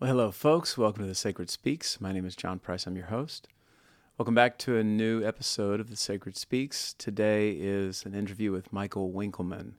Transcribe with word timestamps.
Well, 0.00 0.08
hello, 0.08 0.30
folks. 0.30 0.78
Welcome 0.78 1.02
to 1.02 1.08
The 1.08 1.14
Sacred 1.14 1.50
Speaks. 1.50 2.00
My 2.00 2.10
name 2.10 2.24
is 2.24 2.34
John 2.34 2.58
Price. 2.58 2.86
I'm 2.86 2.96
your 2.96 3.08
host. 3.08 3.48
Welcome 4.16 4.34
back 4.34 4.56
to 4.60 4.78
a 4.78 4.82
new 4.82 5.22
episode 5.22 5.78
of 5.78 5.90
The 5.90 5.96
Sacred 5.96 6.38
Speaks. 6.38 6.94
Today 6.94 7.50
is 7.50 8.06
an 8.06 8.14
interview 8.14 8.50
with 8.50 8.72
Michael 8.72 9.12
Winkelman, 9.12 9.74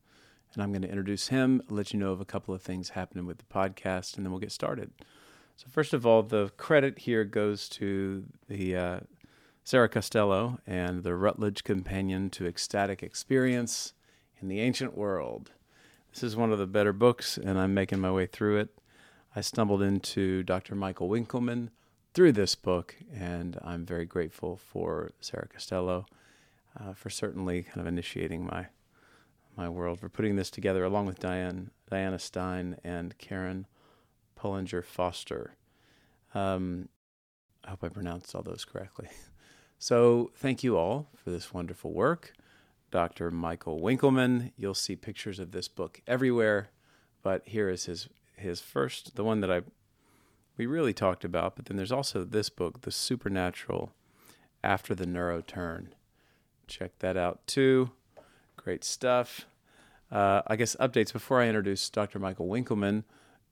and 0.54 0.62
I'm 0.62 0.71
going 0.71 0.84
to 0.84 0.88
introduce 0.88 1.29
him, 1.29 1.63
let 1.70 1.92
you 1.92 1.97
know 1.97 2.12
of 2.12 2.21
a 2.21 2.26
couple 2.26 2.54
of 2.54 2.62
things 2.62 2.89
happening 2.89 3.26
with 3.26 3.39
the 3.39 3.46
podcast, 3.46 4.15
and 4.15 4.23
then 4.23 4.31
we'll 4.31 4.39
get 4.39 4.52
started. 4.52 4.92
So, 5.57 5.66
first 5.71 5.92
of 5.92 6.05
all, 6.05 6.22
the 6.22 6.52
credit 6.56 7.00
here 7.00 7.24
goes 7.24 7.68
to 7.70 8.24
the 8.48 8.76
uh, 8.76 9.00
Sarah 9.64 9.90
Costello 9.90 10.60
and 10.68 11.02
the 11.02 11.16
Routledge 11.16 11.64
Companion 11.64 12.30
to 12.30 12.46
Ecstatic 12.46 13.02
Experience 13.02 13.94
in 14.40 14.50
the 14.50 14.60
Ancient 14.60 14.96
World. 14.96 15.50
This 16.14 16.22
is 16.22 16.36
one 16.36 16.52
of 16.52 16.60
the 16.60 16.68
better 16.68 16.94
books, 16.94 17.40
and 17.40 17.58
I'm 17.58 17.74
making 17.74 17.98
my 17.98 18.12
way 18.12 18.28
through 18.28 18.60
it. 18.60 18.70
I 19.34 19.41
stumbled 19.41 19.82
into 19.82 20.43
Dr. 20.43 20.75
Michael 20.75 21.07
Winkelman 21.07 21.69
through 22.14 22.33
this 22.33 22.54
book, 22.56 22.97
and 23.14 23.57
I'm 23.64 23.86
very 23.86 24.06
grateful 24.06 24.57
for 24.57 25.11
Sarah 25.21 25.47
Costello 25.47 26.06
uh, 26.78 26.93
for 26.93 27.10
certainly 27.10 27.64
kind 27.64 27.79
of 27.79 27.87
initiating 27.87 28.46
my 28.46 28.68
my 29.57 29.68
world 29.68 30.00
for 30.00 30.09
putting 30.09 30.37
this 30.37 30.50
together, 30.50 30.83
along 30.83 31.06
with 31.06 31.20
Diane 31.20 31.71
Diana 31.89 32.20
Stein 32.20 32.78
and 32.83 33.17
Karen 33.17 33.67
Polinger 34.38 34.83
Foster. 34.83 35.56
Um, 36.34 36.89
I 37.64 37.70
hope 37.70 37.84
I 37.84 37.89
pronounced 37.89 38.36
all 38.36 38.44
those 38.44 38.66
correctly. 38.66 39.09
So, 39.84 40.30
thank 40.36 40.64
you 40.64 40.78
all 40.78 41.08
for 41.16 41.31
this 41.31 41.56
wonderful 41.56 41.92
work. 41.92 42.34
Dr. 42.92 43.31
Michael 43.31 43.80
Winkelman, 43.80 44.52
you'll 44.56 44.75
see 44.75 44.95
pictures 44.95 45.39
of 45.39 45.53
this 45.53 45.67
book 45.67 46.02
everywhere, 46.06 46.70
but 47.23 47.42
here 47.48 47.67
is 47.67 47.86
his 47.86 48.08
his 48.41 48.59
first, 48.59 49.16
the 49.16 49.23
one 49.23 49.41
that 49.41 49.52
I 49.52 49.61
we 50.58 50.66
really 50.66 50.94
talked 50.94 51.23
about, 51.23 51.55
but 51.55 51.66
then 51.66 51.77
there's 51.77 51.91
also 51.91 52.23
this 52.23 52.50
book, 52.50 52.81
The 52.81 52.91
Supernatural 52.91 53.92
After 54.64 54.94
the 54.94 55.06
Neuro 55.06 55.42
Turn. 55.42 55.95
Check 56.67 56.92
that 57.00 57.17
out 57.17 57.48
too. 57.48 57.92
Great 58.58 58.83
stuff. 58.83 59.48
Uh, 60.11 60.42
I 60.45 60.56
guess 60.56 60.75
updates 60.75 61.14
before 61.14 61.42
I 61.42 61.48
introduce 61.48 61.89
Dr. 61.89 62.20
Michael 62.20 62.48
Winkelman. 62.48 63.06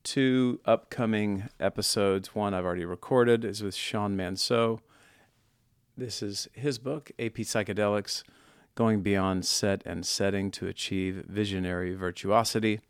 Two 0.04 0.60
upcoming 0.66 1.50
episodes. 1.60 2.36
One 2.36 2.54
I've 2.54 2.66
already 2.66 2.86
recorded 2.86 3.44
is 3.44 3.64
with 3.64 3.76
Sean 3.76 4.16
Manseau. 4.16 4.80
This 5.98 6.22
is 6.22 6.48
his 6.54 6.78
book, 6.78 7.12
AP 7.18 7.38
Psychedelics 7.38 8.24
Going 8.76 9.02
Beyond 9.02 9.46
Set 9.46 9.82
and 9.86 10.06
Setting 10.06 10.52
to 10.52 10.68
Achieve 10.68 11.26
Visionary 11.28 11.96
Virtuosity 11.96 12.82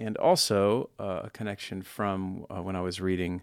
and 0.00 0.16
also 0.16 0.88
uh, 0.98 1.20
a 1.24 1.30
connection 1.30 1.82
from 1.82 2.46
uh, 2.48 2.62
when 2.62 2.74
I 2.74 2.80
was 2.80 3.02
reading 3.02 3.42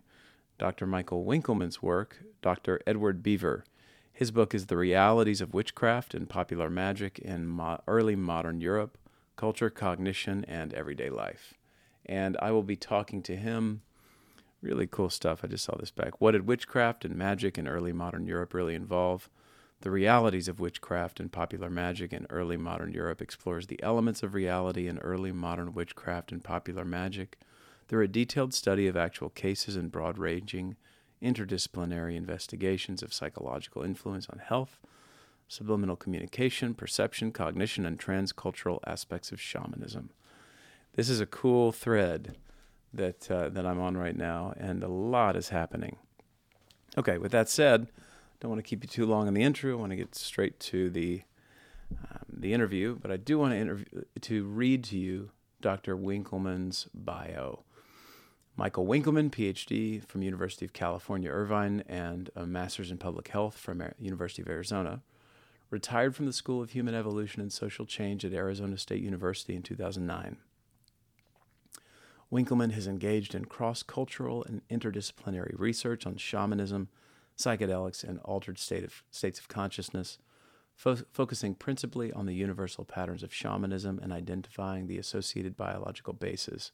Dr. 0.57 0.87
Michael 0.87 1.23
Winkelman's 1.23 1.83
work, 1.83 2.17
Dr. 2.41 2.81
Edward 2.87 3.21
Bever. 3.21 3.63
His 4.11 4.31
book 4.31 4.55
is 4.55 4.65
The 4.65 4.75
Realities 4.75 5.39
of 5.39 5.53
Witchcraft 5.53 6.15
and 6.15 6.27
Popular 6.27 6.67
Magic 6.71 7.19
in 7.19 7.45
Mo- 7.45 7.81
Early 7.87 8.15
Modern 8.15 8.59
Europe 8.59 8.97
Culture, 9.35 9.69
Cognition, 9.69 10.43
and 10.45 10.73
Everyday 10.73 11.11
Life. 11.11 11.53
And 12.07 12.35
I 12.41 12.49
will 12.49 12.63
be 12.63 12.75
talking 12.75 13.21
to 13.23 13.35
him. 13.35 13.83
Really 14.63 14.87
cool 14.87 15.11
stuff. 15.11 15.41
I 15.43 15.47
just 15.47 15.63
saw 15.63 15.77
this 15.77 15.91
back. 15.91 16.19
What 16.19 16.31
did 16.31 16.47
witchcraft 16.47 17.05
and 17.05 17.15
magic 17.15 17.59
in 17.59 17.67
early 17.67 17.93
modern 17.93 18.25
Europe 18.25 18.55
really 18.55 18.73
involve? 18.73 19.29
The 19.81 19.91
realities 19.91 20.47
of 20.47 20.59
witchcraft 20.59 21.19
and 21.19 21.31
popular 21.31 21.69
magic 21.69 22.11
in 22.11 22.25
early 22.29 22.57
modern 22.57 22.93
Europe 22.93 23.21
explores 23.21 23.67
the 23.67 23.81
elements 23.83 24.23
of 24.23 24.33
reality 24.33 24.87
in 24.87 24.97
early 24.99 25.31
modern 25.31 25.73
witchcraft 25.73 26.31
and 26.31 26.43
popular 26.43 26.83
magic 26.83 27.37
through 27.87 28.03
a 28.03 28.07
detailed 28.07 28.53
study 28.53 28.87
of 28.87 28.97
actual 28.97 29.29
cases 29.29 29.75
and 29.75 29.91
broad 29.91 30.17
ranging 30.17 30.75
interdisciplinary 31.21 32.15
investigations 32.15 33.01
of 33.01 33.13
psychological 33.13 33.83
influence 33.83 34.27
on 34.29 34.39
health, 34.39 34.79
subliminal 35.47 35.95
communication, 35.95 36.73
perception, 36.73 37.31
cognition, 37.31 37.85
and 37.85 37.99
transcultural 37.99 38.79
aspects 38.85 39.31
of 39.31 39.39
shamanism. 39.39 40.09
This 40.95 41.09
is 41.09 41.19
a 41.19 41.25
cool 41.25 41.71
thread 41.71 42.35
that 42.93 43.29
uh, 43.29 43.49
that 43.49 43.65
I'm 43.65 43.79
on 43.79 43.95
right 43.95 44.15
now, 44.15 44.53
and 44.57 44.83
a 44.83 44.87
lot 44.87 45.35
is 45.35 45.49
happening. 45.49 45.97
Okay, 46.97 47.17
with 47.17 47.31
that 47.31 47.49
said, 47.49 47.87
don't 48.39 48.51
want 48.51 48.59
to 48.59 48.67
keep 48.69 48.83
you 48.83 48.87
too 48.87 49.05
long 49.05 49.27
in 49.27 49.33
the 49.33 49.43
intro. 49.43 49.71
I 49.71 49.75
want 49.75 49.91
to 49.91 49.95
get 49.95 50.15
straight 50.15 50.59
to 50.61 50.89
the 50.89 51.21
um, 51.91 52.25
the 52.29 52.53
interview, 52.53 52.97
but 53.01 53.11
I 53.11 53.17
do 53.17 53.39
want 53.39 53.53
to 53.53 53.57
interview 53.57 53.85
to 54.21 54.45
read 54.45 54.83
to 54.85 54.97
you 54.97 55.31
Dr. 55.61 55.95
Winkelman's 55.95 56.87
bio. 56.93 57.63
Michael 58.55 58.87
Winkelman, 58.87 59.29
PhD 59.29 60.03
from 60.05 60.23
University 60.23 60.65
of 60.65 60.73
California, 60.73 61.29
Irvine, 61.29 61.83
and 61.87 62.29
a 62.35 62.45
master's 62.45 62.89
in 62.89 62.97
public 62.97 63.27
health 63.27 63.55
from 63.57 63.83
University 63.99 64.41
of 64.41 64.47
Arizona. 64.47 65.01
Retired 65.69 66.15
from 66.15 66.25
the 66.25 66.33
School 66.33 66.61
of 66.61 66.71
Human 66.71 66.95
Evolution 66.95 67.41
and 67.41 67.53
Social 67.53 67.85
Change 67.85 68.25
at 68.25 68.33
Arizona 68.33 68.77
State 68.77 69.01
University 69.03 69.55
in 69.55 69.61
2009. 69.61 70.37
Winkelman 72.31 72.71
has 72.71 72.87
engaged 72.87 73.35
in 73.35 73.45
cross 73.45 73.83
cultural 73.83 74.43
and 74.43 74.61
interdisciplinary 74.69 75.53
research 75.57 76.05
on 76.05 76.17
shamanism 76.17 76.89
psychedelics, 77.37 78.03
and 78.03 78.19
altered 78.19 78.57
state 78.57 78.83
of, 78.83 79.03
states 79.11 79.39
of 79.39 79.47
consciousness, 79.47 80.17
fo- 80.75 80.97
focusing 81.11 81.55
principally 81.55 82.11
on 82.11 82.25
the 82.25 82.33
universal 82.33 82.85
patterns 82.85 83.23
of 83.23 83.33
shamanism 83.33 83.99
and 84.01 84.11
identifying 84.11 84.87
the 84.87 84.97
associated 84.97 85.55
biological 85.55 86.13
bases. 86.13 86.71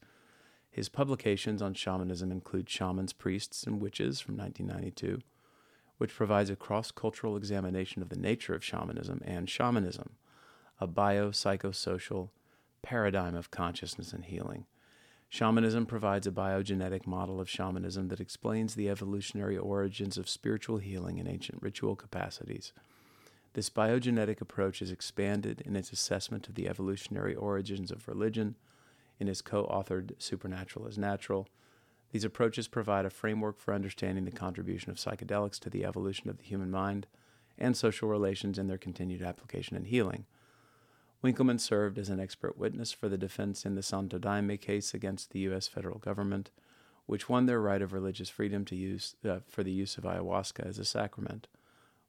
His 0.70 0.88
publications 0.88 1.62
on 1.62 1.74
shamanism 1.74 2.32
include 2.32 2.68
Shamans, 2.68 3.12
Priests, 3.12 3.64
and 3.64 3.80
Witches 3.80 4.20
from 4.20 4.36
1992, 4.36 5.22
which 5.98 6.14
provides 6.14 6.50
a 6.50 6.56
cross 6.56 6.90
cultural 6.90 7.36
examination 7.36 8.02
of 8.02 8.08
the 8.08 8.18
nature 8.18 8.54
of 8.54 8.64
shamanism 8.64 9.20
and 9.24 9.48
shamanism, 9.48 10.16
a 10.80 10.88
biopsychosocial 10.88 12.30
paradigm 12.82 13.36
of 13.36 13.50
consciousness 13.50 14.12
and 14.12 14.24
healing. 14.24 14.66
Shamanism 15.34 15.86
provides 15.86 16.28
a 16.28 16.30
biogenetic 16.30 17.08
model 17.08 17.40
of 17.40 17.50
shamanism 17.50 18.06
that 18.06 18.20
explains 18.20 18.76
the 18.76 18.88
evolutionary 18.88 19.58
origins 19.58 20.16
of 20.16 20.28
spiritual 20.28 20.78
healing 20.78 21.18
and 21.18 21.28
ancient 21.28 21.60
ritual 21.60 21.96
capacities. 21.96 22.72
This 23.54 23.68
biogenetic 23.68 24.40
approach 24.40 24.80
is 24.80 24.92
expanded 24.92 25.60
in 25.62 25.74
its 25.74 25.90
assessment 25.90 26.46
of 26.48 26.54
the 26.54 26.68
evolutionary 26.68 27.34
origins 27.34 27.90
of 27.90 28.06
religion 28.06 28.54
in 29.18 29.26
his 29.26 29.42
co 29.42 29.66
authored 29.66 30.12
Supernatural 30.22 30.86
as 30.86 30.98
Natural. 30.98 31.48
These 32.12 32.22
approaches 32.22 32.68
provide 32.68 33.04
a 33.04 33.10
framework 33.10 33.58
for 33.58 33.74
understanding 33.74 34.26
the 34.26 34.30
contribution 34.30 34.92
of 34.92 34.98
psychedelics 34.98 35.58
to 35.62 35.68
the 35.68 35.84
evolution 35.84 36.30
of 36.30 36.38
the 36.38 36.44
human 36.44 36.70
mind 36.70 37.08
and 37.58 37.76
social 37.76 38.08
relations 38.08 38.56
and 38.56 38.70
their 38.70 38.78
continued 38.78 39.20
application 39.20 39.76
in 39.76 39.86
healing. 39.86 40.26
Winkelman 41.24 41.58
served 41.58 41.98
as 41.98 42.10
an 42.10 42.20
expert 42.20 42.58
witness 42.58 42.92
for 42.92 43.08
the 43.08 43.16
defense 43.16 43.64
in 43.64 43.76
the 43.76 43.82
Santo 43.82 44.18
Daime 44.18 44.60
case 44.60 44.92
against 44.92 45.30
the 45.30 45.38
U.S. 45.40 45.66
federal 45.66 45.98
government, 45.98 46.50
which 47.06 47.30
won 47.30 47.46
their 47.46 47.62
right 47.62 47.80
of 47.80 47.94
religious 47.94 48.28
freedom 48.28 48.66
to 48.66 48.76
use 48.76 49.16
uh, 49.26 49.38
for 49.48 49.62
the 49.62 49.72
use 49.72 49.96
of 49.96 50.04
ayahuasca 50.04 50.68
as 50.68 50.78
a 50.78 50.84
sacrament. 50.84 51.46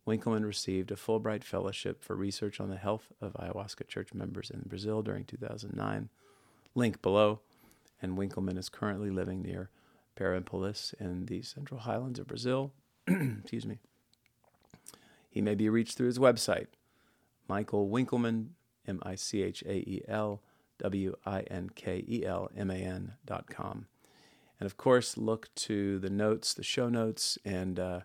Winkelman 0.06 0.46
received 0.46 0.92
a 0.92 0.96
Fulbright 0.96 1.46
Fellowship 1.46 2.04
for 2.04 2.14
research 2.14 2.60
on 2.60 2.70
the 2.70 2.76
health 2.76 3.08
of 3.22 3.34
ayahuasca 3.36 3.88
church 3.88 4.14
members 4.14 4.52
in 4.52 4.64
Brazil 4.68 5.02
during 5.02 5.24
2009. 5.24 6.10
Link 6.76 7.02
below. 7.02 7.40
And 8.02 8.18
Winkelman 8.18 8.58
is 8.58 8.68
currently 8.68 9.12
living 9.12 9.42
near 9.42 9.70
Pirenópolis 10.20 10.94
in 11.00 11.28
the 11.28 11.42
Central 11.42 11.80
Highlands 11.80 12.20
of 12.20 12.28
Brazil. 12.28 12.74
Excuse 13.08 13.66
me. 13.66 13.80
He 15.30 15.42
may 15.42 15.56
be 15.56 15.70
reached 15.70 15.98
through 15.98 16.08
his 16.08 16.20
website, 16.20 16.68
Michael 17.48 17.90
Winkelman 17.90 18.50
M 18.88 19.00
I 19.04 19.16
C 19.16 19.42
H 19.42 19.64
A 19.64 19.74
E 19.74 20.02
L 20.08 20.42
W 20.80 21.16
I 21.26 21.42
N 21.42 21.70
K 21.74 22.04
E 22.08 22.26
L 22.26 22.50
M 22.56 22.70
A 22.70 22.76
N 22.76 23.14
dot 23.26 23.50
com. 23.50 23.88
And 24.60 24.66
of 24.66 24.78
course, 24.78 25.18
look 25.18 25.54
to 25.56 26.00
the 26.00 26.10
notes, 26.10 26.54
the 26.54 26.64
show 26.64 26.88
notes, 26.88 27.38
and 27.44 27.80
uh, 27.80 28.00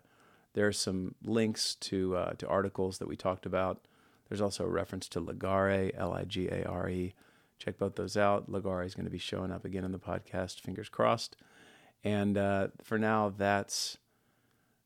there 0.53 0.67
are 0.67 0.73
some 0.73 1.15
links 1.23 1.75
to, 1.75 2.15
uh, 2.17 2.33
to 2.33 2.47
articles 2.47 2.97
that 2.97 3.07
we 3.07 3.15
talked 3.15 3.45
about. 3.45 3.85
There's 4.27 4.41
also 4.41 4.65
a 4.65 4.69
reference 4.69 5.07
to 5.09 5.21
Ligare, 5.21 5.91
L 5.95 6.13
I 6.13 6.25
G 6.25 6.47
A 6.47 6.63
R 6.63 6.89
E. 6.89 7.13
Check 7.57 7.77
both 7.77 7.95
those 7.95 8.17
out. 8.17 8.49
Ligare 8.49 8.85
is 8.85 8.95
going 8.95 9.05
to 9.05 9.11
be 9.11 9.17
showing 9.17 9.51
up 9.51 9.65
again 9.65 9.83
in 9.83 9.91
the 9.91 9.99
podcast, 9.99 10.59
fingers 10.59 10.89
crossed. 10.89 11.37
And 12.03 12.37
uh, 12.37 12.69
for 12.83 12.97
now, 12.97 13.33
that's 13.37 13.97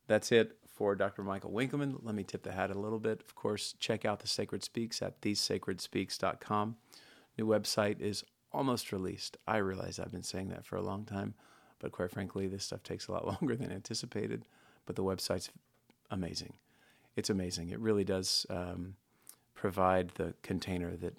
that's 0.08 0.32
it 0.32 0.58
for 0.76 0.94
Dr. 0.96 1.24
Michael 1.24 1.52
Winkelman. 1.52 2.00
Let 2.04 2.16
me 2.16 2.24
tip 2.24 2.44
the 2.44 2.52
hat 2.52 2.70
a 2.70 2.80
little 2.80 3.00
bit. 3.00 3.22
Of 3.22 3.34
course, 3.34 3.74
check 3.80 4.04
out 4.04 4.20
The 4.20 4.28
Sacred 4.28 4.64
Speaks 4.64 5.02
at 5.02 5.22
thesacredspeaks.com. 5.22 6.76
New 7.38 7.48
website 7.48 8.02
is 8.02 8.24
almost 8.52 8.92
released. 8.92 9.38
I 9.48 9.58
realize 9.58 10.00
I've 10.00 10.12
been 10.12 10.24
saying 10.24 10.50
that 10.50 10.66
for 10.66 10.76
a 10.76 10.82
long 10.82 11.06
time, 11.06 11.34
but 11.80 11.92
quite 11.92 12.12
frankly, 12.12 12.48
this 12.48 12.66
stuff 12.66 12.84
takes 12.84 13.08
a 13.08 13.14
lot 13.14 13.26
longer 13.42 13.56
than 13.56 13.72
anticipated. 13.72 14.46
But 14.86 14.96
the 14.96 15.04
website's 15.04 15.50
amazing. 16.12 16.54
It's 17.16 17.30
amazing. 17.30 17.70
It 17.70 17.80
really 17.80 18.04
does 18.04 18.46
um, 18.50 18.96
provide 19.54 20.12
the 20.16 20.34
container 20.44 20.96
that 20.98 21.18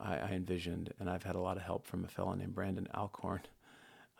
I, 0.00 0.16
I, 0.16 0.30
envisioned, 0.30 0.92
and 0.98 1.08
I've 1.08 1.22
had 1.22 1.36
a 1.36 1.40
lot 1.40 1.56
of 1.56 1.62
help 1.62 1.86
from 1.86 2.04
a 2.04 2.08
fellow 2.08 2.34
named 2.34 2.54
Brandon 2.54 2.88
Alcorn 2.94 3.42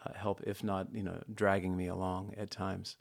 uh, 0.04 0.12
help, 0.14 0.42
if 0.46 0.62
not, 0.62 0.88
you 0.94 1.02
know, 1.02 1.22
dragging 1.34 1.76
me 1.76 1.88
along 1.88 2.34
at 2.36 2.50
times. 2.50 2.96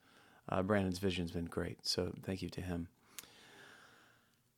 Uh, 0.49 0.61
Brandon's 0.61 0.99
vision's 0.99 1.31
been 1.31 1.45
great, 1.45 1.85
so 1.85 2.11
thank 2.23 2.41
you 2.41 2.49
to 2.49 2.61
him. 2.61 2.87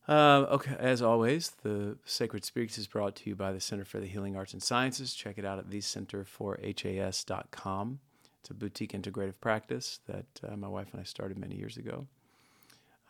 Uh, 0.08 0.46
okay, 0.50 0.74
as 0.78 1.02
always, 1.02 1.50
the 1.62 1.96
Sacred 2.04 2.44
Speaks 2.44 2.78
is 2.78 2.86
brought 2.86 3.16
to 3.16 3.28
you 3.28 3.34
by 3.34 3.50
the 3.52 3.60
Center 3.60 3.84
for 3.84 3.98
the 3.98 4.06
Healing 4.06 4.36
Arts 4.36 4.52
and 4.52 4.62
Sciences. 4.62 5.14
Check 5.14 5.36
it 5.38 5.44
out 5.44 5.58
at 5.58 5.68
thecenterforhas.com. 5.68 7.98
It's 8.40 8.50
a 8.50 8.54
boutique 8.54 8.92
integrative 8.92 9.40
practice 9.40 9.98
that 10.06 10.26
uh, 10.46 10.54
my 10.56 10.68
wife 10.68 10.90
and 10.92 11.00
I 11.00 11.04
started 11.04 11.38
many 11.38 11.56
years 11.56 11.76
ago. 11.76 12.06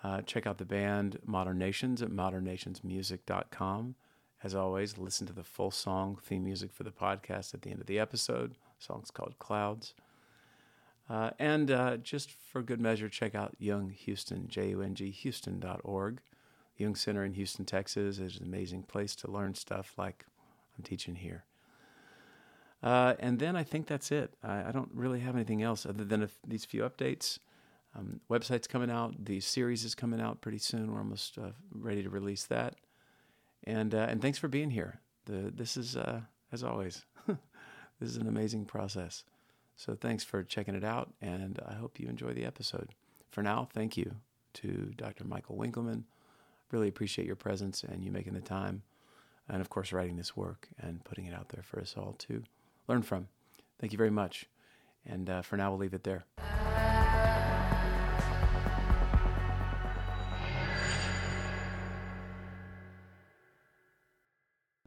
Uh, 0.02 0.23
check 0.23 0.46
out 0.46 0.56
the 0.56 0.64
band 0.64 1.19
Modern 1.26 1.58
Nations 1.58 2.00
at 2.00 2.08
modernnationsmusic.com. 2.08 3.94
As 4.43 4.55
always, 4.55 4.96
listen 4.96 5.26
to 5.26 5.34
the 5.34 5.44
full 5.44 5.70
song 5.70 6.19
theme 6.23 6.44
music 6.44 6.73
for 6.73 6.84
the 6.84 6.90
podcast 6.90 7.52
at 7.52 7.61
the 7.62 7.70
end 7.70 7.81
of 7.81 7.87
the 7.87 7.99
episode. 7.99 8.52
The 8.52 8.84
song's 8.84 9.11
called 9.11 9.34
Clouds. 9.38 9.93
Uh, 11.08 11.31
and 11.38 11.70
uh, 11.70 11.97
just 11.99 12.32
for 12.32 12.62
good 12.62 12.81
measure, 12.81 13.08
check 13.08 13.35
out 13.35 13.55
Jung 13.58 13.91
Houston, 13.91 14.49
J 14.49 14.70
U 14.70 14.82
N 14.82 14.94
G 14.94 15.11
Houston.org. 15.11 16.20
Jung 16.76 16.94
Center 16.94 17.25
in 17.25 17.32
Houston, 17.35 17.64
Texas 17.64 18.19
is 18.19 18.37
an 18.37 18.44
amazing 18.44 18.82
place 18.82 19.17
to 19.17 19.31
learn 19.31 19.55
stuff 19.55 19.94
like 19.97 20.26
I'm 20.76 20.85
teaching 20.85 21.14
here. 21.14 21.44
Uh, 22.82 23.14
and 23.19 23.38
then 23.38 23.56
I 23.56 23.62
think 23.62 23.87
that's 23.87 24.12
it. 24.12 24.35
I, 24.43 24.69
I, 24.69 24.73
don't 24.73 24.91
really 24.93 25.20
have 25.20 25.35
anything 25.35 25.62
else 25.62 25.87
other 25.87 26.05
than 26.05 26.29
these 26.47 26.67
few 26.67 26.82
updates. 26.82 27.38
Um, 27.97 28.20
website's 28.31 28.67
coming 28.67 28.91
out. 28.91 29.25
The 29.25 29.41
series 29.41 29.85
is 29.85 29.94
coming 29.94 30.20
out 30.20 30.43
pretty 30.43 30.59
soon. 30.59 30.93
We're 30.93 30.99
almost 30.99 31.38
uh, 31.38 31.52
ready 31.73 32.02
to 32.02 32.11
release 32.11 32.44
that. 32.44 32.75
And 33.64 33.94
uh, 33.94 34.06
and 34.11 34.20
thanks 34.20 34.38
for 34.38 34.49
being 34.49 34.70
here. 34.70 35.00
The 35.25 35.50
this 35.55 35.76
is 35.76 35.97
uh, 35.97 36.20
as 36.52 36.62
always, 36.62 37.05
this 37.26 38.11
is 38.11 38.17
an 38.17 38.29
amazing 38.29 38.67
process. 38.67 39.25
So 39.76 39.94
thanks 39.94 40.25
for 40.25 40.43
checking 40.43 40.75
it 40.75 40.84
out, 40.84 41.12
and 41.20 41.61
I 41.67 41.75
hope 41.75 42.00
you 42.00 42.08
enjoy 42.08 42.32
the 42.32 42.46
episode. 42.46 42.90
For 43.31 43.43
now, 43.43 43.69
thank 43.73 43.96
you 43.96 44.17
to 44.55 44.93
Dr. 44.96 45.25
Michael 45.25 45.56
Winkelman 45.56 46.05
really 46.73 46.88
appreciate 46.88 47.26
your 47.26 47.37
presence 47.37 47.84
and 47.84 48.02
you 48.02 48.11
making 48.11 48.34
the 48.34 48.40
time, 48.40 48.82
and 49.49 49.61
of 49.61 49.70
course, 49.70 49.93
writing 49.93 50.17
this 50.17 50.37
work 50.37 50.69
and 50.81 51.05
putting 51.05 51.26
it 51.26 51.34
out 51.34 51.50
there 51.50 51.62
for 51.62 51.81
us 51.81 51.94
all 51.96 52.14
to 52.19 52.43
learn 52.88 53.02
from. 53.02 53.28
Thank 53.78 53.93
you 53.93 53.99
very 53.99 54.11
much. 54.11 54.46
And 55.05 55.31
uh, 55.31 55.43
for 55.43 55.56
now, 55.56 55.70
we'll 55.70 55.78
leave 55.78 55.94
it 55.94 56.05
there. 56.05 56.25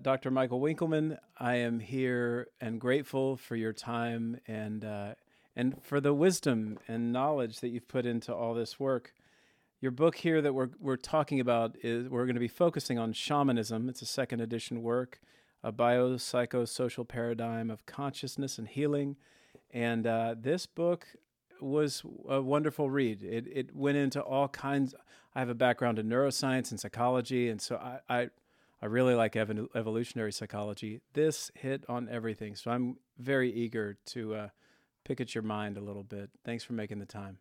Dr. 0.09 0.31
Michael 0.31 0.59
Winkelman, 0.59 1.19
I 1.37 1.57
am 1.57 1.79
here 1.79 2.47
and 2.59 2.81
grateful 2.81 3.37
for 3.37 3.55
your 3.55 3.73
time 3.73 4.39
and 4.47 4.83
uh, 4.83 5.13
and 5.55 5.83
for 5.83 6.01
the 6.01 6.15
wisdom 6.15 6.79
and 6.87 7.13
knowledge 7.13 7.59
that 7.59 7.67
you've 7.67 7.87
put 7.87 8.07
into 8.07 8.33
all 8.33 8.55
this 8.55 8.79
work 8.79 9.13
your 9.81 9.91
book 9.91 10.15
here 10.15 10.41
that 10.41 10.53
we're 10.53 10.71
we're 10.79 10.97
talking 10.97 11.39
about 11.39 11.75
is 11.83 12.09
we're 12.09 12.25
going 12.25 12.33
to 12.33 12.39
be 12.39 12.47
focusing 12.47 12.97
on 12.97 13.13
shamanism. 13.13 13.87
It's 13.87 14.01
a 14.01 14.07
second 14.07 14.41
edition 14.41 14.81
work, 14.81 15.21
a 15.63 15.71
biopsychosocial 15.71 17.07
paradigm 17.07 17.69
of 17.69 17.85
consciousness 17.85 18.57
and 18.57 18.67
healing. 18.67 19.15
And 19.69 20.07
uh, 20.07 20.33
this 20.41 20.65
book 20.65 21.05
was 21.61 22.01
a 22.27 22.41
wonderful 22.41 22.89
read. 22.89 23.21
It 23.21 23.45
it 23.45 23.75
went 23.75 23.97
into 23.97 24.21
all 24.21 24.47
kinds. 24.47 24.95
I 25.35 25.39
have 25.39 25.49
a 25.49 25.53
background 25.53 25.99
in 25.99 26.09
neuroscience 26.09 26.71
and 26.71 26.79
psychology, 26.79 27.47
and 27.47 27.61
so 27.61 27.75
I 27.75 27.99
I, 28.09 28.29
I 28.81 28.85
really 28.85 29.15
like 29.15 29.35
ev- 29.35 29.67
evolutionary 29.75 30.31
psychology. 30.31 31.01
This 31.13 31.51
hit 31.55 31.83
on 31.89 32.07
everything, 32.09 32.55
so 32.55 32.71
I'm 32.71 32.97
very 33.17 33.51
eager 33.51 33.97
to 34.07 34.35
uh, 34.35 34.47
pick 35.03 35.19
at 35.19 35.35
your 35.35 35.43
mind 35.43 35.77
a 35.77 35.81
little 35.81 36.03
bit. 36.03 36.29
Thanks 36.45 36.63
for 36.63 36.73
making 36.73 36.99
the 36.99 37.05
time. 37.05 37.37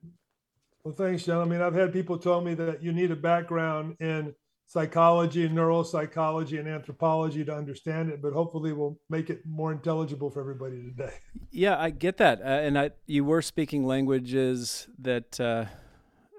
Well, 0.85 0.95
thanks, 0.95 1.25
John. 1.25 1.43
I 1.43 1.45
mean, 1.45 1.61
I've 1.61 1.75
had 1.75 1.93
people 1.93 2.19
tell 2.19 2.41
me 2.41 2.55
that 2.55 2.83
you 2.83 2.93
need 2.93 3.11
a 3.11 3.17
background 3.17 3.97
in 4.01 4.35
psychology, 4.69 5.47
and 5.47 5.57
neuropsychology, 5.57 6.59
and 6.59 6.69
anthropology 6.69 7.43
to 7.43 7.55
understand 7.55 8.11
it, 8.11 8.21
but 8.21 8.35
hopefully 8.35 8.73
we'll 8.73 8.99
make 9.09 9.31
it 9.31 9.41
more 9.47 9.73
intelligible 9.73 10.31
for 10.31 10.41
everybody 10.41 10.83
today. 10.83 11.15
Yeah, 11.51 11.79
I 11.79 11.89
get 11.89 12.19
that. 12.19 12.41
Uh, 12.43 12.45
and 12.45 12.79
I, 12.79 12.91
you 13.07 13.25
were 13.25 13.41
speaking 13.41 13.85
languages 13.85 14.87
that 14.99 15.41
uh, 15.41 15.65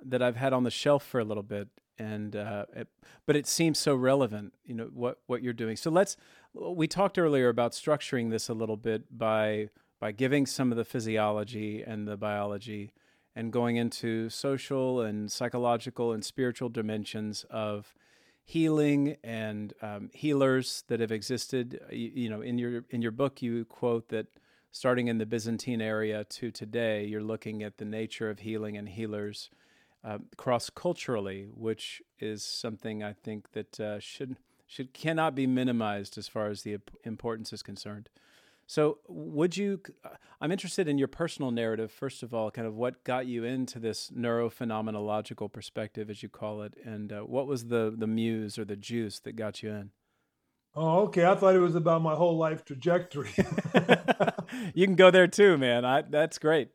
that 0.05 0.21
I've 0.21 0.35
had 0.35 0.53
on 0.53 0.63
the 0.63 0.71
shelf 0.71 1.03
for 1.03 1.19
a 1.19 1.23
little 1.23 1.43
bit, 1.43 1.67
and 1.99 2.35
uh, 2.35 2.65
it, 2.75 2.87
but 3.25 3.35
it 3.35 3.45
seems 3.45 3.77
so 3.77 3.93
relevant. 3.93 4.53
You 4.65 4.73
know 4.73 4.89
what 4.93 5.19
what 5.27 5.43
you're 5.43 5.53
doing. 5.53 5.75
So 5.75 5.91
let's. 5.91 6.17
We 6.53 6.87
talked 6.87 7.19
earlier 7.19 7.49
about 7.49 7.73
structuring 7.73 8.31
this 8.31 8.49
a 8.49 8.53
little 8.53 8.77
bit 8.77 9.15
by 9.15 9.69
by 9.99 10.11
giving 10.13 10.45
some 10.45 10.71
of 10.71 10.77
the 10.77 10.85
physiology 10.85 11.83
and 11.83 12.07
the 12.07 12.17
biology 12.17 12.93
and 13.35 13.53
going 13.53 13.75
into 13.75 14.29
social 14.29 15.01
and 15.01 15.31
psychological 15.31 16.11
and 16.13 16.25
spiritual 16.25 16.69
dimensions 16.69 17.45
of 17.49 17.93
healing 18.43 19.15
and 19.23 19.73
um, 19.81 20.09
healers 20.13 20.83
that 20.87 20.99
have 20.99 21.11
existed. 21.11 21.79
You, 21.91 22.11
you, 22.15 22.29
know, 22.29 22.41
in 22.41 22.57
your 22.57 22.85
in 22.89 23.01
your 23.01 23.11
book, 23.11 23.41
you 23.41 23.65
quote 23.65 24.09
that 24.09 24.27
starting 24.71 25.07
in 25.07 25.17
the 25.17 25.25
Byzantine 25.25 25.81
area 25.81 26.23
to 26.23 26.51
today, 26.51 27.05
you're 27.05 27.23
looking 27.23 27.61
at 27.61 27.77
the 27.77 27.85
nature 27.85 28.29
of 28.29 28.39
healing 28.39 28.77
and 28.77 28.89
healers 28.89 29.49
uh, 30.03 30.19
cross 30.37 30.69
culturally, 30.69 31.49
which 31.53 32.01
is 32.19 32.43
something 32.43 33.03
I 33.03 33.13
think 33.13 33.51
that 33.51 33.79
uh, 33.79 33.99
should 33.99 34.37
should 34.65 34.93
cannot 34.93 35.33
be 35.33 35.47
minimized 35.47 36.17
as 36.17 36.27
far 36.27 36.47
as 36.47 36.61
the 36.61 36.77
importance 37.03 37.51
is 37.51 37.63
concerned. 37.63 38.09
So, 38.67 38.99
would 39.07 39.57
you? 39.57 39.81
Uh, 40.05 40.09
I'm 40.39 40.51
interested 40.51 40.87
in 40.87 40.99
your 40.99 41.07
personal 41.07 41.49
narrative, 41.49 41.91
first 41.91 42.21
of 42.21 42.35
all, 42.35 42.51
kind 42.51 42.67
of 42.67 42.75
what 42.75 43.03
got 43.03 43.25
you 43.25 43.43
into 43.43 43.79
this 43.79 44.11
neurophenomenological 44.11 45.51
perspective, 45.51 46.09
as 46.09 46.21
you 46.21 46.29
call 46.29 46.61
it, 46.61 46.75
and 46.85 47.11
uh, 47.11 47.21
what 47.21 47.47
was 47.47 47.65
the 47.65 47.93
the 47.97 48.07
muse 48.07 48.59
or 48.59 48.65
the 48.65 48.75
juice 48.75 49.19
that 49.21 49.35
got 49.35 49.63
you 49.63 49.71
in? 49.71 49.91
Oh, 50.75 50.99
okay. 51.05 51.25
I 51.25 51.35
thought 51.35 51.55
it 51.55 51.59
was 51.59 51.75
about 51.75 52.03
my 52.03 52.13
whole 52.13 52.37
life 52.37 52.63
trajectory. 52.63 53.31
you 54.73 54.85
can 54.85 54.95
go 54.95 55.09
there 55.09 55.27
too, 55.27 55.57
man. 55.57 55.83
I, 55.83 56.03
that's 56.03 56.37
great. 56.37 56.69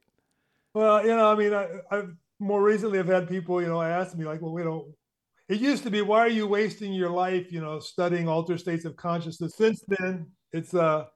Well, 0.75 1.03
you 1.03 1.15
know, 1.15 1.31
I 1.31 1.37
mean, 1.37 1.55
I, 1.55 1.69
I've 1.91 2.17
more 2.45 2.63
recently 2.63 2.99
I've 2.99 3.07
had 3.07 3.29
people, 3.29 3.63
you 3.63 3.69
know, 3.69 3.81
ask 3.81 4.17
me 4.17 4.27
like, 4.27 4.43
well, 4.43 4.59
you 4.59 4.65
know, 4.65 4.89
it 5.49 5.61
used 5.61 5.83
to 5.85 5.91
be, 5.91 6.03
why 6.03 6.21
are 6.21 6.29
you 6.29 6.47
wasting 6.47 6.93
your 6.93 7.11
life, 7.11 7.51
you 7.51 7.61
know, 7.61 7.79
studying 7.79 8.29
altered 8.29 8.61
states 8.61 8.85
of 8.85 8.97
consciousness? 8.97 9.57
Since 9.57 9.83
then, 9.89 10.27
it's 10.53 10.75
uh 10.75 11.07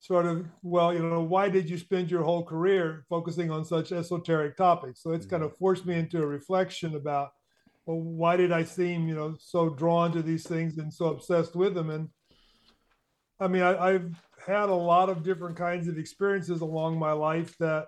sort 0.00 0.26
of, 0.26 0.46
well, 0.62 0.92
you 0.92 1.02
know, 1.02 1.22
why 1.22 1.48
did 1.48 1.70
you 1.70 1.78
spend 1.78 2.10
your 2.10 2.22
whole 2.22 2.44
career 2.44 3.06
focusing 3.08 3.50
on 3.50 3.64
such 3.64 3.90
esoteric 3.90 4.54
topics? 4.54 5.02
So 5.02 5.12
it's 5.12 5.24
mm-hmm. 5.24 5.36
kind 5.36 5.44
of 5.44 5.56
forced 5.56 5.86
me 5.86 5.94
into 5.94 6.22
a 6.22 6.26
reflection 6.26 6.94
about, 6.94 7.30
well, 7.86 8.00
why 8.00 8.36
did 8.36 8.52
I 8.52 8.64
seem, 8.64 9.08
you 9.08 9.14
know, 9.14 9.34
so 9.40 9.70
drawn 9.70 10.12
to 10.12 10.20
these 10.20 10.46
things 10.46 10.76
and 10.76 10.92
so 10.92 11.06
obsessed 11.06 11.56
with 11.56 11.72
them? 11.74 11.88
And 11.88 12.10
I 13.40 13.48
mean, 13.48 13.62
I, 13.62 13.92
have 13.92 14.10
had 14.46 14.68
a 14.68 14.74
lot 14.74 15.08
of 15.08 15.22
different 15.22 15.56
kinds 15.56 15.88
of 15.88 15.96
experiences 15.98 16.60
along 16.60 16.98
my 16.98 17.12
life 17.12 17.56
that 17.58 17.86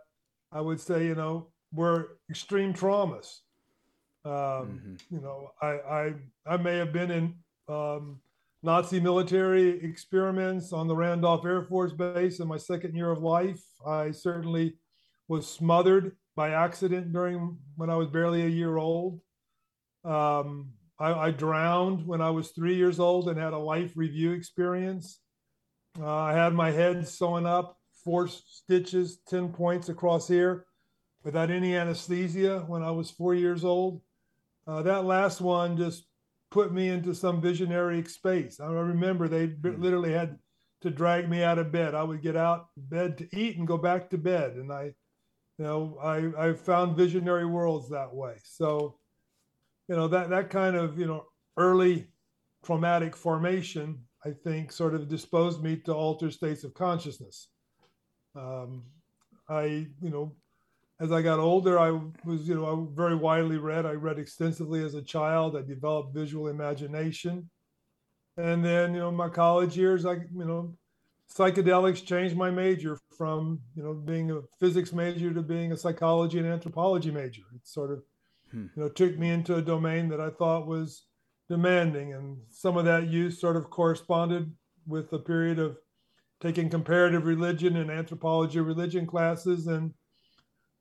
I 0.51 0.63
would 0.63 0.81
say, 0.81 1.05
you 1.05 1.15
know, 1.15 1.51
were 1.77 2.19
extreme 2.31 2.73
traumas. 2.73 3.41
Um, 4.25 4.33
mm-hmm. 4.33 4.95
You 5.15 5.21
know, 5.21 5.51
I, 5.63 5.67
I 5.67 6.15
I 6.47 6.57
may 6.57 6.77
have 6.79 6.93
been 6.93 7.11
in 7.11 7.35
um, 7.69 8.21
Nazi 8.63 8.99
military 8.99 9.81
experiments 9.85 10.73
on 10.73 10.89
the 10.89 10.97
Randolph 10.97 11.45
Air 11.45 11.63
Force 11.63 11.93
Base 11.93 12.41
in 12.41 12.49
my 12.49 12.57
second 12.57 12.97
year 12.97 13.11
of 13.11 13.23
life. 13.23 13.63
I 13.87 14.11
certainly 14.11 14.79
was 15.29 15.47
smothered 15.47 16.17
by 16.35 16.51
accident 16.51 17.13
during 17.13 17.59
when 17.77 17.91
I 17.91 17.97
was 17.97 18.09
barely 18.09 18.43
a 18.43 18.49
year 18.49 18.77
old. 18.77 19.21
Um, 20.05 20.73
I, 20.99 21.13
I, 21.13 21.31
drowned 21.33 22.07
when 22.07 22.21
I 22.21 22.31
was 22.31 22.51
three 22.51 22.77
years 22.77 23.01
old 23.01 23.29
and 23.29 23.39
had 23.39 23.53
a 23.53 23.59
life 23.59 23.93
review 23.97 24.33
experience. 24.33 25.19
Uh, 26.01 26.15
I 26.15 26.33
had 26.33 26.55
my 26.55 26.71
head 26.71 27.09
sewn 27.09 27.45
up, 27.45 27.77
four 28.05 28.29
stitches, 28.29 29.19
10 29.29 29.49
points 29.49 29.89
across 29.89 30.29
here 30.29 30.65
without 31.27 31.51
any 31.51 31.75
anesthesia 31.75 32.63
when 32.69 32.85
I 32.85 32.93
was 32.93 33.11
four 33.11 33.35
years 33.35 33.65
old. 33.65 34.01
Uh, 34.65 34.83
that 34.83 35.05
last 35.05 35.41
one 35.41 35.77
just 35.77 36.07
put 36.53 36.73
me 36.73 36.89
into 36.89 37.17
some 37.17 37.41
visionary 37.41 38.05
space. 38.05 38.61
I 38.61 38.67
remember 38.71 39.27
they 39.27 39.47
hmm. 39.47 39.83
literally 39.83 40.13
had 40.13 40.39
to 40.83 40.91
drag 40.91 41.29
me 41.29 41.43
out 41.43 41.59
of 41.59 41.73
bed. 41.73 41.97
I 41.97 42.05
would 42.05 42.23
get 42.23 42.37
out 42.37 42.69
of 42.77 42.89
bed 42.89 43.19
to 43.19 43.37
eat 43.37 43.59
and 43.59 43.67
go 43.67 43.77
back 43.77 44.09
to 44.11 44.19
bed, 44.19 44.53
and 44.53 44.73
I, 44.73 44.95
you 45.59 45.65
know, 45.65 45.99
I 46.01 46.51
I 46.51 46.53
found 46.53 46.97
visionary 46.97 47.47
worlds 47.47 47.91
that 47.91 48.15
way. 48.15 48.37
So, 48.45 48.99
you 49.89 49.97
know, 49.97 50.07
that 50.07 50.31
that 50.31 50.49
kind 50.49 50.77
of 50.77 50.97
you 50.97 51.07
know 51.07 51.27
early 51.57 52.07
traumatic 52.65 53.17
formation, 53.17 53.99
I 54.25 54.31
think, 54.31 54.71
sort 54.71 54.95
of 54.95 55.09
disposed 55.09 55.61
me 55.61 55.77
to 55.87 55.93
alter 55.93 56.31
states 56.31 56.63
of 56.63 56.73
consciousness. 56.75 57.49
Um, 58.37 58.85
I, 59.49 59.89
you 60.01 60.11
know, 60.11 60.37
as 61.01 61.13
I 61.13 61.23
got 61.23 61.39
older, 61.39 61.79
I 61.79 61.91
was, 62.25 62.49
you 62.49 62.55
know, 62.55 62.89
very 62.95 63.15
widely 63.15 63.59
read. 63.59 63.85
I 63.85 63.93
read 63.93 64.19
extensively 64.19 64.83
as 64.83 64.95
a 64.95 65.03
child. 65.03 65.57
I 65.57 65.63
developed 65.63 66.15
visual 66.15 66.49
imagination. 66.49 67.51
And 68.39 68.65
then, 68.65 68.95
you 68.95 69.01
know, 69.01 69.11
my 69.11 69.29
college 69.29 69.77
years, 69.77 70.07
I, 70.07 70.15
you 70.15 70.45
know, 70.45 70.77
psychedelics 71.33 72.05
changed 72.05 72.37
my 72.37 72.51
major 72.51 72.99
from 73.17 73.61
you 73.75 73.83
know 73.83 73.95
being 73.95 74.31
a 74.31 74.41
physics 74.61 74.93
major 74.93 75.33
to 75.33 75.43
being 75.43 75.73
a 75.73 75.77
psychology 75.77 76.39
and 76.39 76.47
anthropology 76.47 77.11
major. 77.11 77.43
It 77.55 77.67
sort 77.67 77.91
of 77.91 78.03
hmm. 78.51 78.67
you 78.77 78.83
know 78.83 78.89
took 78.89 79.19
me 79.19 79.31
into 79.31 79.57
a 79.57 79.63
domain 79.63 80.09
that 80.11 80.21
I 80.21 80.31
thought 80.31 80.67
was 80.67 81.07
demanding, 81.49 82.15
and 82.15 82.39
some 82.51 82.77
of 82.77 82.85
that 82.85 83.09
use 83.09 83.41
sort 83.41 83.57
of 83.57 83.71
corresponded 83.71 84.53
with 84.87 85.13
a 85.13 85.19
period 85.19 85.59
of 85.59 85.79
taking 86.41 86.69
comparative 86.69 87.25
religion 87.25 87.77
and 87.77 87.91
anthropology 87.91 88.61
religion 88.61 89.07
classes 89.07 89.67
and 89.67 89.93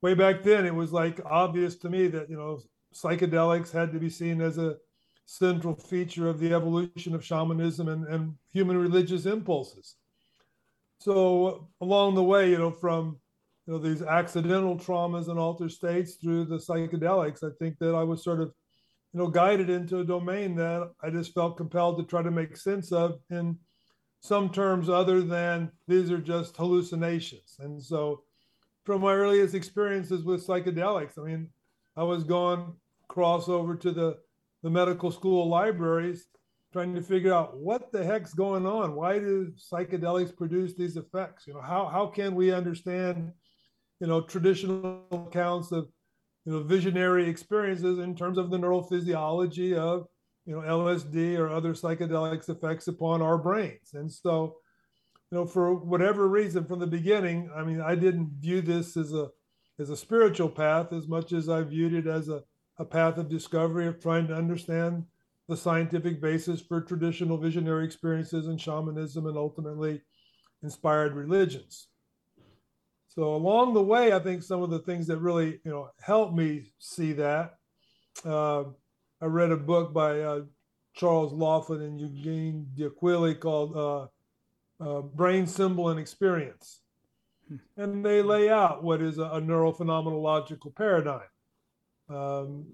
way 0.05 0.13
back 0.13 0.43
then 0.43 0.65
it 0.65 0.75
was 0.75 0.91
like 0.91 1.19
obvious 1.25 1.75
to 1.75 1.89
me 1.89 2.07
that 2.07 2.29
you 2.29 2.37
know 2.37 2.59
psychedelics 2.93 3.71
had 3.71 3.91
to 3.91 3.99
be 3.99 4.09
seen 4.09 4.41
as 4.41 4.57
a 4.57 4.75
central 5.25 5.75
feature 5.75 6.27
of 6.29 6.39
the 6.39 6.53
evolution 6.53 7.15
of 7.15 7.25
shamanism 7.25 7.87
and, 7.87 8.05
and 8.07 8.33
human 8.53 8.77
religious 8.77 9.25
impulses 9.25 9.95
so 10.99 11.67
along 11.81 12.13
the 12.13 12.29
way 12.31 12.51
you 12.51 12.57
know 12.57 12.71
from 12.71 13.17
you 13.65 13.73
know 13.73 13.79
these 13.79 14.03
accidental 14.03 14.75
traumas 14.77 15.27
and 15.29 15.39
altered 15.39 15.71
states 15.71 16.15
through 16.15 16.45
the 16.45 16.57
psychedelics 16.57 17.43
i 17.43 17.51
think 17.57 17.75
that 17.79 17.95
i 17.95 18.03
was 18.03 18.23
sort 18.23 18.39
of 18.39 18.53
you 19.11 19.19
know 19.19 19.27
guided 19.27 19.69
into 19.69 19.99
a 19.99 20.05
domain 20.05 20.55
that 20.55 20.91
i 21.01 21.09
just 21.09 21.33
felt 21.33 21.57
compelled 21.57 21.97
to 21.97 22.03
try 22.03 22.21
to 22.21 22.31
make 22.31 22.55
sense 22.55 22.91
of 22.91 23.19
in 23.31 23.57
some 24.25 24.49
terms 24.49 24.89
other 24.89 25.21
than 25.21 25.71
these 25.87 26.09
are 26.09 26.17
just 26.17 26.57
hallucinations. 26.57 27.57
And 27.59 27.81
so, 27.81 28.23
from 28.85 29.01
my 29.01 29.13
earliest 29.13 29.55
experiences 29.55 30.23
with 30.23 30.45
psychedelics, 30.45 31.17
I 31.17 31.23
mean, 31.23 31.49
I 31.97 32.03
was 32.03 32.23
going 32.23 32.73
cross 33.07 33.49
over 33.49 33.75
to 33.75 33.91
the, 33.91 34.17
the 34.63 34.69
medical 34.69 35.11
school 35.11 35.47
libraries 35.47 36.27
trying 36.73 36.93
to 36.93 37.01
figure 37.01 37.33
out 37.33 37.57
what 37.57 37.91
the 37.91 38.03
heck's 38.03 38.33
going 38.33 38.65
on. 38.65 38.95
Why 38.95 39.19
do 39.19 39.51
psychedelics 39.71 40.35
produce 40.35 40.73
these 40.73 40.97
effects? 40.97 41.47
You 41.47 41.53
know, 41.53 41.61
how, 41.61 41.85
how 41.85 42.07
can 42.07 42.35
we 42.35 42.51
understand, 42.51 43.31
you 43.99 44.07
know, 44.07 44.21
traditional 44.21 45.05
accounts 45.11 45.71
of, 45.71 45.87
you 46.45 46.53
know, 46.53 46.63
visionary 46.63 47.29
experiences 47.29 47.99
in 47.99 48.15
terms 48.15 48.37
of 48.37 48.51
the 48.51 48.57
neurophysiology 48.57 49.75
of 49.75 50.07
you 50.45 50.55
know 50.55 50.61
LSD 50.61 51.37
or 51.37 51.49
other 51.49 51.73
psychedelics 51.73 52.49
effects 52.49 52.87
upon 52.87 53.21
our 53.21 53.37
brains. 53.37 53.93
And 53.93 54.11
so, 54.11 54.57
you 55.31 55.37
know, 55.37 55.45
for 55.45 55.73
whatever 55.73 56.27
reason, 56.27 56.65
from 56.65 56.79
the 56.79 56.87
beginning, 56.87 57.49
I 57.55 57.63
mean, 57.63 57.81
I 57.81 57.95
didn't 57.95 58.33
view 58.39 58.61
this 58.61 58.95
as 58.95 59.13
a 59.13 59.29
as 59.79 59.89
a 59.89 59.97
spiritual 59.97 60.49
path 60.49 60.93
as 60.93 61.07
much 61.07 61.33
as 61.33 61.49
I 61.49 61.61
viewed 61.61 61.93
it 61.93 62.07
as 62.07 62.29
a, 62.29 62.43
a 62.77 62.85
path 62.85 63.17
of 63.17 63.27
discovery 63.27 63.87
of 63.87 63.99
trying 63.99 64.27
to 64.27 64.33
understand 64.33 65.03
the 65.49 65.57
scientific 65.57 66.21
basis 66.21 66.61
for 66.61 66.79
traditional 66.79 67.37
visionary 67.37 67.85
experiences 67.85 68.47
and 68.47 68.59
shamanism 68.59 69.27
and 69.27 69.37
ultimately 69.37 70.01
inspired 70.63 71.13
religions. 71.13 71.87
So 73.07 73.35
along 73.35 73.73
the 73.73 73.83
way, 73.83 74.13
I 74.13 74.19
think 74.19 74.43
some 74.43 74.61
of 74.61 74.69
the 74.69 74.79
things 74.79 75.07
that 75.07 75.19
really 75.19 75.59
you 75.63 75.71
know 75.71 75.89
helped 76.01 76.35
me 76.35 76.73
see 76.79 77.13
that. 77.13 77.55
Uh, 78.23 78.65
I 79.21 79.25
read 79.25 79.51
a 79.51 79.57
book 79.57 79.93
by 79.93 80.19
uh, 80.21 80.41
Charles 80.93 81.33
Laughlin 81.33 81.81
and 81.81 81.99
Eugene 81.99 82.67
D'Aquili 82.75 83.39
called 83.39 83.75
uh, 83.75 84.07
uh, 84.79 85.01
Brain 85.01 85.47
Symbol 85.47 85.89
and 85.89 85.99
Experience. 85.99 86.81
Hmm. 87.47 87.55
And 87.77 88.05
they 88.05 88.21
lay 88.21 88.49
out 88.49 88.83
what 88.83 89.01
is 89.01 89.17
a, 89.17 89.23
a 89.23 89.41
neurophenomenological 89.41 90.75
paradigm. 90.75 91.21
Um, 92.09 92.65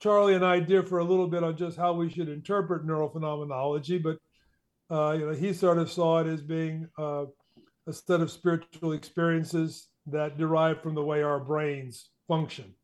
Charlie 0.00 0.34
and 0.34 0.44
I 0.44 0.60
differ 0.60 0.98
a 0.98 1.04
little 1.04 1.26
bit 1.26 1.42
on 1.42 1.56
just 1.56 1.76
how 1.76 1.92
we 1.92 2.08
should 2.08 2.28
interpret 2.28 2.86
neurophenomenology, 2.86 4.02
but 4.02 4.18
uh, 4.90 5.12
you 5.12 5.26
know, 5.26 5.32
he 5.32 5.52
sort 5.52 5.78
of 5.78 5.90
saw 5.90 6.20
it 6.20 6.26
as 6.26 6.40
being 6.40 6.88
uh, 6.98 7.26
a 7.86 7.92
set 7.92 8.20
of 8.20 8.30
spiritual 8.30 8.92
experiences 8.92 9.88
that 10.06 10.38
derive 10.38 10.80
from 10.82 10.94
the 10.94 11.02
way 11.02 11.22
our 11.22 11.40
brains 11.40 12.10
function. 12.26 12.74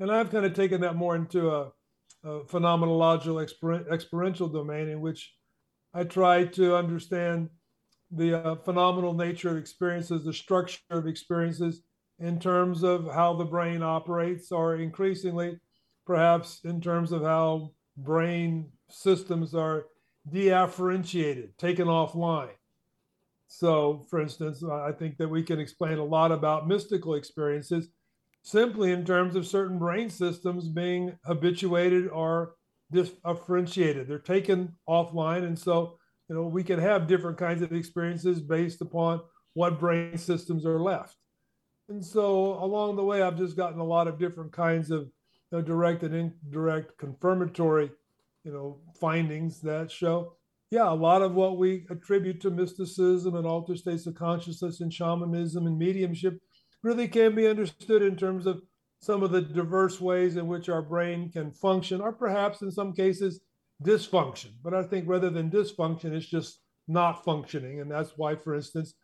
And 0.00 0.10
I've 0.10 0.30
kind 0.30 0.46
of 0.46 0.54
taken 0.54 0.80
that 0.80 0.96
more 0.96 1.14
into 1.14 1.50
a, 1.50 1.72
a 2.24 2.40
phenomenological 2.44 3.44
exper- 3.44 3.90
experiential 3.92 4.48
domain 4.48 4.88
in 4.88 5.00
which 5.00 5.34
I 5.94 6.04
try 6.04 6.44
to 6.44 6.76
understand 6.76 7.50
the 8.10 8.34
uh, 8.34 8.54
phenomenal 8.56 9.14
nature 9.14 9.50
of 9.50 9.56
experiences, 9.56 10.24
the 10.24 10.32
structure 10.32 10.80
of 10.90 11.06
experiences 11.06 11.82
in 12.18 12.38
terms 12.38 12.82
of 12.82 13.06
how 13.12 13.34
the 13.34 13.44
brain 13.44 13.82
operates, 13.82 14.52
or 14.52 14.76
increasingly, 14.76 15.58
perhaps 16.06 16.60
in 16.64 16.80
terms 16.80 17.12
of 17.12 17.22
how 17.22 17.72
brain 17.96 18.70
systems 18.90 19.54
are 19.54 19.86
deafferentiated, 20.30 21.56
taken 21.58 21.86
offline. 21.86 22.50
So, 23.46 24.04
for 24.10 24.20
instance, 24.20 24.64
I 24.64 24.92
think 24.92 25.16
that 25.18 25.28
we 25.28 25.42
can 25.42 25.60
explain 25.60 25.98
a 25.98 26.04
lot 26.04 26.32
about 26.32 26.66
mystical 26.66 27.14
experiences 27.14 27.88
simply 28.42 28.92
in 28.92 29.04
terms 29.04 29.36
of 29.36 29.46
certain 29.46 29.78
brain 29.78 30.10
systems 30.10 30.68
being 30.68 31.16
habituated 31.24 32.08
or 32.08 32.54
deafferentiated. 32.94 34.08
They're 34.08 34.18
taken 34.18 34.76
offline. 34.88 35.44
And 35.44 35.58
so, 35.58 35.98
you 36.28 36.34
know, 36.34 36.46
we 36.46 36.64
can 36.64 36.78
have 36.78 37.06
different 37.06 37.36
kinds 37.36 37.62
of 37.62 37.72
experiences 37.72 38.40
based 38.40 38.80
upon 38.80 39.20
what 39.54 39.78
brain 39.78 40.16
systems 40.16 40.64
are 40.64 40.80
left. 40.80 41.16
And 41.88 42.04
so 42.04 42.54
along 42.64 42.96
the 42.96 43.04
way, 43.04 43.22
I've 43.22 43.36
just 43.36 43.56
gotten 43.56 43.80
a 43.80 43.84
lot 43.84 44.08
of 44.08 44.18
different 44.18 44.52
kinds 44.52 44.90
of 44.90 45.02
you 45.02 45.58
know, 45.58 45.62
direct 45.62 46.02
and 46.02 46.14
indirect 46.14 46.96
confirmatory, 46.98 47.90
you 48.44 48.52
know, 48.52 48.80
findings 48.98 49.60
that 49.60 49.90
show, 49.90 50.36
yeah, 50.70 50.90
a 50.90 50.94
lot 50.94 51.22
of 51.22 51.34
what 51.34 51.58
we 51.58 51.86
attribute 51.90 52.40
to 52.40 52.50
mysticism 52.50 53.36
and 53.36 53.46
altered 53.46 53.78
states 53.78 54.06
of 54.06 54.14
consciousness 54.14 54.80
and 54.80 54.92
shamanism 54.92 55.66
and 55.66 55.78
mediumship 55.78 56.40
really 56.82 57.06
can 57.06 57.34
be 57.34 57.46
understood 57.46 58.02
in 58.02 58.16
terms 58.16 58.46
of 58.46 58.60
some 59.04 59.22
of 59.22 59.30
the 59.30 59.42
diverse 59.42 60.00
ways 60.00 60.36
in 60.36 60.46
which 60.46 60.68
our 60.68 60.82
brain 60.82 61.30
can 61.30 61.50
function, 61.52 62.00
or 62.00 62.12
perhaps 62.12 62.62
in 62.62 62.70
some 62.70 62.92
cases 62.92 63.40
dysfunction. 63.82 64.52
But 64.62 64.72
I 64.72 64.82
think 64.82 65.06
rather 65.06 65.30
than 65.30 65.50
dysfunction, 65.50 66.12
it's 66.12 66.26
just 66.26 66.60
not 66.88 67.24
functioning. 67.24 67.80
And 67.80 67.90
that's 67.90 68.12
why, 68.16 68.34
for 68.36 68.54
instance, 68.54 68.94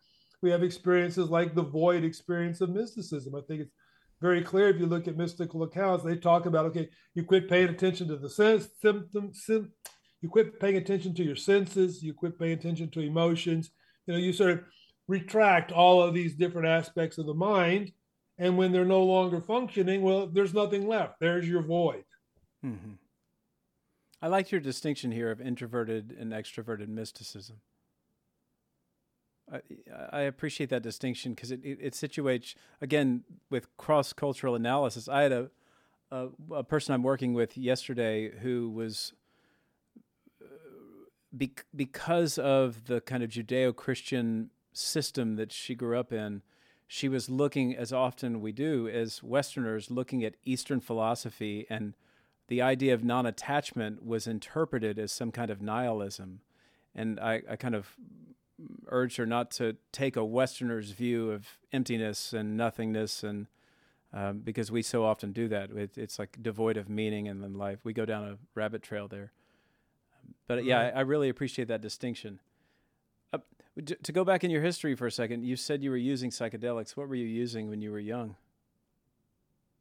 we 0.41 0.49
have 0.49 0.63
experiences 0.63 1.29
like 1.29 1.53
the 1.53 1.63
void 1.63 2.03
experience 2.03 2.61
of 2.61 2.69
mysticism. 2.69 3.35
I 3.35 3.41
think 3.47 3.61
it's 3.61 3.71
very 4.21 4.41
clear 4.41 4.69
if 4.69 4.79
you 4.79 4.87
look 4.87 5.07
at 5.07 5.17
mystical 5.17 5.63
accounts, 5.63 6.03
they 6.03 6.15
talk 6.15 6.45
about 6.45 6.65
okay, 6.67 6.89
you 7.13 7.23
quit 7.23 7.49
paying 7.49 7.69
attention 7.69 8.07
to 8.07 8.17
the 8.17 8.29
sense 8.29 8.69
symptoms, 8.81 9.43
sim, 9.45 9.71
you 10.21 10.29
quit 10.29 10.59
paying 10.59 10.77
attention 10.77 11.13
to 11.15 11.23
your 11.23 11.35
senses, 11.35 12.01
you 12.03 12.13
quit 12.13 12.39
paying 12.39 12.53
attention 12.53 12.89
to 12.91 13.01
emotions. 13.01 13.71
You 14.07 14.13
know, 14.13 14.19
you 14.19 14.33
sort 14.33 14.51
of 14.51 14.63
retract 15.07 15.71
all 15.71 16.01
of 16.01 16.13
these 16.13 16.35
different 16.35 16.67
aspects 16.67 17.17
of 17.17 17.25
the 17.25 17.33
mind. 17.33 17.91
And 18.41 18.57
when 18.57 18.71
they're 18.71 18.83
no 18.83 19.03
longer 19.03 19.39
functioning, 19.39 20.01
well, 20.01 20.25
there's 20.25 20.51
nothing 20.51 20.87
left. 20.87 21.19
There's 21.19 21.47
your 21.47 21.61
void. 21.61 22.05
Mm-hmm. 22.65 22.93
I 24.19 24.27
like 24.27 24.51
your 24.51 24.59
distinction 24.59 25.11
here 25.11 25.29
of 25.29 25.39
introverted 25.39 26.17
and 26.19 26.31
extroverted 26.31 26.87
mysticism. 26.87 27.57
I, 29.53 29.59
I 30.11 30.21
appreciate 30.21 30.71
that 30.71 30.81
distinction 30.81 31.35
because 31.35 31.51
it, 31.51 31.63
it, 31.63 31.77
it, 31.79 31.93
situates, 31.93 32.55
again, 32.81 33.25
with 33.51 33.77
cross 33.77 34.11
cultural 34.11 34.55
analysis. 34.55 35.07
I 35.07 35.21
had 35.21 35.31
a, 35.31 35.51
a, 36.09 36.29
a, 36.51 36.63
person 36.63 36.95
I'm 36.95 37.03
working 37.03 37.35
with 37.35 37.55
yesterday 37.55 38.31
who 38.39 38.71
was, 38.71 39.13
uh, 40.41 40.47
be, 41.37 41.53
because 41.75 42.39
of 42.39 42.85
the 42.85 43.01
kind 43.01 43.21
of 43.21 43.29
Judeo 43.29 43.75
Christian 43.75 44.49
system 44.73 45.35
that 45.35 45.51
she 45.51 45.75
grew 45.75 45.99
up 45.99 46.11
in, 46.11 46.41
she 46.93 47.07
was 47.07 47.29
looking, 47.29 47.73
as 47.73 47.93
often 47.93 48.41
we 48.41 48.51
do 48.51 48.85
as 48.89 49.23
Westerners, 49.23 49.89
looking 49.89 50.25
at 50.25 50.35
Eastern 50.43 50.81
philosophy, 50.81 51.65
and 51.69 51.93
the 52.49 52.61
idea 52.61 52.93
of 52.93 53.01
non 53.01 53.25
attachment 53.25 54.05
was 54.05 54.27
interpreted 54.27 54.99
as 54.99 55.09
some 55.13 55.31
kind 55.31 55.49
of 55.49 55.61
nihilism. 55.61 56.41
And 56.93 57.17
I, 57.17 57.43
I 57.49 57.55
kind 57.55 57.75
of 57.75 57.95
urged 58.87 59.15
her 59.15 59.25
not 59.25 59.51
to 59.51 59.77
take 59.93 60.17
a 60.17 60.25
Westerner's 60.25 60.91
view 60.91 61.31
of 61.31 61.47
emptiness 61.71 62.33
and 62.33 62.57
nothingness, 62.57 63.23
and 63.23 63.47
um, 64.11 64.39
because 64.39 64.69
we 64.69 64.81
so 64.81 65.05
often 65.05 65.31
do 65.31 65.47
that, 65.47 65.71
it, 65.71 65.97
it's 65.97 66.19
like 66.19 66.39
devoid 66.41 66.75
of 66.75 66.89
meaning 66.89 67.25
and 67.29 67.41
then 67.41 67.53
life. 67.53 67.79
We 67.85 67.93
go 67.93 68.05
down 68.05 68.25
a 68.25 68.37
rabbit 68.53 68.83
trail 68.83 69.07
there. 69.07 69.31
But 70.45 70.65
yeah, 70.65 70.81
I, 70.81 70.89
I 70.89 71.01
really 71.03 71.29
appreciate 71.29 71.69
that 71.69 71.79
distinction. 71.79 72.41
To 74.03 74.11
go 74.11 74.25
back 74.25 74.43
in 74.43 74.51
your 74.51 74.61
history 74.61 74.95
for 74.95 75.07
a 75.07 75.11
second, 75.11 75.45
you 75.45 75.55
said 75.55 75.81
you 75.81 75.91
were 75.91 75.97
using 75.97 76.29
psychedelics. 76.29 76.97
What 76.97 77.07
were 77.07 77.15
you 77.15 77.25
using 77.25 77.69
when 77.69 77.81
you 77.81 77.91
were 77.91 77.99
young? 77.99 78.35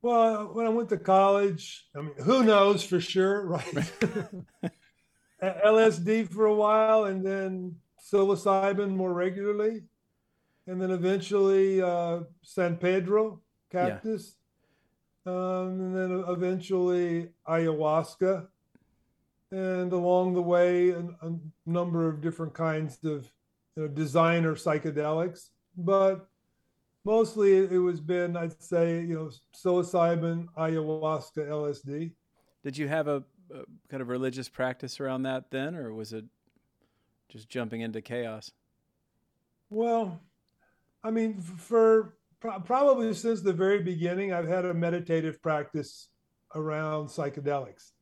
Well, 0.00 0.50
when 0.54 0.64
I 0.64 0.70
went 0.70 0.88
to 0.90 0.96
college, 0.96 1.86
I 1.94 2.00
mean, 2.00 2.14
who 2.22 2.44
knows 2.44 2.84
for 2.84 3.00
sure, 3.00 3.44
right? 3.46 3.92
LSD 5.42 6.28
for 6.28 6.46
a 6.46 6.54
while, 6.54 7.04
and 7.04 7.26
then 7.26 7.76
psilocybin 8.00 8.94
more 8.94 9.12
regularly, 9.12 9.82
and 10.66 10.80
then 10.80 10.92
eventually 10.92 11.82
uh, 11.82 12.20
San 12.42 12.76
Pedro 12.76 13.40
cactus, 13.70 14.36
yeah. 15.26 15.32
um, 15.32 15.80
and 15.80 15.96
then 15.96 16.24
eventually 16.28 17.28
ayahuasca, 17.48 18.46
and 19.50 19.92
along 19.92 20.34
the 20.34 20.42
way, 20.42 20.90
a, 20.90 21.00
a 21.00 21.34
number 21.66 22.08
of 22.08 22.20
different 22.20 22.54
kinds 22.54 22.98
of 23.04 23.30
you 23.76 23.82
know, 23.82 23.88
designer 23.88 24.54
psychedelics, 24.54 25.48
but 25.76 26.28
mostly 27.04 27.58
it 27.58 27.78
was 27.78 28.00
been, 28.00 28.36
I'd 28.36 28.60
say, 28.62 29.00
you 29.00 29.14
know, 29.14 29.30
psilocybin, 29.54 30.46
ayahuasca, 30.56 31.48
LSD. 31.48 32.12
Did 32.62 32.76
you 32.76 32.88
have 32.88 33.08
a, 33.08 33.22
a 33.52 33.64
kind 33.88 34.02
of 34.02 34.08
religious 34.08 34.48
practice 34.48 35.00
around 35.00 35.22
that 35.22 35.50
then, 35.50 35.74
or 35.74 35.94
was 35.94 36.12
it 36.12 36.24
just 37.28 37.48
jumping 37.48 37.80
into 37.80 38.00
chaos? 38.00 38.50
Well, 39.70 40.20
I 41.02 41.10
mean, 41.10 41.40
for 41.40 42.16
probably 42.40 43.14
since 43.14 43.40
the 43.40 43.52
very 43.52 43.82
beginning, 43.82 44.32
I've 44.32 44.48
had 44.48 44.64
a 44.64 44.74
meditative 44.74 45.40
practice 45.40 46.08
around 46.54 47.06
psychedelics. 47.06 47.92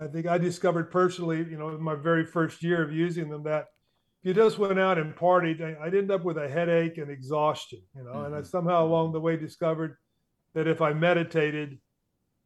I 0.00 0.06
think 0.06 0.26
I 0.26 0.38
discovered 0.38 0.90
personally, 0.90 1.38
you 1.38 1.58
know, 1.58 1.70
in 1.70 1.82
my 1.82 1.94
very 1.94 2.24
first 2.24 2.62
year 2.62 2.82
of 2.82 2.92
using 2.92 3.28
them, 3.28 3.42
that 3.44 3.68
you 4.22 4.32
just 4.32 4.58
went 4.58 4.78
out 4.78 4.98
and 4.98 5.14
partied, 5.16 5.60
I'd 5.80 5.94
end 5.94 6.10
up 6.10 6.24
with 6.24 6.38
a 6.38 6.48
headache 6.48 6.98
and 6.98 7.10
exhaustion, 7.10 7.80
you 7.96 8.04
know. 8.04 8.10
Mm-hmm. 8.10 8.26
And 8.26 8.34
I 8.34 8.38
mm-hmm. 8.38 8.46
somehow 8.46 8.86
along 8.86 9.12
the 9.12 9.20
way 9.20 9.36
discovered 9.36 9.96
that 10.54 10.68
if 10.68 10.80
I 10.80 10.92
meditated, 10.92 11.78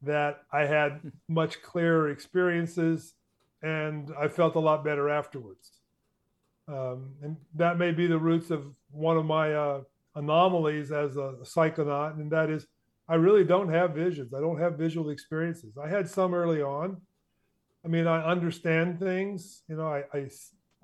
that 0.03 0.43
I 0.53 0.67
had 0.67 1.01
much 1.29 1.63
clearer 1.63 2.11
experiences 2.11 3.15
and 3.63 4.13
I 4.19 4.29
felt 4.29 4.55
a 4.55 4.61
lot 4.61 4.85
better 4.85 5.09
afterwards. 5.09 5.73
Um, 6.69 7.15
and 7.23 7.37
that 7.55 7.79
may 7.79 7.93
be 7.93 8.07
the 8.07 8.19
roots 8.19 8.51
of 8.51 8.67
one 8.91 9.17
of 9.17 9.25
my 9.25 9.55
uh, 9.55 9.81
anomalies 10.15 10.91
as 10.91 11.17
a 11.17 11.37
psychonaut, 11.43 12.19
and 12.19 12.31
that 12.33 12.51
is 12.51 12.67
I 13.09 13.15
really 13.15 13.45
don't 13.45 13.73
have 13.73 13.95
visions. 13.95 14.35
I 14.35 14.41
don't 14.41 14.59
have 14.59 14.77
visual 14.77 15.11
experiences. 15.11 15.79
I 15.79 15.89
had 15.89 16.09
some 16.09 16.35
early 16.35 16.61
on. 16.61 17.01
I 17.85 17.89
mean, 17.89 18.09
I 18.09 18.25
understand 18.25 18.99
things, 18.99 19.63
you 19.69 19.77
know, 19.77 19.87
I, 19.87 20.03
I 20.13 20.29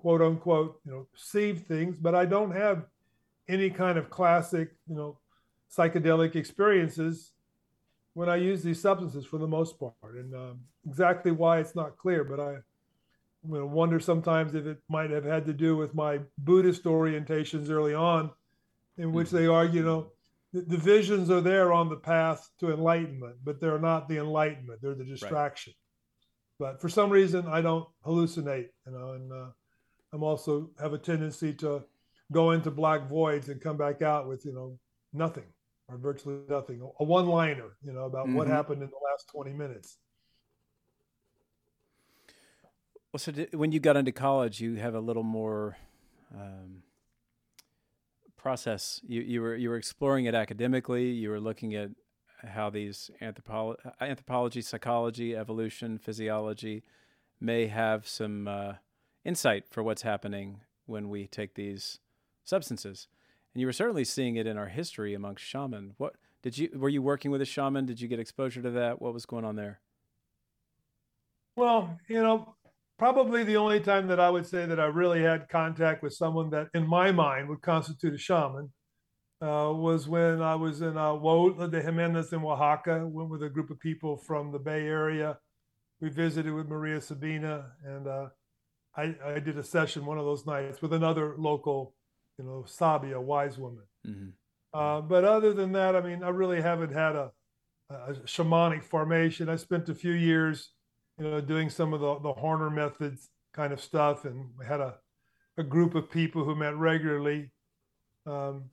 quote 0.03 0.21
unquote, 0.21 0.81
you 0.85 0.91
know, 0.91 1.07
see 1.15 1.53
things, 1.53 1.95
but 1.97 2.13
I 2.13 2.25
don't 2.25 2.51
have 2.51 2.87
any 3.49 3.71
kind 3.71 3.97
of 3.97 4.11
classic, 4.11 4.73
you 4.89 4.97
know, 4.97 5.17
psychedelic 5.71 6.35
experiences 6.35 7.31
when 8.15 8.29
I 8.29 8.35
use 8.35 8.65
these 8.65 8.81
substances 8.81 9.25
for 9.25 9.39
the 9.39 9.47
most 9.47 9.79
part. 9.79 10.17
And 10.17 10.35
um, 10.35 10.61
exactly 10.89 11.31
why 11.31 11.61
it's 11.61 11.77
not 11.77 11.99
clear, 11.99 12.25
but 12.25 12.41
I 12.41 12.55
you 13.49 13.59
know, 13.59 13.67
wonder 13.67 14.01
sometimes 14.01 14.57
if 14.57 14.67
it 14.67 14.79
might 14.89 15.11
have 15.11 15.25
had 15.25 15.47
to 15.47 15.53
do 15.53 15.77
with 15.77 15.95
my 15.95 16.19
Buddhist 16.39 16.83
orientations 16.83 17.71
early 17.71 17.95
on, 17.95 18.33
in 18.99 19.13
which 19.13 19.29
mm-hmm. 19.29 19.37
they 19.37 19.47
argue, 19.47 19.83
you 19.83 19.87
know, 19.87 20.07
the, 20.53 20.63
the, 20.63 20.77
visions 20.77 21.31
are 21.31 21.41
there 21.41 21.73
on 21.73 21.89
the 21.89 21.97
path 21.97 22.51
to 22.59 22.73
enlightenment, 22.73 23.37
but 23.45 23.61
they're 23.61 23.79
not 23.79 24.09
the 24.09 24.19
enlightenment; 24.19 24.81
they're 24.83 24.97
the 24.97 25.05
distraction. 25.05 25.73
Right. 26.59 26.73
But 26.73 26.81
for 26.81 26.89
some 26.89 27.09
reason, 27.09 27.47
I 27.47 27.63
don't 27.63 27.89
hallucinate, 28.05 28.69
you 28.87 28.93
know, 28.93 29.13
and 29.13 29.33
uh, 29.33 29.47
I'm 30.13 30.23
also 30.23 30.71
have 30.81 30.93
a 30.93 30.99
tendency 30.99 31.55
to 31.55 31.85
go 32.31 32.51
into 32.53 32.71
black 32.71 33.09
voids 33.09 33.49
and 33.49 33.61
come 33.61 33.77
back 33.77 34.03
out 34.03 34.29
with, 34.29 34.45
you 34.45 34.53
know, 34.53 34.79
nothing 35.13 35.45
or 35.89 35.99
virtually 35.99 36.39
nothing, 36.49 36.81
a 37.01 37.05
one-liner, 37.05 37.77
you 37.83 37.93
know, 37.93 38.05
about 38.05 38.27
mm-hmm. 38.27 38.37
what 38.37 38.47
happened 38.47 38.83
in 38.83 38.89
the 38.89 39.11
last 39.11 39.29
20 39.31 39.53
minutes. 39.53 39.99
Well, 43.13 43.19
so 43.19 43.33
did, 43.33 43.55
when 43.55 43.73
you 43.73 43.81
got 43.81 43.97
into 43.97 44.13
college, 44.13 44.61
you 44.61 44.77
have 44.77 44.95
a 44.95 45.01
little 45.01 45.23
more 45.23 45.77
um, 46.35 46.83
process. 48.37 49.01
You, 49.07 49.21
you 49.21 49.43
were 49.43 49.55
you 49.55 49.69
were 49.69 49.77
exploring 49.77 50.25
it 50.25 50.35
academically. 50.35 51.11
You 51.11 51.29
were 51.29 51.41
looking 51.41 51.75
at 51.75 51.91
how 52.43 52.71
these 52.71 53.11
anthropolo- 53.21 53.77
anthropology, 54.01 54.63
psychology, 54.63 55.37
evolution, 55.37 55.99
physiology 55.99 56.83
may 57.39 57.67
have 57.67 58.09
some 58.09 58.49
uh, 58.49 58.73
insight 59.25 59.65
for 59.71 59.83
what's 59.83 60.03
happening 60.03 60.61
when 60.87 61.09
we 61.09 61.27
take 61.27 61.55
these 61.55 61.99
substances. 62.45 63.09
And 63.55 63.61
you 63.61 63.67
were 63.67 63.73
certainly 63.73 64.05
seeing 64.05 64.37
it 64.37 64.47
in 64.47 64.57
our 64.57 64.69
history 64.69 65.15
amongst 65.15 65.45
shaman. 65.45 65.95
What 65.99 66.15
did 66.43 66.59
you 66.59 66.71
were 66.75 66.89
you 66.89 67.03
working 67.03 67.31
with 67.31 67.43
a 67.43 67.47
shaman? 67.47 67.87
Did 67.87 68.01
you 68.01 68.09
get 68.09 68.19
exposure 68.19 68.63
to 68.63 68.71
that? 68.71 69.01
What 69.01 69.15
was 69.15 69.27
going 69.27 69.45
on 69.45 69.57
there? 69.57 69.81
Well, 71.57 71.99
you 72.09 72.23
know, 72.23 72.55
probably 72.99 73.45
the 73.45 73.57
only 73.57 73.81
time 73.81 74.09
that 74.09 74.19
I 74.19 74.31
would 74.31 74.47
say 74.47 74.65
that 74.65 74.81
I 74.81 74.87
really 74.87 75.23
had 75.23 75.49
contact 75.49 76.03
with 76.03 76.15
someone 76.15 76.51
that, 76.51 76.69
in 76.75 76.87
my 76.87 77.13
mind, 77.13 77.49
would 77.49 77.61
constitute 77.61 78.15
a 78.15 78.19
shaman 78.19 78.73
uh, 79.43 79.73
was 79.75 80.09
when 80.09 80.41
I 80.41 80.55
was 80.55 80.81
in 80.81 80.97
uh, 80.97 81.11
Huautla 81.13 81.71
de 81.71 81.83
Jimenez 81.83 82.33
in 82.33 82.45
Oaxaca. 82.45 83.07
Went 83.07 83.29
with 83.29 83.43
a 83.43 83.51
group 83.51 83.71
of 83.71 83.81
people 83.81 84.17
from 84.17 84.53
the 84.53 84.59
Bay 84.59 84.87
Area. 84.87 85.37
We 86.01 86.09
visited 86.09 86.53
with 86.53 86.69
Maria 86.69 87.01
Sabina, 87.01 87.73
and 87.85 88.07
uh, 88.09 88.27
I, 88.97 89.15
I, 89.25 89.39
did 89.39 89.57
a 89.57 89.63
session 89.63 90.05
one 90.05 90.19
of 90.19 90.25
those 90.25 90.47
nights 90.47 90.83
with 90.83 90.93
another 90.93 91.35
local, 91.39 91.95
you 92.39 92.45
know, 92.45 92.65
sabia, 92.69 93.21
wise 93.21 93.59
woman. 93.59 93.85
Mm-hmm. 94.07 94.79
Uh, 94.79 95.01
but 95.01 95.25
other 95.25 95.53
than 95.53 95.73
that, 95.73 95.97
I 95.97 96.01
mean, 96.01 96.23
I 96.23 96.29
really 96.29 96.61
haven't 96.61 96.93
had 96.93 97.17
a, 97.17 97.33
a 97.91 98.15
shamanic 98.27 98.83
formation. 98.83 99.49
I 99.49 99.57
spent 99.57 99.89
a 99.89 99.95
few 99.95 100.13
years 100.13 100.71
you 101.19 101.25
know, 101.25 101.41
doing 101.41 101.71
some 101.71 101.93
of 101.93 102.01
the, 102.01 102.19
the 102.21 102.35
Harner 102.35 102.73
methods 102.73 103.29
kind 103.53 103.73
of 103.73 103.81
stuff. 103.81 104.25
And 104.25 104.51
we 104.59 104.67
had 104.67 104.81
a, 104.81 104.97
a 105.57 105.63
group 105.63 105.95
of 105.95 106.11
people 106.11 106.45
who 106.45 106.55
met 106.55 106.77
regularly. 106.77 107.51
Um, 108.27 108.65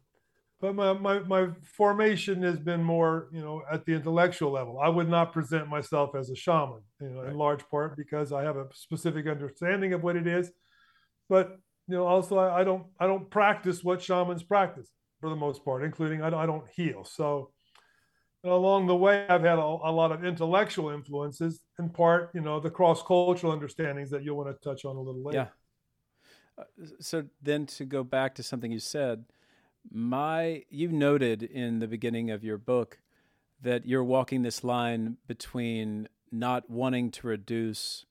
but 0.62 0.76
my, 0.76 0.94
my, 0.94 1.20
my 1.20 1.48
formation 1.64 2.44
has 2.44 2.60
been 2.60 2.84
more, 2.84 3.30
you 3.32 3.42
know, 3.42 3.64
at 3.72 3.86
the 3.86 3.94
intellectual 3.94 4.52
level. 4.52 4.80
I 4.80 4.90
would 4.90 5.08
not 5.08 5.32
present 5.32 5.70
myself 5.70 6.16
as 6.16 6.30
a 6.30 6.36
shaman, 6.36 6.82
you 7.00 7.10
know, 7.10 7.22
right. 7.22 7.32
in 7.32 7.38
large 7.38 7.68
part 7.70 7.96
because 7.96 8.34
I 8.34 8.44
have 8.44 8.58
a 8.58 8.68
specific 8.74 9.28
understanding 9.28 9.94
of 9.94 10.04
what 10.04 10.18
it 10.18 10.28
is. 10.28 10.52
But, 11.30 11.58
you 11.88 11.96
know, 11.96 12.06
also 12.06 12.38
I, 12.38 12.62
I 12.62 12.64
don't, 12.66 12.86
I 13.00 13.08
don't 13.08 13.30
practice 13.30 13.84
what 13.84 14.02
shamans 14.02 14.44
practice 14.44 14.90
for 15.22 15.30
the 15.30 15.36
most 15.36 15.64
part, 15.64 15.84
including 15.84 16.22
I 16.22 16.30
don't, 16.30 16.40
I 16.40 16.46
don't 16.46 16.68
heal. 16.76 17.06
So, 17.06 17.52
along 18.44 18.88
the 18.88 18.96
way, 18.96 19.26
I've 19.28 19.44
had 19.44 19.60
a, 19.60 19.62
a, 19.62 19.92
lot 19.92 20.12
of 20.12 20.24
intellectual 20.24 20.90
influences, 20.90 21.62
in 21.78 21.90
part, 21.90 22.32
you 22.34 22.42
know, 22.42 22.60
the 22.60 22.70
cross 22.70 23.04
cultural 23.04 23.52
understandings 23.52 24.10
that 24.12 24.24
you'll 24.24 24.38
want 24.38 24.50
to 24.50 24.70
touch 24.70 24.86
on 24.86 24.96
a 24.96 25.00
little 25.00 25.24
later. 25.24 25.50
Yeah. 26.58 26.64
Uh, 26.64 26.88
so 27.00 27.24
then 27.42 27.66
to 27.66 27.86
go 27.86 28.04
back 28.04 28.36
to 28.36 28.44
something 28.44 28.72
you 28.72 28.80
said, 28.80 29.26
my 29.92 30.64
you 30.70 30.90
noted 30.90 31.44
in 31.44 31.80
the 31.80 31.88
beginning 31.88 32.30
of 32.30 32.44
your 32.44 32.58
book 32.58 33.00
that 33.62 33.86
you're 33.86 34.04
walking 34.04 34.42
this 34.42 34.64
line 34.64 35.18
between 35.28 36.08
not 36.32 36.70
wanting 36.70 37.12
to 37.12 37.28
reduce 37.28 38.06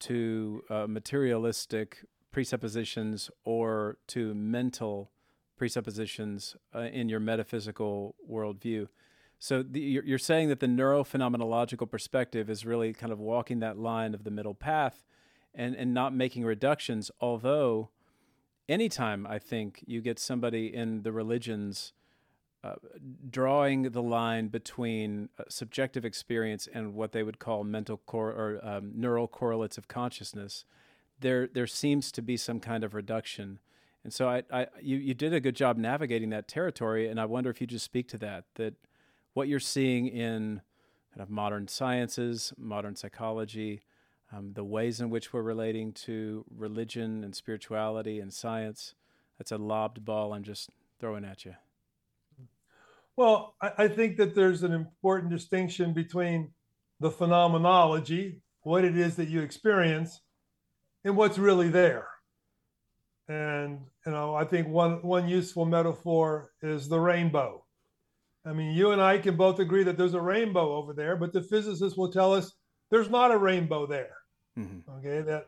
to 0.00 0.64
uh, 0.70 0.86
materialistic 0.88 2.04
presuppositions 2.32 3.30
or 3.44 3.98
to 4.06 4.34
mental 4.34 5.10
presuppositions 5.56 6.56
uh, 6.74 6.80
in 6.80 7.08
your 7.08 7.20
metaphysical 7.20 8.14
worldview. 8.28 8.88
So 9.38 9.62
the, 9.62 9.80
you're, 9.80 10.18
saying 10.18 10.48
that 10.48 10.60
the 10.60 10.66
neurophenomenological 10.66 11.90
perspective 11.90 12.50
is 12.50 12.66
really 12.66 12.92
kind 12.92 13.12
of 13.12 13.18
walking 13.18 13.60
that 13.60 13.78
line 13.78 14.14
of 14.14 14.24
the 14.24 14.30
middle 14.30 14.54
path 14.54 15.06
and, 15.54 15.74
and 15.74 15.94
not 15.94 16.14
making 16.14 16.44
reductions, 16.44 17.10
although 17.20 17.90
anytime 18.70 19.26
I 19.26 19.38
think 19.38 19.84
you 19.86 20.00
get 20.00 20.18
somebody 20.18 20.72
in 20.72 21.02
the 21.02 21.12
religions 21.12 21.92
uh, 22.62 22.74
drawing 23.30 23.82
the 23.90 24.02
line 24.02 24.48
between 24.48 25.30
uh, 25.38 25.44
subjective 25.48 26.04
experience 26.04 26.68
and 26.72 26.94
what 26.94 27.12
they 27.12 27.22
would 27.22 27.38
call 27.38 27.64
mental 27.64 27.96
cor- 28.06 28.30
or 28.30 28.60
um, 28.62 28.92
neural 28.94 29.26
correlates 29.26 29.78
of 29.78 29.88
consciousness, 29.88 30.64
there 31.18 31.46
there 31.46 31.66
seems 31.66 32.12
to 32.12 32.22
be 32.22 32.36
some 32.36 32.60
kind 32.60 32.84
of 32.84 32.94
reduction. 32.94 33.58
And 34.04 34.12
so 34.12 34.28
I, 34.28 34.42
I 34.52 34.66
you, 34.80 34.98
you 34.98 35.14
did 35.14 35.32
a 35.32 35.40
good 35.40 35.56
job 35.56 35.76
navigating 35.78 36.30
that 36.30 36.48
territory, 36.48 37.08
and 37.08 37.18
I 37.18 37.24
wonder 37.24 37.50
if 37.50 37.60
you 37.60 37.66
just 37.66 37.84
speak 37.84 38.08
to 38.08 38.18
that 38.18 38.44
that 38.54 38.74
what 39.32 39.48
you're 39.48 39.58
seeing 39.58 40.06
in 40.06 40.60
kind 41.14 41.22
of 41.22 41.30
modern 41.30 41.66
sciences, 41.66 42.52
modern 42.58 42.94
psychology, 42.94 43.82
um, 44.32 44.52
the 44.54 44.64
ways 44.64 45.00
in 45.00 45.10
which 45.10 45.32
we're 45.32 45.42
relating 45.42 45.92
to 45.92 46.44
religion 46.56 47.24
and 47.24 47.34
spirituality 47.34 48.20
and 48.20 48.32
science. 48.32 48.94
That's 49.38 49.52
a 49.52 49.58
lobbed 49.58 50.04
ball 50.04 50.32
I'm 50.32 50.42
just 50.42 50.70
throwing 50.98 51.24
at 51.24 51.44
you. 51.44 51.54
Well, 53.16 53.54
I, 53.60 53.72
I 53.78 53.88
think 53.88 54.16
that 54.18 54.34
there's 54.34 54.62
an 54.62 54.72
important 54.72 55.30
distinction 55.30 55.92
between 55.92 56.52
the 57.00 57.10
phenomenology, 57.10 58.40
what 58.62 58.84
it 58.84 58.96
is 58.96 59.16
that 59.16 59.28
you 59.28 59.40
experience, 59.40 60.20
and 61.04 61.16
what's 61.16 61.38
really 61.38 61.68
there. 61.68 62.06
And 63.28 63.80
you 64.04 64.12
know, 64.12 64.34
I 64.34 64.44
think 64.44 64.68
one 64.68 65.02
one 65.02 65.28
useful 65.28 65.64
metaphor 65.64 66.50
is 66.62 66.88
the 66.88 66.98
rainbow. 66.98 67.64
I 68.44 68.52
mean, 68.52 68.74
you 68.74 68.92
and 68.92 69.00
I 69.00 69.18
can 69.18 69.36
both 69.36 69.58
agree 69.58 69.84
that 69.84 69.96
there's 69.96 70.14
a 70.14 70.20
rainbow 70.20 70.74
over 70.74 70.92
there, 70.92 71.16
but 71.16 71.32
the 71.32 71.42
physicists 71.42 71.96
will 71.96 72.10
tell 72.10 72.32
us 72.32 72.52
there's 72.90 73.10
not 73.10 73.30
a 73.30 73.38
rainbow 73.38 73.86
there. 73.86 74.16
Mm-hmm. 74.58 74.90
Okay, 74.98 75.22
that 75.22 75.46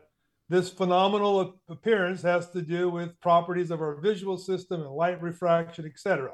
this 0.49 0.69
phenomenal 0.69 1.59
appearance 1.69 2.21
has 2.21 2.49
to 2.51 2.61
do 2.61 2.89
with 2.89 3.19
properties 3.21 3.71
of 3.71 3.81
our 3.81 3.99
visual 4.01 4.37
system 4.37 4.81
and 4.81 4.91
light 4.91 5.21
refraction, 5.21 5.85
etc. 5.85 6.31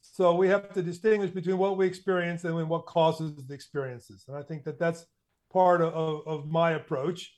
So 0.00 0.34
we 0.34 0.48
have 0.48 0.72
to 0.74 0.82
distinguish 0.82 1.30
between 1.30 1.58
what 1.58 1.76
we 1.76 1.86
experience 1.86 2.44
and 2.44 2.68
what 2.68 2.86
causes 2.86 3.34
the 3.46 3.54
experiences. 3.54 4.24
And 4.28 4.36
I 4.36 4.42
think 4.42 4.64
that 4.64 4.78
that's 4.78 5.06
part 5.52 5.80
of, 5.80 6.26
of, 6.26 6.46
my 6.46 6.72
approach. 6.72 7.34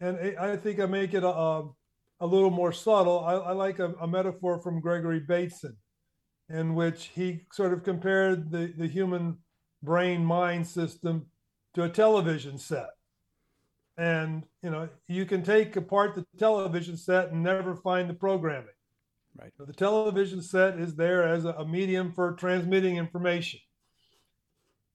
And 0.00 0.38
I 0.38 0.56
think 0.56 0.80
I 0.80 0.86
make 0.86 1.14
it 1.14 1.22
a, 1.22 1.28
a 1.28 1.70
a 2.20 2.26
little 2.26 2.50
more 2.50 2.72
subtle, 2.72 3.20
I, 3.20 3.34
I 3.34 3.52
like 3.52 3.78
a, 3.78 3.92
a, 4.00 4.06
metaphor 4.06 4.58
from 4.58 4.80
Gregory 4.80 5.20
Bateson, 5.20 5.76
in 6.48 6.74
which 6.74 7.10
he 7.14 7.42
sort 7.52 7.72
of 7.72 7.82
compared 7.82 8.50
the, 8.50 8.72
the 8.76 8.86
human 8.86 9.38
brain 9.82 10.24
mind 10.24 10.66
system 10.66 11.26
to 11.74 11.82
a 11.82 11.88
television 11.88 12.56
set. 12.58 12.86
And 13.96 14.42
you 14.62 14.70
know, 14.70 14.88
you 15.08 15.24
can 15.24 15.42
take 15.42 15.76
apart 15.76 16.14
the 16.14 16.26
television 16.38 16.96
set 16.96 17.30
and 17.30 17.42
never 17.42 17.76
find 17.76 18.10
the 18.10 18.14
programming. 18.14 18.68
Right. 19.40 19.52
So 19.56 19.64
the 19.64 19.72
television 19.72 20.42
set 20.42 20.78
is 20.78 20.94
there 20.94 21.26
as 21.26 21.44
a, 21.44 21.50
a 21.50 21.66
medium 21.66 22.12
for 22.12 22.32
transmitting 22.32 22.96
information. 22.96 23.60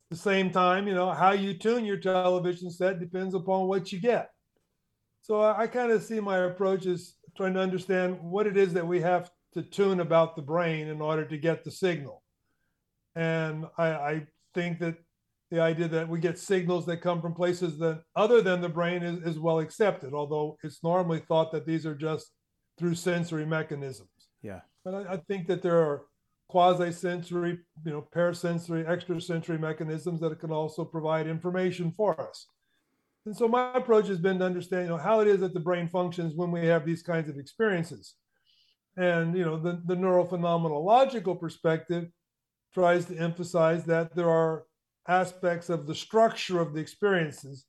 At 0.10 0.18
the 0.18 0.22
same 0.22 0.50
time, 0.50 0.88
you 0.88 0.96
know, 0.96 1.12
how 1.12 1.32
you 1.32 1.54
tune 1.54 1.86
your 1.86 1.98
television 1.98 2.72
set 2.72 3.00
depends 3.00 3.36
upon 3.36 3.68
what 3.68 3.92
you 3.92 4.00
get. 4.00 4.30
So 5.22 5.42
I, 5.42 5.64
I 5.64 5.68
kind 5.68 5.92
of 5.92 6.04
see 6.04 6.20
my 6.20 6.40
approach 6.40 6.86
as 6.86 7.16
trying 7.36 7.54
to 7.54 7.60
understand 7.60 8.18
what 8.22 8.48
it 8.48 8.58
is 8.58 8.74
that 8.74 8.88
we 8.88 9.02
have 9.02 9.30
to 9.54 9.62
tune 9.62 10.00
about 10.00 10.36
the 10.36 10.42
brain 10.42 10.88
in 10.88 11.02
order 11.02 11.26
to 11.26 11.38
get 11.38 11.64
the 11.64 11.72
signal. 11.72 12.24
And 13.16 13.66
I, 13.78 13.88
I 13.90 14.28
think 14.54 14.80
that 14.80 14.96
the 15.52 15.60
idea 15.60 15.88
that 15.88 16.08
we 16.08 16.20
get 16.20 16.38
signals 16.38 16.86
that 16.86 16.98
come 16.98 17.22
from 17.22 17.34
places 17.34 17.78
that 17.80 18.04
other 18.16 18.42
than 18.42 18.62
the 18.62 18.70
brain 18.70 19.02
is, 19.02 19.18
is 19.24 19.40
well 19.40 19.60
accepted, 19.60 20.14
although 20.14 20.58
it's 20.64 20.84
normally 20.84 21.20
thought 21.20 21.52
that 21.52 21.66
these 21.66 21.86
are 21.86 21.96
just 21.96 22.32
through 22.78 22.96
sensory 22.96 23.46
mechanisms. 23.46 24.10
Yeah. 24.42 24.62
But 24.86 24.94
I, 24.94 25.14
I 25.14 25.18
think 25.18 25.48
that 25.48 25.62
there 25.62 25.78
are 25.78 26.04
quasi-sensory, 26.50 27.60
you 27.86 27.92
know, 27.92 28.08
parasensory, 28.14 28.88
extrasensory 28.88 29.58
mechanisms 29.58 30.20
that 30.22 30.40
can 30.40 30.52
also 30.52 30.86
provide 30.86 31.28
information 31.28 31.92
for 31.92 32.20
us. 32.20 32.48
And 33.26 33.36
so 33.36 33.48
my 33.48 33.74
approach 33.74 34.08
has 34.08 34.18
been 34.18 34.40
to 34.40 34.46
understand, 34.46 34.84
you 34.84 34.90
know, 34.90 34.98
how 34.98 35.20
it 35.20 35.28
is 35.28 35.42
that 35.42 35.54
the 35.54 35.60
brain 35.60 35.88
functions 35.88 36.34
when 36.36 36.52
we 36.52 36.66
have 36.66 36.86
these 36.86 37.04
kinds 37.04 37.30
of 37.30 37.38
experiences. 37.38 38.16
And, 38.98 39.38
you 39.38 39.46
know, 39.46 39.60
the, 39.60 39.82
the 39.86 39.96
neurophenomenological 39.96 41.40
perspective 41.40 42.08
tries 42.74 43.06
to 43.06 43.18
emphasize 43.18 43.86
that 43.86 44.16
there 44.16 44.30
are 44.30 44.64
aspects 45.08 45.70
of 45.70 45.88
the 45.88 45.96
structure 45.96 46.60
of 46.60 46.74
the 46.74 46.80
experiences 46.80 47.66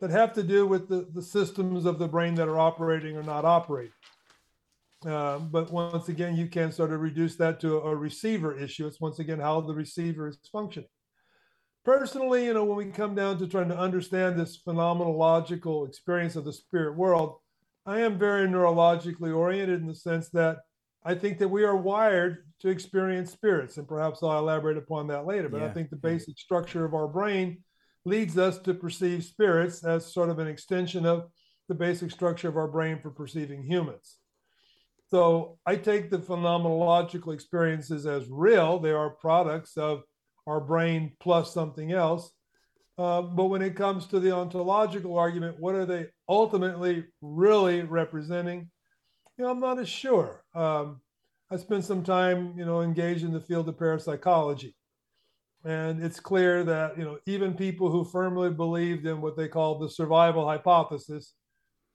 that 0.00 0.10
have 0.10 0.32
to 0.34 0.42
do 0.42 0.66
with 0.66 0.88
the, 0.88 1.08
the 1.14 1.22
systems 1.22 1.86
of 1.86 1.98
the 1.98 2.08
brain 2.08 2.34
that 2.34 2.48
are 2.48 2.58
operating 2.58 3.16
or 3.16 3.22
not 3.22 3.44
operating. 3.44 3.92
Uh, 5.06 5.38
but 5.38 5.70
once 5.70 6.08
again, 6.08 6.36
you 6.36 6.48
can 6.48 6.72
sort 6.72 6.92
of 6.92 7.00
reduce 7.00 7.36
that 7.36 7.60
to 7.60 7.78
a 7.78 7.94
receiver 7.94 8.56
issue. 8.58 8.86
It's 8.86 9.00
once 9.00 9.18
again 9.18 9.40
how 9.40 9.60
the 9.60 9.74
receiver 9.74 10.28
is 10.28 10.38
functioning. 10.50 10.88
Personally, 11.84 12.46
you 12.46 12.54
know, 12.54 12.64
when 12.64 12.76
we 12.76 12.86
come 12.86 13.14
down 13.14 13.38
to 13.38 13.46
trying 13.46 13.68
to 13.68 13.78
understand 13.78 14.38
this 14.38 14.60
phenomenological 14.60 15.86
experience 15.86 16.34
of 16.34 16.44
the 16.44 16.52
spirit 16.52 16.96
world, 16.96 17.36
I 17.84 18.00
am 18.00 18.18
very 18.18 18.48
neurologically 18.48 19.34
oriented 19.34 19.80
in 19.80 19.86
the 19.86 19.94
sense 19.94 20.28
that 20.30 20.58
I 21.04 21.14
think 21.14 21.38
that 21.38 21.48
we 21.48 21.62
are 21.62 21.76
wired 21.76 22.45
to 22.60 22.68
experience 22.68 23.32
spirits, 23.32 23.76
and 23.76 23.86
perhaps 23.86 24.22
I'll 24.22 24.38
elaborate 24.38 24.76
upon 24.76 25.08
that 25.08 25.26
later. 25.26 25.48
But 25.48 25.60
yeah. 25.60 25.66
I 25.66 25.70
think 25.70 25.90
the 25.90 25.96
basic 25.96 26.38
structure 26.38 26.84
of 26.84 26.94
our 26.94 27.08
brain 27.08 27.62
leads 28.04 28.38
us 28.38 28.58
to 28.60 28.72
perceive 28.72 29.24
spirits 29.24 29.84
as 29.84 30.12
sort 30.12 30.30
of 30.30 30.38
an 30.38 30.46
extension 30.46 31.04
of 31.04 31.28
the 31.68 31.74
basic 31.74 32.10
structure 32.10 32.48
of 32.48 32.56
our 32.56 32.68
brain 32.68 33.00
for 33.00 33.10
perceiving 33.10 33.62
humans. 33.62 34.18
So 35.08 35.58
I 35.66 35.76
take 35.76 36.10
the 36.10 36.18
phenomenological 36.18 37.34
experiences 37.34 38.06
as 38.06 38.28
real. 38.28 38.78
They 38.78 38.90
are 38.92 39.10
products 39.10 39.76
of 39.76 40.02
our 40.46 40.60
brain 40.60 41.12
plus 41.20 41.52
something 41.52 41.92
else. 41.92 42.30
Uh, 42.98 43.22
but 43.22 43.46
when 43.46 43.62
it 43.62 43.76
comes 43.76 44.06
to 44.06 44.20
the 44.20 44.32
ontological 44.32 45.18
argument, 45.18 45.60
what 45.60 45.74
are 45.74 45.84
they 45.84 46.06
ultimately 46.28 47.04
really 47.20 47.82
representing? 47.82 48.70
You 49.36 49.44
know, 49.44 49.50
I'm 49.50 49.60
not 49.60 49.78
as 49.78 49.88
sure. 49.88 50.42
Um, 50.54 51.00
I 51.50 51.56
spent 51.56 51.84
some 51.84 52.02
time, 52.02 52.54
you 52.58 52.64
know, 52.64 52.80
engaged 52.80 53.24
in 53.24 53.32
the 53.32 53.40
field 53.40 53.68
of 53.68 53.78
parapsychology. 53.78 54.74
And 55.64 56.02
it's 56.02 56.20
clear 56.20 56.64
that, 56.64 56.98
you 56.98 57.04
know, 57.04 57.18
even 57.26 57.54
people 57.54 57.90
who 57.90 58.04
firmly 58.04 58.50
believed 58.50 59.06
in 59.06 59.20
what 59.20 59.36
they 59.36 59.48
call 59.48 59.78
the 59.78 59.88
survival 59.88 60.46
hypothesis 60.46 61.34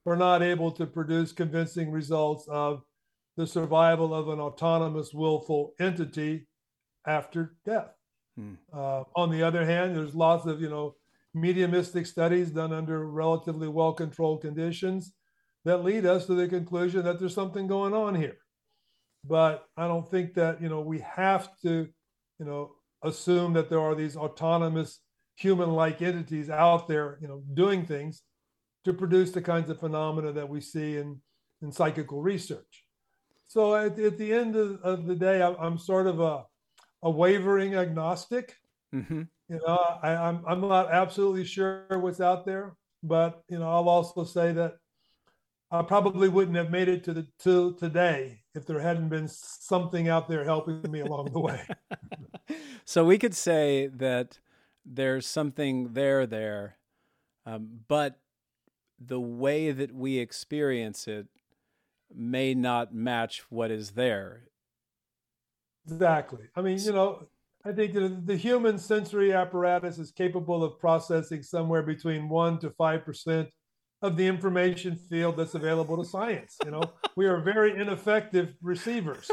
were 0.06 0.16
not 0.16 0.42
able 0.42 0.72
to 0.72 0.86
produce 0.86 1.32
convincing 1.32 1.92
results 1.92 2.48
of 2.50 2.82
the 3.38 3.48
survival 3.48 4.14
of 4.14 4.30
an 4.30 4.40
autonomous, 4.40 5.14
willful 5.14 5.74
entity 5.80 6.48
after 7.06 7.56
death. 7.66 7.92
Hmm. 8.38 8.54
Uh, 8.74 9.04
on 9.16 9.30
the 9.32 9.44
other 9.44 9.66
hand, 9.66 9.96
there's 9.96 10.16
lots 10.16 10.46
of, 10.46 10.62
you 10.62 10.70
know, 10.70 10.96
mediumistic 11.34 12.06
studies 12.06 12.52
done 12.52 12.74
under 12.74 13.08
relatively 13.08 13.68
well-controlled 13.68 14.42
conditions 14.42 15.14
that 15.64 15.84
lead 15.84 16.06
us 16.06 16.26
to 16.26 16.36
the 16.36 16.48
conclusion 16.48 17.04
that 17.04 17.20
there's 17.20 17.36
something 17.36 17.68
going 17.68 17.94
on 17.94 18.16
here. 18.16 18.38
But 19.24 19.66
I 19.78 19.88
don't 19.88 20.10
think 20.10 20.34
that, 20.36 20.62
you 20.62 20.70
know, 20.70 20.82
we 20.82 21.00
have 21.00 21.50
to, 21.62 21.88
you 22.40 22.46
know, 22.46 22.72
assume 23.04 23.54
that 23.54 23.70
there 23.70 23.80
are 23.80 23.96
these 23.96 24.16
autonomous 24.16 25.00
human-like 25.36 26.02
entities 26.02 26.50
out 26.50 26.88
there, 26.88 27.18
you 27.22 27.28
know, 27.28 27.44
doing 27.54 27.86
things 27.86 28.24
to 28.86 28.94
produce 28.94 29.32
the 29.32 29.42
kinds 29.42 29.70
of 29.70 29.80
phenomena 29.80 30.32
that 30.32 30.50
we 30.50 30.62
see 30.62 30.98
in, 30.98 31.22
in 31.62 31.72
psychical 31.72 32.22
research. 32.22 32.86
So 33.48 33.76
at, 33.76 34.00
at 34.00 34.18
the 34.18 34.34
end 34.34 34.56
of, 34.56 34.82
of 34.82 35.06
the 35.06 35.16
day, 35.16 35.42
I, 35.42 35.66
am 35.66 35.78
sort 35.78 36.08
of 36.08 36.20
a, 36.20 36.46
a 37.04 37.10
wavering 37.10 37.76
agnostic. 37.76 38.56
Mm-hmm. 38.94 39.24
You 39.50 39.60
know, 39.68 40.00
I, 40.02 40.16
I'm 40.16 40.44
I'm 40.48 40.62
not 40.62 40.90
absolutely 40.92 41.44
sure 41.44 41.86
what's 41.90 42.22
out 42.22 42.46
there, 42.46 42.74
but 43.04 43.42
you 43.50 43.60
know, 43.60 43.70
I'll 43.70 43.90
also 43.90 44.24
say 44.24 44.54
that 44.54 44.76
I 45.72 45.82
probably 45.84 46.28
wouldn't 46.28 46.58
have 46.58 46.70
made 46.70 46.90
it 46.90 47.04
to 47.06 47.14
the 47.14 47.28
to 47.40 47.74
today 47.76 48.42
if 48.54 48.66
there 48.66 48.80
hadn't 48.80 49.08
been 49.08 49.30
something 49.30 50.10
out 50.10 50.28
there 50.28 50.44
helping 50.44 50.82
me 50.92 51.00
along 51.00 51.32
the 51.32 51.40
way. 51.40 51.66
so 52.86 53.06
we 53.06 53.18
could 53.18 53.34
say 53.34 53.88
that 53.88 54.40
there's 54.86 55.26
something 55.26 55.94
there 55.94 56.26
there, 56.26 56.78
um, 57.46 57.80
but 57.88 58.20
the 59.00 59.20
way 59.20 59.72
that 59.72 59.96
we 59.96 60.18
experience 60.18 61.08
it 61.08 61.28
may 62.14 62.54
not 62.54 62.94
match 62.94 63.46
what 63.50 63.72
is 63.72 63.92
there. 63.92 64.44
Exactly. 65.86 66.44
I 66.56 66.62
mean, 66.62 66.80
you 66.80 66.92
know, 66.92 67.28
I 67.64 67.72
think 67.72 67.94
the, 67.94 68.22
the 68.26 68.36
human 68.36 68.78
sensory 68.78 69.32
apparatus 69.32 69.98
is 69.98 70.12
capable 70.12 70.64
of 70.64 70.78
processing 70.80 71.42
somewhere 71.42 71.82
between 71.82 72.28
one 72.28 72.60
to 72.60 72.72
five 72.72 73.06
percent 73.06 73.48
of 74.02 74.18
the 74.18 74.26
information 74.26 74.96
field 74.96 75.38
that's 75.38 75.54
available 75.54 75.98
to 75.98 76.10
science. 76.10 76.58
You 76.66 76.72
know, 76.72 76.82
we 77.16 77.28
are 77.28 77.40
very 77.42 77.80
ineffective 77.80 78.56
receivers. 78.62 79.30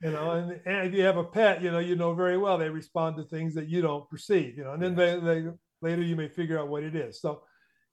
You 0.00 0.12
know, 0.12 0.30
and, 0.30 0.60
and 0.64 0.86
if 0.86 0.94
you 0.94 1.02
have 1.02 1.16
a 1.16 1.24
pet, 1.24 1.60
you 1.60 1.72
know, 1.72 1.80
you 1.80 1.96
know 1.96 2.14
very 2.14 2.38
well 2.38 2.56
they 2.56 2.70
respond 2.70 3.16
to 3.16 3.24
things 3.24 3.54
that 3.54 3.68
you 3.68 3.82
don't 3.82 4.08
perceive. 4.08 4.56
You 4.56 4.64
know, 4.64 4.72
and 4.72 4.82
then 4.82 4.94
they, 4.94 5.18
they 5.18 5.48
later 5.82 6.02
you 6.02 6.16
may 6.16 6.28
figure 6.28 6.58
out 6.58 6.68
what 6.68 6.84
it 6.84 6.94
is. 6.94 7.20
So, 7.20 7.42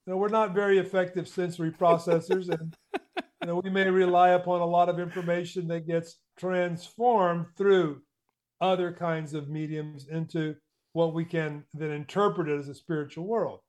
you 0.06 0.13
know, 0.13 0.18
we're 0.18 0.30
not 0.30 0.54
very 0.54 0.78
effective 0.78 1.28
sensory 1.28 1.72
processors, 1.72 2.50
and 2.50 2.76
you 3.41 3.48
know, 3.48 3.62
we 3.63 3.72
may 3.72 3.89
rely 3.89 4.30
upon 4.30 4.62
a 4.62 4.65
lot 4.65 4.89
of 4.89 5.00
information 5.00 5.68
that 5.70 5.88
gets 5.88 6.20
transformed 6.38 7.48
through 7.58 8.02
other 8.62 8.91
kinds 8.91 9.34
of 9.34 9.50
mediums 9.50 10.08
into 10.08 10.56
what 10.94 11.13
we 11.13 11.26
can 11.26 11.63
then 11.74 11.91
interpret 11.91 12.48
it 12.48 12.60
as 12.60 12.70
a 12.70 12.76
spiritual 12.76 13.26
world. 13.26 13.60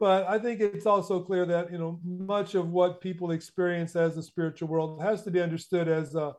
But 0.00 0.26
I 0.28 0.38
think 0.38 0.60
it's 0.60 0.86
also 0.86 1.20
clear 1.20 1.46
that 1.46 1.70
you 1.70 1.78
know 1.78 2.00
much 2.04 2.54
of 2.54 2.70
what 2.70 3.00
people 3.00 3.30
experience 3.30 3.94
as 3.96 4.14
the 4.14 4.22
spiritual 4.22 4.68
world 4.68 5.02
has 5.02 5.22
to 5.22 5.30
be 5.30 5.40
understood 5.40 5.88
as 5.88 6.14
a, 6.14 6.34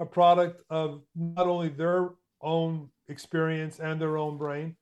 a 0.00 0.06
product 0.06 0.62
of 0.70 1.02
not 1.14 1.46
only 1.46 1.68
their 1.68 2.10
own 2.40 2.88
experience 3.08 3.78
and 3.78 4.00
their 4.00 4.16
own 4.16 4.38
brain, 4.38 4.76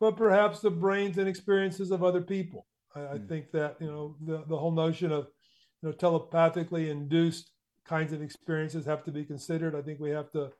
but 0.00 0.16
perhaps 0.16 0.60
the 0.60 0.70
brains 0.70 1.18
and 1.18 1.28
experiences 1.28 1.90
of 1.90 2.04
other 2.04 2.20
people. 2.20 2.66
I, 2.94 2.98
mm. 2.98 3.12
I 3.12 3.16
hmm. 3.16 3.26
think 3.26 3.50
that 3.52 3.76
you 3.80 3.86
know 3.86 4.16
the, 4.20 4.44
the 4.48 4.56
whole 4.56 4.72
notion 4.72 5.10
of 5.10 5.28
you 5.82 5.88
know, 5.88 5.92
telepathically 5.92 6.90
induced 6.90 7.52
kinds 7.86 8.12
of 8.12 8.22
experiences 8.22 8.84
have 8.84 9.04
to 9.04 9.12
be 9.12 9.24
considered. 9.24 9.74
I 9.74 9.82
think 9.82 10.00
we 10.00 10.10
have 10.10 10.30
to 10.32 10.50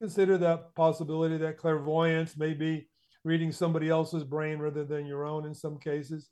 consider 0.00 0.38
that 0.38 0.74
possibility 0.74 1.36
that 1.38 1.58
clairvoyance 1.58 2.36
may 2.36 2.54
be 2.54 2.88
reading 3.24 3.52
somebody 3.52 3.88
else's 3.88 4.24
brain 4.24 4.58
rather 4.58 4.84
than 4.84 5.06
your 5.06 5.24
own 5.24 5.46
in 5.46 5.54
some 5.54 5.78
cases. 5.78 6.30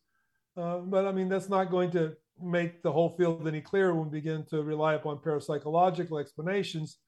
Uh, 0.56 0.78
but 0.78 1.06
I 1.06 1.12
mean, 1.12 1.28
that's 1.28 1.48
not 1.48 1.70
going 1.70 1.90
to 1.92 2.14
make 2.40 2.82
the 2.82 2.92
whole 2.92 3.10
field 3.10 3.46
any 3.48 3.60
clearer 3.60 3.94
when 3.94 4.10
we 4.10 4.20
begin 4.20 4.44
to 4.50 4.62
rely 4.62 4.94
upon 4.94 5.18
parapsychological 5.18 6.20
explanations. 6.20 6.98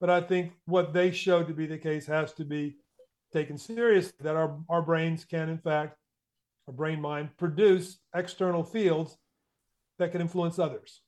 But 0.00 0.10
I 0.10 0.20
think 0.20 0.52
what 0.66 0.92
they 0.92 1.10
show 1.10 1.42
to 1.42 1.52
be 1.52 1.66
the 1.66 1.78
case 1.78 2.06
has 2.06 2.32
to 2.34 2.44
be 2.44 2.76
taken 3.32 3.58
seriously 3.58 4.12
that 4.20 4.36
our, 4.36 4.58
our 4.68 4.82
brains 4.82 5.24
can, 5.24 5.48
in 5.48 5.58
fact, 5.58 5.96
our 6.68 6.74
brain 6.74 7.00
mind 7.00 7.30
produce 7.36 7.98
external 8.14 8.62
fields 8.62 9.16
that 9.98 10.12
can 10.12 10.20
influence 10.20 10.58
others. 10.58 11.02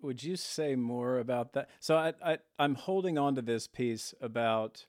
Would 0.00 0.22
you 0.22 0.36
say 0.36 0.76
more 0.76 1.18
about 1.18 1.54
that? 1.54 1.68
So 1.80 1.96
I, 1.96 2.12
I 2.24 2.38
am 2.58 2.76
holding 2.76 3.18
on 3.18 3.34
to 3.34 3.42
this 3.42 3.66
piece 3.66 4.14
about 4.20 4.86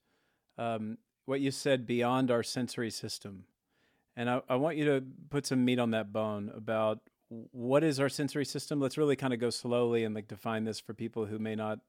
um, 0.59 0.97
what 1.25 1.41
you 1.41 1.51
said 1.51 1.87
beyond 1.87 2.29
our 2.29 2.43
sensory 2.43 2.91
system, 2.91 3.45
and 4.15 4.29
I, 4.29 4.41
I 4.49 4.55
want 4.57 4.77
you 4.77 4.85
to 4.85 5.03
put 5.29 5.45
some 5.45 5.63
meat 5.63 5.79
on 5.79 5.91
that 5.91 6.11
bone 6.11 6.51
about 6.55 6.99
what 7.29 7.83
is 7.83 7.99
our 7.99 8.09
sensory 8.09 8.45
system? 8.45 8.79
Let's 8.79 8.97
really 8.97 9.15
kind 9.15 9.33
of 9.33 9.39
go 9.39 9.49
slowly 9.49 10.03
and 10.03 10.15
like 10.15 10.27
define 10.27 10.63
this 10.63 10.79
for 10.79 10.93
people 10.93 11.25
who 11.25 11.39
may 11.39 11.55
not 11.55 11.79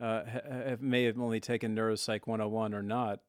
uh, 0.00 0.24
have, 0.24 0.82
may 0.82 1.04
have 1.04 1.18
only 1.18 1.40
taken 1.40 1.74
neuropsych 1.74 2.26
101 2.26 2.74
or 2.74 2.82
not. 2.82 3.20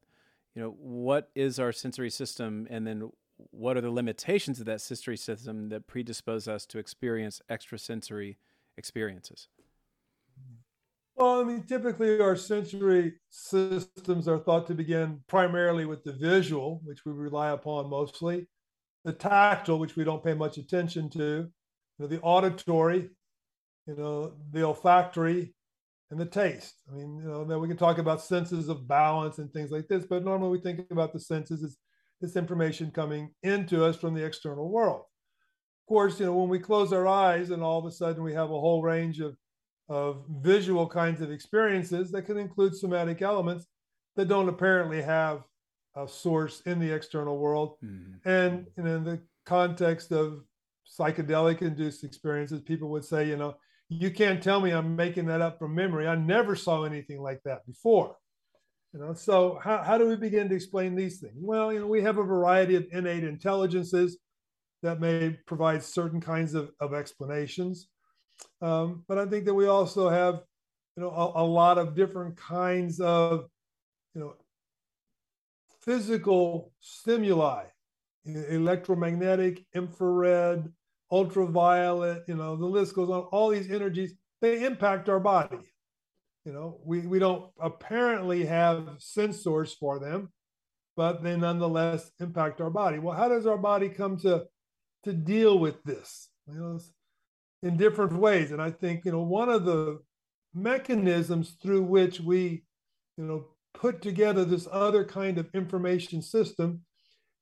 You 0.54 0.62
know, 0.62 0.76
what 0.78 1.30
is 1.34 1.58
our 1.58 1.72
sensory 1.72 2.10
system, 2.10 2.66
and 2.70 2.86
then 2.86 3.10
what 3.50 3.76
are 3.76 3.80
the 3.80 3.90
limitations 3.90 4.60
of 4.60 4.66
that 4.66 4.80
sensory 4.80 5.16
system 5.16 5.68
that 5.70 5.86
predispose 5.86 6.48
us 6.48 6.66
to 6.66 6.78
experience 6.78 7.40
extrasensory 7.48 8.38
experiences? 8.76 9.48
Well, 11.18 11.40
I 11.40 11.44
mean, 11.44 11.64
typically 11.64 12.20
our 12.20 12.36
sensory 12.36 13.14
systems 13.28 14.28
are 14.28 14.38
thought 14.38 14.68
to 14.68 14.74
begin 14.74 15.20
primarily 15.26 15.84
with 15.84 16.04
the 16.04 16.12
visual, 16.12 16.80
which 16.84 17.04
we 17.04 17.10
rely 17.12 17.50
upon 17.50 17.90
mostly, 17.90 18.46
the 19.04 19.12
tactile, 19.12 19.80
which 19.80 19.96
we 19.96 20.04
don't 20.04 20.22
pay 20.22 20.34
much 20.34 20.58
attention 20.58 21.10
to, 21.10 21.18
you 21.18 21.50
know, 21.98 22.06
the 22.06 22.20
auditory, 22.20 23.10
you 23.88 23.96
know, 23.96 24.34
the 24.52 24.62
olfactory, 24.62 25.54
and 26.12 26.20
the 26.20 26.26
taste. 26.26 26.76
I 26.90 26.94
mean, 26.94 27.16
you 27.16 27.28
know, 27.28 27.44
then 27.44 27.60
we 27.60 27.68
can 27.68 27.76
talk 27.76 27.98
about 27.98 28.22
senses 28.22 28.68
of 28.68 28.86
balance 28.86 29.38
and 29.38 29.52
things 29.52 29.72
like 29.72 29.88
this, 29.88 30.06
but 30.06 30.24
normally 30.24 30.50
we 30.50 30.60
think 30.60 30.86
about 30.90 31.12
the 31.12 31.20
senses 31.20 31.64
as 31.64 31.76
this 32.20 32.36
information 32.36 32.92
coming 32.92 33.34
into 33.42 33.84
us 33.84 33.96
from 33.96 34.14
the 34.14 34.24
external 34.24 34.70
world. 34.70 35.00
Of 35.00 35.88
course, 35.88 36.20
you 36.20 36.26
know, 36.26 36.34
when 36.36 36.48
we 36.48 36.60
close 36.60 36.92
our 36.92 37.08
eyes 37.08 37.50
and 37.50 37.62
all 37.62 37.80
of 37.80 37.86
a 37.86 37.90
sudden 37.90 38.22
we 38.22 38.34
have 38.34 38.50
a 38.50 38.60
whole 38.60 38.82
range 38.82 39.20
of, 39.20 39.36
of 39.88 40.24
visual 40.40 40.86
kinds 40.86 41.20
of 41.20 41.30
experiences 41.30 42.10
that 42.10 42.22
can 42.22 42.38
include 42.38 42.74
somatic 42.74 43.22
elements 43.22 43.66
that 44.16 44.28
don't 44.28 44.48
apparently 44.48 45.00
have 45.00 45.42
a 45.96 46.06
source 46.06 46.60
in 46.66 46.78
the 46.78 46.90
external 46.90 47.38
world. 47.38 47.76
Mm-hmm. 47.84 48.28
And, 48.28 48.66
and 48.76 48.86
in 48.88 49.04
the 49.04 49.20
context 49.46 50.12
of 50.12 50.44
psychedelic 50.98 51.62
induced 51.62 52.04
experiences, 52.04 52.60
people 52.60 52.88
would 52.90 53.04
say, 53.04 53.26
you 53.26 53.36
know, 53.36 53.56
you 53.88 54.10
can't 54.10 54.42
tell 54.42 54.60
me 54.60 54.70
I'm 54.70 54.96
making 54.96 55.26
that 55.26 55.40
up 55.40 55.58
from 55.58 55.74
memory. 55.74 56.06
I 56.06 56.14
never 56.14 56.54
saw 56.54 56.84
anything 56.84 57.20
like 57.20 57.40
that 57.44 57.66
before. 57.66 58.16
You 58.92 59.00
know, 59.00 59.14
so 59.14 59.58
how, 59.62 59.82
how 59.82 59.98
do 59.98 60.08
we 60.08 60.16
begin 60.16 60.48
to 60.48 60.54
explain 60.54 60.94
these 60.94 61.20
things? 61.20 61.36
Well, 61.40 61.72
you 61.72 61.80
know, 61.80 61.86
we 61.86 62.02
have 62.02 62.18
a 62.18 62.22
variety 62.22 62.74
of 62.74 62.86
innate 62.92 63.24
intelligences 63.24 64.18
that 64.82 65.00
may 65.00 65.38
provide 65.46 65.82
certain 65.82 66.20
kinds 66.20 66.54
of, 66.54 66.70
of 66.80 66.94
explanations. 66.94 67.88
Um, 68.60 69.04
but 69.08 69.18
I 69.18 69.26
think 69.26 69.44
that 69.44 69.54
we 69.54 69.66
also 69.66 70.08
have, 70.08 70.42
you 70.96 71.02
know, 71.02 71.10
a, 71.10 71.42
a 71.42 71.44
lot 71.44 71.78
of 71.78 71.94
different 71.94 72.36
kinds 72.36 73.00
of, 73.00 73.46
you 74.14 74.20
know, 74.20 74.34
physical 75.80 76.72
stimuli, 76.80 77.64
electromagnetic, 78.24 79.64
infrared, 79.74 80.72
ultraviolet, 81.10 82.24
you 82.26 82.34
know, 82.34 82.56
the 82.56 82.66
list 82.66 82.94
goes 82.94 83.08
on. 83.10 83.22
All 83.32 83.48
these 83.48 83.70
energies, 83.70 84.14
they 84.40 84.64
impact 84.64 85.08
our 85.08 85.20
body. 85.20 85.58
You 86.44 86.52
know, 86.52 86.80
we, 86.84 87.00
we 87.00 87.18
don't 87.18 87.50
apparently 87.60 88.44
have 88.46 88.98
sensors 88.98 89.74
for 89.76 89.98
them, 89.98 90.30
but 90.96 91.22
they 91.22 91.36
nonetheless 91.36 92.10
impact 92.20 92.60
our 92.60 92.70
body. 92.70 92.98
Well, 92.98 93.16
how 93.16 93.28
does 93.28 93.46
our 93.46 93.58
body 93.58 93.88
come 93.88 94.16
to 94.18 94.44
to 95.04 95.12
deal 95.12 95.58
with 95.58 95.82
this? 95.84 96.28
You 96.46 96.54
know, 96.54 96.80
in 97.62 97.76
different 97.76 98.12
ways. 98.12 98.52
And 98.52 98.62
I 98.62 98.70
think, 98.70 99.04
you 99.04 99.12
know, 99.12 99.22
one 99.22 99.48
of 99.48 99.64
the 99.64 100.00
mechanisms 100.54 101.56
through 101.62 101.82
which 101.82 102.20
we, 102.20 102.64
you 103.16 103.24
know, 103.24 103.46
put 103.74 104.02
together 104.02 104.44
this 104.44 104.68
other 104.70 105.04
kind 105.04 105.38
of 105.38 105.48
information 105.54 106.22
system 106.22 106.82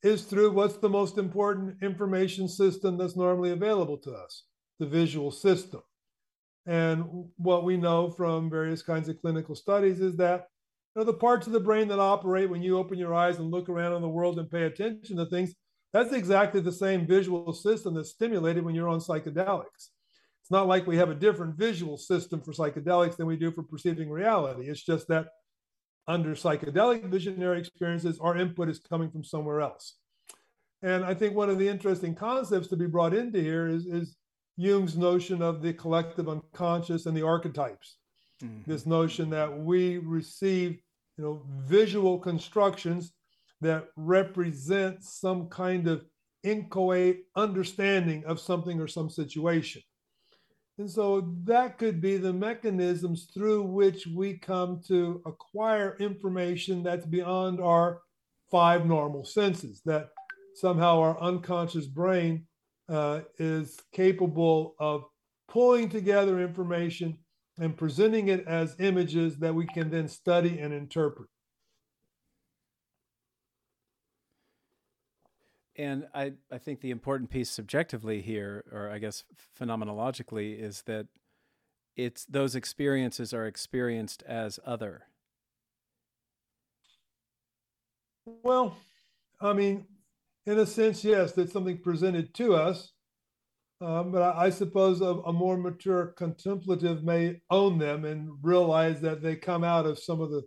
is 0.03 0.23
through 0.23 0.53
what's 0.53 0.77
the 0.77 0.89
most 0.89 1.19
important 1.19 1.77
information 1.83 2.49
system 2.49 2.99
that's 2.99 3.17
normally 3.17 3.51
available 3.51 3.97
to 3.99 4.13
us 4.13 4.45
the 4.79 4.87
visual 4.87 5.31
system. 5.31 5.81
And 6.67 7.05
what 7.37 7.65
we 7.65 7.77
know 7.77 8.11
from 8.11 8.51
various 8.51 8.83
kinds 8.83 9.09
of 9.09 9.21
clinical 9.21 9.55
studies 9.55 10.01
is 10.01 10.17
that 10.17 10.49
you 10.95 11.01
know, 11.01 11.05
the 11.05 11.15
parts 11.15 11.47
of 11.47 11.53
the 11.53 11.61
brain 11.61 11.89
that 11.89 11.99
operate 11.99 12.51
when 12.51 12.63
you 12.63 12.79
open 12.79 12.99
your 12.99 13.15
eyes 13.15 13.39
and 13.39 13.51
look 13.51 13.69
around 13.69 13.95
in 13.95 14.03
the 14.03 14.09
world 14.09 14.39
and 14.39 14.51
pay 14.51 14.65
attention 14.65 15.17
to 15.17 15.27
things, 15.27 15.55
that's 15.93 16.13
exactly 16.13 16.61
the 16.61 16.73
same 16.73 17.07
visual 17.07 17.53
system 17.53 17.95
that's 17.95 18.11
stimulated 18.11 18.65
when 18.65 18.75
you're 18.75 18.89
on 18.89 18.99
psychedelics. 18.99 19.91
It's 20.47 20.53
not 20.53 20.69
like 20.69 20.87
we 20.87 20.97
have 20.99 21.11
a 21.11 21.15
different 21.17 21.57
visual 21.57 21.99
system 21.99 22.41
for 22.41 22.53
psychedelics 22.53 23.17
than 23.17 23.27
we 23.27 23.37
do 23.37 23.51
for 23.51 23.65
perceiving 23.65 24.09
reality. 24.09 24.69
It's 24.69 24.85
just 24.85 25.09
that 25.09 25.27
under 26.07 26.37
psychedelic 26.37 27.11
visionary 27.11 27.59
experiences, 27.59 28.21
our 28.21 28.37
input 28.37 28.69
is 28.69 28.79
coming 28.79 29.11
from 29.11 29.25
somewhere 29.25 29.61
else. 29.61 29.97
And 30.83 31.05
I 31.05 31.15
think 31.15 31.35
one 31.35 31.51
of 31.51 31.59
the 31.59 31.67
interesting 31.67 32.15
concepts 32.15 32.69
to 32.69 32.77
be 32.77 32.87
brought 32.87 33.13
into 33.13 33.41
here 33.41 33.67
is, 33.67 33.87
is 33.87 34.15
Jung's 34.57 34.97
notion 34.97 35.43
of 35.43 35.63
the 35.63 35.73
collective 35.73 36.29
unconscious 36.29 37.07
and 37.07 37.17
the 37.17 37.27
archetypes. 37.27 37.97
Mm-hmm. 38.41 38.71
This 38.71 38.87
notion 38.87 39.29
that 39.31 39.53
we 39.53 39.99
receive, 39.99 40.79
you 41.19 41.25
know, 41.25 41.43
visual 41.65 42.21
constructions 42.21 43.13
that 43.63 43.89
represent 43.97 45.03
some 45.03 45.49
kind 45.49 45.89
of 45.89 46.05
inchoate 46.45 47.25
understanding 47.35 48.25
of 48.27 48.39
something 48.39 48.81
or 48.81 48.87
some 48.87 49.11
situation. 49.11 49.83
And 50.79 50.91
so 50.91 51.33
that 51.45 51.79
could 51.79 52.01
be 52.03 52.19
the 52.19 52.33
mechanisms 52.33 53.29
through 53.33 53.63
which 53.63 54.07
we 54.07 54.37
come 54.37 54.81
to 54.89 55.23
acquire 55.25 55.97
information 55.99 56.83
that's 56.83 57.07
beyond 57.07 57.61
our 57.61 58.03
five 58.51 58.85
normal 58.85 59.25
senses, 59.25 59.81
that 59.87 60.11
somehow 60.55 61.01
our 61.01 61.21
unconscious 61.21 61.87
brain 61.87 62.47
uh, 62.89 63.21
is 63.39 63.79
capable 63.93 64.75
of 64.79 65.05
pulling 65.49 65.89
together 65.89 66.41
information 66.41 67.19
and 67.59 67.77
presenting 67.77 68.29
it 68.29 68.47
as 68.47 68.77
images 68.79 69.39
that 69.39 69.55
we 69.55 69.67
can 69.67 69.91
then 69.91 70.07
study 70.07 70.59
and 70.59 70.75
interpret. 70.75 71.29
And 75.79 76.07
I, 76.15 76.33
I 76.51 76.59
think 76.59 76.81
the 76.81 76.91
important 76.91 77.31
piece 77.31 77.51
subjectively 77.51 78.23
here, 78.23 78.65
or 78.73 78.91
I 78.91 78.99
guess 78.99 79.25
phenomenologically, 79.59 80.59
is 80.59 80.83
that 80.87 81.07
it's 81.97 82.25
those 82.27 82.55
experiences 82.55 83.33
are 83.33 83.47
experienced 83.47 84.23
as 84.25 84.59
other. 84.65 85.05
Well, 88.25 88.77
I 89.41 89.53
mean, 89.53 89.87
in 90.47 90.59
a 90.59 90.67
sense, 90.67 91.05
yes, 91.05 91.33
that's 91.33 91.53
something 91.53 91.79
presented 91.79 92.35
to 92.35 92.55
us. 92.55 92.93
Um, 93.81 94.11
but 94.11 94.23
I, 94.23 94.47
I 94.47 94.51
suppose 94.51 95.03
a, 95.03 95.05
a, 95.05 95.33
more 95.33 95.59
mature 95.59 96.15
contemplative 96.17 97.05
may 97.05 97.43
own 97.51 97.79
them 97.79 98.07
and 98.07 98.31
realize 98.41 99.03
that 99.03 99.23
they 99.23 99.37
come 99.37 99.63
out 99.63 99.85
of 99.85 99.99
some 99.99 100.23
of 100.23 100.31
the 100.31 100.43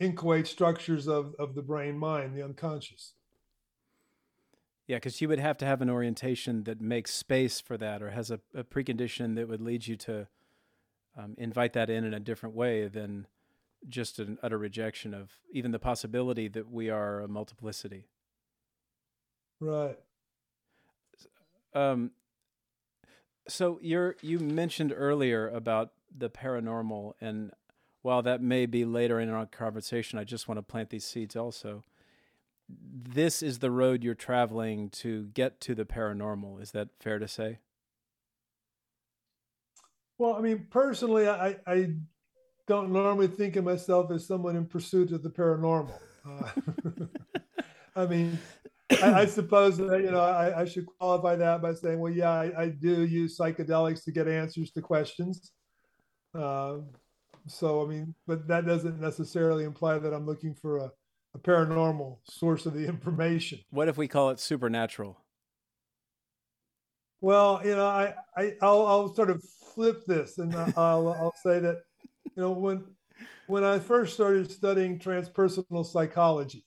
inchoate 0.00 0.46
structures 0.46 1.06
of, 1.06 1.34
of 1.38 1.54
the 1.54 1.60
brain 1.60 1.98
mind, 1.98 2.34
the 2.34 2.42
unconscious. 2.42 3.12
Yeah, 4.90 4.96
because 4.96 5.20
you 5.20 5.28
would 5.28 5.38
have 5.38 5.56
to 5.58 5.64
have 5.66 5.82
an 5.82 5.88
orientation 5.88 6.64
that 6.64 6.80
makes 6.80 7.14
space 7.14 7.60
for 7.60 7.76
that 7.76 8.02
or 8.02 8.10
has 8.10 8.32
a, 8.32 8.40
a 8.52 8.64
precondition 8.64 9.36
that 9.36 9.48
would 9.48 9.60
lead 9.60 9.86
you 9.86 9.94
to 9.98 10.26
um, 11.16 11.36
invite 11.38 11.74
that 11.74 11.88
in 11.88 12.02
in 12.02 12.12
a 12.12 12.18
different 12.18 12.56
way 12.56 12.88
than 12.88 13.28
just 13.88 14.18
an 14.18 14.36
utter 14.42 14.58
rejection 14.58 15.14
of 15.14 15.30
even 15.52 15.70
the 15.70 15.78
possibility 15.78 16.48
that 16.48 16.68
we 16.68 16.90
are 16.90 17.20
a 17.20 17.28
multiplicity. 17.28 18.08
Right. 19.60 19.96
Um, 21.72 22.10
so 23.46 23.78
you're 23.80 24.16
you 24.22 24.40
mentioned 24.40 24.92
earlier 24.92 25.48
about 25.48 25.92
the 26.12 26.28
paranormal, 26.28 27.12
and 27.20 27.52
while 28.02 28.22
that 28.22 28.42
may 28.42 28.66
be 28.66 28.84
later 28.84 29.20
in 29.20 29.28
our 29.28 29.46
conversation, 29.46 30.18
I 30.18 30.24
just 30.24 30.48
want 30.48 30.58
to 30.58 30.62
plant 30.62 30.90
these 30.90 31.04
seeds 31.04 31.36
also 31.36 31.84
this 32.92 33.42
is 33.42 33.58
the 33.58 33.70
road 33.70 34.04
you're 34.04 34.14
traveling 34.14 34.90
to 34.90 35.26
get 35.34 35.60
to 35.62 35.74
the 35.74 35.84
paranormal. 35.84 36.62
Is 36.62 36.70
that 36.72 36.88
fair 37.00 37.18
to 37.18 37.28
say? 37.28 37.58
Well, 40.18 40.34
I 40.34 40.40
mean, 40.40 40.66
personally, 40.70 41.28
I, 41.28 41.56
I 41.66 41.94
don't 42.68 42.92
normally 42.92 43.26
think 43.26 43.56
of 43.56 43.64
myself 43.64 44.10
as 44.10 44.26
someone 44.26 44.54
in 44.54 44.66
pursuit 44.66 45.12
of 45.12 45.22
the 45.22 45.30
paranormal. 45.30 45.98
Uh, 46.28 47.06
I 47.96 48.06
mean, 48.06 48.38
I, 49.02 49.22
I, 49.22 49.26
suppose 49.26 49.78
that, 49.78 50.02
you 50.02 50.10
know, 50.10 50.20
I, 50.20 50.60
I, 50.60 50.64
should 50.66 50.86
qualify 50.86 51.36
that 51.36 51.62
by 51.62 51.74
saying, 51.74 51.98
well, 51.98 52.12
yeah, 52.12 52.30
I, 52.30 52.62
I 52.62 52.68
do 52.68 53.04
use 53.04 53.38
psychedelics 53.38 54.04
to 54.04 54.12
get 54.12 54.28
answers 54.28 54.70
to 54.72 54.82
questions. 54.82 55.52
Uh, 56.34 56.78
so, 57.46 57.82
I 57.82 57.88
mean, 57.88 58.14
but 58.26 58.46
that 58.48 58.66
doesn't 58.66 59.00
necessarily 59.00 59.64
imply 59.64 59.98
that 59.98 60.12
I'm 60.12 60.26
looking 60.26 60.54
for 60.54 60.78
a 60.78 60.90
a 61.34 61.38
paranormal 61.38 62.18
source 62.24 62.66
of 62.66 62.74
the 62.74 62.86
information. 62.86 63.60
What 63.70 63.88
if 63.88 63.96
we 63.96 64.08
call 64.08 64.30
it 64.30 64.40
supernatural? 64.40 65.18
Well, 67.20 67.60
you 67.64 67.76
know, 67.76 67.86
I, 67.86 68.14
I 68.36 68.54
I'll, 68.62 68.86
I'll 68.86 69.14
sort 69.14 69.30
of 69.30 69.42
flip 69.74 70.04
this, 70.06 70.38
and 70.38 70.54
I'll 70.54 71.08
I'll 71.08 71.34
say 71.42 71.58
that, 71.60 71.82
you 72.24 72.42
know, 72.42 72.50
when 72.50 72.84
when 73.46 73.64
I 73.64 73.78
first 73.78 74.14
started 74.14 74.50
studying 74.50 74.98
transpersonal 74.98 75.84
psychology, 75.84 76.64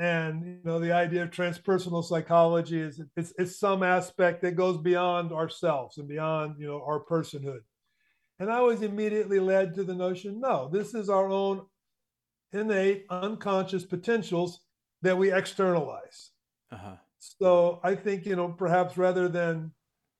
and 0.00 0.46
you 0.46 0.60
know 0.64 0.80
the 0.80 0.92
idea 0.92 1.22
of 1.22 1.30
transpersonal 1.30 2.02
psychology 2.02 2.80
is 2.80 3.02
it's, 3.16 3.34
it's 3.38 3.58
some 3.58 3.82
aspect 3.82 4.40
that 4.40 4.56
goes 4.56 4.78
beyond 4.78 5.30
ourselves 5.30 5.98
and 5.98 6.08
beyond 6.08 6.54
you 6.58 6.66
know 6.66 6.82
our 6.82 7.04
personhood 7.04 7.60
and 8.38 8.50
i 8.50 8.60
was 8.60 8.80
immediately 8.80 9.38
led 9.38 9.74
to 9.74 9.84
the 9.84 9.94
notion 9.94 10.40
no 10.40 10.70
this 10.72 10.94
is 10.94 11.10
our 11.10 11.28
own 11.28 11.66
innate 12.52 13.06
unconscious 13.10 13.84
potentials 13.84 14.60
that 15.02 15.16
we 15.16 15.32
externalize 15.32 16.30
uh-huh. 16.72 16.96
so 17.18 17.80
i 17.82 17.94
think 17.94 18.26
you 18.26 18.36
know 18.36 18.48
perhaps 18.48 18.96
rather 18.96 19.28
than 19.28 19.70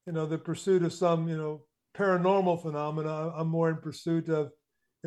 you 0.07 0.13
know 0.13 0.27
the 0.27 0.39
pursuit 0.39 0.83
of 0.83 0.93
some 0.93 1.29
you 1.29 1.37
know 1.37 1.63
paranormal 1.97 2.61
phenomena 2.63 3.33
i'm 3.37 3.49
more 3.49 3.71
in 3.71 3.77
pursuit 3.77 4.29
of 4.29 4.51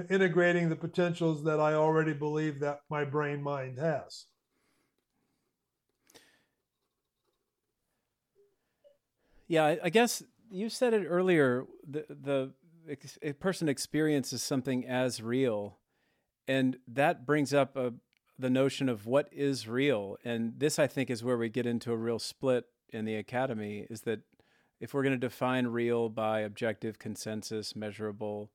integrating 0.09 0.69
the 0.69 0.75
potentials 0.75 1.43
that 1.43 1.59
i 1.59 1.73
already 1.73 2.13
believe 2.13 2.59
that 2.59 2.79
my 2.89 3.03
brain 3.03 3.41
mind 3.41 3.77
has 3.79 4.25
Yeah, 9.53 9.75
I 9.83 9.89
guess 9.89 10.23
you 10.49 10.67
said 10.69 10.95
it 10.95 11.05
earlier. 11.05 11.65
The 11.87 12.05
the 12.09 12.53
a 13.21 13.33
person 13.33 13.69
experiences 13.69 14.41
something 14.41 14.87
as 14.87 15.21
real, 15.21 15.77
and 16.47 16.77
that 16.87 17.25
brings 17.25 17.53
up 17.53 17.75
a, 17.75 17.93
the 18.37 18.49
notion 18.49 18.89
of 18.89 19.05
what 19.05 19.29
is 19.31 19.67
real. 19.67 20.17
And 20.23 20.53
this, 20.57 20.79
I 20.79 20.87
think, 20.87 21.09
is 21.09 21.23
where 21.23 21.37
we 21.37 21.49
get 21.49 21.65
into 21.65 21.91
a 21.91 21.97
real 21.97 22.19
split 22.19 22.65
in 22.91 23.05
the 23.05 23.15
academy. 23.15 23.87
Is 23.89 24.01
that 24.01 24.21
if 24.79 24.93
we're 24.93 25.03
going 25.03 25.19
to 25.19 25.27
define 25.27 25.67
real 25.67 26.09
by 26.09 26.41
objective 26.41 26.99
consensus, 26.99 27.75
measurable, 27.75 28.51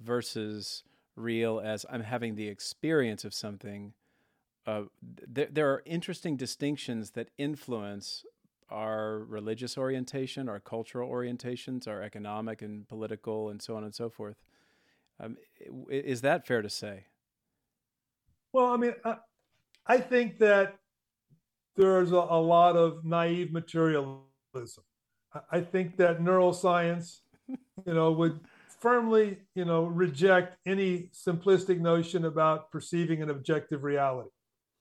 versus 0.00 0.82
real 1.14 1.60
as 1.60 1.86
I'm 1.90 2.02
having 2.02 2.34
the 2.34 2.48
experience 2.48 3.24
of 3.24 3.34
something. 3.34 3.94
Uh, 4.66 4.82
th- 5.34 5.50
there 5.52 5.70
are 5.70 5.82
interesting 5.86 6.36
distinctions 6.36 7.12
that 7.12 7.30
influence 7.38 8.24
our 8.68 9.20
religious 9.20 9.78
orientation, 9.78 10.48
our 10.48 10.60
cultural 10.60 11.10
orientations, 11.10 11.86
our 11.86 12.02
economic 12.02 12.62
and 12.62 12.86
political, 12.88 13.48
and 13.48 13.62
so 13.62 13.76
on 13.76 13.84
and 13.84 13.94
so 13.94 14.10
forth. 14.10 14.36
Um, 15.20 15.36
is 15.88 16.20
that 16.22 16.46
fair 16.46 16.62
to 16.62 16.68
say? 16.68 17.04
Well, 18.56 18.72
I 18.72 18.78
mean, 18.78 18.94
I, 19.04 19.16
I 19.86 19.98
think 19.98 20.38
that 20.38 20.76
there's 21.76 22.12
a, 22.12 22.14
a, 22.16 22.40
lot 22.40 22.74
of 22.74 23.04
naive 23.04 23.52
materialism. 23.52 24.82
I 25.52 25.60
think 25.60 25.98
that 25.98 26.20
neuroscience, 26.20 27.18
you 27.48 27.92
know, 27.92 28.12
would 28.12 28.40
firmly, 28.80 29.40
you 29.54 29.66
know, 29.66 29.84
reject 29.84 30.56
any 30.64 31.10
simplistic 31.12 31.80
notion 31.80 32.24
about 32.24 32.70
perceiving 32.70 33.20
an 33.20 33.28
objective 33.28 33.84
reality 33.84 34.30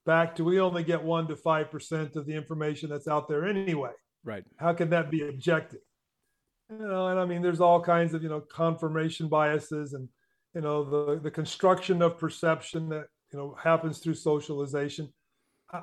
back 0.05 0.37
to 0.37 0.45
we 0.45 0.61
only 0.61 0.85
get 0.85 1.03
one 1.03 1.27
to 1.27 1.35
five 1.35 1.69
percent 1.69 2.15
of 2.15 2.25
the 2.25 2.33
information 2.33 2.89
that's 2.89 3.09
out 3.09 3.27
there 3.27 3.45
anyway. 3.45 3.91
Right. 4.23 4.45
How 4.55 4.71
can 4.71 4.89
that 4.91 5.11
be 5.11 5.27
objective? 5.27 5.81
You 6.71 6.87
know, 6.87 7.09
and 7.09 7.19
I 7.19 7.25
mean, 7.25 7.41
there's 7.41 7.59
all 7.59 7.81
kinds 7.81 8.13
of 8.13 8.23
you 8.23 8.29
know 8.29 8.39
confirmation 8.39 9.27
biases 9.27 9.91
and 9.91 10.07
you 10.53 10.61
know 10.61 10.85
the 10.85 11.19
the 11.19 11.29
construction 11.29 12.01
of 12.01 12.17
perception 12.17 12.87
that 12.87 13.07
you 13.31 13.39
know 13.39 13.55
happens 13.61 13.99
through 13.99 14.15
socialization. 14.15 15.11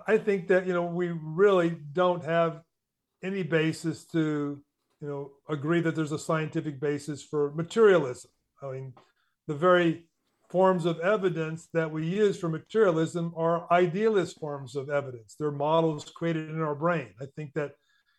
I 0.07 0.17
think 0.17 0.49
that 0.49 0.67
you 0.67 0.73
know 0.73 0.85
we 0.85 1.09
really 1.09 1.77
don't 1.93 2.25
have 2.25 2.63
any 3.23 3.43
basis 3.43 4.05
to 4.07 4.63
you 5.01 5.09
know 5.09 5.33
agree 5.49 5.81
that 5.81 5.95
there's 5.95 6.13
a 6.13 6.19
scientific 6.19 6.81
basis 6.81 7.23
for 7.23 7.53
materialism. 7.55 8.31
I 8.63 8.71
mean, 8.71 8.95
the 9.49 9.55
very 9.55 10.07
forms 10.53 10.85
of 10.85 11.01
evidence 11.01 11.69
that 11.73 11.91
we 11.91 12.07
use 12.07 12.39
for 12.39 12.49
materialism 12.49 13.33
are 13.37 13.73
idealist 13.73 14.39
forms 14.39 14.77
of 14.77 14.91
evidence. 14.91 15.35
They're 15.39 15.51
models 15.51 16.05
created 16.15 16.51
in 16.51 16.61
our 16.61 16.75
brain. 16.75 17.09
I 17.21 17.25
think 17.35 17.55
that 17.55 17.73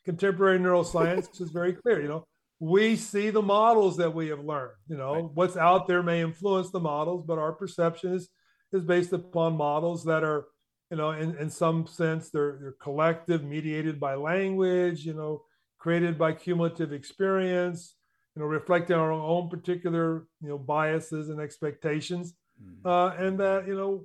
contemporary 0.04 0.58
neuroscience 0.58 1.40
is 1.40 1.52
very 1.52 1.74
clear. 1.74 2.02
You 2.02 2.08
know, 2.08 2.28
we 2.60 2.96
see 2.96 3.30
the 3.30 3.42
models 3.42 3.98
that 3.98 4.14
we 4.14 4.30
have 4.30 4.44
learned. 4.44 4.72
You 4.88 4.98
know, 4.98 5.14
right. 5.14 5.30
what's 5.34 5.58
out 5.58 5.88
there 5.88 6.02
may 6.02 6.22
influence 6.22 6.72
the 6.72 6.80
models, 6.80 7.24
but 7.26 7.38
our 7.38 7.54
perception 7.54 8.16
is, 8.16 8.30
is 8.74 8.84
based 8.84 9.14
upon 9.14 9.58
models 9.58 10.04
that 10.06 10.24
are, 10.24 10.48
you 10.90 10.98
know, 10.98 11.12
in, 11.12 11.36
in 11.38 11.50
some 11.50 11.88
sense, 11.88 12.30
they're, 12.30 12.58
they're 12.62 12.76
collective, 12.82 13.44
mediated 13.44 14.00
by 14.00 14.16
language, 14.16 15.06
you 15.06 15.14
know, 15.14 15.44
created 15.80 16.18
by 16.18 16.34
cumulative 16.34 16.94
experience 16.94 17.96
you 18.36 18.42
know, 18.42 18.48
reflecting 18.48 18.96
our 18.96 19.12
own 19.12 19.50
particular, 19.50 20.26
you 20.42 20.50
know, 20.50 20.58
biases 20.58 21.30
and 21.30 21.40
expectations. 21.40 22.34
Mm-hmm. 22.62 22.88
Uh, 22.88 23.10
and 23.24 23.40
that, 23.40 23.68
you 23.68 23.76
know, 23.76 24.04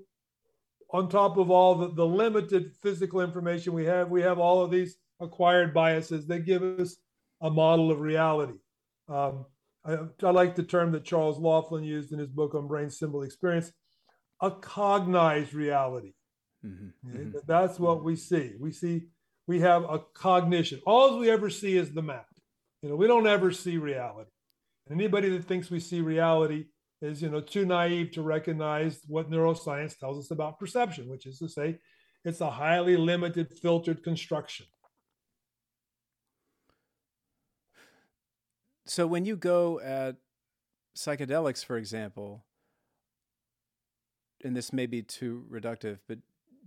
on 0.91 1.09
top 1.09 1.37
of 1.37 1.51
all 1.51 1.75
the, 1.75 1.95
the 1.95 2.07
limited 2.07 2.73
physical 2.83 3.21
information 3.21 3.73
we 3.73 3.87
have, 3.87 4.11
we 4.11 4.23
have 4.23 4.39
all 4.39 4.63
of 4.63 4.71
these 4.71 4.97
acquired 5.21 5.75
biases 5.75 6.27
that 6.27 6.41
give 6.41 6.63
us 6.63 6.97
a 7.41 7.51
model 7.51 7.91
of 7.91 8.01
reality. 8.01 8.55
Um, 9.09 9.47
I, 9.85 9.99
I, 10.23 10.31
like 10.31 10.55
the 10.55 10.63
term 10.63 10.93
that 10.93 11.05
Charles 11.05 11.39
Laughlin 11.39 11.85
used 11.85 12.13
in 12.13 12.19
his 12.19 12.31
book 12.31 12.55
on 12.55 12.67
brain 12.67 12.91
symbol 12.91 13.23
experience, 13.23 13.73
a 14.41 14.51
cognized 14.51 15.55
reality. 15.55 16.15
Mm-hmm. 16.65 17.11
Okay? 17.11 17.25
Mm-hmm. 17.25 17.39
That's 17.47 17.79
what 17.79 18.05
we 18.05 18.17
see. 18.17 18.53
We 18.59 18.73
see 18.73 19.09
we 19.47 19.61
have 19.61 19.85
a 19.85 20.01
cognition. 20.15 20.81
All 20.87 21.19
we 21.19 21.31
ever 21.31 21.49
see 21.49 21.77
is 21.77 21.93
the 21.93 22.03
map. 22.03 22.27
You 22.83 22.91
know, 22.91 22.97
we 22.97 23.07
don't 23.07 23.27
ever 23.27 23.51
see 23.51 23.79
reality. 23.79 24.31
And 24.87 25.01
anybody 25.01 25.31
that 25.31 25.45
thinks 25.45 25.71
we 25.71 25.81
see 25.81 26.01
reality 26.01 26.67
is, 27.01 27.23
you 27.23 27.31
know, 27.31 27.41
too 27.41 27.65
naive 27.65 28.13
to 28.13 28.23
recognize 28.23 29.01
what 29.07 29.31
neuroscience 29.31 29.99
tells 29.99 30.19
us 30.19 30.31
about 30.31 30.59
perception, 30.59 31.09
which 31.09 31.27
is 31.27 31.39
to 31.39 31.49
say, 31.49 31.79
it's 32.25 32.41
a 32.41 32.51
highly 32.51 32.97
limited, 32.97 33.49
filtered 33.63 34.03
construction. 34.03 34.67
So 38.87 39.07
when 39.07 39.25
you 39.25 39.37
go 39.37 39.81
at 39.81 40.17
psychedelics, 40.97 41.65
for 41.65 41.77
example, 41.77 42.45
and 44.45 44.57
this 44.57 44.73
may 44.73 44.87
be 44.87 45.03
too 45.03 45.45
reductive, 45.51 45.99
but 46.07 46.19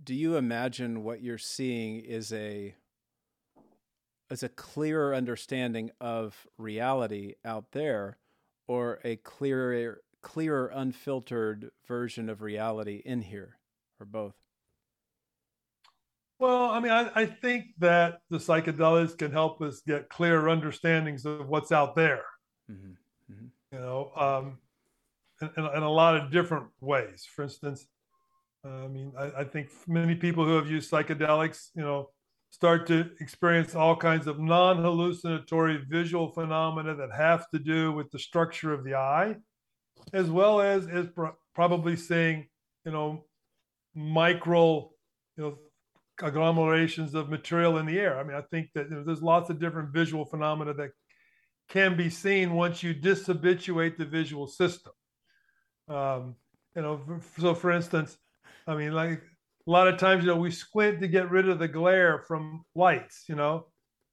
do 0.04 0.14
you 0.14 0.36
imagine 0.36 1.04
what 1.04 1.22
you're 1.22 1.38
seeing 1.38 2.00
is 2.00 2.32
a 2.32 2.74
is 4.30 4.42
a 4.42 4.48
clearer 4.48 5.14
understanding 5.14 5.90
of 6.00 6.46
reality 6.56 7.34
out 7.44 7.66
there 7.72 8.16
or 8.66 8.98
a 9.04 9.16
clearer 9.16 10.00
clearer 10.22 10.70
unfiltered 10.74 11.70
version 11.86 12.28
of 12.28 12.42
reality 12.42 13.02
in 13.04 13.20
here 13.20 13.58
or 14.00 14.06
both 14.06 14.34
well 16.38 16.70
i 16.70 16.80
mean 16.80 16.92
i, 16.92 17.10
I 17.14 17.26
think 17.26 17.66
that 17.78 18.20
the 18.30 18.38
psychedelics 18.38 19.18
can 19.18 19.32
help 19.32 19.60
us 19.60 19.82
get 19.86 20.08
clearer 20.08 20.48
understandings 20.48 21.26
of 21.26 21.48
what's 21.48 21.72
out 21.72 21.94
there 21.94 22.24
mm-hmm. 22.70 22.92
Mm-hmm. 23.32 23.46
you 23.72 23.78
know 23.78 24.12
um, 24.16 24.58
in, 25.42 25.64
in, 25.76 25.82
a 25.82 25.90
lot 25.90 26.16
of 26.16 26.30
different 26.30 26.66
ways 26.80 27.26
for 27.34 27.42
instance 27.42 27.86
uh, 28.64 28.84
i 28.84 28.88
mean 28.88 29.12
I, 29.18 29.40
I 29.40 29.44
think 29.44 29.68
many 29.86 30.14
people 30.14 30.44
who 30.44 30.56
have 30.56 30.70
used 30.70 30.90
psychedelics 30.90 31.70
you 31.74 31.82
know 31.82 32.08
start 32.52 32.86
to 32.86 33.10
experience 33.18 33.74
all 33.74 33.96
kinds 33.96 34.26
of 34.26 34.38
non 34.38 34.76
hallucinatory 34.76 35.84
visual 35.88 36.28
phenomena 36.28 36.94
that 36.94 37.10
have 37.10 37.48
to 37.50 37.58
do 37.58 37.92
with 37.92 38.10
the 38.10 38.18
structure 38.18 38.72
of 38.72 38.84
the 38.84 38.94
eye, 38.94 39.34
as 40.12 40.30
well 40.30 40.60
as, 40.60 40.86
as 40.86 41.08
pro- 41.08 41.34
probably 41.54 41.96
seeing, 41.96 42.46
you 42.84 42.92
know, 42.92 43.24
micro, 43.94 44.90
you 45.36 45.42
know, 45.42 45.58
agglomerations 46.20 47.14
of 47.14 47.30
material 47.30 47.78
in 47.78 47.86
the 47.86 47.98
air. 47.98 48.18
I 48.18 48.22
mean, 48.22 48.36
I 48.36 48.42
think 48.42 48.68
that 48.74 48.90
you 48.90 48.96
know, 48.96 49.02
there's 49.02 49.22
lots 49.22 49.48
of 49.50 49.58
different 49.58 49.92
visual 49.92 50.26
phenomena 50.26 50.74
that 50.74 50.90
can 51.70 51.96
be 51.96 52.10
seen 52.10 52.52
once 52.52 52.82
you 52.82 52.94
dishabituate 52.94 53.96
the 53.96 54.04
visual 54.04 54.46
system. 54.46 54.92
Um, 55.88 56.36
you 56.74 56.82
know, 56.82 57.00
so 57.38 57.54
for 57.54 57.70
instance, 57.70 58.16
I 58.66 58.74
mean, 58.74 58.92
like 58.92 59.22
a 59.66 59.70
lot 59.70 59.88
of 59.88 59.98
times, 59.98 60.24
you 60.24 60.30
know, 60.30 60.36
we 60.36 60.50
squint 60.50 61.00
to 61.00 61.08
get 61.08 61.30
rid 61.30 61.48
of 61.48 61.58
the 61.58 61.68
glare 61.68 62.20
from 62.26 62.64
lights, 62.74 63.24
you 63.28 63.34
know. 63.34 63.66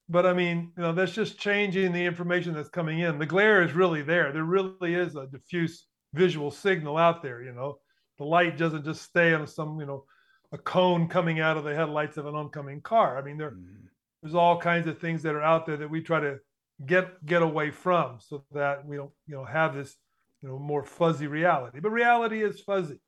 But 0.09 0.25
I 0.25 0.33
mean, 0.33 0.71
you 0.75 0.83
know, 0.83 0.91
that's 0.91 1.11
just 1.11 1.39
changing 1.39 1.91
the 1.91 2.03
information 2.03 2.53
that's 2.53 2.69
coming 2.69 2.99
in. 2.99 3.19
The 3.19 3.25
glare 3.25 3.61
is 3.61 3.73
really 3.73 4.01
there. 4.01 4.31
There 4.31 4.43
really 4.43 4.95
is 4.95 5.15
a 5.15 5.27
diffuse 5.27 5.85
visual 6.13 6.51
signal 6.51 6.97
out 6.97 7.21
there, 7.21 7.43
you 7.43 7.53
know. 7.53 7.77
The 8.17 8.25
light 8.25 8.57
doesn't 8.57 8.83
just 8.83 9.03
stay 9.03 9.33
on 9.33 9.47
some, 9.47 9.79
you 9.79 9.85
know, 9.85 10.05
a 10.51 10.57
cone 10.57 11.07
coming 11.07 11.39
out 11.39 11.57
of 11.57 11.63
the 11.63 11.75
headlights 11.75 12.17
of 12.17 12.25
an 12.25 12.35
oncoming 12.35 12.81
car. 12.81 13.17
I 13.17 13.21
mean, 13.21 13.37
there, 13.37 13.51
mm-hmm. 13.51 13.85
there's 14.21 14.35
all 14.35 14.59
kinds 14.59 14.87
of 14.87 14.99
things 14.99 15.21
that 15.23 15.35
are 15.35 15.43
out 15.43 15.65
there 15.65 15.77
that 15.77 15.89
we 15.89 16.01
try 16.01 16.19
to 16.19 16.37
get 16.85 17.23
get 17.25 17.41
away 17.41 17.71
from 17.71 18.19
so 18.19 18.43
that 18.51 18.85
we 18.85 18.97
don't, 18.97 19.11
you 19.27 19.35
know, 19.35 19.45
have 19.45 19.75
this, 19.75 19.95
you 20.41 20.49
know, 20.49 20.59
more 20.59 20.83
fuzzy 20.83 21.27
reality. 21.27 21.79
But 21.79 21.91
reality 21.91 22.43
is 22.43 22.61
fuzzy. 22.61 22.99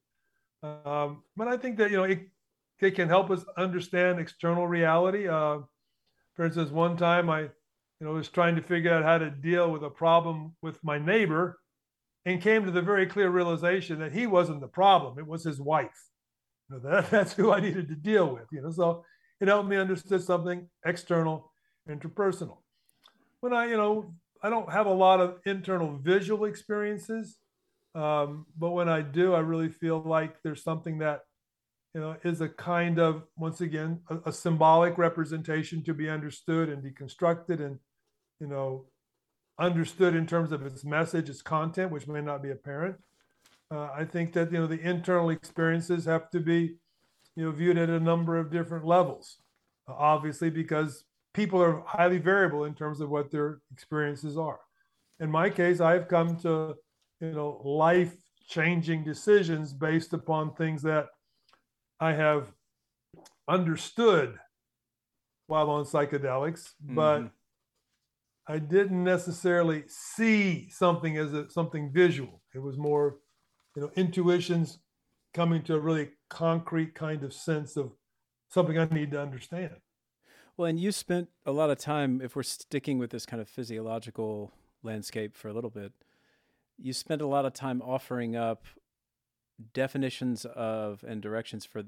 Um, 0.64 1.24
but 1.36 1.48
I 1.48 1.58
think 1.58 1.78
that 1.78 1.90
you 1.92 1.98
know 1.98 2.04
it, 2.04 2.28
it 2.80 2.92
can 2.92 3.08
help 3.08 3.30
us 3.32 3.44
understand 3.58 4.20
external 4.20 4.68
reality. 4.68 5.28
Uh, 5.28 5.60
for 6.36 6.46
instance, 6.46 6.72
one 6.72 6.98
time 6.98 7.30
I, 7.30 7.42
you 7.42 7.50
know, 8.02 8.12
was 8.12 8.30
trying 8.30 8.56
to 8.56 8.62
figure 8.62 8.94
out 8.94 9.04
how 9.04 9.18
to 9.18 9.30
deal 9.30 9.72
with 9.72 9.84
a 9.84 9.90
problem 9.90 10.56
with 10.62 10.84
my 10.84 10.98
neighbor, 10.98 11.60
and 12.26 12.42
came 12.42 12.66
to 12.66 12.72
the 12.72 12.82
very 12.82 13.08
clear 13.08 13.30
realization 13.30 14.00
that 14.00 14.12
he 14.12 14.28
wasn't 14.28 14.62
the 14.62 14.68
problem; 14.68 15.18
it 15.18 15.28
was 15.28 15.44
his 15.44 15.60
wife. 15.60 16.10
You 16.70 16.78
know, 16.78 16.92
that, 16.92 17.10
that's 17.12 17.34
who 17.34 17.52
I 17.52 17.60
needed 17.60 17.88
to 17.90 17.96
deal 17.96 18.32
with. 18.34 18.46
You 18.52 18.62
know, 18.62 18.72
so 18.72 19.04
it 19.40 19.48
helped 19.48 19.70
me 19.70 19.78
understand 19.78 20.22
something 20.22 20.70
external, 20.86 21.52
interpersonal. 21.90 22.58
When 23.40 23.54
I, 23.54 23.66
you 23.66 23.78
know, 23.78 24.14
I 24.44 24.50
don't 24.50 24.72
have 24.72 24.88
a 24.88 24.94
lot 24.94 25.20
of 25.20 25.40
internal 25.46 25.98
visual 25.98 26.46
experiences, 26.46 27.38
um, 27.94 28.46
but 28.58 28.72
when 28.72 28.90
I 28.90 29.02
do, 29.02 29.34
I 29.34 29.40
really 29.40 29.70
feel 29.70 30.02
like 30.02 30.42
there's 30.44 30.64
something 30.64 30.98
that, 31.00 31.22
you 31.94 32.02
know, 32.02 32.16
is 32.24 32.42
a 32.42 32.50
kind 32.50 33.00
of 33.00 33.24
once 33.38 33.62
again 33.62 34.00
a, 34.10 34.30
a 34.30 34.32
symbolic 34.32 34.98
representation 34.98 35.84
to 35.84 35.94
be 35.94 36.10
understood 36.10 36.70
and 36.70 36.84
deconstructed 36.84 37.60
and, 37.60 37.80
you 38.40 38.48
know, 38.48 38.86
understood 39.60 40.16
in 40.16 40.26
terms 40.26 40.52
of 40.52 40.66
its 40.66 40.84
message, 40.84 41.30
its 41.30 41.42
content, 41.42 41.92
which 41.92 42.08
may 42.08 42.22
not 42.22 42.42
be 42.42 42.52
apparent. 42.52 42.96
Uh, 43.70 43.90
I 43.96 44.06
think 44.06 44.34
that 44.34 44.52
you 44.52 44.58
know 44.58 44.68
the 44.68 44.80
internal 44.80 45.30
experiences 45.30 46.06
have 46.06 46.30
to 46.32 46.40
be, 46.40 46.76
you 47.36 47.46
know, 47.46 47.52
viewed 47.52 47.78
at 47.78 47.90
a 47.90 48.00
number 48.00 48.38
of 48.38 48.52
different 48.52 48.86
levels. 48.86 49.38
Uh, 49.88 49.94
obviously, 49.94 50.50
because 50.50 51.06
people 51.34 51.62
are 51.62 51.84
highly 51.86 52.18
variable 52.18 52.66
in 52.66 52.74
terms 52.74 53.02
of 53.02 53.10
what 53.10 53.32
their 53.32 53.62
experiences 53.72 54.38
are. 54.38 54.60
In 55.20 55.30
my 55.32 55.50
case, 55.50 55.80
I've 55.80 56.08
come 56.08 56.38
to, 56.38 56.76
you 57.20 57.32
know, 57.32 57.62
life-changing 57.64 59.04
decisions 59.04 59.72
based 59.74 60.14
upon 60.14 60.54
things 60.56 60.82
that 60.82 61.08
I 62.00 62.14
have 62.14 62.52
understood 63.48 64.38
while 65.48 65.70
on 65.70 65.86
psychedelics, 65.86 66.74
mm-hmm. 66.84 66.96
but 66.96 67.30
I 68.48 68.58
didn't 68.58 69.04
necessarily 69.04 69.84
see 69.88 70.70
something 70.70 71.18
as 71.18 71.34
a, 71.34 71.50
something 71.50 71.92
visual. 71.92 72.42
It 72.56 72.60
was 72.60 72.78
more, 72.78 73.18
you 73.76 73.84
know, 73.84 73.92
intuitions 73.96 74.80
coming 75.34 75.62
to 75.64 75.76
a 75.76 75.80
really 75.80 76.10
concrete 76.30 76.96
kind 76.96 77.24
of 77.24 77.34
sense 77.34 77.78
of 77.78 77.92
something 78.50 78.78
I 78.78 78.86
need 78.86 79.12
to 79.12 79.22
understand. 79.22 79.76
Well, 80.58 80.68
and 80.68 80.80
you 80.80 80.92
spent 80.92 81.30
a 81.46 81.52
lot 81.52 81.70
of 81.70 81.78
time, 81.78 82.22
if 82.22 82.36
we're 82.36 82.44
sticking 82.44 82.98
with 82.98 83.10
this 83.10 83.26
kind 83.26 83.42
of 83.42 83.48
physiological 83.48 84.52
landscape 84.84 85.36
for 85.36 85.48
a 85.48 85.54
little 85.54 85.70
bit, 85.70 85.94
you 86.78 86.94
spent 86.94 87.22
a 87.22 87.28
lot 87.28 87.46
of 87.46 87.54
time 87.54 87.82
offering 87.82 88.36
up 88.36 88.66
definitions 89.74 90.46
of 90.46 91.04
and 91.08 91.22
directions 91.22 91.66
for 91.66 91.84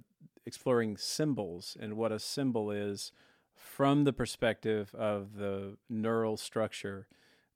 exploring 0.45 0.97
symbols 0.97 1.75
and 1.79 1.95
what 1.95 2.11
a 2.11 2.19
symbol 2.19 2.71
is 2.71 3.11
from 3.55 4.03
the 4.03 4.13
perspective 4.13 4.93
of 4.95 5.35
the 5.35 5.77
neural 5.89 6.37
structure. 6.37 7.07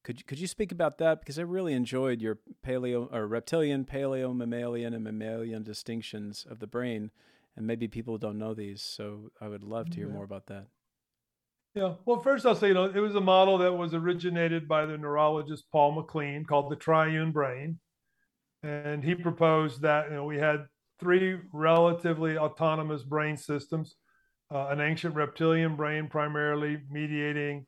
Could 0.03 0.26
could 0.26 0.39
you 0.39 0.47
speak 0.47 0.72
about 0.72 0.97
that? 0.99 1.20
Because 1.20 1.38
I 1.38 1.43
really 1.43 1.74
enjoyed 1.74 2.22
your 2.22 2.39
paleo 2.66 3.12
or 3.14 3.28
reptilian, 3.28 3.86
paleo, 3.86 4.36
mammalian, 4.36 4.93
and 4.93 5.03
mammalian 5.03 5.64
distinctions 5.64 6.45
of 6.49 6.60
the 6.60 6.68
brain, 6.68 7.12
and 7.55 7.68
maybe 7.68 7.88
people 7.88 8.18
don't 8.18 8.38
know 8.38 8.53
these. 8.53 8.82
So 8.82 9.32
I 9.41 9.47
would 9.47 9.64
love 9.64 9.89
to 9.89 9.97
hear 9.97 10.08
yeah. 10.08 10.14
more 10.14 10.24
about 10.24 10.45
that. 10.47 10.68
Yeah. 11.78 11.93
Well, 12.05 12.19
first 12.19 12.45
I'll 12.45 12.55
say, 12.55 12.69
you 12.69 12.73
know, 12.73 12.86
it 12.86 12.99
was 12.99 13.15
a 13.15 13.21
model 13.21 13.59
that 13.59 13.71
was 13.71 13.93
originated 13.93 14.67
by 14.67 14.86
the 14.86 14.97
neurologist 14.97 15.65
Paul 15.71 15.91
MacLean 15.91 16.43
called 16.43 16.71
the 16.71 16.75
triune 16.75 17.32
brain. 17.32 17.80
And 18.63 19.03
he 19.03 19.13
proposed 19.13 19.84
that, 19.84 20.09
you 20.09 20.15
know, 20.15 20.25
we 20.25 20.38
had 20.38 20.65
three 20.99 21.39
relatively 21.53 22.38
autonomous 22.38 23.03
brain 23.03 23.38
systems 23.38 23.95
uh, 24.53 24.67
an 24.67 24.80
ancient 24.80 25.15
reptilian 25.15 25.75
brain 25.75 26.07
primarily 26.07 26.80
mediating 26.89 27.65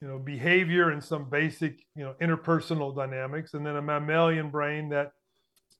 you 0.00 0.08
know 0.08 0.18
behavior 0.18 0.90
and 0.90 1.02
some 1.02 1.28
basic 1.28 1.80
you 1.94 2.04
know 2.04 2.14
interpersonal 2.20 2.94
dynamics 2.94 3.54
and 3.54 3.64
then 3.64 3.76
a 3.76 3.82
mammalian 3.82 4.50
brain 4.50 4.88
that 4.88 5.12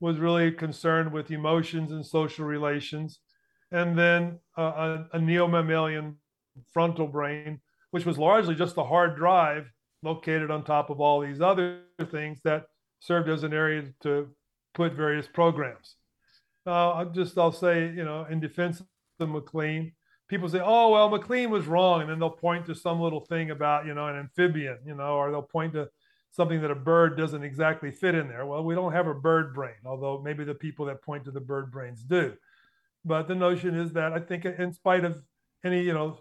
was 0.00 0.18
really 0.18 0.50
concerned 0.50 1.12
with 1.12 1.30
emotions 1.30 1.92
and 1.92 2.04
social 2.04 2.44
relations 2.44 3.20
and 3.72 3.98
then 3.98 4.38
uh, 4.56 4.62
a, 5.12 5.16
a 5.16 5.20
neo-mammalian 5.20 6.16
frontal 6.72 7.06
brain 7.06 7.60
which 7.90 8.06
was 8.06 8.18
largely 8.18 8.54
just 8.54 8.76
a 8.76 8.84
hard 8.84 9.16
drive 9.16 9.70
located 10.02 10.50
on 10.50 10.62
top 10.64 10.90
of 10.90 11.00
all 11.00 11.20
these 11.20 11.40
other 11.40 11.80
things 12.10 12.40
that 12.44 12.64
served 13.00 13.28
as 13.28 13.42
an 13.42 13.52
area 13.52 13.84
to 14.00 14.28
put 14.74 14.92
various 14.92 15.26
programs 15.26 15.96
uh, 16.66 16.90
I'll 16.90 17.10
just 17.10 17.36
I'll 17.38 17.52
say 17.52 17.90
you 17.90 18.04
know 18.04 18.26
in 18.30 18.40
defense 18.40 18.82
of 19.20 19.28
MacLean, 19.28 19.92
people 20.28 20.48
say, 20.48 20.60
oh, 20.62 20.90
well, 20.90 21.08
MacLean 21.08 21.50
was 21.50 21.66
wrong. 21.66 22.02
And 22.02 22.10
then 22.10 22.18
they'll 22.18 22.30
point 22.30 22.66
to 22.66 22.74
some 22.74 23.00
little 23.00 23.20
thing 23.20 23.50
about, 23.50 23.86
you 23.86 23.94
know, 23.94 24.08
an 24.08 24.16
amphibian, 24.16 24.78
you 24.84 24.94
know, 24.94 25.16
or 25.16 25.30
they'll 25.30 25.42
point 25.42 25.72
to 25.74 25.88
something 26.30 26.60
that 26.60 26.70
a 26.70 26.76
bird 26.76 27.16
doesn't 27.16 27.42
exactly 27.42 27.90
fit 27.90 28.14
in 28.14 28.28
there. 28.28 28.46
Well, 28.46 28.64
we 28.64 28.74
don't 28.74 28.92
have 28.92 29.06
a 29.06 29.14
bird 29.14 29.54
brain, 29.54 29.80
although 29.84 30.20
maybe 30.22 30.44
the 30.44 30.54
people 30.54 30.86
that 30.86 31.02
point 31.02 31.24
to 31.24 31.30
the 31.30 31.40
bird 31.40 31.70
brains 31.70 32.02
do. 32.02 32.34
But 33.04 33.28
the 33.28 33.34
notion 33.34 33.74
is 33.74 33.92
that 33.94 34.12
I 34.12 34.20
think, 34.20 34.44
in 34.44 34.72
spite 34.72 35.04
of 35.04 35.22
any, 35.64 35.82
you 35.82 35.94
know, 35.94 36.18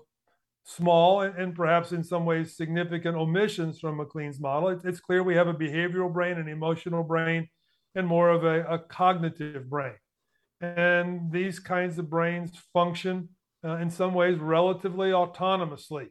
small 0.68 1.22
and 1.22 1.56
perhaps 1.56 1.94
in 1.94 2.04
some 2.04 2.26
ways 2.26 2.58
significant 2.58 3.16
omissions 3.16 3.80
from 3.80 3.98
MacLean's 3.98 4.40
model, 4.40 4.78
it's 4.84 5.00
clear 5.00 5.24
we 5.24 5.36
have 5.36 5.48
a 5.48 5.54
behavioral 5.54 6.12
brain, 6.12 6.38
an 6.38 6.50
emotional 6.50 7.04
brain, 7.04 7.48
and 7.96 8.06
more 8.06 8.30
of 8.30 8.44
a, 8.44 8.64
a 8.66 8.78
cognitive 8.78 9.70
brain. 9.70 9.96
And 10.60 11.32
these 11.32 11.60
kinds 11.60 11.98
of 11.98 12.10
brains 12.10 12.52
function 12.74 13.30
uh, 13.64 13.78
in 13.78 13.90
some 13.90 14.14
ways 14.14 14.40
relatively 14.40 15.12
autonomously. 15.12 16.08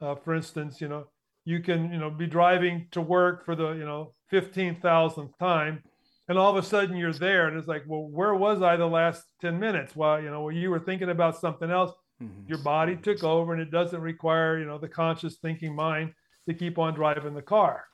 Uh, 0.00 0.14
for 0.14 0.34
instance, 0.34 0.80
you 0.80 0.88
know, 0.88 1.04
you 1.44 1.60
can 1.60 1.92
you 1.92 1.98
know 1.98 2.10
be 2.10 2.26
driving 2.26 2.86
to 2.92 3.00
work 3.00 3.44
for 3.44 3.54
the 3.54 3.72
you 3.72 3.84
know 3.84 4.14
15,000th 4.32 5.36
time 5.38 5.82
and 6.28 6.38
all 6.38 6.56
of 6.56 6.62
a 6.62 6.66
sudden 6.66 6.96
you're 6.96 7.12
there 7.12 7.48
and 7.48 7.58
it's 7.58 7.68
like 7.68 7.82
well 7.86 8.06
where 8.08 8.34
was 8.34 8.62
i 8.62 8.76
the 8.76 8.86
last 8.86 9.24
10 9.40 9.58
minutes 9.58 9.96
well 9.96 10.20
you 10.20 10.30
know 10.30 10.42
well 10.42 10.54
you 10.54 10.70
were 10.70 10.78
thinking 10.78 11.10
about 11.10 11.38
something 11.38 11.70
else 11.70 11.92
mm-hmm. 12.22 12.48
your 12.48 12.58
body 12.58 12.96
took 12.96 13.22
over 13.24 13.52
and 13.52 13.62
it 13.62 13.70
doesn't 13.70 14.00
require 14.00 14.58
you 14.58 14.64
know 14.64 14.78
the 14.78 14.88
conscious 14.88 15.36
thinking 15.36 15.74
mind 15.74 16.12
to 16.48 16.54
keep 16.54 16.78
on 16.78 16.94
driving 16.94 17.34
the 17.34 17.42
car 17.42 17.84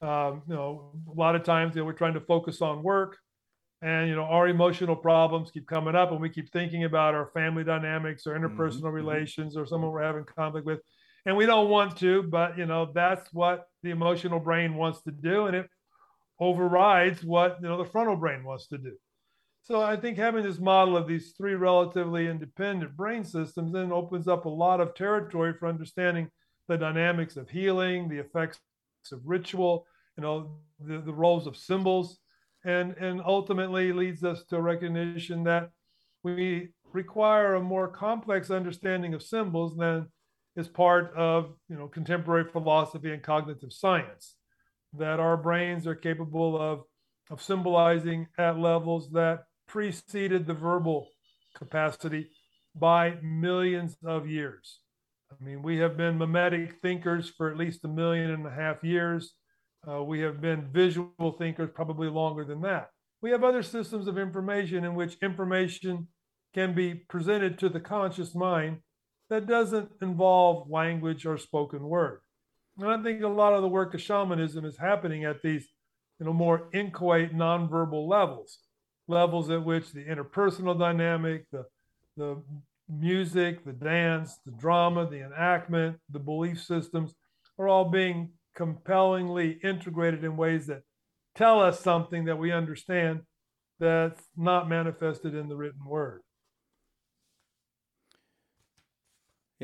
um, 0.00 0.42
you 0.48 0.54
know 0.54 0.92
a 1.10 1.18
lot 1.18 1.36
of 1.36 1.44
times 1.44 1.74
you 1.74 1.82
know, 1.82 1.86
we're 1.86 1.92
trying 1.92 2.14
to 2.14 2.20
focus 2.20 2.62
on 2.62 2.82
work 2.82 3.18
and 3.82 4.08
you 4.08 4.14
know 4.14 4.24
our 4.24 4.48
emotional 4.48 4.96
problems 4.96 5.50
keep 5.50 5.66
coming 5.66 5.94
up 5.94 6.10
and 6.10 6.20
we 6.20 6.30
keep 6.30 6.50
thinking 6.52 6.84
about 6.84 7.14
our 7.14 7.26
family 7.26 7.64
dynamics 7.64 8.26
or 8.26 8.38
interpersonal 8.38 8.84
mm-hmm. 8.84 8.96
relations 8.96 9.56
or 9.56 9.66
someone 9.66 9.90
we're 9.90 10.02
having 10.02 10.24
conflict 10.24 10.66
with 10.66 10.80
and 11.26 11.36
we 11.36 11.46
don't 11.46 11.68
want 11.68 11.96
to 11.96 12.22
but 12.24 12.56
you 12.56 12.66
know 12.66 12.90
that's 12.94 13.32
what 13.32 13.66
the 13.82 13.90
emotional 13.90 14.40
brain 14.40 14.74
wants 14.74 15.02
to 15.02 15.10
do 15.10 15.46
and 15.46 15.56
it 15.56 15.68
overrides 16.40 17.22
what 17.22 17.58
you 17.60 17.68
know 17.68 17.78
the 17.78 17.90
frontal 17.90 18.16
brain 18.16 18.42
wants 18.44 18.66
to 18.68 18.78
do 18.78 18.92
so 19.62 19.80
i 19.80 19.96
think 19.96 20.18
having 20.18 20.42
this 20.42 20.58
model 20.58 20.96
of 20.96 21.06
these 21.06 21.32
three 21.36 21.54
relatively 21.54 22.28
independent 22.28 22.96
brain 22.96 23.24
systems 23.24 23.72
then 23.72 23.92
opens 23.92 24.28
up 24.28 24.44
a 24.44 24.48
lot 24.48 24.80
of 24.80 24.94
territory 24.94 25.54
for 25.58 25.68
understanding 25.68 26.28
the 26.68 26.76
dynamics 26.76 27.36
of 27.36 27.48
healing 27.48 28.08
the 28.08 28.18
effects 28.18 28.58
of 29.12 29.20
ritual 29.24 29.86
you 30.16 30.22
know 30.22 30.58
the, 30.80 30.98
the 30.98 31.12
roles 31.12 31.46
of 31.46 31.56
symbols. 31.56 32.18
And, 32.64 32.92
and 32.92 33.20
ultimately 33.26 33.92
leads 33.92 34.22
us 34.22 34.44
to 34.44 34.56
a 34.56 34.62
recognition 34.62 35.42
that 35.44 35.70
we 36.22 36.68
require 36.92 37.54
a 37.54 37.60
more 37.60 37.88
complex 37.88 38.52
understanding 38.52 39.14
of 39.14 39.22
symbols 39.22 39.76
than 39.76 40.06
is 40.54 40.68
part 40.68 41.12
of 41.16 41.54
you 41.68 41.76
know 41.76 41.88
contemporary 41.88 42.44
philosophy 42.44 43.12
and 43.12 43.22
cognitive 43.22 43.72
science. 43.72 44.36
That 44.96 45.18
our 45.18 45.36
brains 45.36 45.86
are 45.86 45.96
capable 45.96 46.60
of 46.60 46.82
of 47.30 47.42
symbolizing 47.42 48.28
at 48.38 48.58
levels 48.58 49.10
that 49.10 49.44
preceded 49.72 50.46
the 50.46 50.54
verbal 50.54 51.08
capacity 51.56 52.28
by 52.74 53.14
millions 53.22 53.96
of 54.04 54.28
years 54.28 54.80
i 55.30 55.44
mean 55.44 55.62
we 55.62 55.78
have 55.78 55.96
been 55.96 56.18
mimetic 56.18 56.80
thinkers 56.82 57.30
for 57.36 57.50
at 57.50 57.56
least 57.56 57.84
a 57.84 57.88
million 57.88 58.30
and 58.30 58.46
a 58.46 58.50
half 58.50 58.82
years 58.84 59.34
uh, 59.88 60.02
we 60.02 60.20
have 60.20 60.40
been 60.40 60.68
visual 60.72 61.34
thinkers 61.38 61.70
probably 61.74 62.08
longer 62.08 62.44
than 62.44 62.60
that. 62.62 62.90
We 63.20 63.30
have 63.30 63.42
other 63.42 63.62
systems 63.62 64.06
of 64.06 64.18
information 64.18 64.84
in 64.84 64.94
which 64.94 65.16
information 65.22 66.08
can 66.54 66.74
be 66.74 66.94
presented 66.94 67.58
to 67.58 67.68
the 67.68 67.80
conscious 67.80 68.34
mind 68.34 68.78
that 69.28 69.46
doesn't 69.46 69.90
involve 70.00 70.70
language 70.70 71.26
or 71.26 71.38
spoken 71.38 71.82
word. 71.82 72.20
And 72.78 72.88
I 72.88 73.02
think 73.02 73.22
a 73.22 73.28
lot 73.28 73.54
of 73.54 73.62
the 73.62 73.68
work 73.68 73.94
of 73.94 74.00
shamanism 74.00 74.64
is 74.64 74.78
happening 74.78 75.24
at 75.24 75.42
these, 75.42 75.66
you 76.18 76.26
know, 76.26 76.32
more 76.32 76.68
inchoate, 76.72 77.34
nonverbal 77.34 78.08
levels, 78.08 78.58
levels 79.12 79.50
at 79.50 79.64
which 79.64 79.92
the 79.92 80.04
interpersonal 80.04 80.78
dynamic, 80.78 81.44
the 81.52 81.64
the 82.16 82.42
music, 82.88 83.64
the 83.64 83.72
dance, 83.72 84.38
the 84.44 84.52
drama, 84.52 85.08
the 85.08 85.24
enactment, 85.24 85.96
the 86.10 86.18
belief 86.18 86.62
systems 86.62 87.14
are 87.58 87.68
all 87.68 87.90
being 87.90 88.30
compellingly 88.54 89.58
integrated 89.62 90.24
in 90.24 90.36
ways 90.36 90.66
that 90.66 90.82
tell 91.34 91.60
us 91.60 91.80
something 91.80 92.26
that 92.26 92.36
we 92.36 92.52
understand 92.52 93.20
that's 93.78 94.22
not 94.36 94.68
manifested 94.68 95.34
in 95.34 95.48
the 95.48 95.56
written 95.56 95.84
word. 95.86 96.20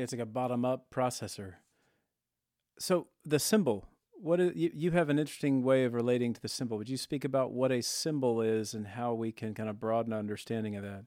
it's 0.01 0.13
like 0.13 0.21
a 0.21 0.25
bottom 0.25 0.63
up 0.63 0.85
processor. 0.93 1.55
So 2.79 3.07
the 3.25 3.39
symbol, 3.39 3.87
what 4.21 4.39
is, 4.39 4.51
you, 4.55 4.71
you 4.73 4.91
have 4.91 5.09
an 5.09 5.17
interesting 5.17 5.63
way 5.63 5.85
of 5.85 5.93
relating 5.93 6.33
to 6.33 6.41
the 6.41 6.47
symbol. 6.47 6.77
Would 6.77 6.89
you 6.89 6.97
speak 6.97 7.23
about 7.23 7.51
what 7.51 7.71
a 7.71 7.81
symbol 7.81 8.41
is 8.41 8.73
and 8.73 8.87
how 8.87 9.13
we 9.13 9.31
can 9.31 9.53
kind 9.53 9.69
of 9.69 9.79
broaden 9.79 10.13
our 10.13 10.19
understanding 10.19 10.75
of 10.75 10.83
that? 10.83 11.05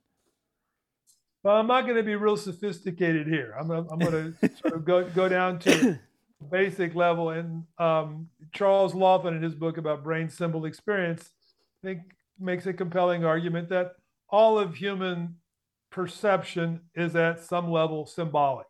Well, 1.43 1.57
I'm 1.57 1.67
not 1.67 1.83
going 1.83 1.97
to 1.97 2.03
be 2.03 2.15
real 2.15 2.37
sophisticated 2.37 3.27
here. 3.27 3.55
I'm, 3.59 3.71
I'm 3.71 3.99
going 3.99 4.35
to 4.43 4.51
sort 4.57 4.75
of 4.75 4.85
go, 4.85 5.05
go 5.11 5.29
down 5.29 5.59
to 5.61 5.99
basic 6.51 6.95
level. 6.95 7.31
And 7.31 7.65
um, 7.79 8.29
Charles 8.53 8.95
Laughlin, 8.95 9.35
in 9.35 9.43
his 9.43 9.55
book 9.55 9.77
about 9.77 10.05
brain 10.05 10.29
symbol 10.29 10.65
experience, 10.65 11.31
I 11.83 11.89
think 11.89 12.01
makes 12.39 12.67
a 12.67 12.73
compelling 12.73 13.25
argument 13.25 13.69
that 13.69 13.93
all 14.29 14.59
of 14.59 14.75
human 14.75 15.37
perception 15.91 16.81
is 16.95 17.15
at 17.15 17.45
some 17.45 17.71
level 17.71 18.07
symbolic. 18.07 18.67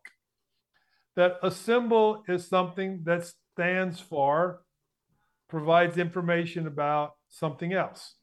That 1.15 1.37
a 1.41 1.51
symbol 1.51 2.23
is 2.27 2.47
something 2.47 3.01
that 3.05 3.31
stands 3.53 3.99
for, 3.99 4.61
provides 5.49 5.97
information 5.97 6.67
about 6.67 7.11
something 7.29 7.73
else. 7.73 8.15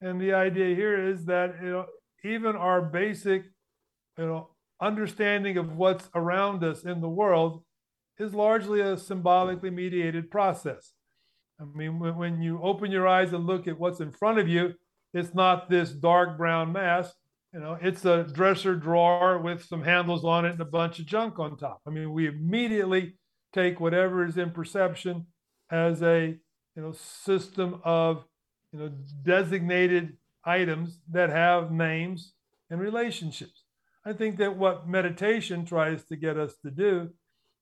And 0.00 0.20
the 0.20 0.32
idea 0.32 0.74
here 0.74 1.08
is 1.08 1.26
that 1.26 1.56
you 1.62 1.70
know, 1.70 1.86
even 2.24 2.56
our 2.56 2.82
basic 2.82 3.44
you 4.18 4.26
know, 4.26 4.50
understanding 4.80 5.56
of 5.56 5.76
what's 5.76 6.08
around 6.14 6.64
us 6.64 6.84
in 6.84 7.00
the 7.00 7.08
world 7.08 7.62
is 8.18 8.34
largely 8.34 8.80
a 8.80 8.96
symbolically 8.96 9.70
mediated 9.70 10.30
process. 10.30 10.92
I 11.60 11.64
mean, 11.74 11.98
when, 11.98 12.40
you 12.40 12.60
open 12.62 12.90
your 12.90 13.06
eyes 13.06 13.32
and 13.32 13.46
look 13.46 13.68
at 13.68 13.78
what's 13.78 14.00
in 14.00 14.10
front 14.10 14.38
of 14.38 14.48
you, 14.48 14.72
it's 15.12 15.34
not 15.34 15.68
this 15.68 15.90
dark 15.90 16.38
brown 16.38 16.72
mass. 16.72 17.12
You 17.52 17.60
know, 17.60 17.78
it's 17.80 18.04
a 18.04 18.24
dresser 18.24 18.76
drawer 18.76 19.38
with 19.38 19.64
some 19.64 19.82
handles 19.82 20.24
on 20.24 20.44
it 20.44 20.52
and 20.52 20.60
a 20.60 20.66
bunch 20.66 20.98
of 20.98 21.06
junk 21.06 21.38
on 21.38 21.56
top. 21.56 21.80
I 21.86 21.90
mean, 21.90 22.12
we 22.12 22.28
immediately 22.28 23.14
take 23.52 23.80
whatever 23.80 24.24
is 24.24 24.36
in 24.36 24.50
perception 24.50 25.26
as 25.70 26.02
a 26.02 26.38
you 26.76 26.82
know 26.82 26.92
system 26.92 27.80
of 27.84 28.24
you 28.72 28.78
know 28.78 28.90
designated 29.22 30.16
items 30.44 30.98
that 31.10 31.30
have 31.30 31.70
names 31.70 32.34
and 32.70 32.80
relationships. 32.80 33.64
I 34.04 34.12
think 34.12 34.38
that 34.38 34.56
what 34.56 34.88
meditation 34.88 35.64
tries 35.64 36.04
to 36.04 36.16
get 36.16 36.38
us 36.38 36.54
to 36.64 36.70
do 36.70 37.10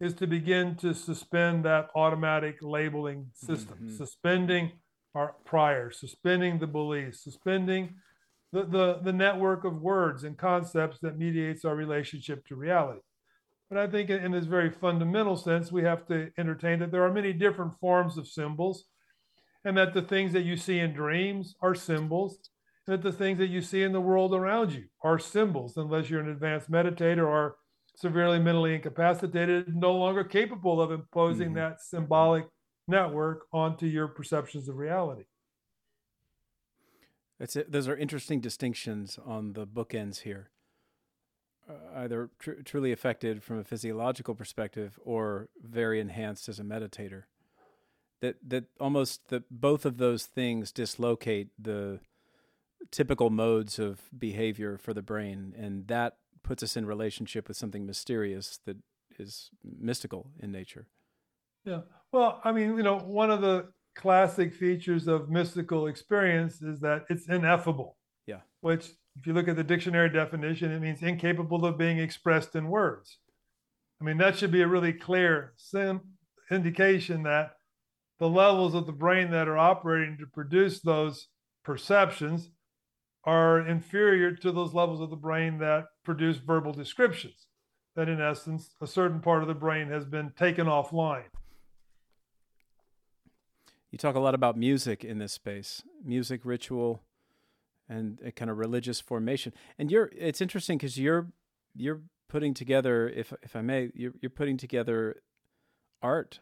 is 0.00 0.14
to 0.14 0.26
begin 0.26 0.76
to 0.76 0.94
suspend 0.94 1.64
that 1.64 1.88
automatic 1.96 2.58
labeling 2.62 3.30
system, 3.34 3.74
mm-hmm. 3.74 3.96
suspending 3.96 4.72
our 5.14 5.34
prior, 5.44 5.90
suspending 5.90 6.60
the 6.60 6.66
beliefs, 6.66 7.24
suspending 7.24 7.94
the, 8.52 8.64
the, 8.64 9.00
the 9.02 9.12
network 9.12 9.64
of 9.64 9.82
words 9.82 10.22
and 10.22 10.38
concepts 10.38 10.98
that 11.00 11.18
mediates 11.18 11.64
our 11.64 11.74
relationship 11.74 12.46
to 12.46 12.54
reality. 12.54 13.00
But 13.68 13.78
I 13.78 13.86
think 13.86 14.08
in 14.08 14.32
this 14.32 14.46
very 14.46 14.70
fundamental 14.70 15.36
sense, 15.36 15.70
we 15.70 15.82
have 15.82 16.06
to 16.06 16.30
entertain 16.38 16.78
that 16.78 16.90
there 16.90 17.04
are 17.04 17.12
many 17.12 17.32
different 17.32 17.78
forms 17.78 18.16
of 18.16 18.26
symbols, 18.26 18.84
and 19.64 19.76
that 19.76 19.92
the 19.92 20.02
things 20.02 20.32
that 20.32 20.44
you 20.44 20.56
see 20.56 20.78
in 20.78 20.94
dreams 20.94 21.54
are 21.60 21.74
symbols, 21.74 22.38
and 22.86 22.94
that 22.94 23.02
the 23.02 23.16
things 23.16 23.38
that 23.38 23.48
you 23.48 23.60
see 23.60 23.82
in 23.82 23.92
the 23.92 24.00
world 24.00 24.32
around 24.32 24.72
you 24.72 24.84
are 25.02 25.18
symbols, 25.18 25.76
unless 25.76 26.08
you're 26.08 26.20
an 26.20 26.30
advanced 26.30 26.70
meditator 26.70 27.26
or 27.26 27.56
severely 27.94 28.38
mentally 28.38 28.74
incapacitated, 28.74 29.74
no 29.74 29.92
longer 29.92 30.24
capable 30.24 30.80
of 30.80 30.92
imposing 30.92 31.48
mm-hmm. 31.48 31.56
that 31.56 31.80
symbolic 31.82 32.46
network 32.86 33.46
onto 33.52 33.86
your 33.86 34.08
perceptions 34.08 34.68
of 34.68 34.76
reality. 34.76 35.24
That's 37.38 37.56
it. 37.56 37.70
Those 37.70 37.88
are 37.88 37.96
interesting 37.96 38.40
distinctions 38.40 39.18
on 39.24 39.52
the 39.52 39.66
bookends 39.66 40.20
here. 40.20 40.50
Uh, 41.68 41.72
either 41.96 42.30
tr- 42.38 42.62
truly 42.64 42.92
affected 42.92 43.42
from 43.42 43.58
a 43.58 43.64
physiological 43.64 44.34
perspective 44.34 44.98
or 45.04 45.48
very 45.62 46.00
enhanced 46.00 46.48
as 46.48 46.58
a 46.58 46.62
meditator. 46.62 47.24
That 48.20 48.36
that 48.48 48.64
almost 48.80 49.28
that 49.28 49.44
both 49.50 49.84
of 49.84 49.98
those 49.98 50.24
things 50.24 50.72
dislocate 50.72 51.48
the 51.58 52.00
typical 52.90 53.30
modes 53.30 53.78
of 53.78 54.00
behavior 54.16 54.78
for 54.78 54.94
the 54.94 55.02
brain, 55.02 55.54
and 55.56 55.86
that 55.88 56.16
puts 56.42 56.62
us 56.62 56.76
in 56.76 56.86
relationship 56.86 57.48
with 57.48 57.56
something 57.56 57.84
mysterious 57.84 58.58
that 58.64 58.78
is 59.18 59.50
mystical 59.62 60.30
in 60.40 60.50
nature. 60.50 60.86
Yeah. 61.64 61.80
Well, 62.12 62.40
I 62.44 62.52
mean, 62.52 62.76
you 62.76 62.82
know, 62.82 62.98
one 62.98 63.30
of 63.30 63.42
the 63.42 63.68
classic 63.94 64.54
features 64.54 65.06
of 65.08 65.28
mystical 65.28 65.88
experience 65.88 66.62
is 66.62 66.80
that 66.80 67.04
it's 67.10 67.28
ineffable. 67.28 67.98
Yeah. 68.26 68.40
Which, 68.60 68.92
if 69.18 69.26
you 69.26 69.32
look 69.32 69.48
at 69.48 69.56
the 69.56 69.64
dictionary 69.64 70.10
definition, 70.10 70.70
it 70.70 70.80
means 70.80 71.02
incapable 71.02 71.64
of 71.64 71.76
being 71.76 71.98
expressed 71.98 72.54
in 72.54 72.68
words. 72.68 73.18
I 74.00 74.04
mean, 74.04 74.18
that 74.18 74.38
should 74.38 74.52
be 74.52 74.62
a 74.62 74.68
really 74.68 74.92
clear 74.92 75.54
indication 76.50 77.24
that 77.24 77.56
the 78.20 78.28
levels 78.28 78.74
of 78.74 78.86
the 78.86 78.92
brain 78.92 79.30
that 79.32 79.48
are 79.48 79.58
operating 79.58 80.16
to 80.18 80.26
produce 80.26 80.80
those 80.80 81.28
perceptions 81.64 82.50
are 83.24 83.66
inferior 83.66 84.32
to 84.32 84.52
those 84.52 84.72
levels 84.72 85.00
of 85.00 85.10
the 85.10 85.16
brain 85.16 85.58
that 85.58 85.86
produce 86.04 86.36
verbal 86.36 86.72
descriptions. 86.72 87.46
That, 87.96 88.08
in 88.08 88.20
essence, 88.20 88.76
a 88.80 88.86
certain 88.86 89.20
part 89.20 89.42
of 89.42 89.48
the 89.48 89.54
brain 89.54 89.88
has 89.88 90.04
been 90.04 90.32
taken 90.38 90.66
offline. 90.66 91.24
You 93.90 93.98
talk 93.98 94.14
a 94.14 94.20
lot 94.20 94.34
about 94.34 94.56
music 94.56 95.04
in 95.04 95.18
this 95.18 95.32
space, 95.32 95.82
music 96.04 96.42
ritual, 96.44 97.02
and 97.88 98.20
a 98.24 98.32
kind 98.32 98.50
of 98.50 98.58
religious 98.58 99.00
formation. 99.00 99.52
And 99.78 99.90
you're 99.90 100.10
it's 100.16 100.40
interesting 100.40 100.78
because 100.78 100.98
you're 100.98 101.28
you're 101.74 102.00
putting 102.28 102.54
together, 102.54 103.08
if 103.08 103.32
if 103.42 103.56
I 103.56 103.62
may, 103.62 103.90
you're 103.94 104.12
you're 104.20 104.30
putting 104.30 104.56
together 104.56 105.22
art 106.02 106.40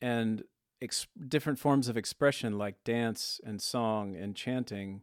and 0.00 0.44
ex- 0.80 1.06
different 1.28 1.58
forms 1.58 1.88
of 1.88 1.96
expression 1.96 2.56
like 2.56 2.82
dance 2.84 3.40
and 3.44 3.60
song 3.60 4.16
and 4.16 4.34
chanting. 4.34 5.02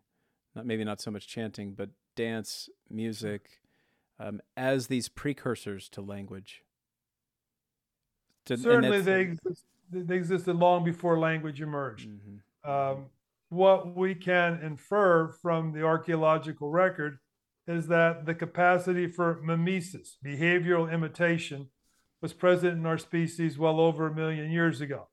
Not 0.55 0.65
maybe 0.65 0.83
not 0.83 1.01
so 1.01 1.11
much 1.11 1.27
chanting, 1.27 1.73
but 1.73 1.89
dance, 2.15 2.69
music, 2.89 3.61
um, 4.19 4.41
as 4.55 4.87
these 4.87 5.07
precursors 5.07 5.87
to 5.89 6.01
language. 6.01 6.63
To, 8.45 8.57
Certainly, 8.57 9.01
they 9.01 9.21
exist 9.21 9.65
they 9.91 10.15
existed 10.15 10.55
long 10.55 10.83
before 10.83 11.17
language 11.17 11.61
emerged. 11.61 12.09
Mm-hmm. 12.09 12.69
Um, 12.69 13.05
what 13.49 13.95
we 13.95 14.13
can 14.15 14.59
infer 14.61 15.31
from 15.41 15.71
the 15.71 15.83
archaeological 15.83 16.69
record 16.69 17.17
is 17.67 17.87
that 17.87 18.25
the 18.25 18.35
capacity 18.35 19.07
for 19.07 19.41
mimesis, 19.43 20.17
behavioral 20.25 20.91
imitation, 20.91 21.69
was 22.21 22.33
present 22.33 22.77
in 22.77 22.85
our 22.85 22.97
species 22.97 23.57
well 23.57 23.79
over 23.79 24.07
a 24.07 24.15
million 24.15 24.51
years 24.51 24.81
ago. 24.81 25.07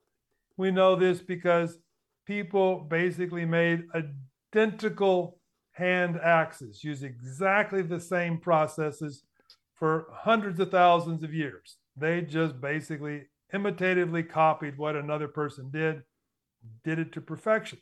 We 0.57 0.71
know 0.71 0.97
this 0.97 1.21
because 1.21 1.79
people 2.27 2.87
basically 2.89 3.45
made 3.45 3.85
identical 3.95 5.39
hand 5.73 6.19
axes, 6.23 6.83
use 6.85 7.03
exactly 7.03 7.83
the 7.83 8.01
same 8.01 8.39
processes 8.39 9.25
for 9.75 10.07
hundreds 10.13 10.61
of 10.61 10.71
thousands 10.71 11.23
of 11.25 11.35
years. 11.35 11.79
They 11.97 12.23
just 12.23 12.61
basically 12.61 13.25
imitatively 13.53 14.23
copied 14.23 14.79
what 14.79 14.97
another 14.97 15.29
person 15.29 15.71
did, 15.71 16.03
did 16.85 16.99
it 16.99 17.13
to 17.13 17.21
perfection. 17.21 17.79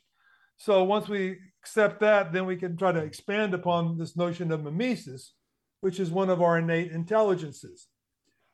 So 0.62 0.84
once 0.84 1.08
we 1.08 1.38
accept 1.60 1.98
that, 2.02 2.32
then 2.32 2.46
we 2.46 2.56
can 2.56 2.76
try 2.76 2.92
to 2.92 3.00
expand 3.00 3.52
upon 3.52 3.98
this 3.98 4.16
notion 4.16 4.52
of 4.52 4.62
mimesis, 4.62 5.32
which 5.80 5.98
is 5.98 6.12
one 6.12 6.30
of 6.30 6.40
our 6.40 6.58
innate 6.58 6.92
intelligences, 6.92 7.88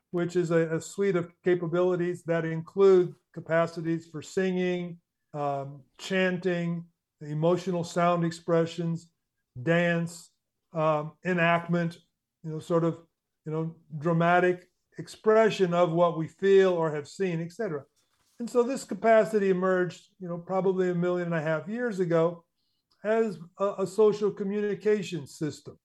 which 0.09 0.35
is 0.35 0.49
a, 0.49 0.77
a 0.77 0.81
suite 0.81 1.15
of 1.15 1.31
capabilities 1.43 2.23
that 2.23 2.45
include 2.45 3.13
capacities 3.31 4.07
for 4.07 4.23
singing, 4.23 4.97
um, 5.35 5.81
chanting, 5.99 6.83
emotional 7.21 7.83
sound 7.83 8.25
expressions, 8.25 9.11
dance, 9.61 10.31
um, 10.73 11.11
enactment, 11.25 11.99
you 12.43 12.49
know, 12.49 12.59
sort 12.59 12.85
of, 12.85 12.97
you 13.45 13.51
know, 13.51 13.75
dramatic 13.99 14.67
expression 14.97 15.75
of 15.75 15.91
what 15.91 16.17
we 16.17 16.27
feel 16.27 16.73
or 16.73 16.91
have 16.91 17.07
seen, 17.07 17.39
etc. 17.39 17.83
And 18.39 18.49
so 18.49 18.63
this 18.63 18.85
capacity 18.85 19.49
emerged, 19.49 20.07
you 20.19 20.27
know, 20.27 20.37
probably 20.37 20.89
a 20.89 20.95
million 20.95 21.33
and 21.33 21.35
a 21.35 21.41
half 21.41 21.67
years 21.67 21.99
ago 21.99 22.43
as 23.03 23.37
a, 23.59 23.73
a 23.79 23.87
social 23.87 24.31
communication 24.31 25.27
system 25.27 25.77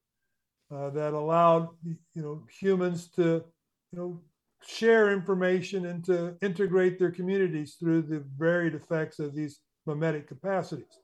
uh, 0.75 0.91
that 0.91 1.13
allowed, 1.15 1.69
you 1.85 2.23
know, 2.23 2.47
humans 2.61 3.11
to, 3.13 3.45
you 3.93 3.99
know, 3.99 4.21
share 4.67 5.13
information 5.13 5.87
and 5.87 6.05
to 6.05 6.37
integrate 6.43 6.99
their 6.99 7.11
communities 7.11 7.77
through 7.79 8.03
the 8.03 8.25
varied 8.39 8.75
effects 8.75 9.19
of 9.19 9.35
these 9.35 9.61
mimetic 9.85 10.27
capacities. 10.27 11.01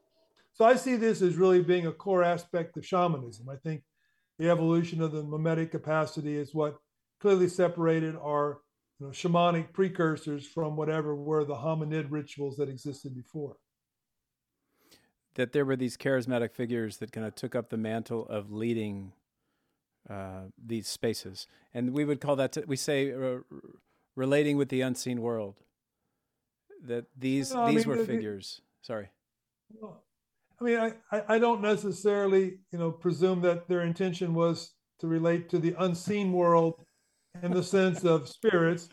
So 0.53 0.65
I 0.65 0.77
see 0.77 0.97
this 0.97 1.21
as 1.21 1.37
really 1.37 1.63
being 1.63 1.87
a 1.87 1.93
core 1.93 2.23
aspect 2.23 2.77
of 2.77 2.87
shamanism. 2.87 3.49
I 3.49 3.57
think 3.57 3.83
the 4.39 4.51
evolution 4.51 5.03
of 5.03 5.13
the 5.13 5.23
mimetic 5.23 5.71
capacity 5.71 6.37
is 6.37 6.55
what 6.55 6.77
clearly 7.21 7.49
separated 7.49 8.17
our 8.17 8.61
you 9.01 9.07
know, 9.07 9.13
shamanic 9.13 9.73
precursors 9.73 10.47
from 10.47 10.77
whatever 10.77 11.15
were 11.15 11.45
the 11.45 11.55
hominid 11.55 12.07
rituals 12.11 12.57
that 12.57 12.69
existed 12.69 13.15
before. 13.15 13.57
That 15.35 15.53
there 15.53 15.65
were 15.65 15.77
these 15.77 15.97
charismatic 15.97 16.53
figures 16.53 16.99
that 16.99 17.13
kind 17.13 17.27
of 17.27 17.35
took 17.35 17.55
up 17.55 17.71
the 17.71 17.79
mantle 17.79 18.27
of 18.29 18.53
leading 18.53 19.13
uh, 20.09 20.43
these 20.63 20.87
spaces, 20.87 21.47
and 21.73 21.93
we 21.93 22.05
would 22.05 22.21
call 22.21 22.37
that 22.37 22.57
we 22.67 22.77
say 22.77 23.13
uh, 23.13 23.39
relating 24.17 24.57
with 24.57 24.69
the 24.69 24.83
unseen 24.83 25.23
world. 25.23 25.57
That 26.85 27.07
these 27.17 27.55
no, 27.55 27.69
these 27.69 27.87
mean, 27.87 27.99
were 27.99 28.05
figures. 28.05 28.61
Sorry. 28.83 29.11
Well, 29.73 30.03
I 30.61 30.65
mean, 30.65 30.95
I, 31.13 31.23
I 31.29 31.39
don't 31.39 31.63
necessarily, 31.63 32.59
you 32.73 32.79
know, 32.79 32.91
presume 32.91 33.43
that 33.43 33.69
their 33.69 33.83
intention 33.83 34.35
was 34.35 34.73
to 34.99 35.07
relate 35.07 35.49
to 35.51 35.59
the 35.59 35.75
unseen 35.79 36.33
world 36.33 36.85
in 37.43 37.53
the 37.53 37.63
sense 37.63 38.05
of 38.05 38.29
spirits. 38.29 38.89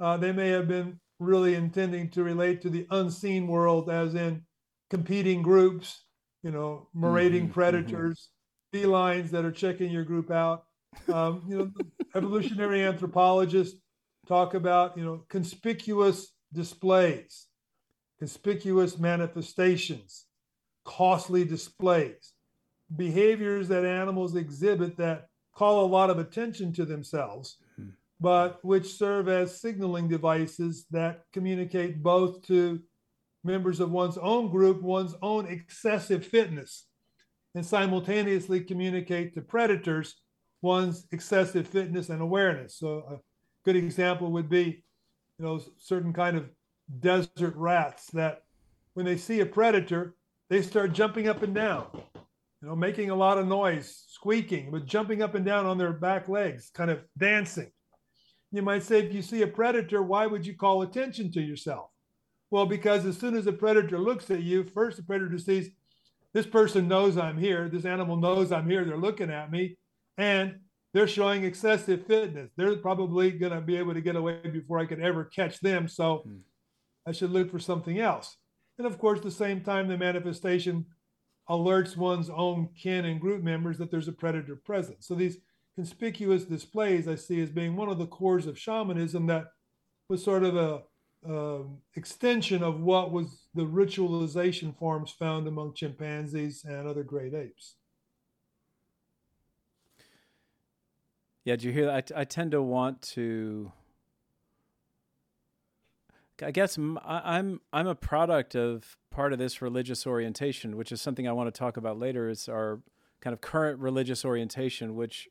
Uh, 0.00 0.16
they 0.16 0.32
may 0.32 0.48
have 0.48 0.68
been 0.68 0.98
really 1.18 1.54
intending 1.54 2.08
to 2.10 2.22
relate 2.22 2.62
to 2.62 2.70
the 2.70 2.86
unseen 2.90 3.46
world, 3.46 3.90
as 3.90 4.14
in 4.14 4.42
competing 4.90 5.42
groups, 5.42 6.04
you 6.42 6.50
know, 6.50 6.88
marauding 6.94 7.44
mm-hmm, 7.44 7.52
predators, 7.52 8.28
mm-hmm. 8.74 8.86
felines 8.86 9.30
that 9.30 9.44
are 9.44 9.52
checking 9.52 9.90
your 9.90 10.04
group 10.04 10.30
out. 10.30 10.64
Um, 11.12 11.42
you 11.48 11.58
know, 11.58 11.70
evolutionary 12.14 12.82
anthropologists 12.84 13.78
talk 14.26 14.54
about, 14.54 14.96
you 14.96 15.04
know, 15.04 15.24
conspicuous 15.28 16.32
displays, 16.52 17.46
conspicuous 18.18 18.98
manifestations, 18.98 20.26
costly 20.84 21.44
displays, 21.44 22.32
behaviors 22.96 23.68
that 23.68 23.84
animals 23.84 24.34
exhibit 24.34 24.96
that 24.96 25.26
call 25.58 25.84
a 25.84 25.86
lot 25.86 26.08
of 26.08 26.20
attention 26.20 26.72
to 26.72 26.84
themselves, 26.84 27.56
hmm. 27.76 27.88
but 28.20 28.64
which 28.64 28.96
serve 28.96 29.28
as 29.28 29.60
signaling 29.60 30.06
devices 30.06 30.86
that 30.92 31.24
communicate 31.32 32.00
both 32.00 32.46
to 32.46 32.80
members 33.42 33.80
of 33.80 33.90
one's 33.90 34.18
own 34.18 34.50
group, 34.50 34.80
one's 34.80 35.16
own 35.20 35.46
excessive 35.46 36.24
fitness, 36.24 36.86
and 37.56 37.66
simultaneously 37.66 38.60
communicate 38.60 39.34
to 39.34 39.40
predators 39.40 40.14
one's 40.62 41.06
excessive 41.12 41.66
fitness 41.66 42.08
and 42.08 42.22
awareness. 42.22 42.76
So 42.76 43.04
a 43.10 43.16
good 43.64 43.76
example 43.76 44.30
would 44.32 44.48
be, 44.48 44.84
you 45.38 45.44
know, 45.44 45.60
certain 45.76 46.12
kind 46.12 46.36
of 46.36 46.48
desert 47.00 47.54
rats 47.56 48.06
that 48.12 48.42
when 48.94 49.06
they 49.06 49.16
see 49.16 49.40
a 49.40 49.46
predator, 49.46 50.14
they 50.50 50.62
start 50.62 50.92
jumping 50.92 51.28
up 51.28 51.42
and 51.42 51.54
down, 51.54 51.86
you 52.62 52.68
know, 52.68 52.76
making 52.76 53.10
a 53.10 53.14
lot 53.14 53.38
of 53.38 53.46
noise, 53.46 54.04
squeaking, 54.08 54.70
but 54.70 54.86
jumping 54.86 55.22
up 55.22 55.34
and 55.34 55.44
down 55.44 55.66
on 55.66 55.78
their 55.78 55.92
back 55.92 56.28
legs, 56.28 56.70
kind 56.74 56.90
of 56.90 57.00
dancing. 57.16 57.70
You 58.50 58.62
might 58.62 58.82
say, 58.82 59.00
if 59.00 59.12
you 59.12 59.22
see 59.22 59.42
a 59.42 59.46
predator, 59.46 60.02
why 60.02 60.26
would 60.26 60.46
you 60.46 60.54
call 60.54 60.82
attention 60.82 61.30
to 61.32 61.40
yourself? 61.40 61.90
Well, 62.50 62.66
because 62.66 63.04
as 63.04 63.18
soon 63.18 63.36
as 63.36 63.46
a 63.46 63.52
predator 63.52 63.98
looks 63.98 64.30
at 64.30 64.42
you, 64.42 64.64
first 64.64 64.96
the 64.96 65.02
predator 65.02 65.38
sees 65.38 65.70
this 66.32 66.46
person 66.46 66.88
knows 66.88 67.16
I'm 67.16 67.38
here, 67.38 67.68
this 67.68 67.84
animal 67.84 68.16
knows 68.16 68.52
I'm 68.52 68.68
here, 68.68 68.84
they're 68.84 68.96
looking 68.96 69.30
at 69.30 69.50
me, 69.50 69.76
and 70.16 70.56
they're 70.92 71.08
showing 71.08 71.44
excessive 71.44 72.06
fitness. 72.06 72.50
They're 72.56 72.76
probably 72.76 73.30
going 73.30 73.52
to 73.52 73.60
be 73.60 73.76
able 73.76 73.94
to 73.94 74.00
get 74.00 74.16
away 74.16 74.40
before 74.50 74.78
I 74.78 74.86
could 74.86 75.00
ever 75.00 75.24
catch 75.24 75.60
them. 75.60 75.88
So 75.88 76.22
hmm. 76.24 76.38
I 77.06 77.12
should 77.12 77.30
look 77.30 77.50
for 77.50 77.58
something 77.58 78.00
else. 78.00 78.36
And 78.78 78.86
of 78.86 78.98
course, 78.98 79.20
the 79.20 79.30
same 79.30 79.62
time, 79.62 79.88
the 79.88 79.98
manifestation 79.98 80.86
alerts 81.48 81.96
one's 81.96 82.30
own 82.30 82.68
kin 82.76 83.04
and 83.04 83.20
group 83.20 83.42
members 83.42 83.78
that 83.78 83.90
there's 83.90 84.08
a 84.08 84.12
predator 84.12 84.56
present. 84.56 85.02
So 85.02 85.14
these 85.14 85.38
conspicuous 85.74 86.44
displays 86.44 87.08
I 87.08 87.14
see 87.14 87.40
as 87.40 87.50
being 87.50 87.76
one 87.76 87.88
of 87.88 87.98
the 87.98 88.06
cores 88.06 88.46
of 88.46 88.58
shamanism 88.58 89.26
that 89.26 89.46
was 90.08 90.24
sort 90.24 90.42
of 90.42 90.56
a 90.56 90.82
uh, 91.28 91.62
extension 91.96 92.62
of 92.62 92.80
what 92.80 93.10
was 93.10 93.48
the 93.54 93.66
ritualization 93.66 94.76
forms 94.78 95.10
found 95.10 95.46
among 95.46 95.74
chimpanzees 95.74 96.64
and 96.64 96.86
other 96.86 97.02
great 97.02 97.34
apes. 97.34 97.74
Yeah, 101.44 101.56
did 101.56 101.64
you 101.64 101.72
hear 101.72 101.86
that? 101.86 102.12
I, 102.14 102.20
I 102.20 102.24
tend 102.24 102.52
to 102.52 102.62
want 102.62 103.02
to 103.02 103.72
I 106.42 106.50
guess 106.50 106.76
I'm 106.76 107.60
I'm 107.72 107.86
a 107.86 107.94
product 107.94 108.54
of 108.54 108.96
part 109.10 109.32
of 109.32 109.38
this 109.38 109.60
religious 109.60 110.06
orientation, 110.06 110.76
which 110.76 110.92
is 110.92 111.00
something 111.00 111.26
I 111.26 111.32
want 111.32 111.52
to 111.52 111.58
talk 111.58 111.76
about 111.76 111.98
later. 111.98 112.28
Is 112.28 112.48
our 112.48 112.80
kind 113.20 113.34
of 113.34 113.40
current 113.40 113.78
religious 113.80 114.24
orientation, 114.24 114.94
which 114.94 115.28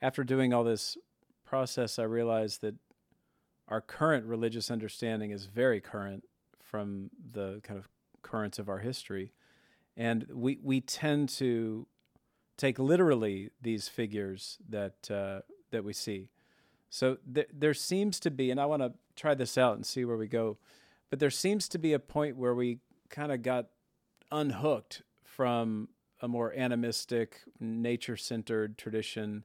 after 0.00 0.24
doing 0.24 0.52
all 0.52 0.64
this 0.64 0.96
process, 1.44 1.98
I 1.98 2.04
realized 2.04 2.60
that 2.60 2.76
our 3.68 3.80
current 3.80 4.26
religious 4.26 4.70
understanding 4.70 5.30
is 5.30 5.46
very 5.46 5.80
current 5.80 6.24
from 6.62 7.10
the 7.32 7.60
kind 7.62 7.78
of 7.78 7.88
currents 8.22 8.58
of 8.58 8.68
our 8.68 8.78
history, 8.78 9.32
and 9.96 10.26
we 10.32 10.58
we 10.62 10.80
tend 10.80 11.28
to 11.30 11.86
take 12.56 12.78
literally 12.78 13.50
these 13.60 13.88
figures 13.88 14.58
that 14.68 15.10
uh, 15.10 15.40
that 15.70 15.84
we 15.84 15.92
see. 15.92 16.28
So 16.90 17.18
th- 17.32 17.48
there 17.52 17.72
seems 17.72 18.20
to 18.20 18.30
be, 18.30 18.50
and 18.50 18.60
I 18.60 18.66
want 18.66 18.82
to 18.82 18.92
try 19.16 19.34
this 19.34 19.56
out 19.56 19.76
and 19.76 19.86
see 19.86 20.04
where 20.04 20.16
we 20.16 20.26
go, 20.26 20.58
but 21.08 21.20
there 21.20 21.30
seems 21.30 21.68
to 21.68 21.78
be 21.78 21.92
a 21.92 21.98
point 21.98 22.36
where 22.36 22.54
we 22.54 22.78
kind 23.08 23.32
of 23.32 23.42
got 23.42 23.66
unhooked 24.30 25.02
from 25.22 25.88
a 26.20 26.28
more 26.28 26.52
animistic, 26.52 27.40
nature 27.58 28.16
centered 28.16 28.76
tradition, 28.76 29.44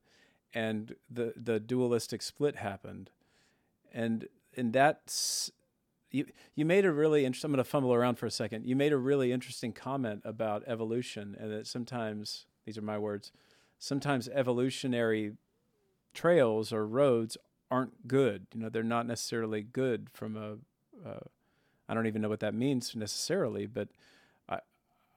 and 0.54 0.96
the 1.10 1.34
the 1.36 1.60
dualistic 1.60 2.22
split 2.22 2.58
happened, 2.58 3.12
and 3.94 4.28
and 4.58 4.74
that's 4.74 5.52
you 6.12 6.26
you 6.56 6.66
made 6.66 6.86
a 6.86 6.92
really 6.92 7.26
interesting. 7.26 7.50
I'm 7.50 7.54
going 7.54 7.64
to 7.64 7.70
fumble 7.70 7.94
around 7.94 8.16
for 8.16 8.26
a 8.26 8.32
second. 8.32 8.66
You 8.66 8.76
made 8.76 8.92
a 8.92 8.98
really 8.98 9.32
interesting 9.32 9.72
comment 9.72 10.22
about 10.26 10.64
evolution, 10.68 11.36
and 11.40 11.52
that 11.52 11.68
sometimes 11.68 12.46
these 12.66 12.78
are 12.78 12.82
my 12.82 12.98
words. 12.98 13.32
Sometimes 13.80 14.28
evolutionary 14.30 15.34
trails 16.16 16.74
or 16.74 16.86
roads 16.88 17.38
aren't 17.70 18.08
good. 18.08 18.48
You 18.54 18.62
know, 18.62 18.70
they're 18.70 18.84
not 18.84 19.06
necessarily 19.06 19.62
good 19.62 20.10
from 20.14 20.36
a. 20.36 21.08
Uh, 21.08 21.20
I 21.88 21.94
don't 21.94 22.08
even 22.08 22.22
know 22.22 22.30
what 22.30 22.40
that 22.40 22.56
means 22.56 22.96
necessarily, 22.96 23.68
but 23.68 23.90
I, 24.50 24.60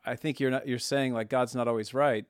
I 0.04 0.16
think 0.16 0.40
you're 0.40 0.50
not. 0.50 0.66
You're 0.68 0.78
saying 0.78 1.14
like 1.14 1.28
God's 1.28 1.54
not 1.54 1.68
always 1.68 1.94
right. 1.94 2.26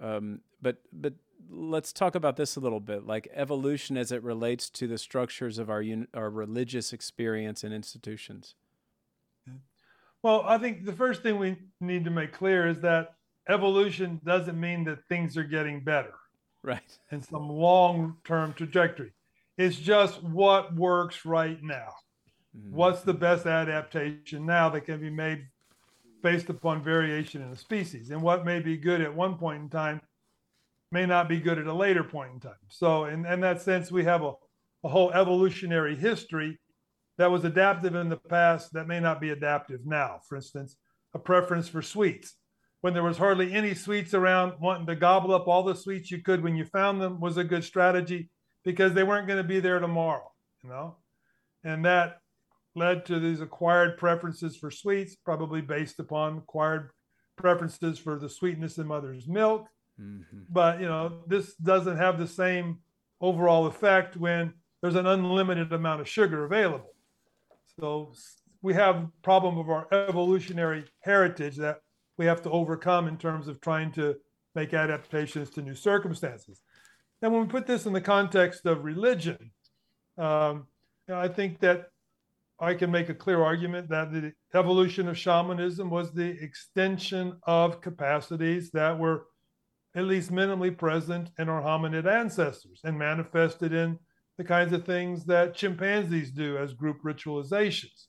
Um, 0.00 0.40
but 0.60 0.78
but 0.92 1.14
let's 1.50 1.92
talk 1.92 2.14
about 2.14 2.36
this 2.36 2.56
a 2.56 2.60
little 2.60 2.80
bit, 2.80 3.06
like 3.06 3.28
evolution 3.34 3.96
as 3.96 4.10
it 4.10 4.22
relates 4.22 4.70
to 4.70 4.86
the 4.86 4.98
structures 4.98 5.58
of 5.58 5.70
our 5.70 5.82
un, 5.82 6.08
our 6.14 6.30
religious 6.30 6.92
experience 6.92 7.62
and 7.62 7.72
institutions. 7.72 8.54
Well, 10.22 10.42
I 10.46 10.56
think 10.56 10.86
the 10.86 10.92
first 10.94 11.22
thing 11.22 11.38
we 11.38 11.56
need 11.82 12.04
to 12.06 12.10
make 12.10 12.32
clear 12.32 12.66
is 12.66 12.80
that 12.80 13.16
evolution 13.46 14.22
doesn't 14.24 14.58
mean 14.58 14.84
that 14.84 15.06
things 15.06 15.36
are 15.36 15.44
getting 15.44 15.80
better 15.80 16.14
right. 16.64 16.98
and 17.10 17.24
some 17.24 17.48
long-term 17.48 18.54
trajectory. 18.54 19.12
It's 19.56 19.76
just 19.76 20.20
what 20.22 20.74
works 20.74 21.24
right 21.24 21.62
now. 21.62 21.92
Mm-hmm. 22.56 22.76
what's 22.76 23.00
the 23.00 23.14
best 23.14 23.46
adaptation 23.46 24.46
now 24.46 24.68
that 24.68 24.82
can 24.82 25.00
be 25.00 25.10
made 25.10 25.44
based 26.22 26.48
upon 26.50 26.84
variation 26.84 27.42
in 27.42 27.50
the 27.50 27.56
species? 27.56 28.10
And 28.10 28.22
what 28.22 28.44
may 28.44 28.60
be 28.60 28.76
good 28.76 29.00
at 29.00 29.12
one 29.12 29.36
point 29.36 29.62
in 29.62 29.68
time 29.68 30.00
may 30.92 31.04
not 31.04 31.28
be 31.28 31.40
good 31.40 31.58
at 31.58 31.66
a 31.66 31.74
later 31.74 32.04
point 32.04 32.32
in 32.32 32.40
time. 32.40 32.52
So 32.68 33.06
in, 33.06 33.26
in 33.26 33.40
that 33.40 33.60
sense 33.60 33.90
we 33.90 34.04
have 34.04 34.22
a, 34.22 34.34
a 34.84 34.88
whole 34.88 35.10
evolutionary 35.12 35.96
history 35.96 36.60
that 37.18 37.30
was 37.30 37.44
adaptive 37.44 37.96
in 37.96 38.08
the 38.08 38.16
past 38.16 38.72
that 38.74 38.86
may 38.86 39.00
not 39.00 39.20
be 39.20 39.30
adaptive 39.30 39.84
now. 39.84 40.20
For 40.28 40.36
instance 40.36 40.76
a 41.12 41.18
preference 41.18 41.68
for 41.68 41.82
sweets 41.82 42.34
when 42.84 42.92
there 42.92 43.02
was 43.02 43.16
hardly 43.16 43.54
any 43.54 43.72
sweets 43.72 44.12
around, 44.12 44.52
wanting 44.60 44.86
to 44.86 44.94
gobble 44.94 45.34
up 45.34 45.48
all 45.48 45.62
the 45.62 45.74
sweets 45.74 46.10
you 46.10 46.20
could 46.20 46.42
when 46.42 46.54
you 46.54 46.66
found 46.66 47.00
them 47.00 47.18
was 47.18 47.38
a 47.38 47.42
good 47.42 47.64
strategy 47.64 48.28
because 48.62 48.92
they 48.92 49.02
weren't 49.02 49.26
going 49.26 49.42
to 49.42 49.48
be 49.48 49.58
there 49.58 49.78
tomorrow, 49.78 50.30
you 50.62 50.68
know? 50.68 50.94
And 51.64 51.82
that 51.86 52.18
led 52.74 53.06
to 53.06 53.18
these 53.18 53.40
acquired 53.40 53.96
preferences 53.96 54.58
for 54.58 54.70
sweets, 54.70 55.16
probably 55.16 55.62
based 55.62 55.98
upon 55.98 56.36
acquired 56.36 56.90
preferences 57.36 57.98
for 57.98 58.18
the 58.18 58.28
sweetness 58.28 58.76
in 58.76 58.86
mother's 58.86 59.26
milk. 59.26 59.66
Mm-hmm. 59.98 60.40
But, 60.50 60.78
you 60.78 60.86
know, 60.86 61.22
this 61.26 61.54
doesn't 61.54 61.96
have 61.96 62.18
the 62.18 62.26
same 62.26 62.80
overall 63.18 63.64
effect 63.64 64.14
when 64.14 64.52
there's 64.82 64.96
an 64.96 65.06
unlimited 65.06 65.72
amount 65.72 66.02
of 66.02 66.08
sugar 66.08 66.44
available. 66.44 66.92
So 67.80 68.12
we 68.60 68.74
have 68.74 69.06
problem 69.22 69.56
of 69.56 69.70
our 69.70 69.88
evolutionary 69.90 70.84
heritage 71.00 71.56
that 71.56 71.78
we 72.16 72.26
have 72.26 72.42
to 72.42 72.50
overcome 72.50 73.08
in 73.08 73.16
terms 73.16 73.48
of 73.48 73.60
trying 73.60 73.92
to 73.92 74.16
make 74.54 74.72
adaptations 74.72 75.50
to 75.50 75.62
new 75.62 75.74
circumstances. 75.74 76.60
And 77.22 77.32
when 77.32 77.42
we 77.42 77.48
put 77.48 77.66
this 77.66 77.86
in 77.86 77.92
the 77.92 78.00
context 78.00 78.66
of 78.66 78.84
religion, 78.84 79.50
um, 80.18 80.66
I 81.12 81.28
think 81.28 81.60
that 81.60 81.90
I 82.60 82.74
can 82.74 82.90
make 82.90 83.08
a 83.08 83.14
clear 83.14 83.42
argument 83.42 83.88
that 83.88 84.12
the 84.12 84.32
evolution 84.54 85.08
of 85.08 85.18
shamanism 85.18 85.90
was 85.90 86.12
the 86.12 86.40
extension 86.40 87.36
of 87.46 87.80
capacities 87.80 88.70
that 88.70 88.98
were 88.98 89.26
at 89.96 90.04
least 90.04 90.30
minimally 90.30 90.76
present 90.76 91.30
in 91.38 91.48
our 91.48 91.62
hominid 91.62 92.06
ancestors 92.06 92.80
and 92.84 92.98
manifested 92.98 93.72
in 93.72 93.98
the 94.38 94.44
kinds 94.44 94.72
of 94.72 94.84
things 94.84 95.24
that 95.26 95.54
chimpanzees 95.54 96.30
do 96.30 96.56
as 96.58 96.74
group 96.74 97.02
ritualizations. 97.04 98.06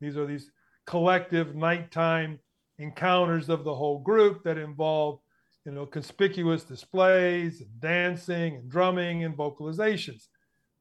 These 0.00 0.16
are 0.16 0.26
these 0.26 0.50
collective 0.86 1.54
nighttime 1.54 2.40
encounters 2.78 3.48
of 3.48 3.64
the 3.64 3.74
whole 3.74 4.00
group 4.00 4.42
that 4.44 4.58
involve 4.58 5.20
you 5.64 5.72
know 5.72 5.86
conspicuous 5.86 6.64
displays 6.64 7.60
and 7.60 7.80
dancing 7.80 8.56
and 8.56 8.70
drumming 8.70 9.24
and 9.24 9.36
vocalizations 9.36 10.26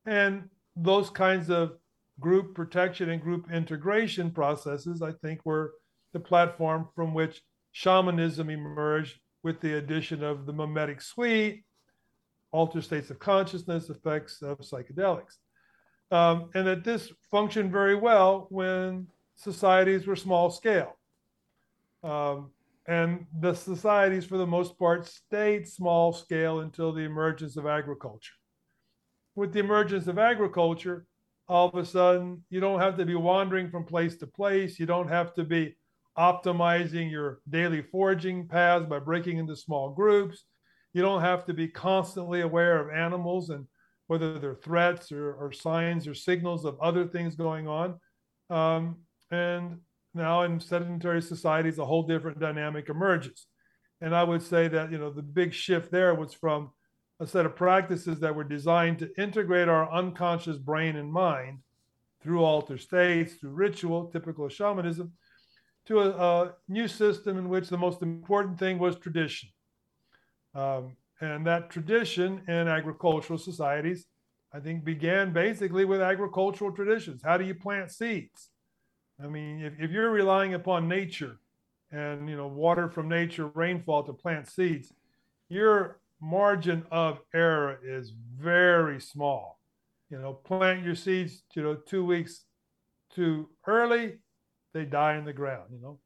and 0.06 0.50
those 0.76 1.10
kinds 1.10 1.50
of 1.50 1.74
group 2.20 2.56
protection 2.56 3.10
and 3.10 3.22
group 3.22 3.52
integration 3.52 4.32
processes 4.32 5.02
i 5.02 5.12
think 5.22 5.40
were 5.46 5.74
the 6.14 6.20
platform 6.20 6.88
from 6.96 7.14
which 7.14 7.42
shamanism 7.72 8.50
emerged 8.50 9.20
with 9.44 9.60
the 9.62 9.78
addition 9.78 10.24
of 10.24 10.46
the 10.46 10.54
mimetic 10.54 11.02
suite 11.02 11.64
altered 12.52 12.84
states 12.84 13.10
of 13.10 13.20
consciousness, 13.20 13.90
effects 13.90 14.42
of 14.42 14.60
psychedelics. 14.60 15.38
Um, 16.12 16.50
and 16.54 16.68
that 16.68 16.84
this 16.84 17.12
functioned 17.30 17.72
very 17.72 17.96
well 17.96 18.48
when 18.50 19.08
societies 19.38 20.06
were 20.06 20.16
small 20.16 20.50
scale. 20.50 20.98
Um, 22.04 22.52
and 22.88 23.26
the 23.40 23.54
societies, 23.54 24.26
for 24.26 24.38
the 24.38 24.48
most 24.48 24.78
part, 24.78 25.06
stayed 25.06 25.68
small 25.68 26.14
scale 26.14 26.62
until 26.62 26.92
the 26.92 27.02
emergence 27.02 27.58
of 27.58 27.68
agriculture. 27.68 28.34
With 29.36 29.54
the 29.54 29.60
emergence 29.60 30.08
of 30.08 30.18
agriculture, 30.18 31.06
all 31.48 31.70
of 31.70 31.76
a 31.76 31.86
sudden, 31.86 32.44
you 32.50 32.60
don't 32.60 32.80
have 32.80 32.98
to 32.98 33.06
be 33.06 33.16
wandering 33.16 33.70
from 33.70 33.86
place 33.86 34.16
to 34.18 34.28
place. 34.28 34.80
You 34.80 34.86
don't 34.86 35.10
have 35.10 35.34
to 35.36 35.44
be 35.44 35.76
optimizing 36.18 37.10
your 37.10 37.40
daily 37.50 37.82
foraging 37.82 38.48
paths 38.48 38.86
by 38.86 39.00
breaking 39.00 39.38
into 39.38 39.56
small 39.56 39.92
groups. 39.92 40.46
You 40.94 41.02
don't 41.02 41.22
have 41.22 41.46
to 41.46 41.54
be 41.54 41.68
constantly 41.68 42.42
aware 42.42 42.80
of 42.80 42.94
animals 42.94 43.50
and 43.50 43.68
whether 44.08 44.38
they're 44.40 44.56
threats 44.56 45.12
or, 45.12 45.34
or 45.34 45.52
signs 45.52 46.08
or 46.08 46.14
signals 46.14 46.66
of 46.66 46.80
other 46.82 47.08
things 47.08 47.36
going 47.36 47.68
on. 47.68 48.00
Um, 48.50 48.98
and 49.30 49.78
now 50.14 50.44
in 50.44 50.60
sedentary 50.60 51.22
societies, 51.22 51.80
a 51.80 51.86
whole 51.86 52.04
different 52.04 52.40
dynamic 52.40 52.90
emerges. 52.90 53.48
And 54.02 54.16
I 54.16 54.24
would 54.24 54.42
say 54.42 54.68
that, 54.68 54.92
you 54.92 54.98
know, 54.98 55.12
the 55.12 55.22
big 55.22 55.54
shift 55.54 55.92
there 55.92 56.16
was 56.16 56.34
from 56.34 56.72
a 57.20 57.28
set 57.28 57.46
of 57.46 57.56
practices 57.56 58.20
that 58.20 58.36
were 58.36 58.44
designed 58.44 59.00
to 59.00 59.12
integrate 59.22 59.70
our 59.70 59.92
unconscious 59.92 60.58
brain 60.58 60.96
and 60.96 61.12
mind 61.12 61.60
through 62.22 62.44
altered 62.44 62.82
states, 62.82 63.36
through 63.36 63.52
ritual, 63.52 64.08
typical 64.08 64.46
of 64.46 64.54
shamanism, 64.54 65.12
to 65.86 66.00
a, 66.00 66.10
a 66.10 66.54
new 66.68 66.88
system 66.88 67.38
in 67.38 67.48
which 67.50 67.70
the 67.70 67.78
most 67.78 68.02
important 68.02 68.58
thing 68.58 68.80
was 68.80 68.98
tradition. 68.98 69.50
Um, 70.54 70.98
and 71.20 71.46
that 71.46 71.70
tradition 71.70 72.42
in 72.48 72.68
agricultural 72.68 73.38
societies, 73.40 74.08
I 74.54 74.60
think, 74.60 74.84
began 74.84 75.32
basically 75.32 75.86
with 75.86 76.02
agricultural 76.02 76.72
traditions. 76.72 77.22
How 77.24 77.38
do 77.38 77.46
you 77.46 77.56
plant 77.56 77.92
seeds? 77.92 78.50
I 79.24 79.28
mean, 79.28 79.62
if, 79.62 79.74
if 79.80 79.92
you're 79.92 80.12
relying 80.12 80.54
upon 80.54 80.88
nature 80.88 81.38
and 81.92 82.30
you 82.30 82.38
know 82.38 82.48
water 82.48 82.90
from 82.90 83.10
nature, 83.10 83.48
rainfall 83.48 84.04
to 84.04 84.14
plant 84.14 84.48
seeds, 84.48 84.94
your 85.50 86.00
margin 86.22 86.86
of 86.92 87.20
error 87.34 87.80
is 87.84 88.14
very 88.38 89.00
small. 89.00 89.60
You 90.10 90.20
know, 90.20 90.34
plant 90.34 90.84
your 90.84 90.96
seeds, 90.96 91.44
you 91.56 91.64
know, 91.64 91.76
two 91.76 92.06
weeks 92.06 92.44
too 93.14 93.50
early, 93.66 94.18
they 94.74 94.86
die 94.86 95.18
in 95.18 95.26
the 95.26 95.34
ground. 95.34 95.70
You 95.72 95.82
know, 95.82 96.00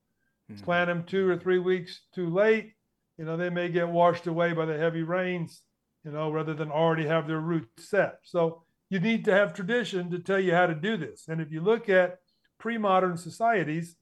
mm-hmm. 0.51 0.63
plant 0.63 0.87
them 0.87 1.03
two 1.03 1.27
or 1.27 1.37
three 1.37 1.59
weeks 1.59 2.01
too 2.13 2.29
late, 2.29 2.73
you 3.17 3.25
know, 3.25 3.37
they 3.37 3.49
may 3.49 3.69
get 3.69 3.87
washed 3.87 4.27
away 4.27 4.53
by 4.53 4.65
the 4.65 4.77
heavy 4.77 5.03
rains. 5.03 5.61
You 6.03 6.11
know, 6.11 6.29
rather 6.29 6.53
than 6.53 6.69
already 6.69 7.07
have 7.07 7.25
their 7.27 7.39
roots 7.39 7.89
set. 7.89 8.19
So 8.21 8.61
you 8.91 8.99
need 8.99 9.25
to 9.25 9.31
have 9.31 9.55
tradition 9.55 10.11
to 10.11 10.19
tell 10.19 10.39
you 10.39 10.53
how 10.53 10.67
to 10.67 10.75
do 10.75 10.97
this. 10.97 11.25
And 11.27 11.41
if 11.41 11.51
you 11.51 11.61
look 11.61 11.89
at 11.89 12.19
pre-modern 12.65 13.15
societies, 13.15 13.95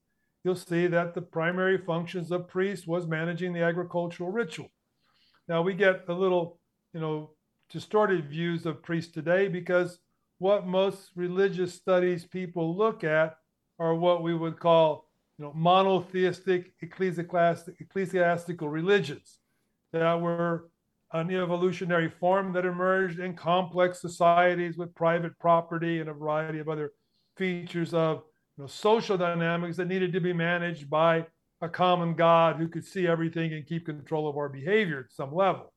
you'll 0.46 0.56
see 0.56 0.88
that 0.88 1.14
the 1.14 1.22
primary 1.22 1.78
functions 1.78 2.32
of 2.32 2.48
priests 2.48 2.88
was 2.88 3.06
managing 3.06 3.52
the 3.52 3.62
agricultural 3.62 4.32
ritual. 4.32 4.72
Now 5.50 5.62
we 5.62 5.74
get 5.74 6.06
a 6.08 6.14
little, 6.14 6.62
you 6.94 7.02
know, 7.02 7.32
distorted 7.70 8.30
views 8.30 8.66
of 8.66 8.82
priests 8.82 9.12
today 9.12 9.50
because 9.50 10.00
what 10.38 10.66
most 10.66 11.10
religious 11.14 11.74
studies 11.74 12.24
people 12.24 12.74
look 12.74 13.04
at 13.04 13.36
are 13.80 13.96
what 13.96 14.24
we 14.24 14.34
would 14.34 14.58
call, 14.58 15.10
you 15.38 15.44
know, 15.44 15.52
monotheistic 15.54 16.72
ecclesiastic, 16.82 17.76
ecclesiastical 17.82 18.70
religions 18.70 19.40
that 19.92 20.22
were 20.22 20.70
an 21.12 21.30
evolutionary 21.30 22.10
form 22.10 22.54
that 22.54 22.64
emerged 22.64 23.20
in 23.20 23.36
complex 23.36 24.00
societies 24.00 24.78
with 24.78 24.96
private 24.96 25.38
property 25.38 26.00
and 26.00 26.10
a 26.10 26.14
variety 26.14 26.60
of 26.60 26.70
other 26.70 26.94
features 27.36 27.94
of 27.94 28.24
you 28.58 28.64
know, 28.64 28.68
social 28.68 29.18
dynamics 29.18 29.78
that 29.78 29.88
needed 29.88 30.14
to 30.14 30.20
be 30.20 30.34
managed 30.34 30.90
by 30.90 31.26
a 31.62 31.70
common 31.70 32.14
God 32.14 32.58
who 32.58 32.68
could 32.68 32.86
see 32.86 33.08
everything 33.08 33.54
and 33.54 33.66
keep 33.66 33.86
control 33.86 34.28
of 34.28 34.38
our 34.38 34.50
behavior 34.50 35.00
at 35.00 35.16
some 35.16 35.34
level. 35.34 35.74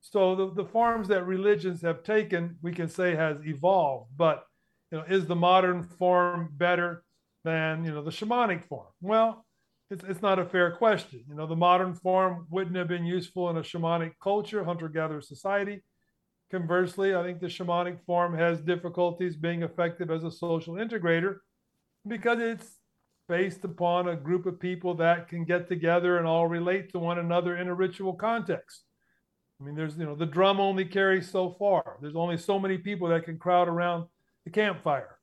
So 0.00 0.34
the, 0.34 0.54
the 0.54 0.68
forms 0.68 1.08
that 1.08 1.26
religions 1.26 1.82
have 1.82 2.02
taken, 2.02 2.56
we 2.62 2.72
can 2.72 2.88
say 2.88 3.14
has 3.14 3.36
evolved, 3.44 4.10
but 4.16 4.44
you 4.90 4.98
know, 4.98 5.04
is 5.04 5.26
the 5.26 5.36
modern 5.36 5.82
form 5.82 6.48
better 6.52 7.02
than 7.44 7.84
you 7.84 7.92
know 7.92 8.02
the 8.02 8.10
shamanic 8.10 8.64
form? 8.64 8.86
Well, 9.00 9.44
it's, 9.90 10.04
it's 10.04 10.22
not 10.22 10.38
a 10.38 10.44
fair 10.44 10.72
question. 10.76 11.24
You 11.28 11.34
know, 11.34 11.46
the 11.46 11.56
modern 11.56 11.94
form 11.94 12.46
wouldn't 12.50 12.76
have 12.76 12.88
been 12.88 13.04
useful 13.04 13.50
in 13.50 13.56
a 13.56 13.62
shamanic 13.62 14.12
culture, 14.22 14.64
hunter-gatherer 14.64 15.20
society. 15.20 15.82
Conversely, 16.50 17.14
I 17.14 17.22
think 17.22 17.40
the 17.40 17.46
shamanic 17.46 17.98
form 18.04 18.36
has 18.36 18.60
difficulties 18.60 19.36
being 19.36 19.62
effective 19.62 20.10
as 20.10 20.24
a 20.24 20.30
social 20.30 20.74
integrator 20.74 21.38
because 22.06 22.38
it's 22.40 22.78
based 23.28 23.64
upon 23.64 24.08
a 24.08 24.16
group 24.16 24.46
of 24.46 24.60
people 24.60 24.94
that 24.94 25.28
can 25.28 25.44
get 25.44 25.68
together 25.68 26.18
and 26.18 26.26
all 26.26 26.46
relate 26.46 26.92
to 26.92 26.98
one 26.98 27.18
another 27.18 27.56
in 27.56 27.68
a 27.68 27.74
ritual 27.74 28.12
context. 28.12 28.82
I 29.60 29.64
mean, 29.64 29.74
there's, 29.74 29.96
you 29.96 30.04
know, 30.04 30.14
the 30.14 30.26
drum 30.26 30.60
only 30.60 30.84
carries 30.84 31.30
so 31.30 31.50
far. 31.58 31.96
There's 32.00 32.16
only 32.16 32.36
so 32.36 32.58
many 32.58 32.78
people 32.78 33.08
that 33.08 33.24
can 33.24 33.38
crowd 33.38 33.68
around 33.68 34.06
the 34.44 34.50
campfire. 34.50 35.18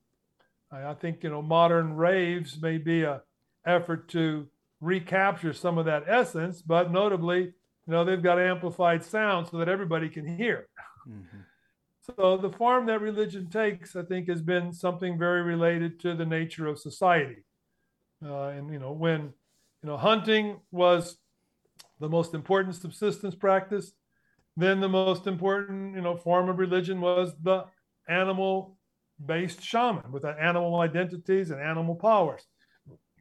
I, 0.71 0.87
I 0.87 0.93
think, 0.95 1.23
you 1.23 1.29
know, 1.29 1.41
modern 1.41 1.95
raves 1.95 2.61
may 2.61 2.77
be 2.77 3.03
a 3.03 3.21
effort 3.65 4.09
to 4.09 4.47
recapture 4.81 5.53
some 5.53 5.77
of 5.77 5.85
that 5.85 6.03
essence, 6.07 6.61
but 6.61 6.91
notably, 6.91 7.41
you 7.41 7.53
know, 7.87 8.03
they've 8.03 8.21
got 8.21 8.39
amplified 8.39 9.03
sound 9.03 9.47
so 9.47 9.57
that 9.57 9.69
everybody 9.69 10.09
can 10.09 10.25
hear. 10.25 10.67
Mm-hmm. 11.07 11.37
So 12.03 12.35
the 12.35 12.49
form 12.49 12.85
that 12.87 12.99
religion 12.99 13.49
takes, 13.49 13.95
I 13.95 14.03
think, 14.03 14.27
has 14.27 14.41
been 14.41 14.73
something 14.73 15.17
very 15.17 15.41
related 15.41 16.01
to 16.01 16.15
the 16.15 16.25
nature 16.25 16.67
of 16.67 16.77
society. 16.77 17.45
Uh, 18.23 18.47
and 18.47 18.71
you 18.73 18.79
know, 18.79 18.91
when 18.91 19.21
you 19.81 19.89
know 19.89 19.95
hunting 19.95 20.59
was 20.71 21.17
the 22.01 22.09
most 22.09 22.33
important 22.33 22.75
subsistence 22.75 23.35
practice, 23.35 23.93
then 24.57 24.81
the 24.81 24.89
most 24.89 25.27
important 25.27 25.95
you 25.95 26.01
know 26.01 26.17
form 26.17 26.49
of 26.49 26.59
religion 26.59 26.99
was 26.99 27.33
the 27.41 27.63
animal-based 28.09 29.63
shaman 29.63 30.11
with 30.11 30.25
animal 30.25 30.81
identities 30.81 31.51
and 31.51 31.61
animal 31.61 31.95
powers. 31.95 32.45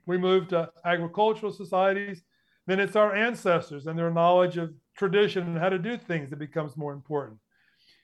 We 0.07 0.19
moved 0.19 0.51
to 0.51 0.71
agricultural 0.85 1.53
societies, 1.53 2.25
then 2.67 2.81
it's 2.81 2.97
our 2.97 3.15
ancestors 3.15 3.87
and 3.87 3.97
their 3.97 4.11
knowledge 4.11 4.57
of 4.57 4.75
tradition 4.97 5.45
and 5.47 5.59
how 5.59 5.69
to 5.69 5.79
do 5.79 5.97
things 5.97 6.31
that 6.31 6.41
becomes 6.41 6.77
more 6.77 6.93
important 6.93 7.39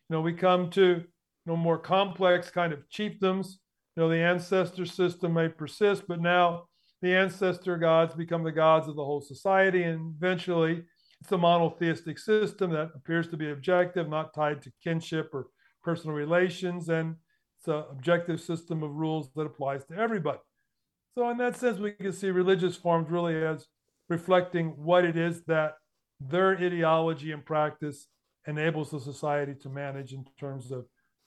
you 0.08 0.16
know, 0.16 0.20
we 0.20 0.32
come 0.32 0.70
to 0.70 0.86
you 0.86 1.04
know, 1.46 1.56
more 1.56 1.78
complex 1.78 2.50
kind 2.50 2.72
of 2.72 2.88
chiefdoms. 2.88 3.54
You 3.96 4.02
know, 4.04 4.08
the 4.08 4.16
ancestor 4.16 4.86
system 4.86 5.34
may 5.34 5.48
persist, 5.48 6.04
but 6.08 6.20
now 6.20 6.64
the 7.02 7.14
ancestor 7.14 7.76
gods 7.76 8.14
become 8.14 8.42
the 8.42 8.52
gods 8.52 8.88
of 8.88 8.96
the 8.96 9.04
whole 9.04 9.20
society, 9.20 9.82
and 9.84 10.14
eventually 10.16 10.84
it's 11.20 11.32
a 11.32 11.38
monotheistic 11.38 12.18
system 12.18 12.70
that 12.72 12.90
appears 12.94 13.28
to 13.28 13.36
be 13.36 13.50
objective, 13.50 14.08
not 14.08 14.34
tied 14.34 14.62
to 14.62 14.72
kinship 14.82 15.30
or 15.32 15.48
personal 15.82 16.14
relations, 16.14 16.88
and 16.88 17.16
it's 17.58 17.68
an 17.68 17.84
objective 17.90 18.40
system 18.40 18.82
of 18.82 18.92
rules 18.92 19.30
that 19.34 19.46
applies 19.46 19.84
to 19.86 19.94
everybody. 19.94 20.38
So, 21.14 21.28
in 21.30 21.38
that 21.38 21.56
sense, 21.56 21.78
we 21.78 21.92
can 21.92 22.12
see 22.12 22.30
religious 22.30 22.76
forms 22.76 23.10
really 23.10 23.34
as 23.42 23.66
reflecting 24.08 24.68
what 24.76 25.04
it 25.04 25.16
is 25.16 25.42
that 25.44 25.74
their 26.20 26.56
ideology 26.56 27.32
and 27.32 27.44
practice 27.44 28.06
enables 28.46 28.90
the 28.90 29.00
society 29.00 29.54
to 29.54 29.68
manage 29.68 30.12
in 30.12 30.24
terms 30.38 30.70
of 30.70 30.86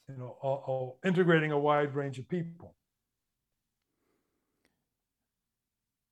you 0.10 0.18
know 0.18 0.38
uh, 0.44 0.54
uh, 0.54 1.08
integrating 1.08 1.52
a 1.52 1.60
wide 1.60 1.96
range 1.96 2.20
of 2.20 2.28
people. 2.28 2.76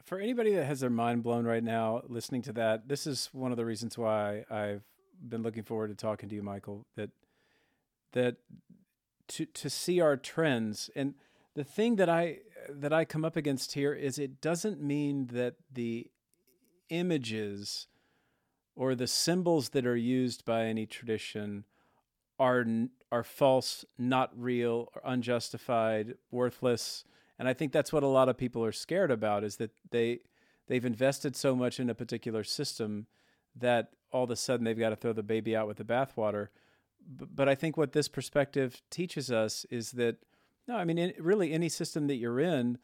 For 0.04 0.20
anybody 0.20 0.56
that 0.56 0.66
has 0.66 0.80
their 0.80 0.90
mind 0.90 1.22
blown 1.22 1.46
right 1.46 1.64
now 1.64 2.02
listening 2.08 2.42
to 2.44 2.54
that 2.54 2.88
this 2.88 3.06
is 3.06 3.30
one 3.32 3.52
of 3.52 3.58
the 3.58 3.66
reasons 3.66 3.96
why 3.96 4.44
i've 4.50 4.82
been 5.28 5.44
looking 5.44 5.62
forward 5.62 5.90
to 5.90 5.94
talking 5.96 6.28
to 6.30 6.34
you 6.34 6.42
michael 6.42 6.88
that 6.96 7.12
that 8.14 8.38
to 9.30 9.46
to 9.46 9.70
see 9.70 10.02
our 10.02 10.18
trends. 10.18 10.90
And 10.96 11.14
the 11.56 11.64
thing 11.64 11.96
that 11.96 12.10
i 12.10 12.40
that 12.70 12.92
i 12.92 13.06
come 13.06 13.24
up 13.24 13.36
against 13.36 13.74
here 13.74 13.94
is 13.94 14.20
it 14.20 14.42
doesn't 14.42 14.82
mean 14.82 15.28
that 15.28 15.56
the 15.72 16.08
images 16.90 17.88
or 18.80 18.96
the 18.96 19.08
symbols 19.08 19.70
that 19.70 19.86
are 19.86 19.98
used 19.98 20.46
by 20.46 20.64
any 20.64 20.86
tradition 20.86 21.66
are 22.40 22.66
are 23.12 23.24
false, 23.24 23.84
not 23.98 24.32
real, 24.36 24.90
or 24.96 25.02
unjustified, 25.04 26.16
worthless. 26.32 27.04
And 27.38 27.50
I 27.50 27.54
think 27.54 27.74
that's 27.74 27.92
what 27.92 28.04
a 28.04 28.08
lot 28.08 28.30
of 28.30 28.38
people 28.38 28.64
are 28.64 28.72
scared 28.72 29.12
about 29.12 29.44
is 29.44 29.58
that 29.58 29.72
they 29.92 30.22
they've 30.68 30.86
invested 30.86 31.36
so 31.36 31.58
much 31.58 31.78
in 31.78 31.90
a 31.90 31.94
particular 31.94 32.46
system 32.46 33.08
that 33.54 33.90
all 34.14 34.24
of 34.24 34.32
a 34.32 34.38
sudden 34.38 34.64
they've 34.64 34.80
got 34.80 34.92
to 34.92 34.96
throw 34.96 35.12
the 35.12 35.24
baby 35.24 35.58
out 35.58 35.68
with 35.68 35.78
the 35.78 35.84
bathwater. 35.84 36.48
But, 37.06 37.50
I 37.50 37.56
think 37.56 37.76
what 37.76 37.92
this 37.92 38.08
perspective 38.08 38.82
teaches 38.90 39.30
us 39.30 39.66
is 39.70 39.92
that 39.92 40.18
no, 40.70 40.78
I 40.78 40.86
mean, 40.86 41.14
really 41.20 41.52
any 41.52 41.68
system 41.68 42.08
that 42.08 42.16
you're 42.16 42.40
in, 42.40 42.78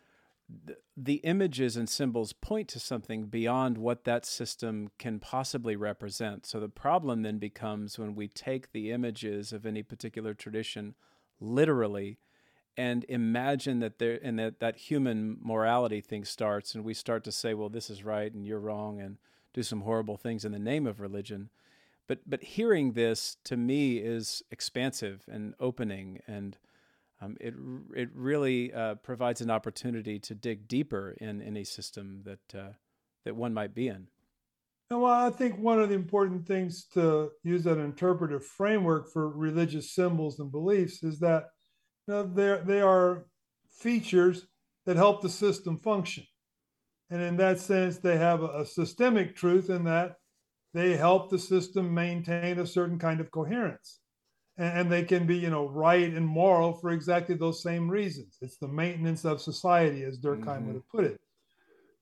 the 0.95 1.15
images 1.15 1.75
and 1.75 1.89
symbols 1.89 2.33
point 2.33 2.67
to 2.69 2.79
something 2.79 3.25
beyond 3.25 3.77
what 3.77 4.03
that 4.03 4.25
system 4.25 4.89
can 4.99 5.19
possibly 5.19 5.75
represent. 5.75 6.45
So 6.45 6.59
the 6.59 6.69
problem 6.69 7.23
then 7.23 7.39
becomes 7.39 7.97
when 7.97 8.15
we 8.15 8.27
take 8.27 8.71
the 8.71 8.91
images 8.91 9.51
of 9.51 9.65
any 9.65 9.81
particular 9.81 10.33
tradition 10.33 10.95
literally 11.39 12.19
and 12.77 13.05
imagine 13.09 13.79
that 13.79 13.99
there 13.99 14.19
and 14.21 14.37
that, 14.37 14.59
that 14.59 14.77
human 14.77 15.37
morality 15.41 16.01
thing 16.01 16.25
starts 16.25 16.75
and 16.75 16.83
we 16.83 16.93
start 16.93 17.23
to 17.23 17.31
say, 17.31 17.53
well, 17.53 17.69
this 17.69 17.89
is 17.89 18.03
right 18.03 18.31
and 18.33 18.45
you're 18.45 18.59
wrong 18.59 18.99
and 18.99 19.17
do 19.53 19.63
some 19.63 19.81
horrible 19.81 20.17
things 20.17 20.45
in 20.45 20.51
the 20.51 20.59
name 20.59 20.85
of 20.85 20.99
religion. 20.99 21.49
But 22.07 22.19
but 22.27 22.43
hearing 22.43 22.91
this 22.91 23.37
to 23.45 23.57
me 23.57 23.97
is 23.97 24.43
expansive 24.51 25.23
and 25.27 25.55
opening 25.59 26.21
and 26.27 26.57
um, 27.25 27.37
it 27.39 27.53
it 27.95 28.09
really 28.13 28.73
uh, 28.73 28.95
provides 28.95 29.41
an 29.41 29.51
opportunity 29.51 30.19
to 30.19 30.35
dig 30.35 30.67
deeper 30.67 31.15
in 31.19 31.41
any 31.41 31.63
system 31.63 32.21
that 32.23 32.59
uh, 32.59 32.73
that 33.23 33.35
one 33.35 33.53
might 33.53 33.73
be 33.73 33.87
in. 33.87 34.07
well, 34.89 35.05
I 35.05 35.29
think 35.29 35.57
one 35.57 35.79
of 35.81 35.89
the 35.89 35.95
important 35.95 36.47
things 36.47 36.85
to 36.93 37.31
use 37.43 37.65
an 37.65 37.79
interpretive 37.79 38.45
framework 38.45 39.11
for 39.11 39.29
religious 39.29 39.93
symbols 39.93 40.39
and 40.39 40.51
beliefs 40.51 41.03
is 41.03 41.19
that 41.19 41.45
you 42.07 42.13
know, 42.13 42.23
they 42.23 42.61
they 42.65 42.81
are 42.81 43.25
features 43.69 44.47
that 44.85 44.95
help 44.95 45.21
the 45.21 45.29
system 45.29 45.77
function, 45.77 46.25
and 47.09 47.21
in 47.21 47.37
that 47.37 47.59
sense, 47.59 47.97
they 47.97 48.17
have 48.17 48.43
a, 48.43 48.61
a 48.61 48.65
systemic 48.65 49.35
truth 49.35 49.69
in 49.69 49.83
that 49.85 50.15
they 50.73 50.95
help 50.97 51.29
the 51.29 51.39
system 51.39 51.93
maintain 51.93 52.59
a 52.59 52.67
certain 52.67 52.99
kind 52.99 53.21
of 53.21 53.31
coherence 53.31 54.01
and 54.57 54.91
they 54.91 55.03
can 55.03 55.25
be 55.25 55.35
you 55.35 55.49
know 55.49 55.67
right 55.67 56.13
and 56.13 56.25
moral 56.25 56.73
for 56.73 56.91
exactly 56.91 57.35
those 57.35 57.61
same 57.61 57.89
reasons. 57.89 58.37
It's 58.41 58.57
the 58.57 58.67
maintenance 58.67 59.25
of 59.25 59.41
society 59.41 60.03
as 60.03 60.17
durkheim 60.17 60.45
mm-hmm. 60.45 60.67
would 60.67 60.75
have 60.75 60.89
put 60.89 61.03
it. 61.05 61.21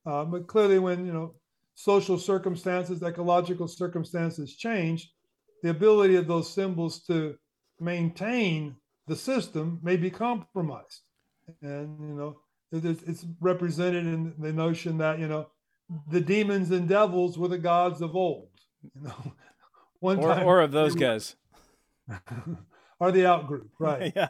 Uh, 0.05 0.25
but 0.25 0.47
clearly 0.47 0.79
when 0.79 1.05
you 1.05 1.13
know 1.13 1.33
social 1.75 2.19
circumstances 2.19 3.01
ecological 3.01 3.67
circumstances 3.67 4.55
change 4.55 5.11
the 5.63 5.69
ability 5.69 6.15
of 6.15 6.27
those 6.27 6.53
symbols 6.53 7.01
to 7.03 7.35
maintain 7.79 8.75
the 9.07 9.15
system 9.15 9.79
may 9.81 9.97
be 9.97 10.11
compromised. 10.11 11.01
And 11.61 11.99
you 11.99 12.15
know 12.15 12.39
it's 12.71 13.25
represented 13.39 14.05
in 14.05 14.33
the 14.37 14.53
notion 14.53 14.97
that 14.99 15.19
you 15.19 15.27
know 15.27 15.47
the 16.09 16.21
demons 16.21 16.71
and 16.71 16.87
devils 16.87 17.37
were 17.37 17.47
the 17.47 17.57
gods 17.57 18.01
of 18.01 18.15
old 18.15 18.49
you 18.95 19.01
know. 19.03 19.33
One 19.99 20.19
or, 20.19 20.35
time, 20.35 20.45
or 20.45 20.59
of 20.59 20.73
those 20.73 20.95
guys 20.95 21.37
are 22.99 23.11
the 23.11 23.25
out 23.25 23.47
group, 23.47 23.69
right? 23.79 24.13
yeah. 24.15 24.29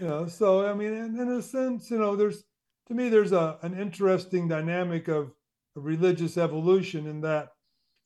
You 0.00 0.06
know, 0.06 0.26
so 0.26 0.66
I 0.66 0.74
mean, 0.74 0.92
in, 0.92 1.18
in, 1.18 1.28
a 1.30 1.42
sense, 1.42 1.90
you 1.90 1.98
know, 1.98 2.16
there's 2.16 2.44
to 2.88 2.94
me 2.94 3.08
there's 3.08 3.32
a 3.32 3.58
an 3.62 3.78
interesting 3.78 4.48
dynamic 4.48 5.08
of, 5.08 5.32
religious 5.78 6.38
evolution 6.38 7.06
in 7.06 7.20
that, 7.20 7.50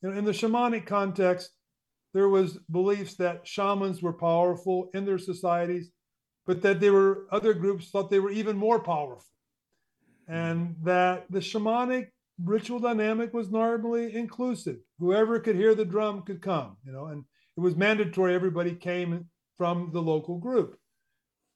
you 0.01 0.09
know, 0.09 0.17
in 0.17 0.25
the 0.25 0.31
shamanic 0.31 0.85
context, 0.85 1.51
there 2.13 2.27
was 2.27 2.57
beliefs 2.69 3.15
that 3.15 3.47
shamans 3.47 4.01
were 4.01 4.11
powerful 4.11 4.89
in 4.93 5.05
their 5.05 5.17
societies, 5.17 5.89
but 6.45 6.61
that 6.61 6.81
there 6.81 6.91
were 6.91 7.27
other 7.31 7.53
groups 7.53 7.89
thought 7.89 8.09
they 8.09 8.19
were 8.19 8.31
even 8.31 8.57
more 8.57 8.79
powerful, 8.79 9.23
hmm. 10.27 10.33
and 10.33 10.75
that 10.83 11.25
the 11.29 11.39
shamanic 11.39 12.07
ritual 12.43 12.79
dynamic 12.79 13.33
was 13.33 13.49
normally 13.49 14.15
inclusive. 14.15 14.77
Whoever 14.99 15.39
could 15.39 15.55
hear 15.55 15.75
the 15.75 15.85
drum 15.85 16.23
could 16.23 16.41
come, 16.41 16.77
you 16.83 16.91
know, 16.91 17.05
and 17.07 17.23
it 17.57 17.59
was 17.59 17.75
mandatory 17.75 18.33
everybody 18.33 18.75
came 18.75 19.25
from 19.57 19.91
the 19.93 20.01
local 20.01 20.37
group. 20.37 20.77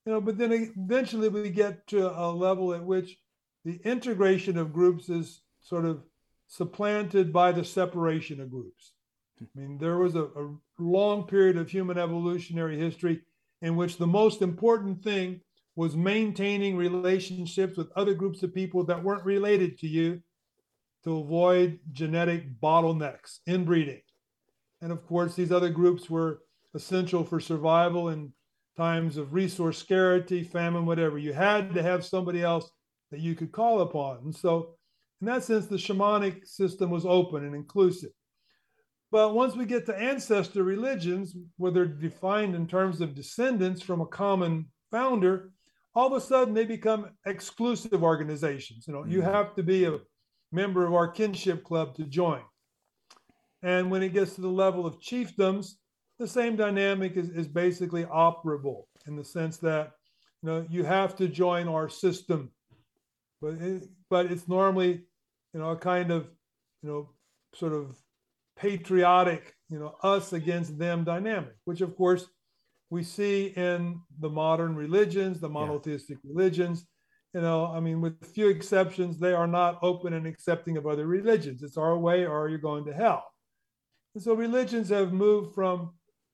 You 0.06 0.14
know, 0.14 0.22
but 0.22 0.38
then 0.38 0.52
eventually 0.78 1.30
we 1.30 1.50
get 1.50 1.88
to 1.88 2.08
a 2.08 2.30
level 2.32 2.74
at 2.74 2.84
which 2.84 3.18
the 3.64 3.80
integration 3.84 4.58
of 4.58 4.74
groups 4.74 5.10
is 5.10 5.42
sort 5.62 5.86
of 5.86 6.04
supplanted 6.48 7.34
by 7.34 7.52
the 7.52 7.66
separation 7.66 8.40
of 8.40 8.52
groups. 8.52 8.94
I 9.42 9.46
mean, 9.56 9.78
there 9.78 9.98
was 9.98 10.16
a, 10.16 10.24
a 10.24 10.56
long 10.78 11.26
period 11.28 11.58
of 11.58 11.70
human 11.70 11.98
evolutionary 11.98 12.78
history 12.78 13.22
in 13.62 13.76
which 13.76 13.98
the 13.98 14.08
most 14.08 14.42
important 14.42 15.04
thing 15.04 15.42
was 15.76 15.96
maintaining 15.96 16.78
relationships 16.78 17.76
with 17.78 17.92
other 17.96 18.14
groups 18.14 18.44
of 18.44 18.54
people 18.54 18.86
that 18.86 19.04
weren't 19.04 19.26
related 19.26 19.78
to 19.80 19.88
you 19.88 20.22
to 21.04 21.18
avoid 21.18 21.80
genetic 21.92 22.60
bottlenecks, 22.62 23.40
inbreeding. 23.48 24.02
And 24.86 24.92
of 24.92 25.04
course, 25.08 25.34
these 25.34 25.52
other 25.52 25.72
groups 25.72 26.12
were 26.12 26.44
essential 26.76 27.24
for 27.24 27.40
survival 27.40 28.10
in 28.10 28.32
times 28.78 29.18
of 29.18 29.34
resource 29.34 29.80
scarcity, 29.80 30.44
famine, 30.44 30.86
whatever. 30.86 31.18
You 31.18 31.34
had 31.34 31.74
to 31.74 31.82
have 31.82 32.06
somebody 32.06 32.44
else 32.44 32.70
that 33.10 33.20
you 33.20 33.34
could 33.34 33.52
call 33.52 33.82
upon. 33.82 34.20
And 34.20 34.36
so, 34.36 34.76
in 35.22 35.26
that 35.26 35.44
sense, 35.44 35.66
the 35.66 35.78
shamanic 35.78 36.46
system 36.46 36.92
was 36.92 37.04
open 37.04 37.46
and 37.46 37.56
inclusive. 37.56 38.12
But 39.12 39.34
once 39.34 39.56
we 39.56 39.66
get 39.66 39.88
to 39.88 39.98
ancestor 39.98 40.62
religions, 40.64 41.36
where 41.58 41.72
they're 41.72 41.88
defined 41.88 42.54
in 42.54 42.68
terms 42.68 43.02
of 43.02 43.16
descendants 43.16 43.82
from 43.82 44.02
a 44.02 44.06
common 44.06 44.68
founder, 44.92 45.50
all 45.96 46.06
of 46.06 46.14
a 46.14 46.22
sudden 46.22 46.54
they 46.54 46.64
become 46.64 47.10
exclusive 47.26 48.04
organizations. 48.04 48.86
You 48.86 48.94
know, 48.94 49.00
mm-hmm. 49.00 49.14
you 49.14 49.22
have 49.22 49.56
to 49.56 49.64
be 49.64 49.86
a 49.86 49.98
member 50.52 50.86
of 50.86 50.94
our 50.94 51.08
kinship 51.08 51.64
club 51.64 51.96
to 51.96 52.04
join. 52.04 52.42
And 53.66 53.90
when 53.90 54.04
it 54.04 54.14
gets 54.14 54.36
to 54.36 54.42
the 54.42 54.48
level 54.48 54.86
of 54.86 55.00
chiefdoms, 55.00 55.72
the 56.20 56.28
same 56.28 56.56
dynamic 56.56 57.18
is, 57.18 57.30
is 57.32 57.48
basically 57.48 58.06
operable 58.06 58.84
in 59.08 59.16
the 59.16 59.26
sense 59.26 59.58
that 59.58 59.94
you 60.44 60.50
know 60.50 60.68
you 60.70 60.84
have 60.84 61.16
to 61.16 61.28
join 61.28 61.68
our 61.68 61.90
system, 61.90 62.52
but 63.42 63.56
it, 63.56 63.90
but 64.08 64.28
it's 64.28 64.48
normally 64.48 65.02
you 65.52 65.60
know 65.60 65.72
a 65.72 65.76
kind 65.76 66.12
of 66.12 66.28
you 66.84 66.90
know 66.90 67.10
sort 67.56 67.74
of 67.74 67.98
patriotic 68.56 69.56
you 69.70 69.80
know 69.80 69.96
us 70.04 70.32
against 70.34 70.78
them 70.78 71.04
dynamic, 71.04 71.56
which 71.66 71.82
of 71.82 71.98
course 71.98 72.28
we 72.92 73.02
see 73.02 73.48
in 73.58 74.00
the 74.20 74.30
modern 74.30 74.76
religions, 74.76 75.40
the 75.40 75.50
monotheistic 75.50 76.20
yeah. 76.24 76.32
religions. 76.36 76.86
You 77.34 77.42
know, 77.42 77.66
I 77.66 77.80
mean, 77.80 78.00
with 78.00 78.24
few 78.34 78.48
exceptions, 78.48 79.18
they 79.18 79.34
are 79.34 79.48
not 79.48 79.80
open 79.82 80.14
and 80.14 80.28
accepting 80.28 80.78
of 80.78 80.86
other 80.86 81.08
religions. 81.08 81.64
It's 81.64 81.78
our 81.78 81.98
way, 81.98 82.28
or 82.28 82.48
you're 82.48 82.60
going 82.60 82.86
to 82.86 82.94
hell. 82.94 83.26
And 84.16 84.24
so 84.24 84.34
religions 84.34 84.90
have 84.90 85.12
moved 85.12 85.54
from 85.54 85.92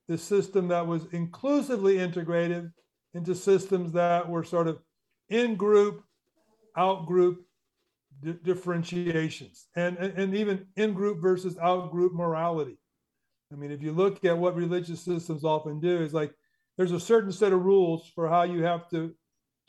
the 0.07 0.17
system 0.17 0.67
that 0.67 0.85
was 0.85 1.07
inclusively 1.11 1.97
integrated 1.97 2.71
into 3.15 3.33
systems 3.33 3.91
that 3.93 4.29
were 4.29 4.43
sort 4.43 4.67
of 4.67 4.79
in 5.29 5.55
group, 5.55 6.03
out 6.77 7.07
group 7.07 7.43
di- 8.21 8.37
differentiations, 8.43 9.67
and, 9.75 9.97
and, 9.97 10.13
and 10.17 10.35
even 10.35 10.67
in 10.75 10.93
group 10.93 11.21
versus 11.21 11.57
out 11.57 11.91
group 11.91 12.13
morality. 12.13 12.77
I 13.51 13.55
mean, 13.55 13.71
if 13.71 13.81
you 13.81 13.91
look 13.91 14.23
at 14.23 14.37
what 14.37 14.55
religious 14.55 15.01
systems 15.01 15.43
often 15.43 15.79
do, 15.79 16.01
is 16.01 16.13
like 16.13 16.33
there's 16.77 16.91
a 16.91 16.99
certain 16.99 17.31
set 17.31 17.51
of 17.51 17.63
rules 17.63 18.09
for 18.13 18.29
how 18.29 18.43
you 18.43 18.63
have 18.63 18.87
to 18.89 19.13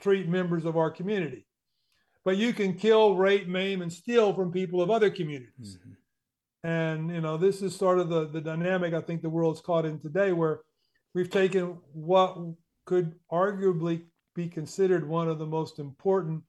treat 0.00 0.28
members 0.28 0.64
of 0.66 0.76
our 0.76 0.90
community. 0.90 1.46
But 2.24 2.36
you 2.36 2.52
can 2.52 2.74
kill, 2.74 3.16
rape, 3.16 3.48
maim, 3.48 3.82
and 3.82 3.92
steal 3.92 4.34
from 4.34 4.52
people 4.52 4.82
of 4.82 4.90
other 4.90 5.10
communities. 5.10 5.78
Mm-hmm. 5.80 5.92
And 6.64 7.10
you 7.10 7.20
know, 7.20 7.36
this 7.36 7.62
is 7.62 7.74
sort 7.74 7.98
of 7.98 8.08
the 8.08 8.28
the 8.28 8.40
dynamic 8.40 8.94
I 8.94 9.00
think 9.00 9.22
the 9.22 9.30
world's 9.30 9.60
caught 9.60 9.84
in 9.84 9.98
today, 9.98 10.32
where 10.32 10.60
we've 11.14 11.30
taken 11.30 11.78
what 11.92 12.36
could 12.86 13.14
arguably 13.30 14.04
be 14.34 14.48
considered 14.48 15.08
one 15.08 15.28
of 15.28 15.38
the 15.38 15.46
most 15.46 15.78
important 15.78 16.42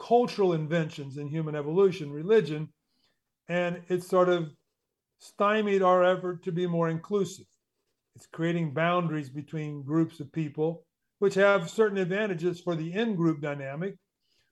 cultural 0.00 0.54
inventions 0.54 1.18
in 1.18 1.28
human 1.28 1.54
evolution, 1.54 2.10
religion, 2.10 2.68
and 3.48 3.82
it's 3.88 4.08
sort 4.08 4.28
of 4.28 4.50
stymied 5.18 5.82
our 5.82 6.02
effort 6.02 6.42
to 6.44 6.52
be 6.52 6.66
more 6.66 6.88
inclusive. 6.88 7.46
It's 8.16 8.26
creating 8.26 8.72
boundaries 8.72 9.28
between 9.28 9.82
groups 9.82 10.18
of 10.20 10.32
people, 10.32 10.84
which 11.18 11.34
have 11.34 11.70
certain 11.70 11.98
advantages 11.98 12.60
for 12.60 12.74
the 12.74 12.92
in 12.92 13.14
group 13.14 13.42
dynamic, 13.42 13.96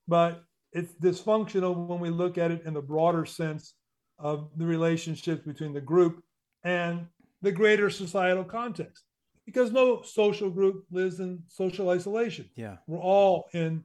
but 0.06 0.42
it's 0.72 0.92
dysfunctional 1.02 1.88
when 1.88 1.98
we 1.98 2.10
look 2.10 2.36
at 2.36 2.50
it 2.50 2.62
in 2.66 2.74
the 2.74 2.82
broader 2.82 3.24
sense 3.24 3.74
of 4.18 4.50
the 4.56 4.66
relationships 4.66 5.44
between 5.46 5.72
the 5.72 5.80
group 5.80 6.22
and 6.64 7.06
the 7.42 7.52
greater 7.52 7.88
societal 7.90 8.44
context. 8.44 9.04
Because 9.46 9.72
no 9.72 10.02
social 10.02 10.50
group 10.50 10.84
lives 10.90 11.20
in 11.20 11.42
social 11.48 11.88
isolation. 11.88 12.50
Yeah. 12.54 12.76
We're 12.86 12.98
all 12.98 13.48
in, 13.54 13.82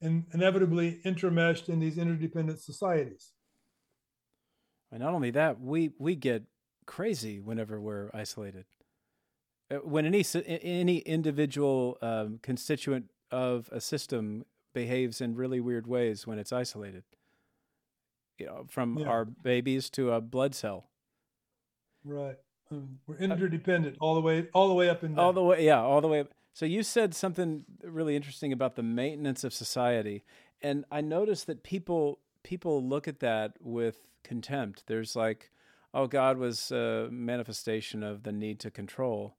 in 0.00 0.26
inevitably 0.32 1.00
intermeshed 1.04 1.68
in 1.68 1.78
these 1.78 1.98
interdependent 1.98 2.60
societies. 2.60 3.32
And 4.90 5.00
not 5.00 5.14
only 5.14 5.30
that 5.32 5.60
we 5.60 5.90
we 5.98 6.16
get 6.16 6.44
crazy 6.86 7.40
whenever 7.40 7.80
we're 7.80 8.10
isolated. 8.14 8.64
Uh, 9.70 9.76
when 9.76 10.06
any 10.06 10.24
any 10.46 10.98
individual 10.98 11.98
um, 12.02 12.38
constituent 12.42 13.10
of 13.30 13.68
a 13.72 13.80
system 13.80 14.44
behaves 14.72 15.20
in 15.20 15.34
really 15.34 15.60
weird 15.60 15.86
ways 15.86 16.26
when 16.26 16.38
it's 16.38 16.52
isolated 16.52 17.02
you 18.38 18.46
know, 18.46 18.66
from 18.68 18.98
yeah. 18.98 19.06
our 19.06 19.24
babies 19.24 19.90
to 19.90 20.12
a 20.12 20.20
blood 20.20 20.54
cell. 20.54 20.86
Right. 22.04 22.36
Um, 22.70 22.98
we're 23.06 23.16
interdependent 23.16 23.96
all 24.00 24.14
the 24.14 24.20
way, 24.20 24.48
all 24.52 24.68
the 24.68 24.74
way 24.74 24.88
up 24.88 25.02
and 25.02 25.16
down. 25.16 25.24
All 25.24 25.32
the 25.32 25.42
way, 25.42 25.64
yeah, 25.64 25.80
all 25.80 26.00
the 26.00 26.08
way 26.08 26.20
up. 26.20 26.28
So 26.52 26.64
you 26.64 26.82
said 26.82 27.14
something 27.14 27.64
really 27.82 28.16
interesting 28.16 28.52
about 28.52 28.76
the 28.76 28.82
maintenance 28.82 29.44
of 29.44 29.52
society, 29.52 30.24
and 30.62 30.84
I 30.90 31.00
noticed 31.00 31.46
that 31.46 31.62
people 31.62 32.18
people 32.42 32.82
look 32.82 33.06
at 33.06 33.20
that 33.20 33.52
with 33.60 34.08
contempt. 34.24 34.84
There's 34.86 35.14
like, 35.14 35.50
oh, 35.92 36.06
God 36.06 36.38
was 36.38 36.70
a 36.70 37.08
manifestation 37.10 38.02
of 38.02 38.22
the 38.22 38.32
need 38.32 38.58
to 38.60 38.70
control, 38.70 39.36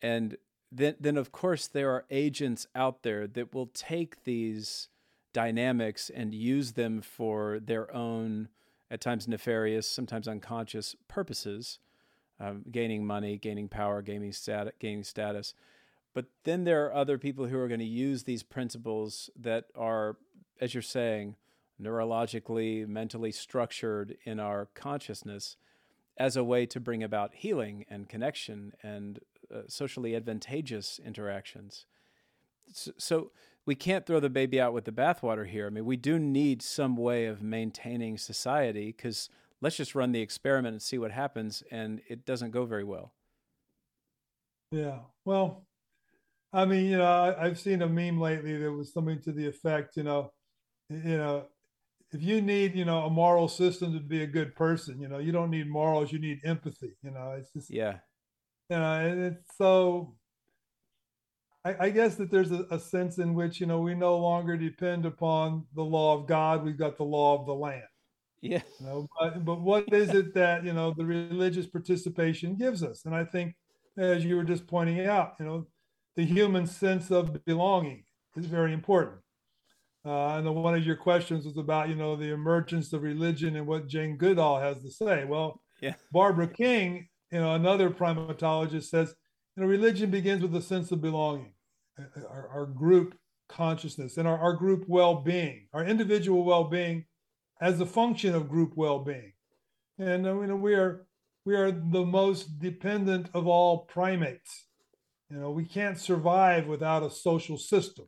and 0.00 0.36
then 0.70 0.94
then 1.00 1.16
of 1.16 1.32
course 1.32 1.66
there 1.66 1.90
are 1.90 2.04
agents 2.10 2.66
out 2.74 3.02
there 3.02 3.26
that 3.26 3.52
will 3.52 3.66
take 3.66 4.24
these 4.24 4.88
dynamics 5.32 6.10
and 6.10 6.34
use 6.34 6.72
them 6.72 7.00
for 7.00 7.60
their 7.60 7.94
own, 7.94 8.48
at 8.90 9.00
times 9.00 9.28
nefarious, 9.28 9.86
sometimes 9.86 10.26
unconscious 10.26 10.96
purposes, 11.08 11.78
um, 12.40 12.64
gaining 12.70 13.06
money, 13.06 13.36
gaining 13.36 13.68
power, 13.68 14.02
gaining 14.02 14.32
status, 14.32 14.72
gaining 14.78 15.04
status. 15.04 15.54
But 16.14 16.26
then 16.44 16.64
there 16.64 16.86
are 16.86 16.94
other 16.94 17.18
people 17.18 17.46
who 17.46 17.58
are 17.58 17.68
going 17.68 17.80
to 17.80 17.86
use 17.86 18.24
these 18.24 18.42
principles 18.42 19.30
that 19.38 19.66
are, 19.76 20.16
as 20.60 20.74
you're 20.74 20.82
saying, 20.82 21.36
neurologically, 21.80 22.86
mentally 22.86 23.30
structured 23.30 24.16
in 24.24 24.40
our 24.40 24.66
consciousness 24.74 25.56
as 26.18 26.36
a 26.36 26.44
way 26.44 26.66
to 26.66 26.80
bring 26.80 27.02
about 27.02 27.34
healing 27.34 27.84
and 27.88 28.08
connection 28.08 28.72
and 28.82 29.20
uh, 29.54 29.60
socially 29.68 30.14
advantageous 30.14 31.00
interactions. 31.04 31.86
So, 32.72 33.32
we 33.66 33.74
can't 33.74 34.06
throw 34.06 34.20
the 34.20 34.30
baby 34.30 34.60
out 34.60 34.72
with 34.72 34.84
the 34.84 34.92
bathwater 34.92 35.46
here. 35.46 35.66
I 35.66 35.70
mean, 35.70 35.84
we 35.84 35.96
do 35.96 36.18
need 36.18 36.62
some 36.62 36.96
way 36.96 37.26
of 37.26 37.42
maintaining 37.42 38.16
society 38.18 38.86
because 38.86 39.28
let's 39.60 39.76
just 39.76 39.94
run 39.94 40.12
the 40.12 40.20
experiment 40.20 40.72
and 40.72 40.82
see 40.82 40.98
what 40.98 41.10
happens, 41.10 41.62
and 41.70 42.00
it 42.08 42.24
doesn't 42.24 42.50
go 42.50 42.64
very 42.64 42.84
well. 42.84 43.12
Yeah. 44.72 45.00
Well, 45.24 45.66
I 46.52 46.64
mean, 46.64 46.86
you 46.86 46.98
know, 46.98 47.34
I, 47.38 47.44
have 47.44 47.58
seen 47.58 47.82
a 47.82 47.88
meme 47.88 48.20
lately 48.20 48.56
that 48.56 48.72
was 48.72 48.92
something 48.92 49.20
to 49.22 49.32
the 49.32 49.46
effect, 49.46 49.96
you 49.96 50.02
know, 50.02 50.32
you 50.88 51.16
know, 51.16 51.46
if 52.12 52.22
you 52.22 52.40
need, 52.40 52.74
you 52.74 52.84
know, 52.84 53.04
a 53.04 53.10
moral 53.10 53.46
system 53.46 53.92
to 53.92 54.00
be 54.00 54.22
a 54.22 54.26
good 54.26 54.54
person, 54.56 55.00
you 55.00 55.08
know, 55.08 55.18
you 55.18 55.30
don't 55.30 55.50
need 55.50 55.70
morals, 55.70 56.10
you 56.10 56.18
need 56.18 56.40
empathy. 56.44 56.96
You 57.02 57.12
know, 57.12 57.36
it's 57.38 57.52
just 57.52 57.70
yeah. 57.70 57.98
You 58.68 58.78
know, 58.78 58.92
and 58.92 59.20
it's 59.20 59.56
so 59.56 60.14
I, 61.64 61.76
I 61.86 61.90
guess 61.90 62.14
that 62.16 62.30
there's 62.30 62.52
a, 62.52 62.66
a 62.70 62.78
sense 62.78 63.18
in 63.18 63.34
which, 63.34 63.60
you 63.60 63.66
know, 63.66 63.80
we 63.80 63.94
no 63.94 64.16
longer 64.16 64.56
depend 64.56 65.04
upon 65.04 65.66
the 65.74 65.82
law 65.82 66.18
of 66.18 66.26
God, 66.26 66.64
we've 66.64 66.78
got 66.78 66.96
the 66.96 67.04
law 67.04 67.38
of 67.38 67.46
the 67.46 67.54
land. 67.54 67.82
Yeah. 68.40 68.62
You 68.80 68.86
know, 68.86 69.08
but, 69.20 69.44
but 69.44 69.60
what 69.60 69.92
is 69.92 70.10
it 70.10 70.32
that, 70.34 70.64
you 70.64 70.72
know, 70.72 70.94
the 70.96 71.04
religious 71.04 71.66
participation 71.66 72.56
gives 72.56 72.82
us? 72.82 73.04
And 73.04 73.14
I 73.14 73.24
think, 73.24 73.54
as 73.98 74.24
you 74.24 74.36
were 74.36 74.44
just 74.44 74.66
pointing 74.66 75.06
out, 75.06 75.34
you 75.38 75.44
know, 75.44 75.66
the 76.16 76.24
human 76.24 76.66
sense 76.66 77.10
of 77.10 77.44
belonging 77.44 78.04
is 78.36 78.46
very 78.46 78.72
important. 78.72 79.18
Uh, 80.06 80.38
and 80.38 80.54
one 80.54 80.74
of 80.74 80.86
your 80.86 80.96
questions 80.96 81.44
was 81.44 81.58
about, 81.58 81.90
you 81.90 81.94
know, 81.94 82.16
the 82.16 82.32
emergence 82.32 82.94
of 82.94 83.02
religion 83.02 83.56
and 83.56 83.66
what 83.66 83.86
Jane 83.86 84.16
Goodall 84.16 84.58
has 84.58 84.80
to 84.82 84.90
say. 84.90 85.26
Well, 85.26 85.60
yeah. 85.82 85.94
Barbara 86.10 86.48
King, 86.48 87.08
you 87.30 87.40
know, 87.40 87.54
another 87.54 87.90
primatologist 87.90 88.84
says, 88.84 89.14
you 89.60 89.66
know, 89.66 89.70
religion 89.70 90.10
begins 90.10 90.40
with 90.40 90.54
a 90.56 90.62
sense 90.62 90.90
of 90.90 91.02
belonging, 91.02 91.52
uh, 91.98 92.04
uh, 92.16 92.26
our, 92.30 92.48
our 92.48 92.66
group 92.66 93.14
consciousness 93.46 94.16
and 94.16 94.26
our, 94.26 94.38
our 94.38 94.54
group 94.54 94.84
well-being, 94.88 95.66
our 95.74 95.84
individual 95.84 96.44
well-being 96.44 97.04
as 97.60 97.78
a 97.78 97.84
function 97.84 98.34
of 98.34 98.48
group 98.48 98.72
well-being. 98.74 99.34
And 99.98 100.26
uh, 100.26 100.40
you 100.40 100.46
know, 100.46 100.56
we 100.56 100.74
are 100.74 101.06
we 101.44 101.56
are 101.56 101.70
the 101.70 102.06
most 102.06 102.58
dependent 102.58 103.28
of 103.34 103.46
all 103.46 103.84
primates. 103.84 104.64
You 105.28 105.36
know, 105.36 105.50
we 105.50 105.66
can't 105.66 105.98
survive 105.98 106.66
without 106.66 107.02
a 107.02 107.10
social 107.10 107.58
system. 107.58 108.06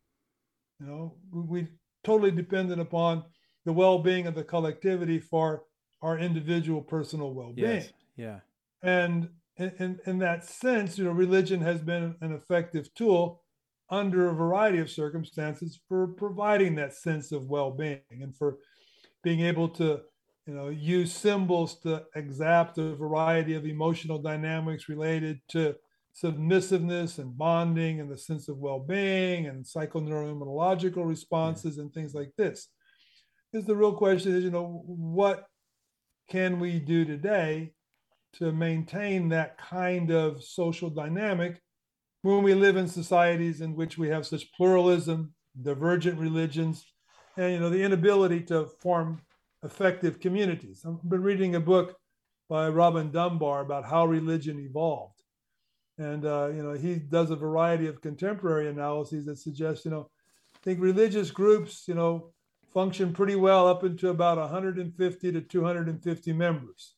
You 0.81 0.87
know, 0.87 1.17
we, 1.31 1.43
we 1.43 1.69
totally 2.03 2.31
dependent 2.31 2.81
upon 2.81 3.25
the 3.67 3.75
well-being 3.75 4.27
of 4.27 4.35
the 4.35 4.43
collectivity 4.43 5.19
for 5.19 5.65
our 6.01 6.19
individual 6.19 6.81
personal 6.81 7.35
well-being. 7.35 7.83
Yes. 7.83 7.93
Yeah. 8.17 8.41
And 8.83 9.29
in, 9.57 10.01
in 10.07 10.19
that 10.19 10.45
sense, 10.45 10.99
you 10.99 11.05
know, 11.05 11.11
religion 11.11 11.61
has 11.61 11.81
been 11.81 12.15
an 12.21 12.33
effective 12.33 12.93
tool 12.95 13.43
under 13.91 14.31
a 14.31 14.35
variety 14.35 14.79
of 14.79 14.91
circumstances 14.91 15.79
for 15.89 16.09
providing 16.09 16.75
that 16.75 16.95
sense 16.95 17.31
of 17.31 17.45
well-being 17.45 18.01
and 18.11 18.35
for 18.37 18.57
being 19.23 19.41
able 19.41 19.69
to 19.69 20.01
you 20.47 20.55
know 20.55 20.71
use 20.71 21.13
symbols 21.13 21.79
to 21.81 22.03
exapt 22.17 22.79
a 22.79 22.97
variety 22.97 23.55
of 23.55 23.67
emotional 23.67 24.19
dynamics 24.19 24.89
related 24.89 25.41
to 25.49 25.75
submissiveness 26.15 27.19
and 27.19 27.37
bonding 27.37 28.01
and 28.01 28.11
the 28.11 28.17
sense 28.17 28.49
of 28.49 28.59
well-being 28.59 29.47
and 29.47 29.65
psychoneuroimmunological 29.65 31.07
responses 31.07 31.79
and 31.79 31.93
things 31.93 32.15
like 32.15 32.31
this. 32.37 32.69
Is 33.53 33.65
the 33.67 33.77
real 33.77 33.93
question 33.95 34.35
is 34.35 34.43
you 34.43 34.51
know 34.51 34.83
what 34.87 35.45
can 36.31 36.59
we 36.59 36.79
do 36.79 37.05
today 37.05 37.73
to 38.35 38.53
maintain 38.53 39.29
that 39.29 39.59
kind 39.59 40.11
of 40.11 40.43
social 40.43 40.91
dynamic 40.91 41.61
when 42.23 42.43
we 42.43 42.55
live 42.55 42.77
in 42.77 42.89
societies 42.89 43.61
in 43.61 43.75
which 43.75 43.99
we 43.99 44.09
have 44.09 44.27
such 44.27 44.53
pluralism 44.53 45.35
divergent 45.61 46.19
religions 46.19 46.87
and 47.37 47.53
you 47.53 47.61
know 47.61 47.69
the 47.69 47.83
inability 47.83 48.41
to 48.41 48.67
form 48.81 49.21
effective 49.63 50.19
communities. 50.19 50.85
I've 50.87 51.03
been 51.03 51.23
reading 51.23 51.55
a 51.55 51.61
book 51.61 51.97
by 52.49 52.69
robin 52.69 53.11
dunbar 53.11 53.61
about 53.61 53.85
how 53.85 54.07
religion 54.07 54.59
evolved. 54.59 55.23
And 55.99 56.25
uh, 56.25 56.49
you 56.55 56.63
know 56.63 56.73
he 56.73 56.97
does 56.97 57.31
a 57.31 57.37
variety 57.37 57.87
of 57.87 58.01
contemporary 58.01 58.69
analyses 58.69 59.27
that 59.27 59.39
suggest 59.39 59.85
you 59.85 59.91
know 59.91 60.09
i 60.55 60.59
think 60.63 60.81
religious 60.81 61.31
groups 61.31 61.87
you 61.87 61.95
know 61.95 62.33
function 62.73 63.13
pretty 63.13 63.37
well 63.37 63.69
up 63.69 63.85
into 63.85 64.09
about 64.09 64.39
150 64.39 65.33
to 65.33 65.41
250 65.43 66.33
members 66.33 66.95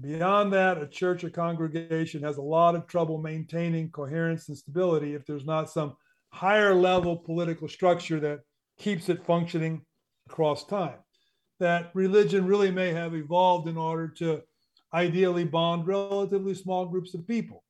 beyond 0.00 0.52
that 0.52 0.80
a 0.80 0.86
church 0.86 1.24
or 1.24 1.30
congregation 1.30 2.22
has 2.22 2.36
a 2.36 2.42
lot 2.42 2.74
of 2.74 2.86
trouble 2.86 3.18
maintaining 3.18 3.90
coherence 3.90 4.48
and 4.48 4.56
stability 4.56 5.14
if 5.14 5.24
there's 5.26 5.44
not 5.44 5.70
some 5.70 5.96
higher 6.30 6.74
level 6.74 7.16
political 7.16 7.68
structure 7.68 8.20
that 8.20 8.40
keeps 8.78 9.08
it 9.08 9.24
functioning 9.24 9.80
across 10.28 10.66
time 10.66 10.98
that 11.58 11.90
religion 11.94 12.46
really 12.46 12.70
may 12.70 12.92
have 12.92 13.14
evolved 13.14 13.66
in 13.68 13.76
order 13.76 14.08
to 14.08 14.42
ideally 14.94 15.44
bond 15.44 15.86
relatively 15.86 16.54
small 16.54 16.86
groups 16.86 17.14
of 17.14 17.26
people 17.26 17.64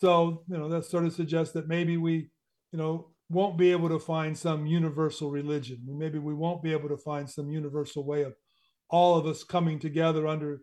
so, 0.00 0.42
you 0.48 0.56
know, 0.56 0.68
that 0.68 0.84
sort 0.84 1.04
of 1.04 1.12
suggests 1.12 1.54
that 1.54 1.68
maybe 1.68 1.96
we, 1.96 2.30
you 2.72 2.78
know, 2.78 3.08
won't 3.30 3.58
be 3.58 3.72
able 3.72 3.88
to 3.88 3.98
find 3.98 4.36
some 4.36 4.66
universal 4.66 5.30
religion. 5.30 5.80
Maybe 5.86 6.18
we 6.18 6.34
won't 6.34 6.62
be 6.62 6.72
able 6.72 6.88
to 6.88 6.96
find 6.96 7.28
some 7.28 7.50
universal 7.50 8.04
way 8.04 8.22
of 8.22 8.34
all 8.90 9.16
of 9.16 9.26
us 9.26 9.44
coming 9.44 9.78
together 9.78 10.26
under 10.26 10.60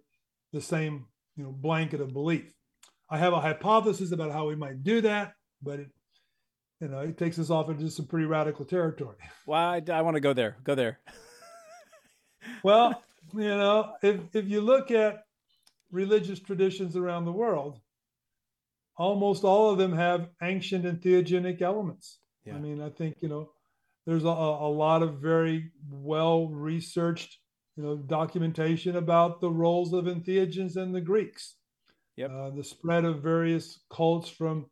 the 0.54 0.62
same, 0.62 1.06
you 1.36 1.44
know, 1.44 1.52
blanket 1.52 2.02
of 2.02 2.14
belief. 2.14 2.46
I 3.10 3.18
have 3.18 3.34
a 3.34 3.40
hypothesis 3.40 4.12
about 4.12 4.32
how 4.32 4.48
we 4.48 4.56
might 4.56 4.84
do 4.84 5.02
that, 5.02 5.34
but 5.62 5.80
it, 5.80 5.90
you 6.80 6.88
know, 6.88 7.00
it 7.00 7.18
takes 7.18 7.40
us 7.40 7.50
off 7.50 7.70
into 7.70 7.90
some 7.90 8.08
pretty 8.08 8.26
radical 8.26 8.66
territory. 8.66 9.18
Well, 9.48 9.62
I, 9.62 9.82
I 9.92 10.02
want 10.02 10.16
to 10.16 10.22
go 10.22 10.34
there. 10.34 10.58
Go 10.64 10.74
there. 10.74 11.00
well, 12.64 13.04
you 13.34 13.48
know, 13.48 13.94
if 14.02 14.20
if 14.34 14.48
you 14.48 14.62
look 14.62 14.90
at 14.90 15.24
religious 15.92 16.40
traditions 16.40 16.96
around 16.96 17.26
the 17.26 17.32
world, 17.32 17.80
almost 18.98 19.44
all 19.44 19.70
of 19.70 19.78
them 19.78 19.94
have 19.94 20.30
ancient 20.42 20.86
entheogenic 20.86 21.62
elements. 21.62 22.20
Yeah. 22.46 22.56
I 22.56 22.60
mean, 22.60 22.82
I 22.82 22.90
think, 22.90 23.18
you 23.22 23.30
know, 23.30 23.50
there's 24.06 24.24
a, 24.24 24.28
a 24.28 24.70
lot 24.70 25.02
of 25.02 25.16
very 25.16 25.72
well 25.90 26.48
researched, 26.48 27.40
you 27.76 27.84
know, 27.84 27.98
documentation 27.98 28.96
about 28.96 29.42
the 29.42 29.50
roles 29.50 29.94
of 29.94 30.06
entheogens 30.06 30.78
and 30.78 30.94
the 30.94 31.02
Greeks. 31.02 31.56
Yep. 32.16 32.32
Uh, 32.32 32.50
the 32.52 32.64
spread 32.64 33.04
of 33.04 33.22
various 33.22 33.80
cults 33.92 34.30
from 34.30 34.68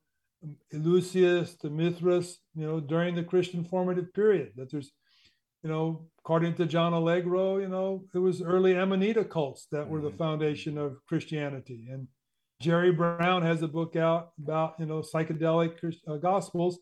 Eleusis 0.73 1.57
to 1.59 1.69
Mithras, 1.69 2.39
you 2.55 2.65
know, 2.65 2.79
during 2.79 3.15
the 3.15 3.23
Christian 3.23 3.65
formative 3.65 4.13
period. 4.13 4.51
That 4.55 4.71
there's, 4.71 4.91
you 5.61 5.69
know, 5.69 6.07
according 6.19 6.55
to 6.55 6.65
John 6.65 6.93
Allegro, 6.93 7.57
you 7.57 7.67
know, 7.67 8.05
it 8.13 8.19
was 8.19 8.41
early 8.41 8.75
Amanita 8.75 9.25
cults 9.25 9.67
that 9.71 9.87
were 9.87 9.99
mm-hmm. 9.99 10.07
the 10.07 10.17
foundation 10.17 10.77
of 10.77 10.97
Christianity. 11.07 11.87
And 11.91 12.07
Jerry 12.61 12.93
Brown 12.93 13.41
has 13.41 13.61
a 13.61 13.67
book 13.67 13.97
out 13.97 14.31
about 14.41 14.75
you 14.79 14.85
know 14.85 15.01
psychedelic 15.01 15.93
uh, 16.07 16.15
gospels, 16.15 16.79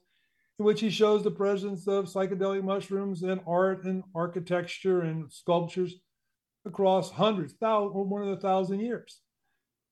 in 0.59 0.65
which 0.65 0.79
he 0.79 0.91
shows 0.91 1.23
the 1.23 1.31
presence 1.31 1.87
of 1.87 2.05
psychedelic 2.05 2.63
mushrooms 2.63 3.23
in 3.23 3.39
art 3.47 3.85
and 3.85 4.03
architecture 4.13 5.01
and 5.01 5.33
sculptures 5.33 5.95
across 6.65 7.11
hundreds, 7.11 7.53
thousands, 7.53 7.95
or 7.95 8.05
more 8.05 8.25
than 8.25 8.33
a 8.33 8.39
thousand 8.39 8.79
years. 8.79 9.21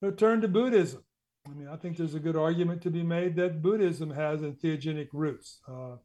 But 0.00 0.18
turn 0.18 0.40
to 0.40 0.48
Buddhism. 0.48 1.04
I 1.46 1.54
mean, 1.54 1.68
I 1.68 1.76
think 1.76 1.96
there's 1.96 2.14
a 2.14 2.20
good 2.20 2.36
argument 2.36 2.82
to 2.82 2.90
be 2.90 3.02
made 3.02 3.36
that 3.36 3.62
Buddhism 3.62 4.10
has 4.10 4.40
entheogenic 4.40 5.08
roots. 5.12 5.60
Uh, 5.66 5.96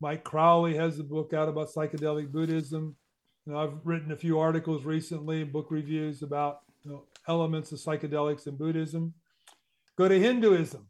Mike 0.00 0.24
Crowley 0.24 0.76
has 0.76 0.98
a 0.98 1.04
book 1.04 1.32
out 1.32 1.48
about 1.48 1.72
psychedelic 1.72 2.30
Buddhism. 2.30 2.96
You 3.46 3.52
know, 3.52 3.58
I've 3.58 3.74
written 3.84 4.12
a 4.12 4.16
few 4.16 4.38
articles 4.38 4.84
recently, 4.84 5.42
book 5.44 5.68
reviews 5.70 6.22
about 6.22 6.60
you 6.84 6.90
know, 6.90 7.04
elements 7.26 7.72
of 7.72 7.78
psychedelics 7.78 8.46
in 8.46 8.56
Buddhism. 8.56 9.14
Go 9.96 10.06
to 10.06 10.18
Hinduism, 10.18 10.86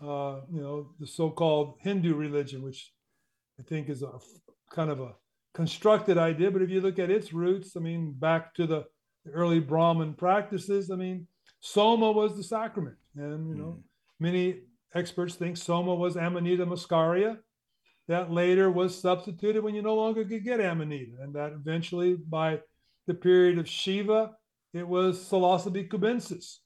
uh, 0.00 0.40
you 0.52 0.60
know, 0.60 0.90
the 1.00 1.06
so-called 1.06 1.74
Hindu 1.80 2.14
religion, 2.14 2.62
which 2.62 2.92
I 3.58 3.62
think 3.62 3.88
is 3.88 4.02
a 4.02 4.12
kind 4.70 4.90
of 4.90 5.00
a 5.00 5.14
constructed 5.56 6.18
idea, 6.18 6.50
but 6.50 6.60
if 6.60 6.68
you 6.68 6.82
look 6.82 6.98
at 6.98 7.10
its 7.10 7.32
roots, 7.32 7.78
I 7.78 7.80
mean, 7.80 8.12
back 8.12 8.54
to 8.56 8.66
the 8.66 8.84
early 9.32 9.58
Brahmin 9.58 10.12
practices, 10.12 10.90
I 10.90 10.96
mean, 10.96 11.26
soma 11.60 12.12
was 12.12 12.36
the 12.36 12.42
sacrament. 12.42 12.96
And, 13.16 13.48
you 13.48 13.54
know, 13.54 13.78
mm. 13.78 13.82
many 14.20 14.60
experts 14.94 15.34
think 15.34 15.56
soma 15.56 15.94
was 15.94 16.18
Amanita 16.18 16.66
muscaria. 16.66 17.38
That 18.06 18.30
later 18.30 18.70
was 18.70 19.00
substituted 19.00 19.64
when 19.64 19.74
you 19.74 19.80
no 19.80 19.94
longer 19.94 20.26
could 20.26 20.44
get 20.44 20.60
Amanita. 20.60 21.12
And 21.22 21.34
that 21.34 21.52
eventually, 21.52 22.16
by 22.16 22.60
the 23.06 23.14
period 23.14 23.58
of 23.58 23.66
Shiva, 23.66 24.32
it 24.74 24.86
was 24.86 25.18
Psilocybe 25.18 25.88
cubensis. 25.88 26.58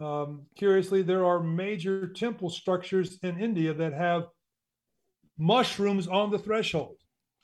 Um, 0.00 0.42
curiously, 0.54 1.00
there 1.00 1.24
are 1.24 1.42
major 1.42 2.08
temple 2.08 2.50
structures 2.50 3.18
in 3.22 3.40
India 3.40 3.72
that 3.72 3.94
have 3.94 4.26
mushrooms 5.38 6.06
on 6.06 6.30
the 6.30 6.38
threshold. 6.38 6.97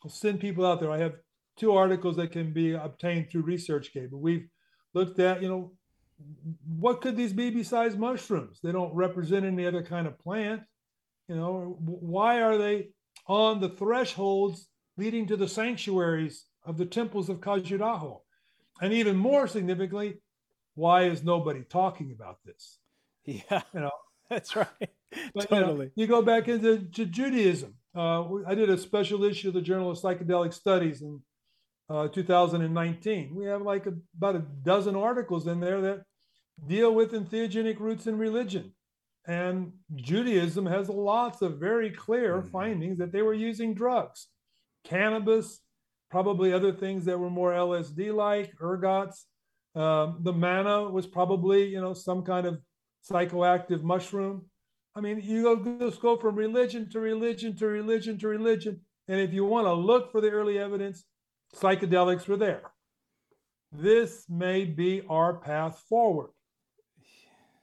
I'll 0.05 0.11
send 0.11 0.41
people 0.41 0.67
out 0.67 0.81
there. 0.81 0.91
I 0.91 0.99
have 0.99 1.15
two 1.57 1.73
articles 1.73 2.17
that 2.17 2.31
can 2.33 2.53
be 2.53 2.75
obtained 2.75 3.31
through 3.31 3.45
ResearchGate, 3.45 4.11
but 4.11 4.19
we've 4.19 4.47
looked 4.93 5.19
at, 5.19 5.43
you 5.43 5.49
know, 5.49 5.73
what 6.79 7.01
could 7.01 7.17
these 7.17 7.33
be 7.33 7.51
besides 7.51 7.97
mushrooms? 7.97 8.61
They 8.63 8.73
don't 8.73 8.95
represent 8.95 9.45
any 9.45 9.67
other 9.67 9.83
kind 9.83 10.07
of 10.07 10.19
plant. 10.19 10.63
You 11.29 11.37
know, 11.37 11.77
why 11.81 12.43
are 12.43 12.59
they 12.59 12.89
on 13.27 13.61
the 13.61 13.71
thresholds 13.71 14.69
leading 14.97 15.27
to 15.29 15.37
the 15.37 15.49
sanctuaries 15.49 16.45
of 16.65 16.77
the 16.77 16.87
temples 16.87 17.29
of 17.29 17.41
Khajuraho? 17.41 18.21
And 18.81 18.93
even 18.93 19.17
more 19.17 19.49
significantly, 19.49 20.19
why 20.75 21.05
is 21.05 21.25
nobody 21.25 21.63
talking 21.63 22.13
about 22.13 22.39
this? 22.45 22.79
Yeah, 23.25 23.63
you 23.73 23.81
know, 23.81 23.91
that's 24.31 24.55
right. 24.55 24.69
But, 25.35 25.49
totally. 25.49 25.73
You, 25.73 25.79
know, 25.79 25.91
you, 25.95 26.07
go 26.07 26.23
back 26.23 26.49
into 26.49 26.79
Judaism. 26.79 27.75
Uh, 27.95 28.43
I 28.47 28.55
did 28.55 28.71
a 28.71 28.79
special 28.79 29.23
issue 29.25 29.49
of 29.49 29.55
the 29.55 29.63
Journal 29.63 29.91
of 29.91 29.99
Psychedelic 29.99 30.53
Studies 30.53 31.03
in 31.03 31.21
uh, 31.89 32.09
2019. 32.09 33.35
We 33.35 33.47
have 33.47 33.63
like 33.63 33.87
a, 33.87 33.95
about 34.17 34.37
a 34.37 34.45
dozen 34.63 34.97
articles 34.97 35.47
in 35.47 35.61
there 35.61 35.81
that 35.81 36.03
deal 36.67 36.95
with 36.95 37.13
entheogenic 37.13 37.79
roots 37.79 38.07
in 38.07 38.19
religion. 38.19 38.73
And 39.27 39.73
Judaism 39.95 40.67
has 40.67 40.89
lots 40.89 41.41
of 41.41 41.59
very 41.59 41.91
clear 41.91 42.39
mm-hmm. 42.39 42.51
findings 42.51 42.99
that 42.99 43.13
they 43.13 43.23
were 43.23 43.35
using 43.35 43.75
drugs, 43.75 44.27
cannabis, 44.85 45.61
probably 46.11 46.53
other 46.53 46.73
things 46.73 47.05
that 47.07 47.19
were 47.19 47.31
more 47.31 47.53
LSD 47.53 48.15
like, 48.15 48.55
ergots. 48.61 49.23
Um, 49.75 50.19
the 50.23 50.33
manna 50.33 50.85
was 50.85 51.07
probably, 51.07 51.67
you 51.67 51.81
know, 51.81 51.95
some 51.95 52.23
kind 52.23 52.47
of 52.47 52.61
psychoactive 53.11 53.83
mushroom. 53.83 54.47
I 54.97 55.01
mean, 55.01 55.21
you 55.23 55.43
go, 55.43 55.79
just 55.79 56.01
go 56.01 56.17
from 56.17 56.37
religion 56.37 56.89
to 56.91 57.01
religion 57.01 57.57
to 57.57 57.67
religion 57.67 58.19
to 58.19 58.29
religion. 58.29 58.81
And 59.09 59.21
if 59.21 59.33
you 59.33 59.45
want 59.45 59.67
to 59.67 59.73
look 59.75 60.13
for 60.13 60.21
the 60.21 60.31
early 60.31 60.59
evidence, 60.59 61.05
psychedelics 61.55 62.29
were 62.29 62.37
there. 62.37 62.63
This 63.73 64.25
may 64.29 64.65
be 64.65 65.03
our 65.09 65.35
path 65.35 65.83
forward 65.89 66.31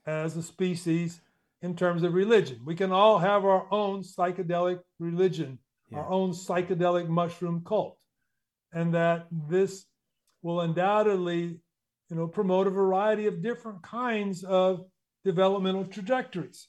as 0.06 0.36
a 0.36 0.44
species 0.44 1.22
in 1.62 1.76
terms 1.76 2.04
of 2.04 2.14
religion. 2.14 2.60
We 2.66 2.76
can 2.76 2.92
all 2.92 3.20
have 3.20 3.46
our 3.46 3.66
own 3.72 4.02
psychedelic 4.02 4.80
religion, 5.00 5.60
yeah. 5.90 6.00
our 6.00 6.10
own 6.10 6.32
psychedelic 6.32 7.08
mushroom 7.08 7.64
cult. 7.66 7.98
And 8.74 8.94
that 8.94 9.28
this 9.32 9.86
will 10.42 10.62
undoubtedly, 10.62 11.60
you 12.10 12.16
know, 12.16 12.28
promote 12.28 12.68
a 12.68 12.72
variety 12.72 13.28
of 13.28 13.42
different 13.42 13.82
kinds 13.84 14.44
of 14.44 14.86
developmental 15.24 15.86
trajectories. 15.86 16.68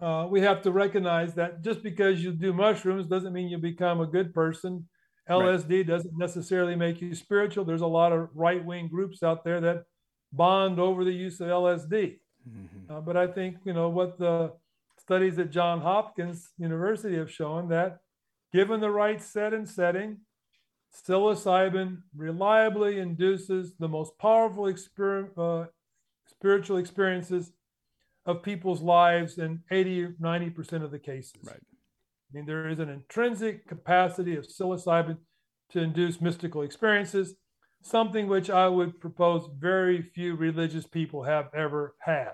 Uh, 0.00 0.26
we 0.28 0.40
have 0.42 0.62
to 0.62 0.70
recognize 0.70 1.34
that 1.34 1.62
just 1.62 1.82
because 1.82 2.22
you 2.22 2.32
do 2.32 2.52
mushrooms 2.52 3.06
doesn't 3.06 3.32
mean 3.32 3.48
you 3.48 3.58
become 3.58 4.00
a 4.00 4.06
good 4.06 4.34
person. 4.34 4.86
LSD 5.28 5.78
right. 5.78 5.86
doesn't 5.86 6.16
necessarily 6.16 6.76
make 6.76 7.00
you 7.00 7.14
spiritual. 7.14 7.64
There's 7.64 7.80
a 7.80 7.86
lot 7.86 8.12
of 8.12 8.28
right 8.34 8.64
wing 8.64 8.88
groups 8.88 9.22
out 9.22 9.42
there 9.42 9.60
that 9.62 9.84
bond 10.32 10.78
over 10.78 11.04
the 11.04 11.12
use 11.12 11.40
of 11.40 11.48
LSD. 11.48 12.18
Mm-hmm. 12.48 12.92
Uh, 12.92 13.00
but 13.00 13.16
I 13.16 13.26
think, 13.26 13.56
you 13.64 13.72
know, 13.72 13.88
what 13.88 14.18
the 14.18 14.52
studies 14.98 15.38
at 15.38 15.50
John 15.50 15.80
Hopkins 15.80 16.52
University 16.58 17.16
have 17.16 17.30
shown 17.30 17.68
that 17.68 17.98
given 18.52 18.80
the 18.80 18.90
right 18.90 19.20
set 19.22 19.54
and 19.54 19.68
setting, 19.68 20.18
psilocybin 20.94 22.02
reliably 22.16 22.98
induces 22.98 23.74
the 23.78 23.88
most 23.88 24.16
powerful 24.18 24.64
exper- 24.64 25.30
uh, 25.36 25.66
spiritual 26.28 26.76
experiences 26.76 27.52
of 28.26 28.42
people's 28.42 28.82
lives 28.82 29.38
in 29.38 29.60
80 29.70 30.14
90% 30.20 30.84
of 30.84 30.90
the 30.90 30.98
cases. 30.98 31.32
Right. 31.44 31.56
I 31.56 32.30
mean, 32.36 32.44
there 32.44 32.68
is 32.68 32.80
an 32.80 32.88
intrinsic 32.88 33.66
capacity 33.66 34.36
of 34.36 34.46
psilocybin 34.46 35.18
to 35.70 35.80
induce 35.80 36.20
mystical 36.20 36.62
experiences, 36.62 37.36
something 37.82 38.26
which 38.26 38.50
I 38.50 38.68
would 38.68 39.00
propose 39.00 39.48
very 39.58 40.02
few 40.02 40.34
religious 40.34 40.86
people 40.86 41.22
have 41.22 41.46
ever 41.54 41.94
had. 42.00 42.32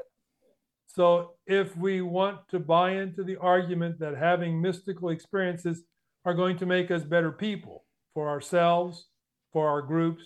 So, 0.87 1.35
if 1.47 1.75
we 1.77 2.03
want 2.03 2.49
to 2.51 2.59
buy 2.59 2.93
into 2.93 3.23
the 3.25 3.39
argument 3.39 3.99
that 4.01 4.17
having 4.17 4.61
mystical 4.61 5.09
experiences 5.09 5.85
are 6.25 6.35
going 6.35 6.59
to 6.59 6.67
make 6.67 6.91
us 6.91 7.03
better 7.03 7.33
people 7.33 7.85
for 8.15 8.29
ourselves, 8.29 9.09
for 9.53 9.69
our 9.69 9.83
groups, 9.83 10.23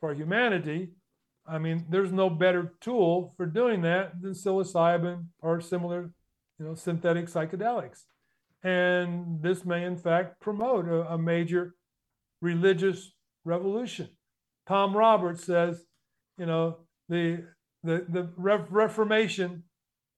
for 0.00 0.12
humanity, 0.14 0.90
I 1.48 1.58
mean, 1.58 1.86
there's 1.88 2.12
no 2.12 2.28
better 2.28 2.74
tool 2.80 3.34
for 3.36 3.46
doing 3.46 3.82
that 3.82 4.20
than 4.20 4.32
psilocybin 4.32 5.26
or 5.40 5.60
similar, 5.60 6.10
you 6.58 6.66
know, 6.66 6.74
synthetic 6.74 7.26
psychedelics. 7.26 8.04
And 8.62 9.42
this 9.42 9.64
may, 9.64 9.84
in 9.84 9.96
fact, 9.96 10.40
promote 10.40 10.88
a, 10.88 11.12
a 11.12 11.18
major 11.18 11.74
religious 12.40 13.12
revolution. 13.44 14.10
Tom 14.66 14.96
Roberts 14.96 15.44
says, 15.44 15.84
you 16.36 16.46
know, 16.46 16.78
the 17.08 17.44
the 17.82 18.04
the 18.08 18.30
Reformation 18.36 19.64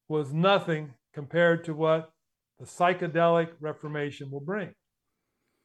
was 0.09 0.33
nothing 0.33 0.95
compared 1.15 1.65
to 1.65 1.75
what 1.75 2.13
the 2.59 2.67
psychedelic 2.67 3.51
Reformation 3.61 4.31
will 4.31 4.41
bring. 4.41 4.75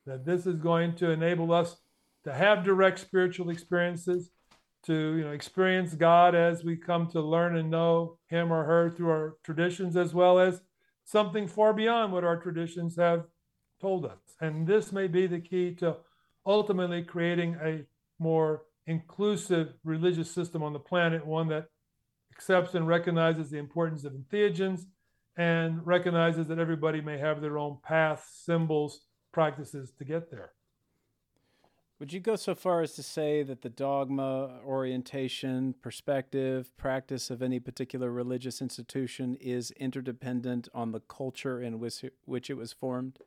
That 0.05 0.25
this 0.25 0.45
is 0.45 0.59
going 0.59 0.95
to 0.97 1.09
enable 1.09 1.51
us 1.51 1.77
to 2.25 2.33
have 2.33 2.63
direct 2.63 2.99
spiritual 2.99 3.49
experiences, 3.49 4.29
to 4.85 5.17
you 5.17 5.23
know 5.23 5.31
experience 5.31 5.93
God 5.93 6.35
as 6.35 6.63
we 6.63 6.75
come 6.75 7.07
to 7.07 7.21
learn 7.21 7.57
and 7.57 7.69
know 7.69 8.17
Him 8.27 8.51
or 8.51 8.63
her 8.63 8.89
through 8.89 9.09
our 9.09 9.37
traditions, 9.43 9.95
as 9.95 10.13
well 10.13 10.39
as 10.39 10.61
something 11.03 11.47
far 11.47 11.73
beyond 11.73 12.11
what 12.11 12.23
our 12.23 12.37
traditions 12.41 12.95
have 12.97 13.25
told 13.81 14.05
us. 14.05 14.19
And 14.41 14.67
this 14.67 14.91
may 14.91 15.07
be 15.07 15.27
the 15.27 15.39
key 15.39 15.75
to 15.75 15.97
ultimately 16.45 17.03
creating 17.03 17.57
a 17.63 17.83
more 18.19 18.63
inclusive 18.87 19.73
religious 19.83 20.29
system 20.29 20.63
on 20.63 20.73
the 20.73 20.79
planet, 20.79 21.25
one 21.25 21.47
that 21.49 21.65
accepts 22.31 22.75
and 22.75 22.87
recognizes 22.87 23.49
the 23.49 23.57
importance 23.57 24.03
of 24.03 24.13
entheogens 24.13 24.81
and 25.37 25.85
recognizes 25.85 26.47
that 26.47 26.59
everybody 26.59 27.01
may 27.01 27.17
have 27.17 27.41
their 27.41 27.57
own 27.57 27.77
path, 27.83 28.27
symbols, 28.31 29.01
practices 29.33 29.91
to 29.97 30.05
get 30.05 30.31
there. 30.31 30.51
Would 31.99 32.11
you 32.11 32.19
go 32.19 32.35
so 32.35 32.55
far 32.55 32.81
as 32.81 32.93
to 32.95 33.03
say 33.03 33.41
that 33.43 33.61
the 33.61 33.69
dogma, 33.69 34.59
orientation, 34.65 35.75
perspective, 35.81 36.75
practice 36.75 37.29
of 37.29 37.41
any 37.41 37.59
particular 37.59 38.11
religious 38.11 38.61
institution 38.61 39.35
is 39.39 39.71
interdependent 39.71 40.67
on 40.73 40.91
the 40.91 40.99
culture 40.99 41.61
in 41.61 41.79
which, 41.79 42.03
which 42.25 42.49
it 42.49 42.55
was 42.55 42.73
formed? 42.73 43.19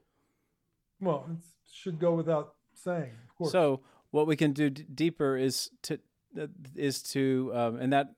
Well, 1.01 1.27
it 1.31 1.39
should 1.73 1.99
go 1.99 2.15
without 2.15 2.57
saying. 2.75 3.13
So, 3.49 3.81
what 4.11 4.27
we 4.27 4.37
can 4.37 4.53
do 4.53 4.69
d- 4.69 4.85
deeper 4.95 5.37
is 5.37 5.71
to 5.83 5.99
uh, 6.39 6.47
is 6.75 7.03
to 7.03 7.51
um, 7.55 7.77
and 7.77 7.93
that 7.93 8.15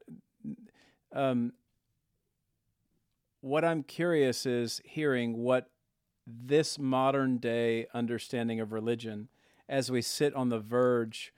um, 1.14 1.52
what 3.40 3.64
I'm 3.64 3.82
curious 3.82 4.46
is 4.46 4.80
hearing 4.84 5.36
what 5.36 5.70
this 6.26 6.78
modern 6.78 7.38
day 7.38 7.86
understanding 7.92 8.60
of 8.60 8.72
religion 8.72 9.28
as 9.70 9.90
we 9.90 10.02
sit 10.02 10.34
on 10.34 10.50
the 10.50 10.58
verge 10.58 11.32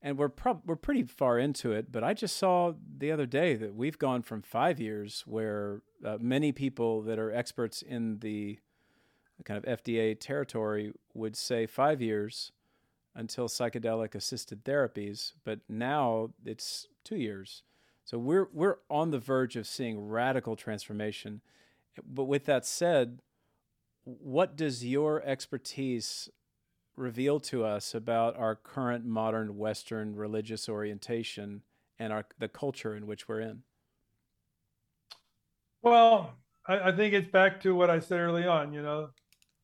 and 0.00 0.18
we're 0.18 0.30
we're 0.64 0.76
pretty 0.76 1.02
far 1.02 1.38
into 1.38 1.72
it 1.72 1.90
but 1.90 2.04
i 2.04 2.14
just 2.14 2.36
saw 2.36 2.72
the 2.98 3.10
other 3.10 3.26
day 3.26 3.56
that 3.56 3.74
we've 3.74 3.98
gone 3.98 4.22
from 4.22 4.42
5 4.42 4.78
years 4.78 5.24
where 5.26 5.80
uh, 6.04 6.18
many 6.20 6.52
people 6.52 7.02
that 7.02 7.18
are 7.18 7.32
experts 7.32 7.82
in 7.82 8.18
the 8.20 8.58
kind 9.44 9.64
of 9.64 9.82
FDA 9.82 10.18
territory 10.18 10.92
would 11.14 11.36
say 11.36 11.66
5 11.66 12.00
years 12.00 12.52
until 13.14 13.48
psychedelic 13.48 14.14
assisted 14.14 14.64
therapies 14.64 15.32
but 15.44 15.60
now 15.68 16.30
it's 16.44 16.86
2 17.04 17.16
years. 17.16 17.62
So 18.04 18.18
we're 18.18 18.48
we're 18.52 18.78
on 18.90 19.10
the 19.10 19.18
verge 19.18 19.56
of 19.56 19.66
seeing 19.66 20.08
radical 20.08 20.56
transformation. 20.56 21.40
But 22.04 22.24
with 22.24 22.44
that 22.46 22.66
said 22.66 23.20
what 24.04 24.56
does 24.56 24.84
your 24.84 25.22
expertise 25.22 26.28
reveal 26.96 27.40
to 27.40 27.64
us 27.64 27.94
about 27.94 28.36
our 28.36 28.54
current 28.54 29.04
modern 29.04 29.56
Western 29.56 30.14
religious 30.14 30.68
orientation 30.68 31.62
and 31.98 32.12
our 32.12 32.26
the 32.38 32.48
culture 32.48 32.94
in 32.96 33.06
which 33.06 33.28
we're 33.28 33.40
in? 33.40 33.62
Well, 35.82 36.34
I, 36.66 36.90
I 36.90 36.92
think 36.96 37.14
it's 37.14 37.28
back 37.28 37.60
to 37.62 37.74
what 37.74 37.90
I 37.90 37.98
said 37.98 38.20
early 38.20 38.46
on. 38.46 38.72
You 38.72 38.82
know, 38.82 39.08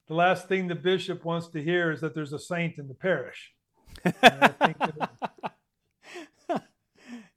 the 0.09 0.15
last 0.15 0.49
thing 0.49 0.67
the 0.69 0.75
bishop 0.75 1.25
wants 1.25 1.49
to 1.49 1.63
hear 1.63 1.93
is 1.93 2.01
that 2.01 2.15
there's 2.15 2.33
a 2.33 2.39
saint 2.39 2.79
in 2.79 2.89
the 2.89 2.95
parish. 2.95 3.53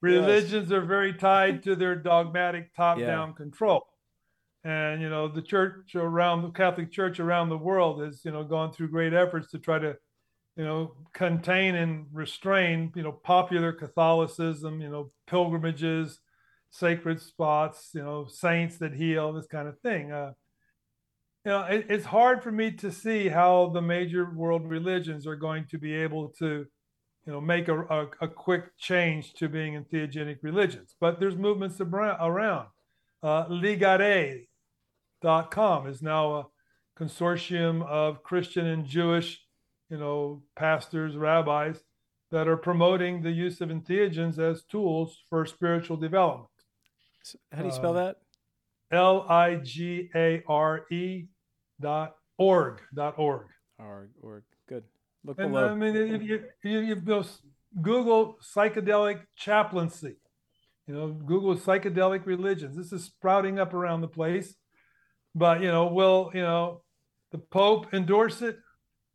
religions 0.02 0.70
yes. 0.70 0.78
are 0.78 0.86
very 0.86 1.14
tied 1.14 1.64
to 1.64 1.76
their 1.76 1.96
dogmatic 1.96 2.74
top-down 2.76 3.30
yeah. 3.30 3.36
control 3.36 3.91
and 4.64 5.02
you 5.02 5.10
know 5.10 5.28
the 5.28 5.42
church 5.42 5.96
around 5.96 6.44
the 6.44 6.50
catholic 6.52 6.92
church 6.92 7.20
around 7.20 7.50
the 7.50 7.58
world 7.58 8.02
has 8.02 8.24
you 8.24 8.32
know 8.32 8.44
gone 8.44 8.72
through 8.72 8.88
great 8.88 9.14
efforts 9.14 9.50
to 9.50 9.58
try 9.58 9.80
to 9.80 9.96
you 10.56 10.64
know 10.64 10.94
contain 11.14 11.76
and 11.76 12.06
restrain 12.12 12.92
you 12.96 13.02
know 13.02 13.12
popular 13.12 13.72
catholicism 13.72 14.82
you 14.82 14.90
know 14.90 15.12
pilgrimages 15.28 16.20
sacred 16.72 17.22
spots 17.22 17.90
you 17.94 18.02
know 18.02 18.26
saints 18.28 18.78
that 18.78 18.94
heal 18.94 19.34
this 19.34 19.48
kind 19.48 19.68
of 19.68 19.80
thing. 19.80 20.12
Uh, 20.12 20.32
you 21.46 21.52
know 21.52 21.64
it, 21.64 21.86
it's 21.90 22.06
hard 22.06 22.42
for 22.42 22.52
me 22.52 22.72
to 22.72 22.92
see 22.92 23.28
how 23.28 23.70
the 23.70 23.82
major 23.82 24.32
world 24.34 24.68
religions 24.68 25.28
are 25.28 25.36
going 25.36 25.66
to 25.70 25.78
be 25.78 25.94
able 25.94 26.30
to 26.30 26.66
you 27.26 27.32
know 27.32 27.42
make 27.42 27.68
a, 27.68 27.78
a, 27.78 28.08
a 28.22 28.28
quick 28.28 28.76
change 28.78 29.34
to 29.34 29.50
being 29.50 29.82
entheogenic 29.82 30.38
religions. 30.42 30.96
But 31.00 31.20
there's 31.20 31.36
movements 31.36 31.80
around. 31.82 32.68
Uh, 33.24 33.46
Ligare, 33.50 34.48
com 35.22 35.88
is 35.88 36.02
now 36.02 36.34
a 36.34 36.48
consortium 37.00 37.86
of 37.88 38.24
Christian 38.24 38.66
and 38.66 38.86
Jewish, 38.86 39.42
you 39.90 39.98
know, 39.98 40.44
pastors, 40.56 41.16
rabbis 41.16 41.84
that 42.32 42.48
are 42.48 42.58
promoting 42.58 43.22
the 43.22 43.32
use 43.32 43.62
of 43.62 43.70
entheogens 43.70 44.40
as 44.40 44.64
tools 44.64 45.20
for 45.30 45.46
spiritual 45.46 45.98
development. 45.98 46.50
How 47.52 47.62
do 47.62 47.68
you 47.68 47.74
spell 47.74 47.98
uh, 47.98 48.06
that? 48.06 48.16
L 48.92 49.26
I 49.30 49.56
G 49.56 50.10
A 50.16 50.44
R 50.48 50.86
E 50.92 51.26
dot 51.80 52.16
org 52.38 52.82
dot 52.94 53.16
org. 53.18 53.48
Org 53.80 54.10
org. 54.22 54.44
Good. 54.68 54.84
Look 55.24 55.40
and, 55.40 55.52
below. 55.52 55.70
I 55.70 55.76
mean, 55.76 55.96
if 55.96 56.24
you, 56.24 56.44
you, 56.64 56.80
you 56.80 57.26
Google 57.82 58.38
psychedelic 58.42 59.22
chaplaincy, 59.36 60.16
you 60.88 60.94
know, 60.94 61.10
Google 61.10 61.56
psychedelic 61.56 62.26
religions. 62.26 62.76
This 62.76 62.92
is 62.92 63.06
sprouting 63.06 63.60
up 63.60 63.74
around 63.74 64.02
the 64.02 64.08
place. 64.08 64.56
But 65.36 65.62
you 65.62 65.68
know, 65.68 65.88
will 65.88 66.32
you 66.34 66.42
know 66.42 66.82
the 67.32 67.38
Pope 67.38 67.94
endorse 67.94 68.42
it? 68.42 68.58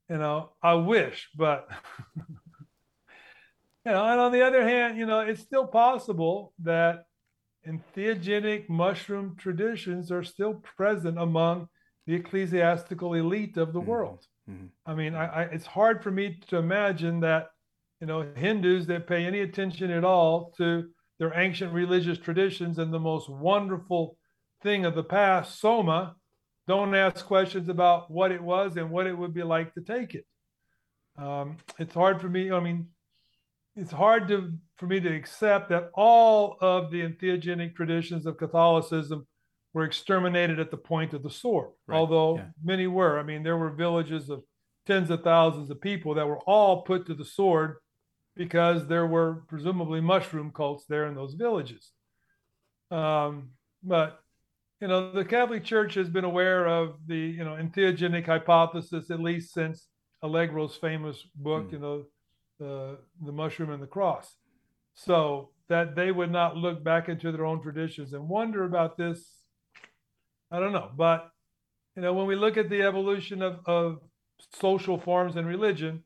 You 0.09 0.19
know, 0.19 0.53
I 0.63 0.75
wish, 0.75 1.29
but 1.37 1.69
you 3.85 3.93
know, 3.93 4.05
and 4.05 4.21
on 4.21 4.33
the 4.33 4.43
other 4.43 4.63
hand, 4.63 4.99
you 4.99 5.07
know, 5.07 5.21
it's 5.21 5.43
still 5.43 5.67
possible 5.67 6.53
that 6.63 7.07
entheogenic 7.67 8.69
mushroom 8.69 9.35
traditions 9.37 10.13
are 10.13 10.23
still 10.23 10.55
present 10.55 11.19
among 11.19 11.69
the 12.07 12.15
ecclesiastical 12.15 13.15
elite 13.15 13.57
of 13.57 13.73
the 13.73 13.81
mm-hmm. 13.81 13.89
world. 13.89 14.27
Mm-hmm. 14.49 14.67
I 14.87 14.95
mean, 14.95 15.15
I, 15.15 15.27
I, 15.27 15.43
it's 15.45 15.67
hard 15.67 16.03
for 16.03 16.11
me 16.11 16.41
to 16.49 16.57
imagine 16.57 17.21
that, 17.21 17.49
you 18.01 18.07
know, 18.07 18.27
Hindus 18.37 18.87
that 18.87 19.09
pay 19.09 19.27
any 19.27 19.41
attention 19.41 19.91
at 19.91 20.05
all 20.05 20.53
to 20.59 20.89
their 21.19 21.39
ancient 21.39 21.73
religious 21.73 22.19
traditions 22.19 22.79
and 22.79 22.93
the 22.93 23.01
most 23.01 23.29
wonderful 23.29 24.17
thing 24.67 24.85
of 24.85 24.97
the 24.97 25.05
past, 25.05 25.61
Soma, 25.61 26.17
don't 26.67 26.93
ask 26.93 27.25
questions 27.25 27.69
about 27.69 28.11
what 28.11 28.33
it 28.33 28.43
was 28.43 28.77
and 28.77 28.91
what 28.91 29.07
it 29.07 29.17
would 29.17 29.33
be 29.33 29.45
like 29.45 29.73
to 29.75 29.81
take 29.81 30.17
it. 30.17 30.27
Um, 31.17 31.59
it's 31.79 31.95
hard 31.95 32.21
for 32.21 32.29
me. 32.29 32.51
I 32.51 32.59
mean, 32.59 32.89
it's 33.77 33.93
hard 33.93 34.27
to 34.27 34.53
for 34.77 34.89
me 34.89 34.99
to 34.99 35.15
accept 35.15 35.69
that 35.69 35.91
all 35.95 36.59
of 36.61 36.91
the 36.91 37.01
entheogenic 37.01 37.77
traditions 37.77 38.27
of 38.27 38.39
Catholicism 38.39 39.25
were 39.73 39.85
exterminated 39.85 40.59
at 40.59 40.73
the 40.73 40.77
point 40.77 41.15
of 41.15 41.23
the 41.23 41.31
sword. 41.31 41.71
Right. 41.87 41.97
Although 41.97 42.39
yeah. 42.39 42.47
many 42.65 42.89
were. 42.89 43.21
I 43.21 43.23
mean, 43.23 43.45
there 43.45 43.57
were 43.57 43.71
villages 43.71 44.29
of 44.29 44.43
tens 44.85 45.11
of 45.11 45.23
thousands 45.23 45.71
of 45.71 45.81
people 45.81 46.15
that 46.15 46.27
were 46.27 46.41
all 46.41 46.83
put 46.83 47.07
to 47.07 47.15
the 47.15 47.25
sword 47.25 47.77
because 48.35 48.89
there 48.89 49.07
were 49.07 49.45
presumably 49.47 50.01
mushroom 50.01 50.51
cults 50.51 50.87
there 50.89 51.07
in 51.07 51.15
those 51.15 51.35
villages. 51.35 51.93
Um, 52.91 53.51
but 53.83 54.21
you 54.81 54.89
know, 54.89 55.11
the 55.11 55.25
Catholic 55.25 55.65
Church 55.65 55.95
has 55.95 56.09
been 56.09 56.25
aware 56.25 56.67
of 56.67 56.97
the, 57.07 57.17
you 57.17 57.45
know, 57.45 57.53
entheogenic 57.53 58.27
hypothesis 58.27 59.11
at 59.11 59.21
least 59.21 59.55
since 59.55 59.89
Allegro's 60.23 60.77
famous 60.77 61.23
book, 61.35 61.69
mm. 61.69 61.73
you 61.73 61.79
know, 61.79 62.05
the 62.59 62.99
the 63.25 63.33
mushroom 63.33 63.71
and 63.71 63.83
the 63.83 63.87
cross. 63.87 64.37
So 64.95 65.51
that 65.69 65.97
they 65.97 66.13
would 66.13 66.31
not 66.31 66.57
look 66.57 66.85
back 66.85 67.09
into 67.09 67.33
their 67.33 67.45
own 67.45 67.63
traditions 67.63 68.13
and 68.13 68.29
wonder 68.29 68.65
about 68.65 68.97
this, 68.97 69.43
I 70.51 70.61
don't 70.61 70.73
know. 70.73 70.91
But 70.95 71.31
you 71.97 72.03
know, 72.03 72.13
when 72.13 72.27
we 72.27 72.37
look 72.37 72.57
at 72.57 72.69
the 72.69 72.83
evolution 72.83 73.43
of, 73.43 73.61
of 73.65 74.01
social 74.61 74.99
forms 74.99 75.37
and 75.37 75.47
religion, 75.47 76.05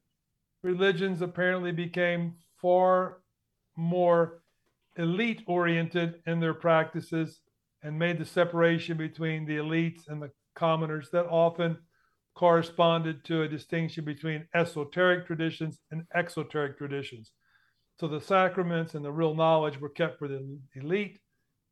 religions 0.62 1.22
apparently 1.22 1.72
became 1.72 2.34
far 2.62 3.18
more 3.76 4.42
elite 4.96 5.42
oriented 5.46 6.22
in 6.26 6.38
their 6.38 6.54
practices 6.54 7.40
and 7.82 7.98
made 7.98 8.18
the 8.18 8.24
separation 8.24 8.96
between 8.96 9.46
the 9.46 9.56
elites 9.56 10.08
and 10.08 10.20
the 10.20 10.30
commoners 10.54 11.08
that 11.10 11.26
often 11.26 11.78
corresponded 12.34 13.24
to 13.24 13.42
a 13.42 13.48
distinction 13.48 14.04
between 14.04 14.46
esoteric 14.54 15.26
traditions 15.26 15.78
and 15.90 16.04
exoteric 16.14 16.78
traditions. 16.78 17.32
So 17.98 18.08
the 18.08 18.20
sacraments 18.20 18.94
and 18.94 19.04
the 19.04 19.12
real 19.12 19.34
knowledge 19.34 19.78
were 19.78 19.90
kept 19.90 20.18
for 20.18 20.28
the 20.28 20.58
elite, 20.74 21.18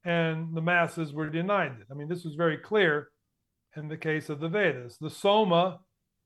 and 0.05 0.55
the 0.55 0.61
masses 0.61 1.13
were 1.13 1.31
denied 1.31 1.73
it. 1.81 1.87
I 1.91 1.95
mean, 1.95 2.09
this 2.09 2.25
was 2.25 2.35
very 2.35 2.59
clear 2.59 3.09
in 3.77 3.89
the 3.89 3.97
case 3.97 4.29
of 4.29 4.41
the 4.41 4.49
Vedas. 4.49 4.99
The 4.99 5.11
Soma 5.11 5.81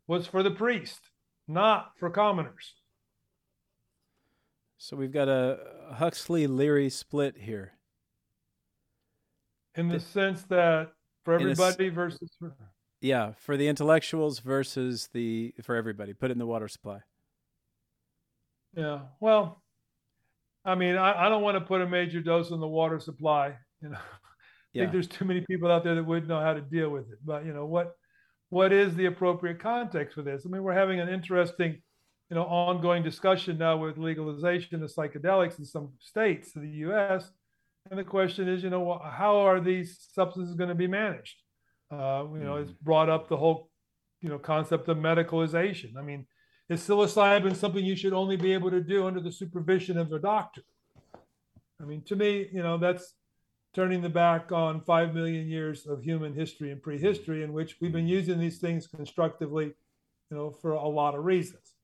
was 0.06 0.26
for 0.26 0.42
the 0.42 0.50
priest, 0.50 1.00
not 1.46 1.92
for 1.98 2.10
commoners. 2.10 2.74
So 4.78 4.96
we've 4.96 5.12
got 5.12 5.28
a 5.28 5.58
Huxley 5.94 6.48
Leary 6.48 6.90
split 6.90 7.36
here 7.38 7.74
in 9.74 9.88
the, 9.88 9.94
the 9.94 10.00
sense 10.00 10.42
that 10.44 10.92
for 11.24 11.34
everybody 11.34 11.88
a, 11.88 11.90
versus 11.90 12.30
for... 12.38 12.54
yeah 13.00 13.32
for 13.38 13.56
the 13.56 13.68
intellectuals 13.68 14.38
versus 14.40 15.08
the 15.12 15.54
for 15.62 15.76
everybody 15.76 16.12
put 16.12 16.30
it 16.30 16.32
in 16.32 16.38
the 16.38 16.46
water 16.46 16.68
supply. 16.68 16.98
Yeah 18.74 19.00
well 19.20 19.62
i 20.64 20.74
mean 20.74 20.96
i, 20.96 21.26
I 21.26 21.28
don't 21.28 21.42
want 21.42 21.56
to 21.56 21.60
put 21.60 21.82
a 21.82 21.86
major 21.86 22.20
dose 22.20 22.50
in 22.50 22.60
the 22.60 22.68
water 22.68 23.00
supply 23.00 23.56
you 23.82 23.90
know. 23.90 23.98
I 24.74 24.78
yeah. 24.78 24.82
think 24.84 24.92
there's 24.92 25.08
too 25.08 25.26
many 25.26 25.42
people 25.42 25.70
out 25.70 25.84
there 25.84 25.94
that 25.94 26.04
wouldn't 26.04 26.28
know 26.28 26.40
how 26.40 26.54
to 26.54 26.62
deal 26.62 26.88
with 26.88 27.10
it 27.12 27.18
but 27.24 27.44
you 27.44 27.52
know 27.52 27.66
what 27.66 27.94
what 28.52 28.70
is 28.70 28.94
the 28.94 29.06
appropriate 29.06 29.58
context 29.60 30.14
for 30.14 30.20
this? 30.20 30.42
I 30.44 30.50
mean 30.50 30.62
we're 30.62 30.74
having 30.74 31.00
an 31.00 31.08
interesting 31.08 31.80
you 32.28 32.36
know 32.36 32.42
ongoing 32.42 33.02
discussion 33.02 33.56
now 33.56 33.78
with 33.78 33.96
legalization 33.96 34.82
of 34.82 34.92
psychedelics 34.92 35.58
in 35.58 35.64
some 35.64 35.90
states 35.98 36.54
of 36.54 36.60
the 36.60 36.68
us 36.68 37.30
and 37.90 37.98
the 37.98 38.04
question 38.04 38.48
is, 38.48 38.62
you 38.62 38.70
know, 38.70 39.00
how 39.04 39.36
are 39.36 39.60
these 39.60 40.06
substances 40.12 40.54
going 40.54 40.68
to 40.68 40.74
be 40.74 40.86
managed? 40.86 41.36
Uh, 41.90 42.24
you 42.32 42.44
know, 42.44 42.54
mm. 42.54 42.62
it's 42.62 42.72
brought 42.72 43.10
up 43.10 43.28
the 43.28 43.36
whole, 43.36 43.68
you 44.20 44.28
know, 44.28 44.38
concept 44.38 44.88
of 44.88 44.96
medicalization. 44.96 45.96
I 45.98 46.02
mean, 46.02 46.26
is 46.68 46.80
psilocybin 46.80 47.54
something 47.56 47.84
you 47.84 47.96
should 47.96 48.12
only 48.12 48.36
be 48.36 48.52
able 48.52 48.70
to 48.70 48.80
do 48.80 49.06
under 49.06 49.20
the 49.20 49.32
supervision 49.32 49.98
of 49.98 50.12
a 50.12 50.18
doctor? 50.18 50.62
I 51.80 51.84
mean, 51.84 52.02
to 52.04 52.16
me, 52.16 52.48
you 52.52 52.62
know, 52.62 52.78
that's 52.78 53.14
turning 53.74 54.00
the 54.00 54.08
back 54.08 54.52
on 54.52 54.80
five 54.82 55.14
million 55.14 55.48
years 55.48 55.86
of 55.86 56.02
human 56.02 56.34
history 56.34 56.70
and 56.70 56.80
prehistory, 56.80 57.42
in 57.42 57.52
which 57.52 57.76
we've 57.80 57.92
been 57.92 58.06
using 58.06 58.38
these 58.38 58.58
things 58.58 58.86
constructively, 58.86 59.74
you 60.30 60.36
know, 60.36 60.50
for 60.50 60.72
a 60.72 60.88
lot 60.88 61.14
of 61.14 61.24
reasons. 61.24 61.74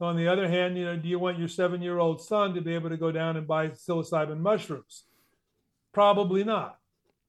On 0.00 0.16
the 0.16 0.28
other 0.28 0.48
hand, 0.48 0.76
you 0.76 0.84
know, 0.84 0.96
do 0.96 1.08
you 1.08 1.18
want 1.18 1.38
your 1.38 1.48
seven-year-old 1.48 2.20
son 2.20 2.54
to 2.54 2.60
be 2.60 2.74
able 2.74 2.90
to 2.90 2.96
go 2.96 3.10
down 3.10 3.36
and 3.36 3.46
buy 3.46 3.68
psilocybin 3.68 4.38
mushrooms? 4.38 5.04
Probably 5.92 6.44
not. 6.44 6.78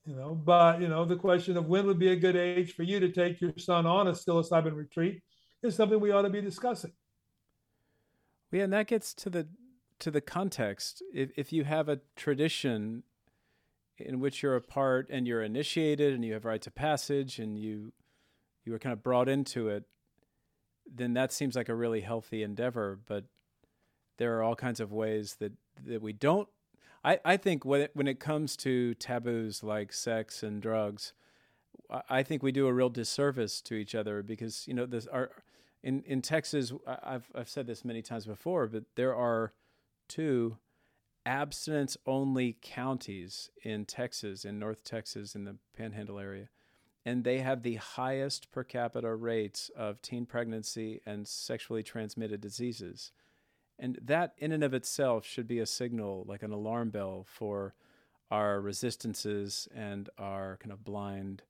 You 0.05 0.15
know, 0.15 0.33
but 0.33 0.81
you 0.81 0.87
know, 0.87 1.05
the 1.05 1.15
question 1.15 1.55
of 1.57 1.67
when 1.67 1.85
would 1.85 1.99
be 1.99 2.11
a 2.11 2.15
good 2.15 2.35
age 2.35 2.73
for 2.73 2.83
you 2.83 2.99
to 2.99 3.11
take 3.11 3.39
your 3.41 3.53
son 3.57 3.85
on 3.85 4.07
a 4.07 4.11
psilocybin 4.11 4.75
retreat 4.75 5.21
is 5.61 5.75
something 5.75 5.99
we 5.99 6.11
ought 6.11 6.23
to 6.23 6.29
be 6.29 6.41
discussing. 6.41 6.93
Yeah, 8.51 8.63
and 8.63 8.73
that 8.73 8.87
gets 8.87 9.13
to 9.15 9.29
the 9.29 9.47
to 9.99 10.09
the 10.09 10.21
context. 10.21 11.03
If 11.13 11.29
if 11.35 11.53
you 11.53 11.63
have 11.65 11.89
a 11.89 11.99
tradition 12.15 13.03
in 13.97 14.19
which 14.19 14.41
you're 14.41 14.55
a 14.55 14.61
part 14.61 15.07
and 15.09 15.27
you're 15.27 15.43
initiated 15.43 16.13
and 16.13 16.23
you 16.23 16.33
have 16.33 16.45
rites 16.45 16.67
of 16.67 16.73
passage 16.73 17.37
and 17.37 17.57
you 17.57 17.91
you 18.65 18.71
were 18.71 18.79
kind 18.79 18.93
of 18.93 19.03
brought 19.03 19.29
into 19.29 19.67
it, 19.69 19.83
then 20.91 21.13
that 21.13 21.31
seems 21.31 21.55
like 21.55 21.69
a 21.69 21.75
really 21.75 22.01
healthy 22.01 22.41
endeavor. 22.41 22.99
But 23.05 23.25
there 24.17 24.37
are 24.37 24.43
all 24.43 24.55
kinds 24.55 24.79
of 24.79 24.91
ways 24.91 25.35
that 25.39 25.51
that 25.85 26.01
we 26.01 26.13
don't 26.13 26.47
I, 27.03 27.19
I 27.23 27.37
think 27.37 27.65
when 27.65 27.81
it, 27.81 27.91
when 27.93 28.07
it 28.07 28.19
comes 28.19 28.55
to 28.57 28.93
taboos 28.95 29.63
like 29.63 29.93
sex 29.93 30.43
and 30.43 30.61
drugs, 30.61 31.13
I 32.09 32.23
think 32.23 32.43
we 32.43 32.51
do 32.51 32.67
a 32.67 32.73
real 32.73 32.89
disservice 32.89 33.61
to 33.61 33.75
each 33.75 33.95
other 33.95 34.21
because 34.21 34.67
you 34.67 34.73
know 34.73 34.85
this 34.85 35.07
our 35.07 35.31
in 35.81 36.03
in 36.03 36.21
Texas 36.21 36.71
I've 36.85 37.29
I've 37.33 37.49
said 37.49 37.67
this 37.67 37.83
many 37.83 38.01
times 38.01 38.25
before, 38.25 38.67
but 38.67 38.83
there 38.95 39.15
are 39.15 39.53
two 40.07 40.57
abstinence 41.25 41.97
only 42.05 42.57
counties 42.61 43.49
in 43.63 43.85
Texas, 43.85 44.45
in 44.45 44.59
North 44.59 44.83
Texas, 44.83 45.35
in 45.35 45.45
the 45.45 45.55
Panhandle 45.75 46.19
area, 46.19 46.49
and 47.05 47.23
they 47.23 47.39
have 47.39 47.63
the 47.63 47.75
highest 47.75 48.51
per 48.51 48.63
capita 48.63 49.15
rates 49.15 49.71
of 49.75 50.01
teen 50.01 50.25
pregnancy 50.25 51.01
and 51.05 51.27
sexually 51.27 51.83
transmitted 51.83 52.41
diseases 52.41 53.11
And 53.79 53.97
that, 54.03 54.33
in 54.37 54.51
and 54.51 54.63
of 54.63 54.73
itself, 54.73 55.25
should 55.25 55.47
be 55.47 55.59
a 55.59 55.65
signal, 55.65 56.25
like 56.27 56.43
an 56.43 56.51
alarm 56.51 56.89
bell 56.89 57.25
for 57.25 57.73
our 58.29 58.59
resistances 58.59 59.67
and 59.73 60.09
our 60.17 60.57
kind 60.61 60.71
of 60.71 60.83
blind 60.83 61.43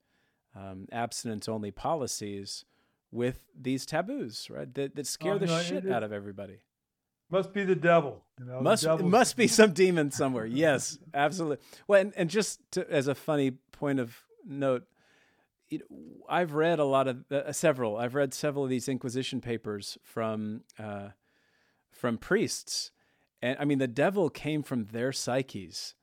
um, 0.55 0.87
abstinence 0.91 1.49
only 1.49 1.71
policies 1.71 2.65
with 3.11 3.45
these 3.59 3.85
taboos, 3.85 4.47
right? 4.49 4.73
That, 4.75 4.95
that 4.95 5.07
scare 5.07 5.33
oh, 5.33 5.37
the 5.39 5.47
no, 5.47 5.61
shit 5.61 5.89
out 5.89 6.03
of 6.03 6.13
everybody. 6.13 6.59
Must 7.31 7.53
be 7.53 7.63
the 7.63 7.75
devil. 7.75 8.23
You 8.39 8.45
know, 8.45 8.61
must 8.61 8.87
must 8.87 9.37
be 9.37 9.47
some 9.47 9.73
demon 9.73 10.11
somewhere. 10.11 10.45
Yes, 10.49 10.97
absolutely. 11.13 11.57
Well, 11.87 12.01
and, 12.01 12.13
and 12.15 12.29
just 12.29 12.59
to, 12.71 12.89
as 12.91 13.07
a 13.07 13.13
funny 13.13 13.51
point 13.71 13.99
of 13.99 14.17
note, 14.45 14.85
you 15.69 15.79
know, 15.79 15.85
I've 16.27 16.53
read 16.53 16.79
a 16.79 16.85
lot 16.85 17.07
of 17.07 17.31
uh, 17.31 17.51
several. 17.51 17.97
I've 17.97 18.15
read 18.15 18.33
several 18.33 18.63
of 18.63 18.69
these 18.71 18.89
Inquisition 18.89 19.41
papers 19.41 19.99
from 20.03 20.61
uh, 20.79 21.09
from 21.99 22.17
priests, 22.17 22.91
and 23.41 23.57
I 23.59 23.65
mean 23.65 23.79
the 23.79 23.87
devil 23.87 24.29
came 24.29 24.63
from 24.63 24.85
their 24.85 25.11
psyches. 25.11 25.95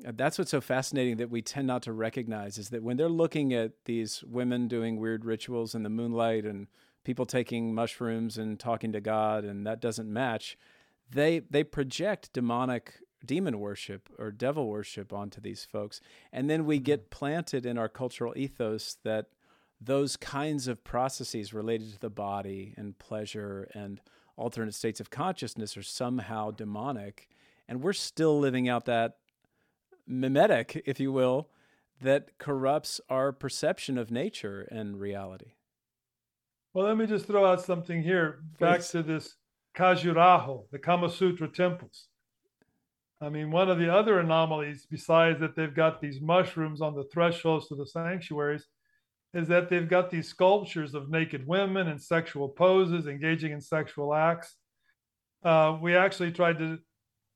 That's 0.00 0.38
what's 0.38 0.52
so 0.52 0.60
fascinating 0.60 1.16
that 1.16 1.30
we 1.30 1.42
tend 1.42 1.66
not 1.66 1.82
to 1.82 1.92
recognize 1.92 2.56
is 2.56 2.68
that 2.68 2.84
when 2.84 2.96
they're 2.96 3.08
looking 3.08 3.52
at 3.52 3.72
these 3.84 4.22
women 4.22 4.68
doing 4.68 4.98
weird 4.98 5.24
rituals 5.24 5.74
in 5.74 5.82
the 5.82 5.90
moonlight 5.90 6.44
and 6.44 6.68
people 7.02 7.26
taking 7.26 7.74
mushrooms 7.74 8.38
and 8.38 8.60
talking 8.60 8.92
to 8.92 9.00
God, 9.00 9.44
and 9.44 9.66
that 9.66 9.80
doesn't 9.80 10.12
match, 10.12 10.56
they 11.10 11.40
they 11.50 11.64
project 11.64 12.32
demonic 12.32 13.00
demon 13.24 13.58
worship 13.58 14.08
or 14.18 14.30
devil 14.30 14.68
worship 14.68 15.12
onto 15.12 15.40
these 15.40 15.64
folks. 15.64 16.00
And 16.32 16.48
then 16.48 16.64
we 16.64 16.76
mm-hmm. 16.76 16.84
get 16.84 17.10
planted 17.10 17.66
in 17.66 17.76
our 17.76 17.88
cultural 17.88 18.32
ethos 18.36 18.96
that 19.04 19.26
those 19.80 20.16
kinds 20.16 20.68
of 20.68 20.84
processes 20.84 21.54
related 21.54 21.92
to 21.92 22.00
the 22.00 22.10
body 22.10 22.74
and 22.76 22.98
pleasure 22.98 23.68
and 23.74 24.00
alternate 24.38 24.74
states 24.74 25.00
of 25.00 25.10
consciousness 25.10 25.76
are 25.76 25.82
somehow 25.82 26.50
demonic. 26.50 27.28
And 27.68 27.82
we're 27.82 27.92
still 27.92 28.38
living 28.38 28.68
out 28.68 28.86
that 28.86 29.16
mimetic, 30.06 30.82
if 30.86 30.98
you 30.98 31.12
will, 31.12 31.50
that 32.00 32.38
corrupts 32.38 33.00
our 33.10 33.32
perception 33.32 33.98
of 33.98 34.10
nature 34.10 34.66
and 34.70 34.98
reality. 34.98 35.52
Well, 36.72 36.86
let 36.86 36.96
me 36.96 37.06
just 37.06 37.26
throw 37.26 37.44
out 37.44 37.60
something 37.60 38.02
here 38.02 38.40
back 38.60 38.78
Please. 38.78 38.88
to 38.90 39.02
this 39.02 39.36
Khajuraho, 39.76 40.64
the 40.70 40.78
Kama 40.78 41.10
Sutra 41.10 41.48
temples. 41.48 42.08
I 43.20 43.28
mean, 43.30 43.50
one 43.50 43.68
of 43.68 43.78
the 43.78 43.92
other 43.92 44.20
anomalies, 44.20 44.86
besides 44.88 45.40
that 45.40 45.56
they've 45.56 45.74
got 45.74 46.00
these 46.00 46.20
mushrooms 46.20 46.80
on 46.80 46.94
the 46.94 47.08
thresholds 47.12 47.66
to 47.68 47.74
the 47.74 47.86
sanctuaries, 47.86 48.66
is 49.34 49.48
that 49.48 49.68
they've 49.68 49.88
got 49.88 50.10
these 50.10 50.28
sculptures 50.28 50.94
of 50.94 51.10
naked 51.10 51.46
women 51.46 51.88
in 51.88 51.98
sexual 51.98 52.48
poses, 52.48 53.06
engaging 53.06 53.52
in 53.52 53.60
sexual 53.60 54.14
acts. 54.14 54.56
Uh, 55.44 55.76
we 55.80 55.94
actually 55.94 56.32
tried 56.32 56.58
to 56.58 56.78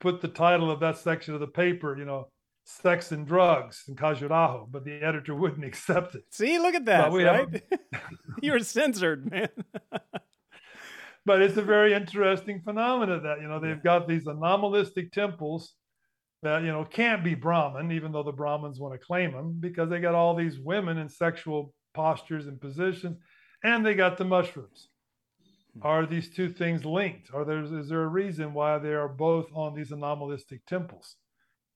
put 0.01 0.21
the 0.21 0.29
title 0.29 0.71
of 0.71 0.81
that 0.81 0.99
section 0.99 1.35
of 1.35 1.41
the 1.41 1.47
paper, 1.47 1.97
you 1.97 2.05
know, 2.05 2.29
Sex 2.65 3.13
and 3.13 3.27
Drugs 3.27 3.85
in 3.89 3.97
Khajuraho, 3.97 4.67
but 4.71 4.85
the 4.85 5.03
editor 5.03 5.35
wouldn't 5.37 5.65
accept 5.65 6.15
it. 6.15 6.25
See, 6.31 6.59
look 6.59 6.75
at 6.75 6.85
that, 6.87 7.13
right? 7.13 7.63
you 8.43 8.53
were 8.53 8.61
censored, 8.61 9.31
man. 9.31 9.49
but 11.27 11.43
it's 11.43 11.57
a 11.57 11.63
very 11.63 11.93
interesting 11.93 12.61
phenomenon 12.63 13.23
that 13.23 13.41
you 13.41 13.49
know 13.49 13.61
they've 13.61 13.83
got 13.83 14.09
these 14.09 14.27
anomalistic 14.27 15.13
temples 15.13 15.75
that 16.43 16.63
you 16.63 16.69
know 16.69 16.85
can't 16.85 17.25
be 17.25 17.35
Brahmin, 17.35 17.93
even 17.93 18.13
though 18.13 18.23
the 18.23 18.33
Brahmins 18.33 18.81
want 18.81 18.99
to 18.99 19.05
claim 19.05 19.33
them, 19.33 19.57
because 19.59 19.91
they 19.91 20.01
got 20.01 20.15
all 20.15 20.35
these 20.35 20.59
women 20.59 20.99
in 20.99 21.09
sexual 21.09 21.75
postures 21.95 22.47
and 22.47 22.61
positions, 22.61 23.19
and 23.63 23.85
they 23.85 23.95
got 23.95 24.19
the 24.19 24.25
mushrooms. 24.25 24.89
Hmm. 25.75 25.87
Are 25.87 26.07
these 26.07 26.29
two 26.29 26.49
things 26.49 26.85
linked? 26.85 27.33
Are 27.33 27.45
there 27.45 27.63
is 27.63 27.89
there 27.89 28.03
a 28.03 28.09
reason 28.09 28.55
why 28.55 28.79
they 28.79 28.95
are 28.95 29.09
both 29.09 29.47
on 29.55 29.75
these 29.75 29.93
anomalistic 29.93 30.65
temples? 30.67 31.17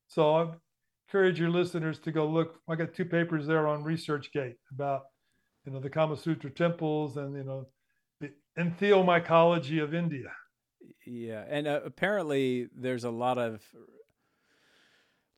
So 0.09 0.34
I 0.34 0.47
encourage 1.09 1.40
your 1.40 1.51
listeners 1.51 1.98
to 2.01 2.12
go 2.12 2.26
look. 2.26 2.60
I 2.68 2.76
got 2.76 2.94
two 2.94 3.05
papers 3.05 3.47
there 3.47 3.66
on 3.66 3.84
ResearchGate 3.84 4.56
about 4.72 5.02
you 5.64 5.72
know 5.72 5.80
the 5.80 5.90
Kama 5.90 6.16
Sutra 6.16 6.51
temples 6.51 7.16
and 7.16 7.34
you 7.36 7.44
know 7.44 7.66
the 8.20 8.30
entheomycology 8.59 9.82
of 9.82 9.94
India. 9.94 10.32
Yeah, 11.05 11.44
and 11.48 11.66
uh, 11.66 11.80
apparently 11.84 12.68
there's 12.74 13.05
a 13.05 13.10
lot 13.10 13.38
of 13.38 13.62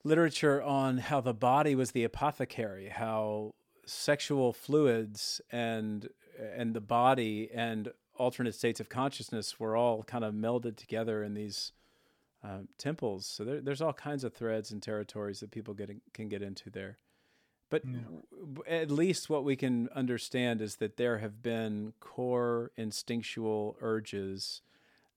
literature 0.04 0.62
on 0.62 0.98
how 0.98 1.20
the 1.20 1.34
body 1.34 1.74
was 1.74 1.92
the 1.92 2.04
apothecary, 2.04 2.88
how 2.88 3.54
sexual 3.88 4.52
fluids 4.52 5.40
and 5.50 6.08
and 6.38 6.74
the 6.74 6.80
body 6.80 7.50
and 7.52 7.92
alternate 8.14 8.54
states 8.54 8.80
of 8.80 8.88
consciousness 8.88 9.58
were 9.58 9.76
all 9.76 10.02
kind 10.02 10.24
of 10.24 10.34
melded 10.34 10.76
together 10.76 11.22
in 11.22 11.34
these 11.34 11.72
uh, 12.44 12.58
temples. 12.76 13.26
So 13.26 13.44
there, 13.44 13.60
there's 13.60 13.82
all 13.82 13.92
kinds 13.92 14.24
of 14.24 14.32
threads 14.32 14.70
and 14.70 14.82
territories 14.82 15.40
that 15.40 15.50
people 15.50 15.74
get 15.74 15.90
can 16.12 16.28
get 16.28 16.42
into 16.42 16.70
there. 16.70 16.98
But 17.70 17.82
yeah. 17.84 18.00
at 18.66 18.90
least 18.90 19.28
what 19.28 19.44
we 19.44 19.54
can 19.54 19.88
understand 19.94 20.62
is 20.62 20.76
that 20.76 20.96
there 20.96 21.18
have 21.18 21.42
been 21.42 21.92
core 22.00 22.70
instinctual 22.76 23.76
urges 23.80 24.62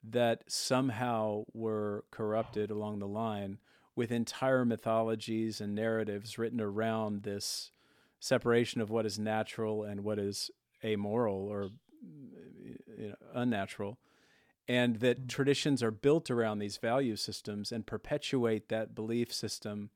that 0.04 0.44
somehow 0.48 1.46
were 1.54 2.04
corrupted 2.12 2.70
along 2.70 3.00
the 3.00 3.08
line 3.08 3.60
with 3.96 4.12
entire 4.12 4.66
mythologies 4.66 5.62
and 5.62 5.76
narratives 5.76 6.38
written 6.38 6.60
around 6.60 7.24
this 7.24 7.72
separation 8.22 8.80
of 8.80 8.90
what 8.90 9.06
is 9.06 9.20
natural 9.20 9.84
and 9.84 10.06
what 10.06 10.18
is 10.18 10.50
amoral 10.82 11.50
or 11.50 11.72
you 12.98 13.10
know, 13.10 13.16
unnatural. 13.34 13.98
And 14.70 14.98
that 14.98 15.18
mm-hmm. 15.18 15.28
traditions 15.28 15.84
are 15.84 15.92
built 15.92 16.32
around 16.32 16.60
these 16.60 16.78
value 16.78 17.18
systems 17.18 17.74
and 17.74 17.86
perpetuate 17.86 18.70
that 18.70 18.96
belief 18.96 19.34
system 19.34 19.90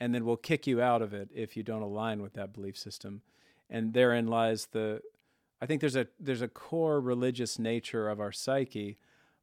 and 0.00 0.14
then 0.14 0.24
we'll 0.24 0.38
kick 0.38 0.66
you 0.66 0.80
out 0.80 1.02
of 1.02 1.12
it 1.12 1.28
if 1.32 1.56
you 1.56 1.62
don't 1.62 1.82
align 1.82 2.22
with 2.22 2.32
that 2.32 2.54
belief 2.54 2.76
system. 2.76 3.20
And 3.68 3.92
therein 3.92 4.26
lies 4.26 4.68
the 4.72 5.02
I 5.60 5.66
think 5.66 5.82
there's 5.82 5.96
a 5.96 6.06
there's 6.18 6.40
a 6.40 6.48
core 6.48 7.00
religious 7.00 7.58
nature 7.58 8.08
of 8.08 8.18
our 8.18 8.32
psyche, 8.32 8.96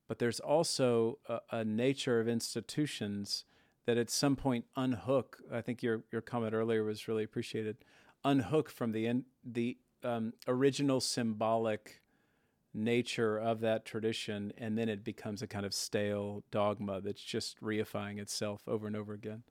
but 0.07 0.18
there's 0.18 0.39
also 0.39 1.19
a, 1.30 1.39
a 1.51 1.64
nature 1.64 2.19
of 2.19 2.27
institutions 2.27 3.45
that 3.85 3.97
at 3.97 4.09
some 4.09 4.35
point 4.35 4.65
unhook. 4.76 5.38
I 5.53 5.61
think 5.61 5.84
your 5.84 6.01
your 6.11 6.22
comment 6.22 6.55
earlier 6.55 6.84
was 6.84 7.07
really 7.07 7.23
appreciated. 7.23 7.77
Unhook 8.27 8.69
from 8.69 8.91
the 8.91 9.05
in, 9.05 9.23
the 9.45 9.77
um, 10.03 10.33
original 10.47 10.99
symbolic 10.99 12.01
nature 12.73 13.37
of 13.37 13.61
that 13.61 13.85
tradition, 13.85 14.51
and 14.57 14.77
then 14.77 14.89
it 14.89 15.03
becomes 15.03 15.41
a 15.41 15.47
kind 15.47 15.65
of 15.65 15.73
stale 15.73 16.43
dogma 16.51 16.99
that's 16.99 17.23
just 17.23 17.59
reifying 17.61 18.19
itself 18.19 18.61
over 18.67 18.85
and 18.85 18.97
over 18.97 19.13
again. 19.13 19.43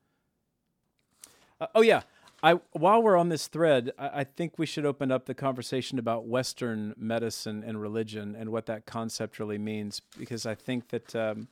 Uh, 1.59 1.67
oh 1.75 1.81
yeah, 1.81 2.03
I 2.43 2.61
while 2.73 3.03
we're 3.03 3.17
on 3.17 3.31
this 3.31 3.49
thread, 3.49 3.93
I, 3.99 4.21
I, 4.21 4.25
think 4.25 4.59
we 4.59 4.67
should 4.67 4.85
open 4.85 5.11
up 5.11 5.25
the 5.25 5.35
conversation 5.35 5.99
about 5.99 6.27
Western 6.27 6.95
medicine 6.99 7.65
and 7.67 7.81
religion 7.81 8.37
and 8.39 8.51
what 8.51 8.67
that 8.67 8.85
concept 8.85 9.39
really 9.39 9.59
means, 9.59 10.03
because 10.19 10.45
I 10.45 10.55
think 10.55 10.89
that 10.89 11.17
um, 11.17 11.49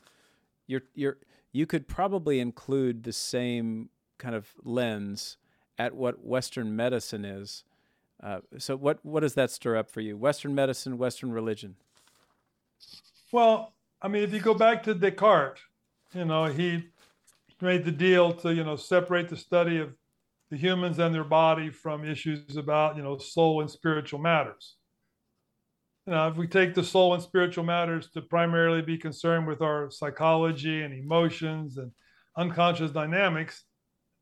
you're 0.66 0.82
you're 0.94 1.16
you 1.52 1.66
could 1.66 1.88
probably 1.88 2.38
include 2.38 3.04
the 3.04 3.12
same 3.14 3.88
kind 4.18 4.34
of 4.34 4.48
lens 4.62 5.38
at 5.78 5.94
what 5.94 6.24
Western 6.24 6.76
medicine 6.76 7.24
is. 7.24 7.64
Uh, 8.22 8.40
so 8.58 8.76
what 8.76 9.04
what 9.04 9.20
does 9.20 9.34
that 9.34 9.50
stir 9.50 9.76
up 9.76 9.90
for 9.90 10.00
you? 10.00 10.16
Western 10.16 10.54
medicine, 10.54 10.98
Western 10.98 11.32
religion. 11.32 11.76
Well, 13.32 13.74
I 14.00 14.08
mean, 14.08 14.22
if 14.22 14.32
you 14.32 14.40
go 14.40 14.54
back 14.54 14.82
to 14.84 14.94
Descartes, 14.94 15.60
you 16.14 16.24
know, 16.24 16.46
he 16.46 16.84
made 17.60 17.84
the 17.84 17.92
deal 17.92 18.32
to 18.32 18.54
you 18.54 18.64
know 18.64 18.76
separate 18.76 19.28
the 19.28 19.36
study 19.36 19.78
of 19.78 19.94
the 20.50 20.56
humans 20.56 20.98
and 20.98 21.14
their 21.14 21.24
body 21.24 21.70
from 21.70 22.04
issues 22.04 22.56
about 22.56 22.96
you 22.96 23.02
know 23.02 23.18
soul 23.18 23.60
and 23.60 23.70
spiritual 23.70 24.20
matters. 24.20 24.76
Now, 26.06 26.28
if 26.28 26.36
we 26.36 26.46
take 26.46 26.74
the 26.74 26.84
soul 26.84 27.14
and 27.14 27.22
spiritual 27.22 27.64
matters 27.64 28.10
to 28.10 28.20
primarily 28.20 28.82
be 28.82 28.98
concerned 28.98 29.46
with 29.46 29.62
our 29.62 29.90
psychology 29.90 30.82
and 30.82 30.92
emotions 30.92 31.78
and 31.78 31.90
unconscious 32.36 32.90
dynamics, 32.90 33.64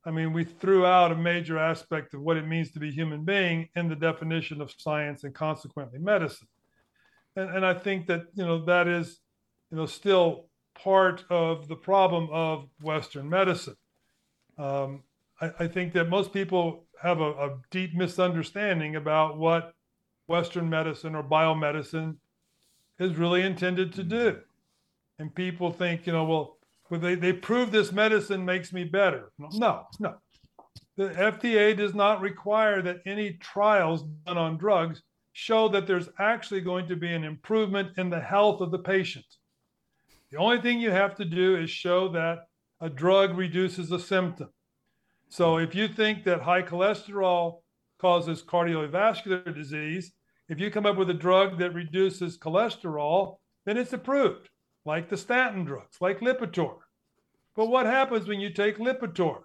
I 0.05 0.11
mean, 0.11 0.33
we 0.33 0.45
threw 0.45 0.85
out 0.85 1.13
a 1.13 1.17
major 1.17 1.59
aspect 1.59 2.13
of 2.15 2.23
what 2.23 2.37
it 2.37 2.47
means 2.47 2.73
to 2.73 2.81
be 2.81 2.91
human 2.91 3.25
being 3.25 3.69
in 3.77 3.89
the 3.89 3.95
definition 3.95 4.61
of 4.61 4.75
science 4.77 5.23
and 5.23 5.35
consequently 5.35 5.99
medicine. 5.99 6.49
And, 7.37 7.51
and 7.57 7.67
I 7.67 7.75
think 7.75 8.07
that, 8.09 8.27
you 8.35 8.45
know, 8.45 8.65
that 8.65 8.89
is, 8.89 9.21
you 9.71 9.77
know, 9.77 9.87
still 9.87 10.47
part 10.75 11.25
of 11.31 11.69
the 11.69 11.77
problem 11.77 12.29
of 12.33 12.69
Western 12.81 13.29
medicine. 13.29 13.77
Um, 14.59 15.03
I, 15.41 15.53
I, 15.61 15.69
think 15.69 15.93
that 15.95 16.09
most 16.09 16.33
people 16.33 16.85
have 17.01 17.21
a, 17.21 17.31
a, 17.31 17.59
deep 17.71 17.95
misunderstanding 17.95 18.97
about 18.97 19.39
what 19.39 19.75
Western 20.27 20.69
medicine 20.69 21.15
or 21.15 21.23
biomedicine 21.23 22.17
is 22.99 23.17
really 23.17 23.43
intended 23.43 23.95
to 23.95 24.03
do. 24.03 24.39
And 25.19 25.35
people 25.35 25.73
think, 25.73 26.07
you 26.07 26.13
know, 26.13 26.25
well, 26.25 26.59
well 26.93 27.01
they, 27.01 27.15
they 27.15 27.33
prove 27.33 27.73
this 27.73 27.91
medicine 27.91 28.45
makes 28.45 28.71
me 28.71 28.85
better. 28.85 29.33
No, 29.39 29.87
no. 29.99 30.17
The 30.99 31.09
FDA 31.09 31.75
does 31.75 31.95
not 31.95 32.21
require 32.21 32.83
that 32.83 32.99
any 33.07 33.33
trials 33.41 34.03
done 34.27 34.37
on 34.37 34.59
drugs 34.59 35.03
show 35.33 35.69
that 35.69 35.87
there's 35.87 36.11
actually 36.19 36.61
going 36.61 36.87
to 36.89 36.97
be 36.97 37.11
an 37.11 37.25
improvement 37.25 37.97
in 37.97 38.11
the 38.11 38.21
health 38.21 38.61
of 38.61 38.71
the 38.71 38.79
patient. 38.79 39.25
The 40.31 40.37
only 40.37 40.61
thing 40.61 40.81
you 40.81 40.91
have 40.91 41.15
to 41.15 41.25
do 41.25 41.57
is 41.57 41.71
show 41.71 42.09
that 42.09 42.41
a 42.83 42.91
drug 42.91 43.39
reduces 43.39 43.91
a 43.91 43.99
symptom. 43.99 44.51
So 45.31 45.57
if 45.57 45.75
you 45.75 45.89
think 45.89 46.25
that 46.25 46.43
high 46.43 46.61
cholesterol 46.61 47.61
causes 48.03 48.43
cardiovascular 48.43 49.55
disease, 49.55 50.13
if 50.51 50.61
you 50.61 50.71
come 50.71 50.85
up 50.85 50.99
with 50.99 51.09
a 51.09 51.15
drug 51.15 51.59
that 51.59 51.73
reduces 51.73 52.39
cholesterol, 52.39 53.37
then 53.65 53.79
it's 53.79 53.95
approved, 53.95 54.51
like 54.85 55.09
the 55.09 55.17
statin 55.17 55.65
drugs, 55.65 55.97
like 56.03 56.21
Lipitor. 56.21 56.82
But 57.55 57.67
what 57.69 57.87
happens 57.87 58.27
when 58.27 58.41
you 58.41 58.51
take 58.51 58.79
Lipitor? 58.79 59.43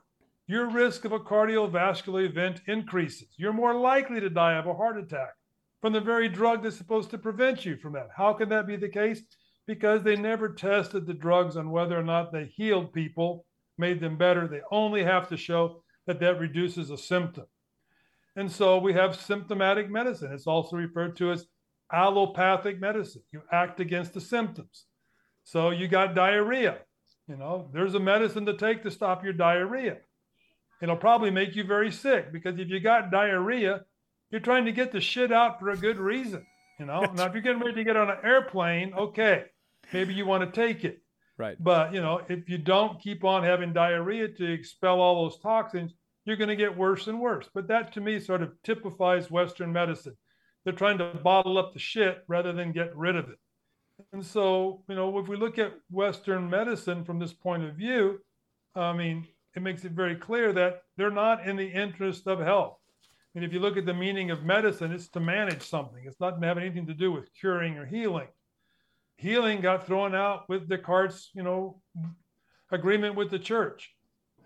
Your 0.47 0.69
risk 0.69 1.03
of 1.03 1.11
a 1.11 1.19
cardiovascular 1.19 2.25
event 2.25 2.61
increases. 2.67 3.27
You're 3.38 3.51
more 3.51 3.75
likely 3.75 4.21
to 4.21 4.29
die 4.29 4.53
of 4.53 4.65
a 4.65 4.73
heart 4.73 4.97
attack 4.97 5.34
from 5.81 5.91
the 5.91 5.99
very 5.99 6.29
drug 6.29 6.63
that's 6.63 6.77
supposed 6.77 7.09
to 7.11 7.17
prevent 7.17 7.65
you 7.65 7.75
from 7.75 7.93
that. 7.93 8.07
How 8.15 8.34
can 8.34 8.47
that 8.49 8.65
be 8.65 8.77
the 8.77 8.88
case? 8.88 9.21
Because 9.65 10.03
they 10.03 10.15
never 10.15 10.49
tested 10.49 11.05
the 11.05 11.13
drugs 11.13 11.57
on 11.57 11.69
whether 11.69 11.99
or 11.99 12.03
not 12.03 12.31
they 12.31 12.45
healed 12.45 12.93
people, 12.93 13.45
made 13.77 13.99
them 13.99 14.17
better. 14.17 14.47
They 14.47 14.61
only 14.71 15.03
have 15.03 15.27
to 15.29 15.38
show 15.38 15.84
that 16.05 16.21
that 16.21 16.39
reduces 16.39 16.89
a 16.89 16.97
symptom. 16.97 17.45
And 18.38 18.49
so 18.49 18.77
we 18.77 18.93
have 18.93 19.19
symptomatic 19.19 19.89
medicine. 19.89 20.31
It's 20.31 20.47
also 20.47 20.77
referred 20.77 21.17
to 21.17 21.31
as 21.31 21.45
allopathic 21.91 22.79
medicine. 22.79 23.23
You 23.34 23.41
act 23.51 23.81
against 23.81 24.13
the 24.13 24.21
symptoms. 24.21 24.85
So 25.43 25.71
you 25.71 25.89
got 25.89 26.15
diarrhea. 26.15 26.77
You 27.28 27.36
know, 27.36 27.70
there's 27.74 27.94
a 27.94 27.99
medicine 27.99 28.45
to 28.45 28.54
take 28.54 28.84
to 28.84 28.91
stop 28.91 29.24
your 29.24 29.34
diarrhea. 29.34 29.98
It'll 30.82 30.95
probably 30.95 31.32
make 31.32 31.56
you 31.56 31.64
very 31.64 31.91
sick 31.91 32.32
because 32.32 32.60
if 32.60 32.70
you 32.70 32.80
got 32.80 33.12
diarrhea, 33.12 33.82
you're 34.32 34.41
trying 34.41 34.66
to 34.66 34.72
get 34.72 34.91
the 34.91 35.02
shit 35.02 35.32
out 35.32 35.60
for 35.60 35.70
a 35.70 35.78
good 35.78 35.98
reason. 35.98 36.45
You 36.80 36.86
know, 36.86 37.02
now 37.02 37.26
if 37.26 37.34
you're 37.34 37.41
getting 37.41 37.62
ready 37.62 37.76
to 37.76 37.84
get 37.84 37.98
on 37.98 38.10
an 38.10 38.18
airplane, 38.24 38.94
okay, 38.94 39.45
maybe 39.91 40.14
you 40.14 40.26
want 40.26 40.44
to 40.44 40.66
take 40.66 40.86
it. 40.86 41.02
Right. 41.38 41.58
But 41.60 41.94
you 41.94 42.02
know, 42.02 42.22
if 42.30 42.48
you 42.48 42.58
don't 42.58 43.02
keep 43.02 43.24
on 43.24 43.44
having 43.44 43.74
diarrhea 43.74 44.28
to 44.28 44.52
expel 44.52 45.02
all 45.02 45.24
those 45.24 45.40
toxins, 45.40 45.94
you're 46.26 46.38
going 46.38 46.49
to 46.49 46.56
get 46.56 46.78
worse 46.78 47.08
and 47.08 47.20
worse. 47.20 47.49
But 47.54 47.68
that 47.68 47.94
to 47.94 48.02
me 48.02 48.20
sort 48.20 48.41
of 48.41 48.52
typifies 48.64 49.32
Western 49.32 49.72
medicine. 49.74 50.16
They're 50.64 50.74
trying 50.74 50.98
to 50.99 51.20
bottle 51.24 51.58
up 51.58 51.74
the 51.74 51.80
shit 51.80 52.24
rather 52.28 52.54
than 52.54 52.74
get 52.74 52.95
rid 52.95 53.16
of 53.16 53.30
it. 53.30 53.38
And 54.14 54.26
so, 54.26 54.84
you 54.88 54.95
know, 54.95 55.18
if 55.19 55.28
we 55.28 55.36
look 55.36 55.57
at 55.57 55.74
Western 55.90 56.49
medicine 56.49 57.03
from 57.03 57.19
this 57.19 57.34
point 57.34 57.64
of 57.64 57.76
view, 57.76 58.19
I 58.76 58.94
mean, 58.94 59.28
it 59.56 59.61
makes 59.61 59.86
it 59.86 59.91
very 59.94 60.15
clear 60.15 60.53
that 60.53 60.84
they're 60.98 61.10
not 61.10 61.48
in 61.48 61.56
the 61.56 61.68
interest 61.68 62.28
of 62.28 62.40
health. 62.40 62.78
And 63.34 63.44
if 63.44 63.53
you 63.53 63.60
look 63.60 63.78
at 63.78 63.86
the 63.86 63.94
meaning 63.94 64.32
of 64.32 64.44
medicine, 64.44 64.91
it's 64.91 65.10
to 65.10 65.19
manage 65.19 65.64
something. 65.64 66.03
It's 66.06 66.19
not 66.19 66.40
to 66.40 66.48
have 66.48 66.57
anything 66.57 66.88
to 66.88 66.94
do 66.94 67.11
with 67.11 67.34
curing 67.40 67.78
or 67.78 67.86
healing. 67.86 68.28
Healing 69.18 69.61
got 69.61 69.86
thrown 69.86 70.14
out 70.14 70.48
with 70.48 70.69
Descartes' 70.69 71.32
you 71.34 71.44
know, 71.44 71.82
agreement 72.72 73.15
with 73.15 73.32
the 73.32 73.40
church. 73.40 73.94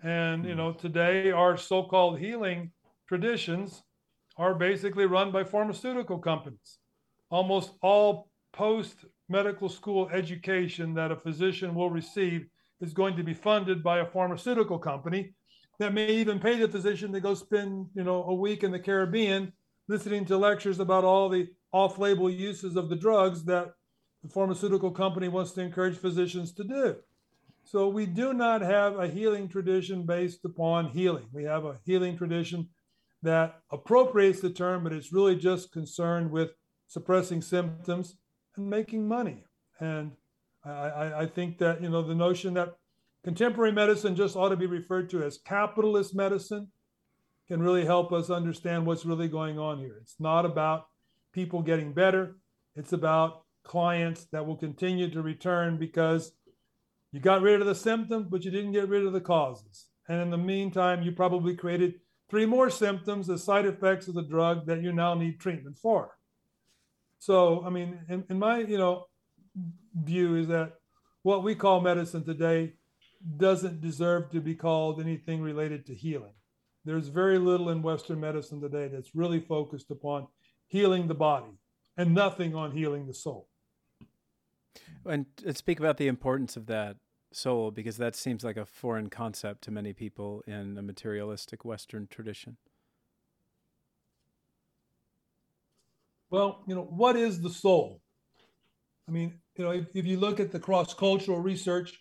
And 0.02 0.44
you 0.44 0.54
know, 0.54 0.72
today 0.72 1.30
our 1.30 1.56
so-called 1.56 2.18
healing 2.18 2.72
traditions 3.06 3.82
are 4.36 4.54
basically 4.54 5.06
run 5.06 5.30
by 5.30 5.44
pharmaceutical 5.44 6.18
companies. 6.18 6.78
Almost 7.30 7.72
all 7.82 8.30
post 8.52 9.04
medical 9.28 9.68
school 9.68 10.08
education 10.12 10.94
that 10.94 11.12
a 11.12 11.16
physician 11.16 11.74
will 11.74 11.90
receive 11.90 12.46
is 12.80 12.92
going 12.92 13.16
to 13.16 13.22
be 13.22 13.34
funded 13.34 13.82
by 13.82 14.00
a 14.00 14.06
pharmaceutical 14.06 14.78
company 14.78 15.34
that 15.78 15.94
may 15.94 16.08
even 16.08 16.38
pay 16.38 16.58
the 16.58 16.68
physician 16.68 17.12
to 17.12 17.20
go 17.20 17.34
spend, 17.34 17.86
you 17.94 18.04
know, 18.04 18.24
a 18.24 18.34
week 18.34 18.62
in 18.62 18.70
the 18.70 18.78
Caribbean 18.78 19.52
listening 19.88 20.24
to 20.24 20.36
lectures 20.36 20.80
about 20.80 21.04
all 21.04 21.28
the 21.28 21.48
off-label 21.72 22.30
uses 22.30 22.76
of 22.76 22.88
the 22.88 22.96
drugs 22.96 23.44
that 23.44 23.72
the 24.22 24.28
pharmaceutical 24.28 24.90
company 24.90 25.28
wants 25.28 25.52
to 25.52 25.60
encourage 25.60 25.96
physicians 25.96 26.52
to 26.52 26.64
do. 26.64 26.96
So 27.64 27.88
we 27.88 28.06
do 28.06 28.32
not 28.32 28.60
have 28.60 28.98
a 28.98 29.08
healing 29.08 29.48
tradition 29.48 30.04
based 30.04 30.44
upon 30.44 30.90
healing. 30.90 31.26
We 31.32 31.44
have 31.44 31.64
a 31.64 31.78
healing 31.84 32.16
tradition 32.16 32.68
that 33.22 33.60
appropriates 33.70 34.40
the 34.40 34.50
term, 34.50 34.84
but 34.84 34.92
it's 34.92 35.12
really 35.12 35.36
just 35.36 35.72
concerned 35.72 36.30
with 36.30 36.50
suppressing 36.88 37.40
symptoms 37.40 38.16
and 38.56 38.68
making 38.68 39.06
money. 39.06 39.44
And 39.80 40.12
I, 40.64 41.22
I 41.22 41.26
think 41.26 41.58
that 41.58 41.82
you 41.82 41.88
know 41.88 42.02
the 42.02 42.14
notion 42.14 42.54
that 42.54 42.76
contemporary 43.24 43.72
medicine 43.72 44.16
just 44.16 44.36
ought 44.36 44.50
to 44.50 44.56
be 44.56 44.66
referred 44.66 45.10
to 45.10 45.22
as 45.22 45.38
capitalist 45.38 46.14
medicine 46.14 46.68
can 47.48 47.60
really 47.60 47.84
help 47.84 48.12
us 48.12 48.30
understand 48.30 48.86
what's 48.86 49.04
really 49.04 49.28
going 49.28 49.58
on 49.58 49.78
here. 49.78 49.98
It's 50.00 50.16
not 50.20 50.46
about 50.46 50.86
people 51.32 51.62
getting 51.62 51.92
better. 51.92 52.36
It's 52.76 52.92
about 52.92 53.42
clients 53.64 54.26
that 54.32 54.46
will 54.46 54.56
continue 54.56 55.10
to 55.10 55.22
return 55.22 55.78
because 55.78 56.32
you 57.12 57.20
got 57.20 57.42
rid 57.42 57.60
of 57.60 57.66
the 57.66 57.74
symptoms, 57.74 58.28
but 58.30 58.44
you 58.44 58.50
didn't 58.50 58.72
get 58.72 58.88
rid 58.88 59.04
of 59.04 59.12
the 59.12 59.20
causes. 59.20 59.86
And 60.08 60.20
in 60.20 60.30
the 60.30 60.38
meantime, 60.38 61.02
you 61.02 61.12
probably 61.12 61.54
created 61.54 61.94
three 62.30 62.46
more 62.46 62.70
symptoms 62.70 63.28
as 63.28 63.44
side 63.44 63.66
effects 63.66 64.08
of 64.08 64.14
the 64.14 64.22
drug 64.22 64.66
that 64.66 64.82
you 64.82 64.92
now 64.92 65.14
need 65.14 65.38
treatment 65.38 65.76
for. 65.76 66.12
So, 67.22 67.62
I 67.64 67.70
mean, 67.70 68.00
in, 68.08 68.24
in 68.30 68.38
my, 68.40 68.58
you 68.58 68.78
know, 68.78 69.06
view 69.94 70.34
is 70.34 70.48
that 70.48 70.72
what 71.22 71.44
we 71.44 71.54
call 71.54 71.80
medicine 71.80 72.24
today 72.24 72.72
doesn't 73.36 73.80
deserve 73.80 74.28
to 74.30 74.40
be 74.40 74.56
called 74.56 75.00
anything 75.00 75.40
related 75.40 75.86
to 75.86 75.94
healing. 75.94 76.32
There's 76.84 77.06
very 77.06 77.38
little 77.38 77.68
in 77.68 77.80
Western 77.80 78.18
medicine 78.18 78.60
today 78.60 78.88
that's 78.88 79.14
really 79.14 79.38
focused 79.38 79.92
upon 79.92 80.26
healing 80.66 81.06
the 81.06 81.14
body 81.14 81.60
and 81.96 82.12
nothing 82.12 82.56
on 82.56 82.72
healing 82.72 83.06
the 83.06 83.14
soul. 83.14 83.46
And 85.06 85.26
speak 85.54 85.78
about 85.78 85.98
the 85.98 86.08
importance 86.08 86.56
of 86.56 86.66
that 86.66 86.96
soul, 87.30 87.70
because 87.70 87.98
that 87.98 88.16
seems 88.16 88.42
like 88.42 88.56
a 88.56 88.66
foreign 88.66 89.10
concept 89.10 89.62
to 89.62 89.70
many 89.70 89.92
people 89.92 90.42
in 90.48 90.76
a 90.76 90.82
materialistic 90.82 91.64
Western 91.64 92.08
tradition. 92.08 92.56
Well, 96.32 96.64
you 96.66 96.74
know, 96.74 96.82
what 96.82 97.14
is 97.14 97.40
the 97.40 97.50
soul? 97.50 98.00
I 99.08 99.12
mean, 99.12 99.38
you 99.56 99.64
know, 99.64 99.70
if, 99.70 99.86
if 99.94 100.06
you 100.06 100.18
look 100.18 100.40
at 100.40 100.50
the 100.50 100.58
cross 100.58 100.94
cultural 100.94 101.38
research, 101.38 101.96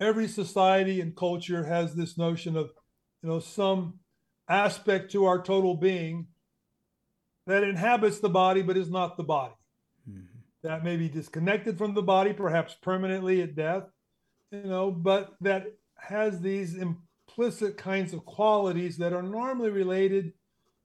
every 0.00 0.28
society 0.28 1.00
and 1.00 1.16
culture 1.16 1.64
has 1.64 1.94
this 1.94 2.16
notion 2.16 2.56
of, 2.56 2.70
you 3.22 3.28
know, 3.28 3.40
some 3.40 3.98
aspect 4.48 5.10
to 5.12 5.24
our 5.24 5.42
total 5.42 5.74
being 5.74 6.28
that 7.48 7.64
inhabits 7.64 8.20
the 8.20 8.28
body 8.28 8.62
but 8.62 8.76
is 8.76 8.90
not 8.90 9.16
the 9.16 9.24
body. 9.24 9.54
Mm-hmm 10.08 10.32
that 10.62 10.84
may 10.84 10.96
be 10.96 11.08
disconnected 11.08 11.76
from 11.76 11.94
the 11.94 12.02
body, 12.02 12.32
perhaps 12.32 12.74
permanently 12.82 13.42
at 13.42 13.54
death, 13.54 13.84
you 14.50 14.62
know, 14.62 14.90
but 14.90 15.32
that 15.40 15.66
has 15.96 16.40
these 16.40 16.76
implicit 16.76 17.76
kinds 17.76 18.12
of 18.12 18.24
qualities 18.24 18.96
that 18.96 19.12
are 19.12 19.22
normally 19.22 19.70
related 19.70 20.32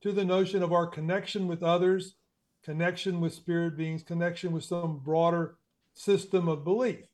to 0.08 0.14
the 0.14 0.24
notion 0.24 0.64
of 0.64 0.72
our 0.72 0.88
connection 0.88 1.48
with 1.48 1.62
others, 1.62 2.16
connection 2.64 3.20
with 3.20 3.34
spirit 3.34 3.76
beings, 3.76 4.04
connection 4.04 4.54
with 4.54 4.64
some 4.64 5.00
broader 5.00 5.58
system 5.94 6.48
of 6.48 6.64
belief. 6.64 7.06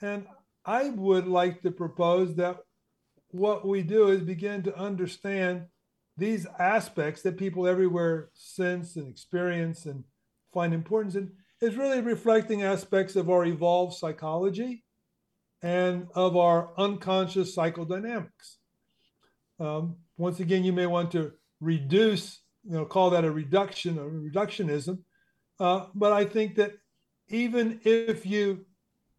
And 0.00 0.26
I 0.64 0.90
would 0.90 1.28
like 1.28 1.62
to 1.62 1.70
propose 1.70 2.34
that 2.34 2.58
what 3.28 3.64
we 3.64 3.82
do 3.82 4.08
is 4.08 4.20
begin 4.20 4.64
to 4.64 4.76
understand 4.76 5.66
these 6.16 6.44
aspects 6.58 7.22
that 7.22 7.38
people 7.38 7.68
everywhere 7.68 8.30
sense 8.34 8.96
and 8.96 9.08
experience 9.08 9.86
and 9.86 10.02
find 10.52 10.74
importance 10.74 11.14
in 11.14 11.30
is 11.60 11.76
really 11.76 12.00
reflecting 12.00 12.64
aspects 12.64 13.14
of 13.14 13.30
our 13.30 13.44
evolved 13.44 13.94
psychology 13.94 14.82
and 15.62 16.08
of 16.16 16.36
our 16.36 16.70
unconscious 16.78 17.56
psychodynamics. 17.56 18.56
Um, 19.60 19.96
once 20.16 20.40
again, 20.40 20.64
you 20.64 20.72
may 20.72 20.86
want 20.86 21.12
to 21.12 21.32
reduce, 21.64 22.40
you 22.64 22.72
know, 22.72 22.84
call 22.84 23.10
that 23.10 23.24
a 23.24 23.30
reduction 23.30 23.98
or 23.98 24.10
reductionism. 24.10 24.98
Uh, 25.58 25.86
but 25.94 26.12
I 26.12 26.24
think 26.24 26.56
that 26.56 26.72
even 27.28 27.80
if 27.84 28.26
you 28.26 28.66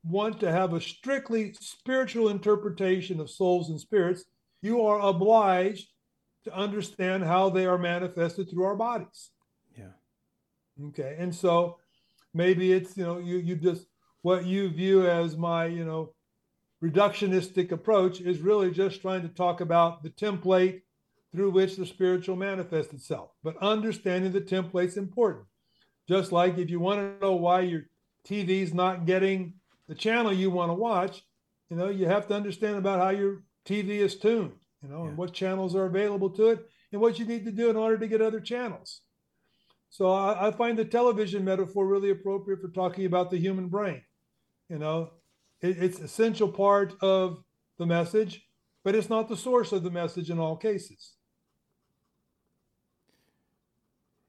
want 0.04 0.40
to 0.40 0.52
have 0.52 0.74
a 0.74 0.82
strictly 0.82 1.54
spiritual 1.60 2.30
interpretation 2.30 3.20
of 3.20 3.30
souls 3.30 3.70
and 3.70 3.80
spirits, 3.80 4.26
you 4.62 4.86
are 4.86 5.00
obliged 5.00 5.88
to 6.44 6.56
understand 6.56 7.24
how 7.24 7.50
they 7.50 7.66
are 7.66 7.78
manifested 7.78 8.50
through 8.50 8.66
our 8.66 8.76
bodies. 8.76 9.32
Yeah. 9.76 9.94
Okay. 10.90 11.16
And 11.18 11.34
so 11.34 11.78
maybe 12.34 12.72
it's 12.72 12.96
you 12.96 13.04
know 13.04 13.18
you 13.18 13.38
you 13.38 13.56
just 13.56 13.88
what 14.22 14.46
you 14.46 14.70
view 14.70 15.08
as 15.08 15.38
my 15.38 15.66
you 15.66 15.86
know 15.86 16.14
reductionistic 16.84 17.72
approach 17.72 18.22
is 18.22 18.40
really 18.40 18.70
just 18.70 19.02
trying 19.02 19.24
to 19.24 19.30
talk 19.30 19.62
about 19.62 20.04
the 20.04 20.10
template 20.10 20.82
through 21.36 21.52
which 21.52 21.76
the 21.76 21.86
spiritual 21.86 22.36
manifests 22.36 22.94
itself 22.94 23.32
but 23.44 23.58
understanding 23.58 24.32
the 24.32 24.42
template's 24.42 24.98
important 24.98 25.46
just 26.08 26.32
like 26.32 26.58
if 26.58 26.70
you 26.70 26.80
want 26.80 27.00
to 27.00 27.26
know 27.26 27.36
why 27.36 27.62
your 27.62 27.84
tv's 28.28 28.74
not 28.74 29.06
getting 29.06 29.54
the 29.88 29.96
channel 29.96 30.34
you 30.34 30.50
want 30.50 30.70
to 30.70 30.76
watch 30.76 31.24
you 31.70 31.78
know 31.78 31.90
you 31.90 32.06
have 32.08 32.28
to 32.28 32.34
understand 32.34 32.78
about 32.78 33.00
how 33.00 33.10
your 33.10 33.44
tv 33.68 33.90
is 33.90 34.16
tuned 34.16 34.54
you 34.82 34.90
know 34.90 35.04
yeah. 35.04 35.10
and 35.10 35.18
what 35.18 35.34
channels 35.34 35.76
are 35.76 35.86
available 35.86 36.30
to 36.30 36.50
it 36.50 36.66
and 36.92 37.02
what 37.02 37.20
you 37.20 37.26
need 37.26 37.46
to 37.46 37.52
do 37.52 37.70
in 37.70 37.76
order 37.76 37.98
to 37.98 38.08
get 38.08 38.22
other 38.22 38.40
channels 38.40 39.02
so 39.96 40.12
I, 40.12 40.48
I, 40.48 40.52
find 40.52 40.78
the 40.78 40.84
television 40.84 41.46
metaphor 41.46 41.88
really 41.88 42.10
appropriate 42.10 42.60
for 42.60 42.68
talking 42.68 43.06
about 43.06 43.32
the 43.32 43.38
human 43.38 43.70
brain. 43.70 44.02
You 44.68 44.78
know, 44.78 45.12
it, 45.62 45.78
it's 45.82 46.00
essential 46.00 46.50
part 46.50 46.94
of 47.02 47.42
the 47.78 47.86
message, 47.86 48.46
but 48.84 48.94
it's 48.94 49.10
not 49.10 49.30
the 49.30 49.38
source 49.38 49.72
of 49.72 49.84
the 49.84 49.90
message 49.90 50.30
in 50.30 50.38
all 50.38 50.58
cases. 50.58 51.14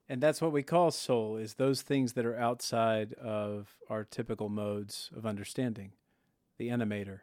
And 0.08 0.22
that's 0.22 0.40
what 0.40 0.52
we 0.52 0.62
call 0.62 0.90
soul 0.90 1.36
is 1.36 1.54
those 1.54 1.82
things 1.82 2.12
that 2.12 2.24
are 2.24 2.38
outside 2.38 3.14
of 3.14 3.76
our 3.90 4.04
typical 4.04 4.48
modes 4.48 5.10
of 5.16 5.26
understanding, 5.26 5.92
the 6.58 6.68
animator. 6.68 7.20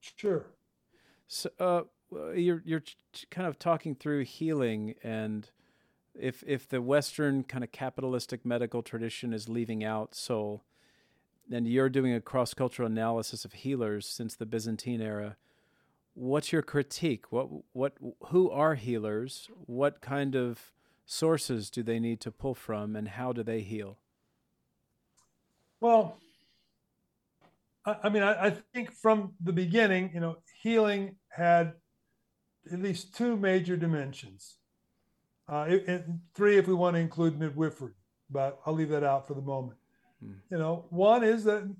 Sure. 0.00 0.46
So 1.26 1.50
uh, 1.58 1.82
you're 2.34 2.62
you're 2.64 2.82
kind 3.30 3.48
of 3.48 3.58
talking 3.58 3.94
through 3.94 4.24
healing 4.24 4.94
and 5.02 5.50
if 6.18 6.42
if 6.46 6.68
the 6.68 6.82
Western 6.82 7.44
kind 7.44 7.64
of 7.64 7.72
capitalistic 7.72 8.44
medical 8.44 8.82
tradition 8.82 9.32
is 9.32 9.48
leaving 9.48 9.84
out 9.84 10.14
soul, 10.14 10.64
and 11.50 11.66
you're 11.66 11.88
doing 11.88 12.12
a 12.12 12.20
cross 12.20 12.54
cultural 12.54 12.86
analysis 12.86 13.44
of 13.44 13.52
healers 13.52 14.06
since 14.06 14.34
the 14.34 14.46
Byzantine 14.46 15.00
era, 15.00 15.36
what's 16.14 16.52
your 16.52 16.62
critique? 16.62 17.30
What 17.32 17.48
what 17.72 17.94
who 18.28 18.50
are 18.50 18.74
healers? 18.74 19.48
What 19.66 20.00
kind 20.00 20.34
of 20.34 20.72
sources 21.06 21.70
do 21.70 21.82
they 21.82 21.98
need 21.98 22.20
to 22.20 22.30
pull 22.30 22.54
from, 22.54 22.94
and 22.94 23.08
how 23.08 23.32
do 23.32 23.42
they 23.42 23.60
heal? 23.60 23.98
Well, 25.80 26.18
I, 27.86 27.96
I 28.04 28.08
mean, 28.08 28.22
I, 28.22 28.46
I 28.46 28.56
think 28.74 28.92
from 28.92 29.32
the 29.40 29.52
beginning, 29.52 30.10
you 30.12 30.20
know, 30.20 30.36
healing 30.60 31.16
had 31.28 31.74
at 32.70 32.82
least 32.82 33.14
two 33.14 33.36
major 33.36 33.76
dimensions. 33.76 34.58
Uh, 35.48 35.66
it, 35.68 36.04
three, 36.34 36.58
if 36.58 36.66
we 36.66 36.74
want 36.74 36.94
to 36.96 37.00
include 37.00 37.38
midwifery, 37.38 37.92
but 38.28 38.58
I'll 38.66 38.74
leave 38.74 38.88
that 38.88 39.04
out 39.04 39.28
for 39.28 39.34
the 39.34 39.42
moment. 39.42 39.78
Hmm. 40.20 40.32
You 40.50 40.58
know, 40.58 40.86
one 40.90 41.22
is 41.22 41.44
that 41.44 41.72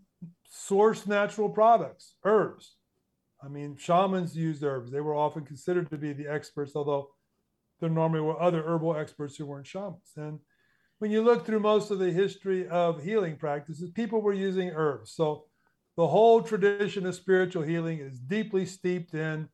source 0.48 1.06
natural 1.06 1.48
products, 1.48 2.14
herbs. 2.24 2.76
I 3.42 3.48
mean, 3.48 3.76
shamans 3.76 4.36
used 4.36 4.62
herbs. 4.62 4.92
They 4.92 5.00
were 5.00 5.14
often 5.14 5.44
considered 5.44 5.90
to 5.90 5.98
be 5.98 6.12
the 6.12 6.28
experts, 6.28 6.76
although 6.76 7.10
there 7.80 7.90
normally 7.90 8.20
were 8.20 8.40
other 8.40 8.62
herbal 8.62 8.96
experts 8.96 9.36
who 9.36 9.46
weren't 9.46 9.66
shamans. 9.66 10.12
And 10.16 10.40
when 10.98 11.10
you 11.10 11.22
look 11.22 11.44
through 11.44 11.60
most 11.60 11.90
of 11.90 11.98
the 11.98 12.10
history 12.10 12.68
of 12.68 13.02
healing 13.02 13.36
practices, 13.36 13.90
people 13.90 14.22
were 14.22 14.32
using 14.32 14.70
herbs. 14.70 15.12
So 15.12 15.44
the 15.96 16.06
whole 16.06 16.42
tradition 16.42 17.06
of 17.06 17.14
spiritual 17.14 17.62
healing 17.62 17.98
is 18.00 18.18
deeply 18.18 18.66
steeped 18.66 19.14
in 19.14 19.48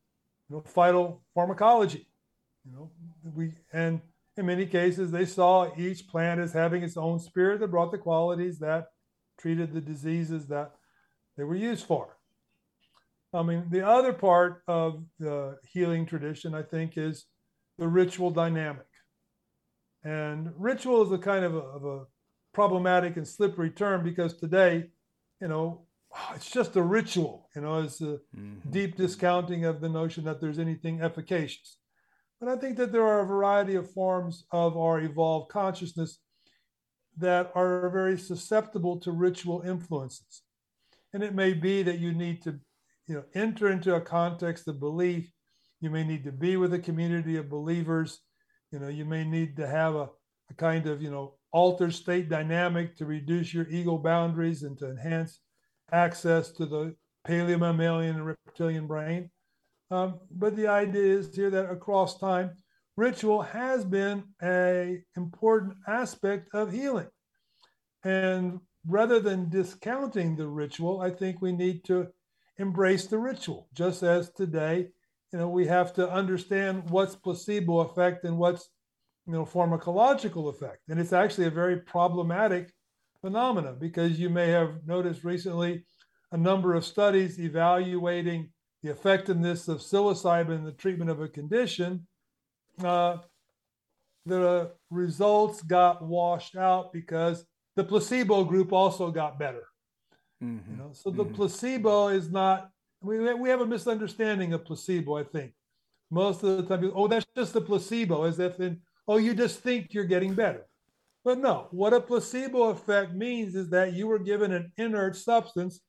you 0.49 0.55
know, 0.55 0.61
phytopharmacology. 0.61 2.05
You 2.65 2.71
know, 2.71 2.91
we 3.23 3.53
and 3.73 4.01
in 4.37 4.45
many 4.45 4.65
cases 4.65 5.11
they 5.11 5.25
saw 5.25 5.69
each 5.77 6.07
plant 6.07 6.39
as 6.39 6.53
having 6.53 6.81
its 6.81 6.97
own 6.97 7.19
spirit 7.19 7.59
that 7.59 7.71
brought 7.71 7.91
the 7.91 7.97
qualities 7.97 8.59
that 8.59 8.87
treated 9.37 9.73
the 9.73 9.81
diseases 9.81 10.47
that 10.47 10.71
they 11.37 11.43
were 11.43 11.55
used 11.55 11.85
for. 11.85 12.17
I 13.33 13.41
mean, 13.41 13.65
the 13.69 13.85
other 13.85 14.13
part 14.13 14.61
of 14.67 15.03
the 15.19 15.57
healing 15.67 16.05
tradition, 16.05 16.53
I 16.53 16.61
think, 16.61 16.97
is 16.97 17.25
the 17.77 17.87
ritual 17.87 18.31
dynamic. 18.31 18.85
And 20.03 20.51
ritual 20.57 21.03
is 21.03 21.11
a 21.11 21.17
kind 21.17 21.45
of 21.45 21.55
a, 21.55 21.59
of 21.59 21.85
a 21.85 22.03
problematic 22.53 23.17
and 23.17 23.27
slippery 23.27 23.71
term 23.71 24.03
because 24.03 24.37
today, 24.37 24.89
you 25.41 25.47
know, 25.47 25.85
it's 26.35 26.49
just 26.49 26.75
a 26.75 26.81
ritual, 26.81 27.49
you 27.55 27.61
know, 27.61 27.81
it's 27.81 28.01
a 28.01 28.19
mm-hmm. 28.35 28.69
deep 28.69 28.95
discounting 28.95 29.65
of 29.65 29.81
the 29.81 29.89
notion 29.89 30.23
that 30.25 30.39
there's 30.39 30.59
anything 30.59 31.01
efficacious. 31.01 31.77
But 32.39 32.49
I 32.49 32.57
think 32.57 32.77
that 32.77 32.91
there 32.91 33.05
are 33.05 33.21
a 33.21 33.25
variety 33.25 33.75
of 33.75 33.91
forms 33.91 34.45
of 34.51 34.75
our 34.75 34.99
evolved 34.99 35.49
consciousness 35.49 36.19
that 37.17 37.51
are 37.55 37.89
very 37.89 38.17
susceptible 38.17 38.99
to 38.99 39.11
ritual 39.11 39.61
influences. 39.65 40.41
And 41.13 41.23
it 41.23 41.35
may 41.35 41.53
be 41.53 41.83
that 41.83 41.99
you 41.99 42.11
need 42.11 42.41
to, 42.43 42.59
you 43.07 43.15
know, 43.15 43.23
enter 43.33 43.69
into 43.69 43.95
a 43.95 44.01
context 44.01 44.67
of 44.67 44.79
belief. 44.79 45.31
You 45.83 45.89
may 45.89 46.05
need 46.05 46.23
to 46.23 46.31
be 46.31 46.55
with 46.55 46.73
a 46.73 46.79
community 46.79 47.35
of 47.35 47.49
believers. 47.49 48.21
You 48.71 48.79
know, 48.79 48.87
you 48.87 49.03
may 49.03 49.25
need 49.25 49.57
to 49.57 49.67
have 49.67 49.95
a, 49.95 50.07
a 50.49 50.53
kind 50.55 50.87
of, 50.87 51.01
you 51.01 51.11
know, 51.11 51.35
altered 51.51 51.93
state 51.93 52.29
dynamic 52.29 52.95
to 52.95 53.05
reduce 53.05 53.53
your 53.53 53.67
ego 53.67 53.97
boundaries 53.97 54.63
and 54.63 54.77
to 54.77 54.89
enhance 54.89 55.41
access 55.91 56.53
to 56.53 56.65
the 56.65 56.95
paleo 57.27 57.59
mammalian 57.59 58.15
and 58.15 58.25
reptilian 58.25 58.87
brain. 58.87 59.29
Um, 59.91 60.21
but 60.31 60.55
the 60.55 60.67
idea 60.67 61.17
is 61.17 61.35
here 61.35 61.49
that 61.49 61.69
across 61.69 62.17
time, 62.17 62.51
ritual 62.95 63.41
has 63.41 63.83
been 63.83 64.23
a 64.41 65.01
important 65.17 65.73
aspect 65.85 66.47
of 66.53 66.71
healing. 66.71 67.09
And 68.05 68.61
rather 68.87 69.19
than 69.19 69.49
discounting 69.49 70.37
the 70.37 70.47
ritual, 70.47 71.01
I 71.01 71.09
think 71.09 71.41
we 71.41 71.51
need 71.51 71.83
to 71.87 72.07
embrace 72.57 73.07
the 73.07 73.17
ritual, 73.17 73.67
just 73.73 74.01
as 74.01 74.31
today, 74.31 74.87
you 75.33 75.39
know, 75.39 75.49
we 75.49 75.65
have 75.65 75.93
to 75.93 76.07
understand 76.09 76.87
what's 76.91 77.15
placebo 77.15 77.79
effect 77.79 78.23
and 78.23 78.37
what's, 78.37 78.69
you 79.25 79.33
know, 79.33 79.45
pharmacological 79.45 80.47
effect. 80.47 80.81
And 80.89 80.99
it's 80.99 81.11
actually 81.11 81.47
a 81.47 81.51
very 81.51 81.77
problematic 81.77 82.71
phenomena 83.19 83.73
because 83.73 84.19
you 84.19 84.29
may 84.29 84.49
have 84.49 84.85
noticed 84.85 85.23
recently 85.23 85.85
a 86.31 86.37
number 86.37 86.75
of 86.75 86.85
studies 86.85 87.39
evaluating 87.39 88.51
the 88.83 88.91
effectiveness 88.91 89.67
of 89.67 89.79
psilocybin 89.79 90.55
in 90.55 90.63
the 90.65 90.71
treatment 90.71 91.09
of 91.09 91.19
a 91.19 91.27
condition. 91.27 92.05
Uh, 92.83 93.17
the 94.27 94.71
results 94.91 95.63
got 95.63 96.05
washed 96.05 96.55
out 96.55 96.93
because 96.93 97.43
the 97.75 97.83
placebo 97.83 98.43
group 98.43 98.71
also 98.71 99.09
got 99.09 99.39
better. 99.39 99.63
Mm-hmm. 100.43 100.71
You 100.71 100.77
know, 100.77 100.89
so 100.93 101.09
the 101.09 101.25
mm-hmm. 101.25 101.33
placebo 101.33 102.09
is 102.09 102.29
not. 102.29 102.69
We 103.03 103.33
we 103.33 103.49
have 103.49 103.61
a 103.61 103.65
misunderstanding 103.65 104.53
of 104.53 104.65
placebo. 104.65 105.17
I 105.17 105.23
think 105.23 105.53
most 106.09 106.43
of 106.43 106.57
the 106.57 106.63
time, 106.63 106.91
oh, 106.95 107.07
that's 107.07 107.25
just 107.35 107.53
the 107.53 107.61
placebo, 107.61 108.23
as 108.23 108.39
if 108.39 108.59
in 108.59 108.79
oh, 109.07 109.17
you 109.17 109.33
just 109.33 109.59
think 109.59 109.93
you're 109.93 110.05
getting 110.05 110.33
better. 110.33 110.65
But 111.25 111.39
no, 111.39 111.67
what 111.71 111.93
a 111.93 112.01
placebo 112.01 112.69
effect 112.69 113.13
means 113.13 113.55
is 113.55 113.69
that 113.69 113.93
you 113.93 114.07
were 114.07 114.19
given 114.19 114.51
an 114.51 114.71
inert 114.77 115.15
substance, 115.15 115.81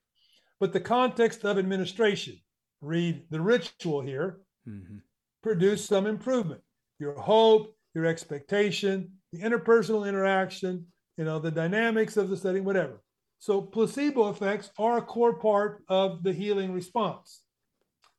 but 0.59 0.73
the 0.73 0.79
context 0.79 1.43
of 1.43 1.57
administration, 1.57 2.37
read 2.81 3.23
the 3.29 3.41
ritual 3.41 4.01
here, 4.01 4.39
mm-hmm. 4.67 4.97
produced 5.43 5.87
some 5.87 6.07
improvement. 6.07 6.61
Your 6.99 7.15
hope, 7.15 7.75
your 7.93 8.05
expectation, 8.05 9.11
the 9.33 9.39
interpersonal 9.39 10.07
interaction, 10.07 10.85
you 11.17 11.25
know, 11.25 11.39
the 11.39 11.51
dynamics 11.51 12.17
of 12.17 12.29
the 12.29 12.37
setting, 12.37 12.63
whatever. 12.63 13.01
So 13.45 13.61
placebo 13.61 14.31
effects 14.31 14.71
are 14.79 14.97
a 14.97 15.03
core 15.03 15.37
part 15.37 15.83
of 15.87 16.23
the 16.23 16.33
healing 16.33 16.73
response. 16.73 17.43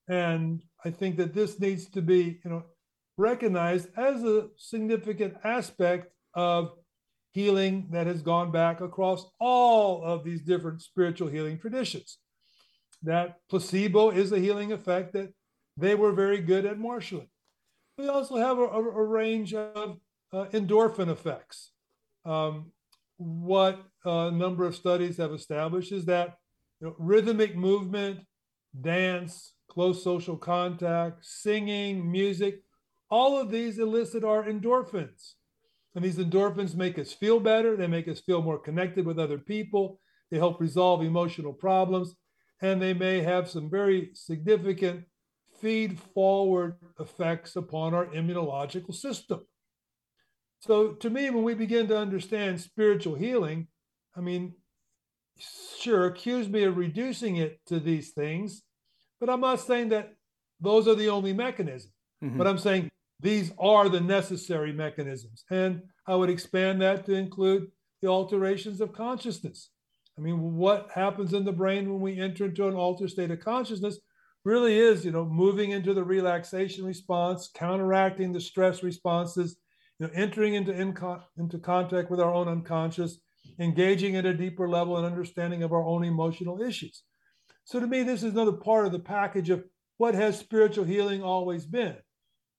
And 0.08 0.62
I 0.84 0.90
think 0.90 1.16
that 1.16 1.34
this 1.34 1.58
needs 1.58 1.90
to 1.90 2.00
be, 2.00 2.38
you 2.44 2.50
know, 2.50 2.62
recognized 3.18 3.88
as 3.96 4.22
a 4.22 4.46
significant 4.56 5.34
aspect 5.42 6.12
of 6.34 6.70
healing 7.32 7.88
that 7.90 8.06
has 8.06 8.22
gone 8.22 8.52
back 8.52 8.80
across 8.80 9.26
all 9.40 10.04
of 10.04 10.22
these 10.22 10.42
different 10.42 10.80
spiritual 10.80 11.26
healing 11.26 11.58
traditions. 11.58 12.18
That 13.02 13.38
placebo 13.50 14.10
is 14.10 14.30
a 14.30 14.38
healing 14.38 14.70
effect 14.70 15.12
that 15.14 15.32
they 15.76 15.96
were 15.96 16.12
very 16.12 16.40
good 16.40 16.64
at 16.66 16.78
marshaling. 16.78 17.30
We 17.98 18.06
also 18.06 18.36
have 18.36 18.58
a, 18.58 18.66
a, 18.66 18.80
a 18.80 19.04
range 19.04 19.54
of 19.54 19.98
uh, 20.32 20.44
endorphin 20.52 21.08
effects. 21.08 21.72
Um, 22.24 22.70
what 23.16 23.82
a 24.04 24.30
number 24.30 24.64
of 24.66 24.76
studies 24.76 25.16
have 25.16 25.32
established 25.32 25.92
is 25.92 26.04
that 26.06 26.36
you 26.80 26.88
know, 26.88 26.96
rhythmic 26.98 27.56
movement, 27.56 28.20
dance, 28.80 29.54
close 29.68 30.02
social 30.02 30.36
contact, 30.36 31.24
singing, 31.24 32.10
music, 32.10 32.62
all 33.10 33.38
of 33.38 33.50
these 33.50 33.78
elicit 33.78 34.24
our 34.24 34.44
endorphins. 34.44 35.34
And 35.94 36.04
these 36.04 36.18
endorphins 36.18 36.74
make 36.74 36.98
us 36.98 37.12
feel 37.12 37.40
better. 37.40 37.76
They 37.76 37.86
make 37.86 38.08
us 38.08 38.20
feel 38.20 38.42
more 38.42 38.58
connected 38.58 39.06
with 39.06 39.18
other 39.18 39.38
people. 39.38 39.98
They 40.30 40.36
help 40.36 40.60
resolve 40.60 41.02
emotional 41.02 41.52
problems. 41.52 42.14
And 42.60 42.80
they 42.80 42.92
may 42.92 43.22
have 43.22 43.48
some 43.48 43.70
very 43.70 44.10
significant 44.12 45.04
feed 45.60 45.98
forward 45.98 46.76
effects 47.00 47.56
upon 47.56 47.94
our 47.94 48.06
immunological 48.06 48.94
system. 48.94 49.46
So, 50.60 50.92
to 50.92 51.10
me, 51.10 51.30
when 51.30 51.44
we 51.44 51.54
begin 51.54 51.86
to 51.88 51.98
understand 51.98 52.60
spiritual 52.60 53.14
healing, 53.14 53.68
I 54.16 54.20
mean, 54.20 54.54
sure, 55.80 56.06
accuse 56.06 56.48
me 56.48 56.64
of 56.64 56.76
reducing 56.76 57.36
it 57.36 57.60
to 57.66 57.78
these 57.78 58.10
things, 58.10 58.62
but 59.20 59.28
I'm 59.28 59.40
not 59.40 59.60
saying 59.60 59.90
that 59.90 60.14
those 60.60 60.88
are 60.88 60.94
the 60.94 61.10
only 61.10 61.32
mechanisms. 61.32 61.92
Mm-hmm. 62.24 62.38
But 62.38 62.46
I'm 62.46 62.58
saying 62.58 62.90
these 63.20 63.52
are 63.58 63.88
the 63.88 64.00
necessary 64.00 64.72
mechanisms. 64.72 65.44
And 65.50 65.82
I 66.06 66.14
would 66.14 66.30
expand 66.30 66.80
that 66.82 67.06
to 67.06 67.14
include 67.14 67.68
the 68.02 68.08
alterations 68.08 68.80
of 68.80 68.92
consciousness. 68.92 69.70
I 70.18 70.22
mean, 70.22 70.54
what 70.54 70.90
happens 70.94 71.34
in 71.34 71.44
the 71.44 71.52
brain 71.52 71.90
when 71.90 72.00
we 72.00 72.18
enter 72.18 72.46
into 72.46 72.68
an 72.68 72.74
altered 72.74 73.10
state 73.10 73.30
of 73.30 73.40
consciousness 73.40 73.98
really 74.44 74.78
is, 74.78 75.04
you 75.04 75.10
know, 75.10 75.24
moving 75.24 75.72
into 75.72 75.92
the 75.92 76.04
relaxation 76.04 76.84
response, 76.84 77.50
counteracting 77.54 78.32
the 78.32 78.40
stress 78.40 78.82
responses, 78.82 79.56
you 79.98 80.06
know, 80.06 80.12
entering 80.14 80.54
into, 80.54 80.72
into 80.72 81.58
contact 81.58 82.10
with 82.10 82.20
our 82.20 82.32
own 82.32 82.48
unconscious, 82.48 83.18
engaging 83.58 84.16
at 84.16 84.26
a 84.26 84.34
deeper 84.34 84.68
level 84.68 84.96
and 84.96 85.06
understanding 85.06 85.62
of 85.62 85.72
our 85.72 85.84
own 85.84 86.04
emotional 86.04 86.60
issues. 86.60 87.02
So 87.64 87.80
to 87.80 87.86
me, 87.86 88.02
this 88.02 88.22
is 88.22 88.32
another 88.32 88.52
part 88.52 88.86
of 88.86 88.92
the 88.92 88.98
package 88.98 89.50
of 89.50 89.64
what 89.96 90.14
has 90.14 90.38
spiritual 90.38 90.84
healing 90.84 91.22
always 91.22 91.64
been. 91.66 91.96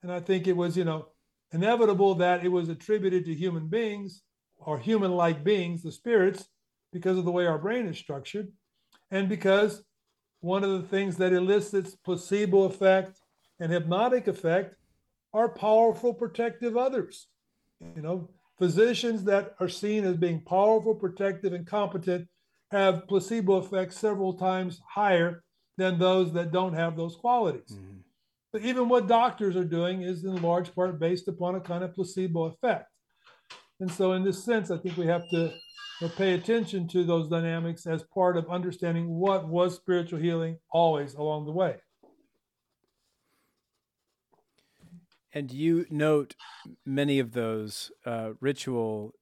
And 0.04 0.12
I 0.12 0.20
think 0.20 0.48
it 0.48 0.56
was, 0.56 0.76
you 0.76 0.84
know, 0.84 1.10
inevitable 1.52 2.16
that 2.16 2.44
it 2.44 2.50
was 2.50 2.70
attributed 2.70 3.26
to 3.26 3.34
human 3.34 3.68
beings 3.68 4.22
or 4.58 4.80
human 4.80 5.12
like 5.12 5.44
beings, 5.44 5.84
the 5.84 5.92
spirits, 5.92 6.48
because 6.92 7.18
of 7.18 7.26
the 7.26 7.32
way 7.32 7.46
our 7.46 7.60
brain 7.60 7.86
is 7.88 7.98
structured. 7.98 8.52
And 9.12 9.30
because 9.30 9.84
one 10.40 10.64
of 10.64 10.72
the 10.72 10.88
things 10.88 11.18
that 11.18 11.34
elicits 11.34 11.96
placebo 11.96 12.64
effect 12.64 13.20
and 13.60 13.72
hypnotic 13.72 14.28
effect 14.28 14.76
are 15.38 15.50
powerful 15.50 16.14
protective 16.14 16.76
others. 16.76 17.28
You 17.96 18.02
know, 18.02 18.30
physicians 18.58 19.24
that 19.26 19.54
are 19.60 19.70
seen 19.70 20.04
as 20.04 20.18
being 20.18 20.42
powerful, 20.42 20.96
protective, 20.96 21.54
and 21.54 21.68
competent 21.68 22.28
have 22.72 23.08
placebo 23.08 23.60
effects 23.60 24.00
several 24.00 24.34
times 24.34 24.82
higher 24.90 25.44
than 25.78 26.00
those 26.00 26.34
that 26.34 26.52
don't 26.52 26.74
have 26.74 26.98
those 26.98 27.16
qualities. 27.16 27.74
Mm-hmm. 27.74 28.00
But 28.52 28.64
even 28.64 28.90
what 28.90 29.08
doctors 29.08 29.56
are 29.56 29.64
doing 29.64 30.02
is 30.02 30.24
in 30.24 30.42
large 30.42 30.74
part 30.74 31.00
based 31.00 31.28
upon 31.28 31.54
a 31.54 31.62
kind 31.62 31.84
of 31.84 31.94
placebo 31.94 32.46
effect. 32.46 32.90
And 33.80 33.92
so, 33.92 34.14
in 34.14 34.24
this 34.24 34.44
sense, 34.44 34.72
I 34.72 34.78
think 34.78 34.98
we 34.98 35.06
have 35.06 35.30
to 35.30 35.54
you 36.02 36.08
know, 36.08 36.10
pay 36.18 36.34
attention 36.34 36.88
to 36.88 37.04
those 37.04 37.30
dynamics 37.30 37.86
as 37.86 38.02
part 38.12 38.38
of 38.38 38.50
understanding 38.50 39.08
what 39.08 39.48
was 39.48 39.76
spiritual 39.76 40.20
healing 40.20 40.58
always 40.72 41.14
along 41.14 41.46
the 41.46 41.52
way. 41.52 41.76
And 45.34 45.52
you 45.52 45.86
note 45.90 46.36
many 46.86 47.20
of 47.20 47.34
those 47.34 47.92
uh, 48.06 48.32
ritual 48.40 49.14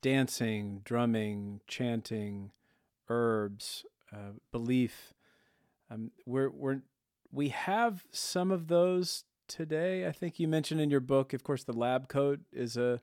dancing, 0.00 0.80
drumming, 0.84 1.60
chanting, 1.66 2.52
herbs, 3.08 3.84
uh, 4.12 4.32
belief. 4.50 5.14
Um, 5.90 6.10
we're, 6.26 6.50
we're, 6.50 6.82
we 7.30 7.48
have 7.48 8.04
some 8.10 8.50
of 8.50 8.68
those 8.68 9.24
today. 9.48 10.06
I 10.06 10.12
think 10.12 10.38
you 10.38 10.48
mentioned 10.48 10.80
in 10.80 10.90
your 10.90 11.00
book, 11.00 11.32
of 11.32 11.42
course, 11.42 11.64
the 11.64 11.72
lab 11.72 12.08
coat 12.08 12.40
is 12.52 12.76
a 12.76 13.00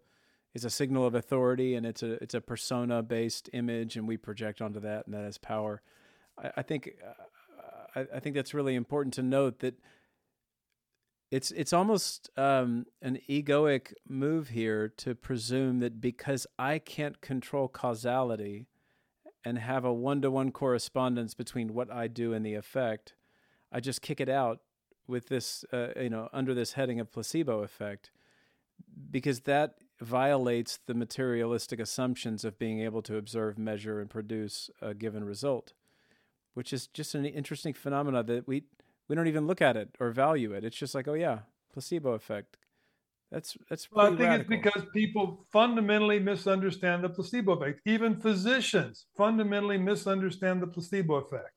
is 0.55 0.65
a 0.65 0.69
signal 0.69 1.05
of 1.05 1.13
authority, 1.13 1.76
and 1.76 1.85
it's 1.85 2.01
a 2.01 2.13
it's 2.23 2.34
a 2.34 2.41
persona 2.41 3.03
based 3.03 3.49
image, 3.53 3.95
and 3.95 4.07
we 4.07 4.17
project 4.17 4.61
onto 4.61 4.80
that, 4.80 5.05
and 5.05 5.13
that 5.13 5.23
has 5.23 5.38
power. 5.38 5.81
I, 6.41 6.51
I 6.57 6.61
think 6.63 6.91
uh, 7.05 7.99
I, 7.99 8.07
I 8.15 8.19
think 8.19 8.35
that's 8.35 8.53
really 8.53 8.76
important 8.76 9.13
to 9.15 9.23
note 9.23 9.59
that 9.59 9.76
it's 11.31 11.51
it's 11.51 11.73
almost 11.73 12.30
um, 12.38 12.85
an 13.01 13.19
egoic 13.30 13.93
move 14.07 14.49
here 14.49 14.89
to 14.97 15.14
presume 15.14 15.80
that 15.80 16.01
because 16.01 16.47
I 16.57 16.80
can't 16.80 17.22
control 17.22 17.68
causality 17.68 18.68
and 19.45 19.60
have 19.60 19.85
a 19.85 19.93
one 19.93 20.22
to 20.22 20.31
one 20.31 20.51
correspondence 20.51 21.34
between 21.34 21.73
what 21.73 21.91
I 21.91 22.07
do 22.07 22.34
and 22.34 22.45
the 22.45 22.56
effect, 22.56 23.14
I 23.72 23.80
just 23.80 24.01
kick 24.01 24.19
it 24.19 24.30
out 24.30 24.60
with 25.07 25.27
this, 25.27 25.65
uh, 25.72 25.89
you 25.99 26.10
know, 26.10 26.30
under 26.34 26.53
this 26.53 26.73
heading 26.73 26.99
of 26.99 27.11
placebo 27.11 27.64
effect, 27.64 28.11
because 29.10 29.41
that 29.41 29.76
violates 30.01 30.80
the 30.85 30.93
materialistic 30.93 31.80
assumptions 31.80 32.45
of 32.45 32.57
being 32.57 32.80
able 32.81 33.01
to 33.03 33.18
observe, 33.18 33.57
measure, 33.57 33.99
and 33.99 34.10
produce 34.10 34.69
a 34.81 34.93
given 34.93 35.23
result, 35.23 35.73
which 36.53 36.72
is 36.73 36.88
just 36.88 37.15
an 37.15 37.26
interesting 37.26 37.73
phenomena 37.73 38.23
that 38.23 38.47
we 38.47 38.64
we 39.10 39.15
don't 39.15 39.27
even 39.27 39.48
look 39.48 39.61
at 39.61 39.76
it 39.76 39.90
or 39.99 40.11
value 40.11 40.53
it. 40.53 40.64
It's 40.64 40.77
just 40.77 40.95
like, 40.95 41.07
oh 41.07 41.15
yeah, 41.15 41.40
placebo 41.73 42.11
effect. 42.11 42.57
That's 43.31 43.57
that's. 43.69 43.91
Well, 43.91 44.06
I 44.06 44.10
think 44.10 44.22
radical. 44.22 44.40
it's 44.40 44.64
because 44.64 44.90
people 44.94 45.45
fundamentally 45.52 46.19
misunderstand 46.19 47.03
the 47.03 47.10
placebo 47.10 47.53
effect. 47.53 47.81
Even 47.86 48.19
physicians 48.19 49.06
fundamentally 49.18 49.77
misunderstand 49.77 50.61
the 50.61 50.68
placebo 50.68 51.15
effect. 51.15 51.53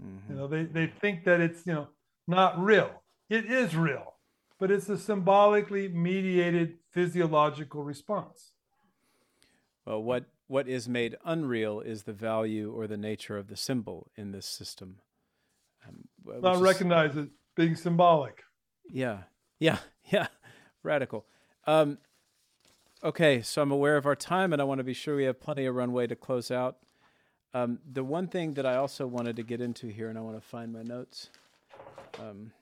Mm-hmm. 0.00 0.32
You 0.32 0.38
know, 0.38 0.46
they 0.46 0.64
they 0.64 0.86
think 1.00 1.24
that 1.24 1.40
it's 1.40 1.66
you 1.66 1.74
know 1.74 1.88
not 2.26 2.62
real. 2.62 3.02
It 3.28 3.46
is 3.46 3.74
real, 3.74 4.14
but 4.58 4.70
it's 4.70 4.88
a 4.88 4.98
symbolically 4.98 5.88
mediated 5.88 6.78
physiological 6.92 7.82
response. 7.82 8.52
Well, 9.84 10.02
what 10.02 10.26
what 10.46 10.68
is 10.68 10.88
made 10.88 11.16
unreal 11.24 11.80
is 11.80 12.04
the 12.04 12.12
value 12.12 12.72
or 12.72 12.86
the 12.86 12.96
nature 12.96 13.36
of 13.36 13.48
the 13.48 13.56
symbol 13.56 14.10
in 14.16 14.30
this 14.32 14.46
system. 14.46 14.98
Not 16.24 16.56
is, 16.56 16.60
recognize 16.60 17.16
it 17.16 17.28
being 17.56 17.76
symbolic. 17.76 18.42
Yeah, 18.90 19.18
yeah, 19.58 19.78
yeah, 20.10 20.28
radical. 20.82 21.26
Um, 21.66 21.98
okay, 23.02 23.42
so 23.42 23.62
I'm 23.62 23.70
aware 23.70 23.96
of 23.96 24.06
our 24.06 24.16
time, 24.16 24.52
and 24.52 24.60
I 24.60 24.64
want 24.64 24.78
to 24.78 24.84
be 24.84 24.94
sure 24.94 25.16
we 25.16 25.24
have 25.24 25.40
plenty 25.40 25.66
of 25.66 25.74
runway 25.74 26.06
to 26.06 26.16
close 26.16 26.50
out. 26.50 26.78
Um, 27.52 27.80
the 27.90 28.04
one 28.04 28.28
thing 28.28 28.54
that 28.54 28.66
I 28.66 28.76
also 28.76 29.06
wanted 29.06 29.36
to 29.36 29.42
get 29.42 29.60
into 29.60 29.88
here, 29.88 30.08
and 30.08 30.16
I 30.16 30.20
want 30.20 30.40
to 30.40 30.46
find 30.46 30.72
my 30.72 30.82
notes. 30.82 31.30
Um, 32.18 32.52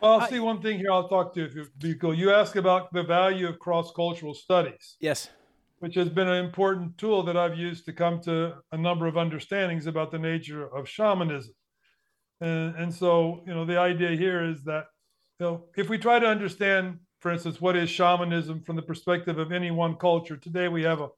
well, 0.00 0.20
I'll 0.20 0.28
see 0.28 0.38
one 0.38 0.60
thing 0.60 0.78
here. 0.78 0.92
I'll 0.92 1.08
talk 1.08 1.34
to 1.34 1.40
you 1.40 1.46
if 1.46 1.68
you 1.80 1.94
go. 1.94 2.12
You 2.12 2.32
ask 2.32 2.54
about 2.56 2.92
the 2.92 3.02
value 3.02 3.48
of 3.48 3.58
cross-cultural 3.58 4.34
studies. 4.34 4.96
Yes 5.00 5.30
which 5.78 5.94
has 5.94 6.08
been 6.08 6.28
an 6.28 6.44
important 6.44 6.96
tool 6.98 7.22
that 7.24 7.36
I've 7.36 7.58
used 7.58 7.84
to 7.86 7.92
come 7.92 8.20
to 8.22 8.54
a 8.72 8.76
number 8.76 9.06
of 9.06 9.16
understandings 9.16 9.86
about 9.86 10.10
the 10.10 10.18
nature 10.18 10.66
of 10.74 10.88
shamanism. 10.88 11.54
And, 12.40 12.76
and 12.76 12.94
so, 12.94 13.42
you 13.46 13.54
know, 13.54 13.64
the 13.64 13.78
idea 13.78 14.10
here 14.10 14.44
is 14.44 14.64
that, 14.64 14.84
you 15.38 15.46
know, 15.46 15.64
if 15.76 15.88
we 15.88 15.98
try 15.98 16.18
to 16.18 16.26
understand, 16.26 16.98
for 17.20 17.32
instance, 17.32 17.60
what 17.60 17.76
is 17.76 17.90
shamanism 17.90 18.62
from 18.64 18.76
the 18.76 18.82
perspective 18.82 19.38
of 19.38 19.52
any 19.52 19.70
one 19.70 19.96
culture, 19.96 20.36
today 20.36 20.68
we 20.68 20.82
have 20.82 21.00
a, 21.00 21.08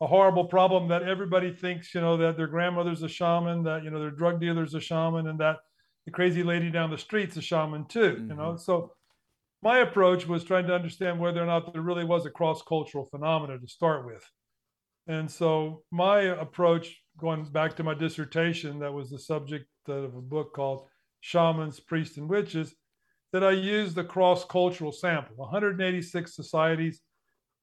a 0.00 0.06
horrible 0.06 0.44
problem 0.44 0.88
that 0.88 1.02
everybody 1.02 1.52
thinks, 1.52 1.94
you 1.94 2.00
know, 2.00 2.16
that 2.16 2.36
their 2.36 2.46
grandmother's 2.46 3.02
a 3.02 3.08
shaman, 3.08 3.64
that, 3.64 3.84
you 3.84 3.90
know, 3.90 3.98
their 3.98 4.10
drug 4.10 4.40
dealer's 4.40 4.74
a 4.74 4.80
shaman, 4.80 5.26
and 5.26 5.38
that 5.40 5.58
the 6.06 6.10
crazy 6.10 6.42
lady 6.42 6.70
down 6.70 6.90
the 6.90 6.98
street's 6.98 7.36
a 7.36 7.42
shaman 7.42 7.84
too, 7.86 8.14
mm-hmm. 8.14 8.30
you 8.30 8.36
know. 8.36 8.52
Mm-hmm. 8.52 8.58
So 8.58 8.92
my 9.62 9.78
approach 9.78 10.26
was 10.26 10.44
trying 10.44 10.66
to 10.68 10.74
understand 10.74 11.20
whether 11.20 11.42
or 11.42 11.46
not 11.46 11.72
there 11.72 11.82
really 11.82 12.04
was 12.04 12.24
a 12.24 12.30
cross 12.30 12.62
cultural 12.62 13.04
phenomena 13.04 13.58
to 13.58 13.68
start 13.68 14.06
with. 14.06 14.24
And 15.06 15.30
so 15.30 15.82
my 15.90 16.20
approach, 16.20 16.99
going 17.18 17.44
back 17.44 17.76
to 17.76 17.82
my 17.82 17.94
dissertation, 17.94 18.78
that 18.80 18.92
was 18.92 19.10
the 19.10 19.18
subject 19.18 19.66
of 19.88 20.14
a 20.14 20.20
book 20.20 20.52
called 20.54 20.86
Shamans, 21.20 21.80
Priests, 21.80 22.16
and 22.16 22.28
Witches, 22.28 22.74
that 23.32 23.44
I 23.44 23.52
used 23.52 23.94
the 23.94 24.04
cross 24.04 24.44
cultural 24.44 24.92
sample, 24.92 25.36
186 25.36 26.34
societies 26.34 27.00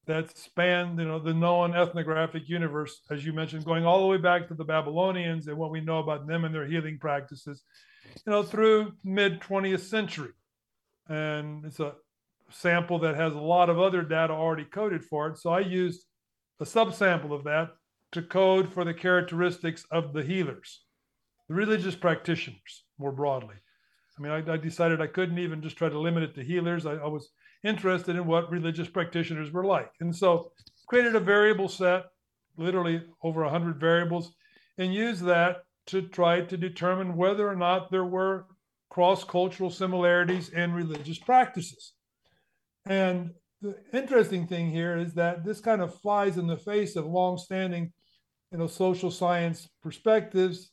that 0.05 0.37
span 0.37 0.97
you 0.97 1.03
know 1.03 1.19
the 1.19 1.33
known 1.33 1.75
ethnographic 1.75 2.47
universe 2.47 3.01
as 3.11 3.25
you 3.25 3.33
mentioned 3.33 3.65
going 3.65 3.85
all 3.85 3.99
the 3.99 4.07
way 4.07 4.15
back 4.15 4.47
to 4.47 4.53
the 4.53 4.63
babylonians 4.63 5.47
and 5.47 5.57
what 5.57 5.69
we 5.69 5.81
know 5.81 5.99
about 5.99 6.25
them 6.25 6.45
and 6.45 6.55
their 6.55 6.65
healing 6.65 6.97
practices 6.97 7.63
you 8.25 8.31
know 8.31 8.41
through 8.41 8.93
mid 9.03 9.41
20th 9.41 9.81
century 9.81 10.31
and 11.09 11.65
it's 11.65 11.81
a 11.81 11.93
sample 12.49 12.99
that 12.99 13.15
has 13.15 13.33
a 13.33 13.39
lot 13.39 13.69
of 13.69 13.79
other 13.79 14.01
data 14.01 14.33
already 14.33 14.65
coded 14.65 15.03
for 15.03 15.27
it. 15.27 15.37
So 15.37 15.51
I 15.51 15.59
used 15.59 16.05
a 16.59 16.65
subsample 16.65 17.31
of 17.31 17.43
that 17.45 17.69
to 18.17 18.23
code 18.23 18.73
for 18.73 18.83
the 18.83 18.93
characteristics 18.93 19.85
of 19.91 20.11
the 20.11 20.23
healers, 20.23 20.83
the 21.47 21.53
religious 21.53 21.95
practitioners 21.95 22.83
more 22.97 23.11
broadly. 23.11 23.55
I 24.17 24.21
mean, 24.21 24.31
I, 24.31 24.53
I 24.53 24.57
decided 24.57 24.99
I 24.99 25.07
couldn't 25.07 25.37
even 25.37 25.61
just 25.61 25.77
try 25.77 25.87
to 25.87 25.99
limit 25.99 26.23
it 26.23 26.35
to 26.35 26.43
healers. 26.43 26.87
I, 26.87 26.93
I 26.93 27.07
was 27.07 27.29
interested 27.63 28.15
in 28.15 28.25
what 28.25 28.51
religious 28.51 28.87
practitioners 28.87 29.51
were 29.51 29.65
like. 29.65 29.91
And 29.99 30.15
so 30.15 30.51
created 30.87 31.15
a 31.15 31.19
variable 31.19 31.67
set, 31.67 32.05
literally 32.57 33.03
over 33.23 33.43
100 33.43 33.79
variables, 33.79 34.33
and 34.79 34.93
used 34.93 35.23
that 35.25 35.57
to 35.87 36.01
try 36.01 36.41
to 36.41 36.57
determine 36.57 37.15
whether 37.15 37.47
or 37.47 37.55
not 37.55 37.91
there 37.91 38.05
were 38.05 38.45
cross 38.89 39.23
cultural 39.23 39.69
similarities 39.69 40.49
in 40.49 40.73
religious 40.73 41.19
practices. 41.19 41.93
And 42.87 43.31
the 43.61 43.75
interesting 43.93 44.47
thing 44.47 44.71
here 44.71 44.97
is 44.97 45.13
that 45.13 45.43
this 45.43 45.59
kind 45.59 45.81
of 45.81 45.99
flies 45.99 46.37
in 46.37 46.47
the 46.47 46.57
face 46.57 46.95
of 46.95 47.05
long-standing, 47.05 47.91
you 48.51 48.57
know, 48.57 48.67
social 48.67 49.11
science 49.11 49.67
perspectives 49.83 50.71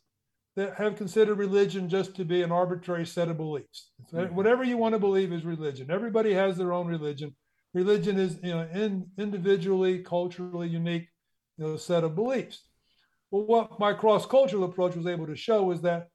that 0.56 0.74
have 0.74 0.96
considered 0.96 1.38
religion 1.38 1.88
just 1.88 2.14
to 2.14 2.24
be 2.24 2.42
an 2.42 2.52
arbitrary 2.52 3.06
set 3.06 3.28
of 3.28 3.36
beliefs. 3.36 3.90
Mm-hmm. 4.12 4.34
Whatever 4.34 4.62
you 4.62 4.76
want 4.76 4.94
to 4.94 5.00
believe 5.00 5.32
is 5.32 5.44
religion. 5.44 5.90
Everybody 5.90 6.32
has 6.32 6.56
their 6.56 6.72
own 6.72 6.86
religion. 6.86 7.34
Religion 7.72 8.18
is, 8.18 8.38
you 8.42 8.50
know, 8.50 8.68
in, 8.72 9.06
individually, 9.18 9.98
culturally 9.98 10.68
unique, 10.68 11.08
you 11.58 11.64
know, 11.66 11.76
set 11.76 12.04
of 12.04 12.14
beliefs. 12.14 12.62
Well, 13.32 13.46
what 13.46 13.80
my 13.80 13.92
cross-cultural 13.92 14.62
approach 14.62 14.94
was 14.94 15.08
able 15.08 15.26
to 15.26 15.34
show 15.34 15.72
is 15.72 15.80
that 15.80 16.06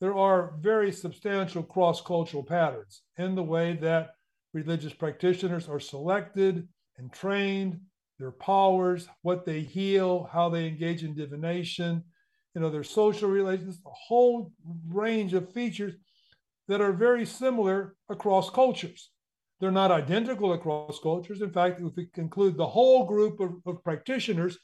there 0.00 0.16
are 0.16 0.54
very 0.58 0.90
substantial 0.90 1.62
cross 1.62 2.00
cultural 2.00 2.42
patterns 2.42 3.02
in 3.18 3.34
the 3.34 3.42
way 3.42 3.74
that 3.82 4.12
religious 4.54 4.94
practitioners 4.94 5.68
are 5.68 5.80
selected 5.80 6.66
and 6.96 7.12
trained, 7.12 7.78
their 8.22 8.30
powers, 8.30 9.08
what 9.22 9.44
they 9.44 9.62
heal, 9.62 10.30
how 10.32 10.48
they 10.48 10.68
engage 10.68 11.02
in 11.02 11.12
divination, 11.12 12.04
you 12.54 12.60
know, 12.60 12.70
their 12.70 12.84
social 12.84 13.28
relations, 13.28 13.80
a 13.84 13.90
whole 13.90 14.52
range 14.88 15.34
of 15.34 15.52
features 15.52 15.94
that 16.68 16.80
are 16.80 16.92
very 16.92 17.26
similar 17.26 17.96
across 18.08 18.48
cultures. 18.48 19.10
they're 19.58 19.72
not 19.72 19.90
identical 19.90 20.52
across 20.52 21.00
cultures. 21.00 21.40
In 21.40 21.50
fact, 21.50 21.80
if 21.80 21.96
we 21.96 22.06
conclude 22.06 22.56
the 22.56 22.66
whole 22.66 23.06
group 23.06 23.40
of, 23.40 23.54
of 23.66 23.82
practitioners, 23.82 24.56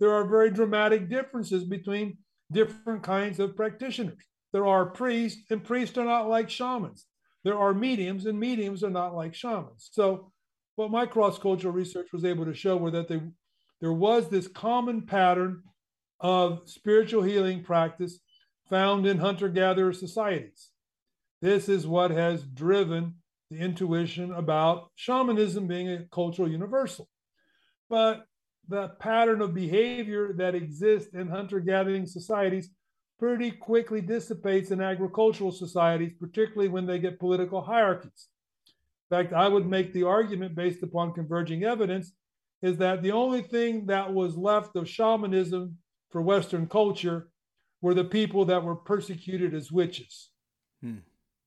there 0.00 0.12
are 0.12 0.24
very 0.24 0.50
dramatic 0.50 1.10
differences 1.10 1.64
between 1.64 2.16
different 2.50 3.02
kinds 3.02 3.40
of 3.40 3.56
practitioners. 3.56 4.24
There 4.54 4.66
are 4.66 4.86
priests, 4.86 5.42
and 5.50 5.62
priests 5.62 5.98
are 5.98 6.04
not 6.04 6.30
like 6.30 6.48
shamans. 6.48 7.04
There 7.44 7.58
are 7.58 7.74
mediums, 7.74 8.24
and 8.24 8.40
mediums 8.40 8.82
are 8.82 8.90
not 8.90 9.14
like 9.14 9.34
shamans. 9.34 9.90
So, 9.92 10.32
what 10.76 10.90
my 10.90 11.06
cross 11.06 11.38
cultural 11.38 11.72
research 11.72 12.12
was 12.12 12.24
able 12.24 12.44
to 12.44 12.54
show 12.54 12.76
were 12.76 12.90
that 12.90 13.08
they, 13.08 13.20
there 13.80 13.92
was 13.92 14.28
this 14.28 14.48
common 14.48 15.02
pattern 15.02 15.62
of 16.20 16.62
spiritual 16.66 17.22
healing 17.22 17.62
practice 17.62 18.20
found 18.70 19.06
in 19.06 19.18
hunter 19.18 19.48
gatherer 19.48 19.92
societies. 19.92 20.70
This 21.40 21.68
is 21.68 21.86
what 21.86 22.10
has 22.10 22.44
driven 22.44 23.16
the 23.50 23.58
intuition 23.58 24.32
about 24.32 24.90
shamanism 24.94 25.66
being 25.66 25.88
a 25.90 26.04
cultural 26.12 26.48
universal. 26.48 27.08
But 27.90 28.24
the 28.68 28.90
pattern 29.00 29.42
of 29.42 29.52
behavior 29.52 30.32
that 30.34 30.54
exists 30.54 31.12
in 31.14 31.28
hunter 31.28 31.60
gathering 31.60 32.06
societies 32.06 32.70
pretty 33.18 33.50
quickly 33.50 34.00
dissipates 34.00 34.70
in 34.70 34.80
agricultural 34.80 35.52
societies, 35.52 36.12
particularly 36.18 36.68
when 36.68 36.86
they 36.86 36.98
get 36.98 37.20
political 37.20 37.60
hierarchies. 37.60 38.28
In 39.12 39.18
fact, 39.18 39.34
I 39.34 39.46
would 39.46 39.66
make 39.66 39.92
the 39.92 40.04
argument 40.04 40.54
based 40.54 40.82
upon 40.82 41.12
converging 41.12 41.64
evidence 41.64 42.12
is 42.62 42.78
that 42.78 43.02
the 43.02 43.12
only 43.12 43.42
thing 43.42 43.84
that 43.86 44.10
was 44.10 44.38
left 44.38 44.74
of 44.74 44.88
shamanism 44.88 45.76
for 46.10 46.22
Western 46.22 46.66
culture 46.66 47.28
were 47.82 47.92
the 47.92 48.04
people 48.04 48.46
that 48.46 48.64
were 48.64 48.74
persecuted 48.74 49.52
as 49.52 49.70
witches. 49.70 50.30
Hmm. 50.80 51.00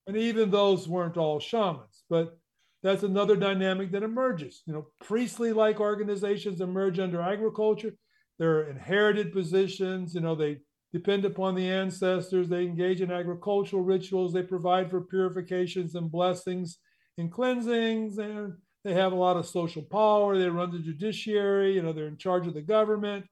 And 0.05 0.15
even 0.15 0.51
those 0.51 0.87
weren't 0.87 1.17
all 1.17 1.39
shamans, 1.39 2.03
but 2.07 2.37
that's 2.83 3.01
another 3.01 3.35
dynamic 3.35 3.91
that 3.93 4.03
emerges. 4.03 4.61
You 4.67 4.73
know, 4.73 4.85
priestly 5.03 5.51
like 5.51 5.79
organizations 5.79 6.61
emerge 6.61 6.99
under 6.99 7.19
agriculture. 7.19 7.95
They're 8.37 8.69
inherited 8.69 9.33
positions, 9.33 10.13
you 10.13 10.21
know, 10.21 10.35
they 10.35 10.59
depend 10.93 11.25
upon 11.25 11.55
the 11.55 11.67
ancestors, 11.67 12.47
they 12.47 12.61
engage 12.61 13.01
in 13.01 13.11
agricultural 13.11 13.81
rituals, 13.81 14.33
they 14.33 14.43
provide 14.43 14.91
for 14.91 15.01
purifications 15.01 15.95
and 15.95 16.11
blessings 16.11 16.77
and 17.17 17.31
cleansings, 17.31 18.17
and 18.17 18.53
they 18.83 18.93
have 18.93 19.11
a 19.11 19.15
lot 19.15 19.37
of 19.37 19.47
social 19.47 19.81
power. 19.81 20.37
They 20.37 20.49
run 20.49 20.71
the 20.71 20.79
judiciary, 20.79 21.73
you 21.73 21.81
know, 21.81 21.93
they're 21.93 22.07
in 22.07 22.17
charge 22.17 22.47
of 22.47 22.53
the 22.53 22.61
government, 22.61 23.25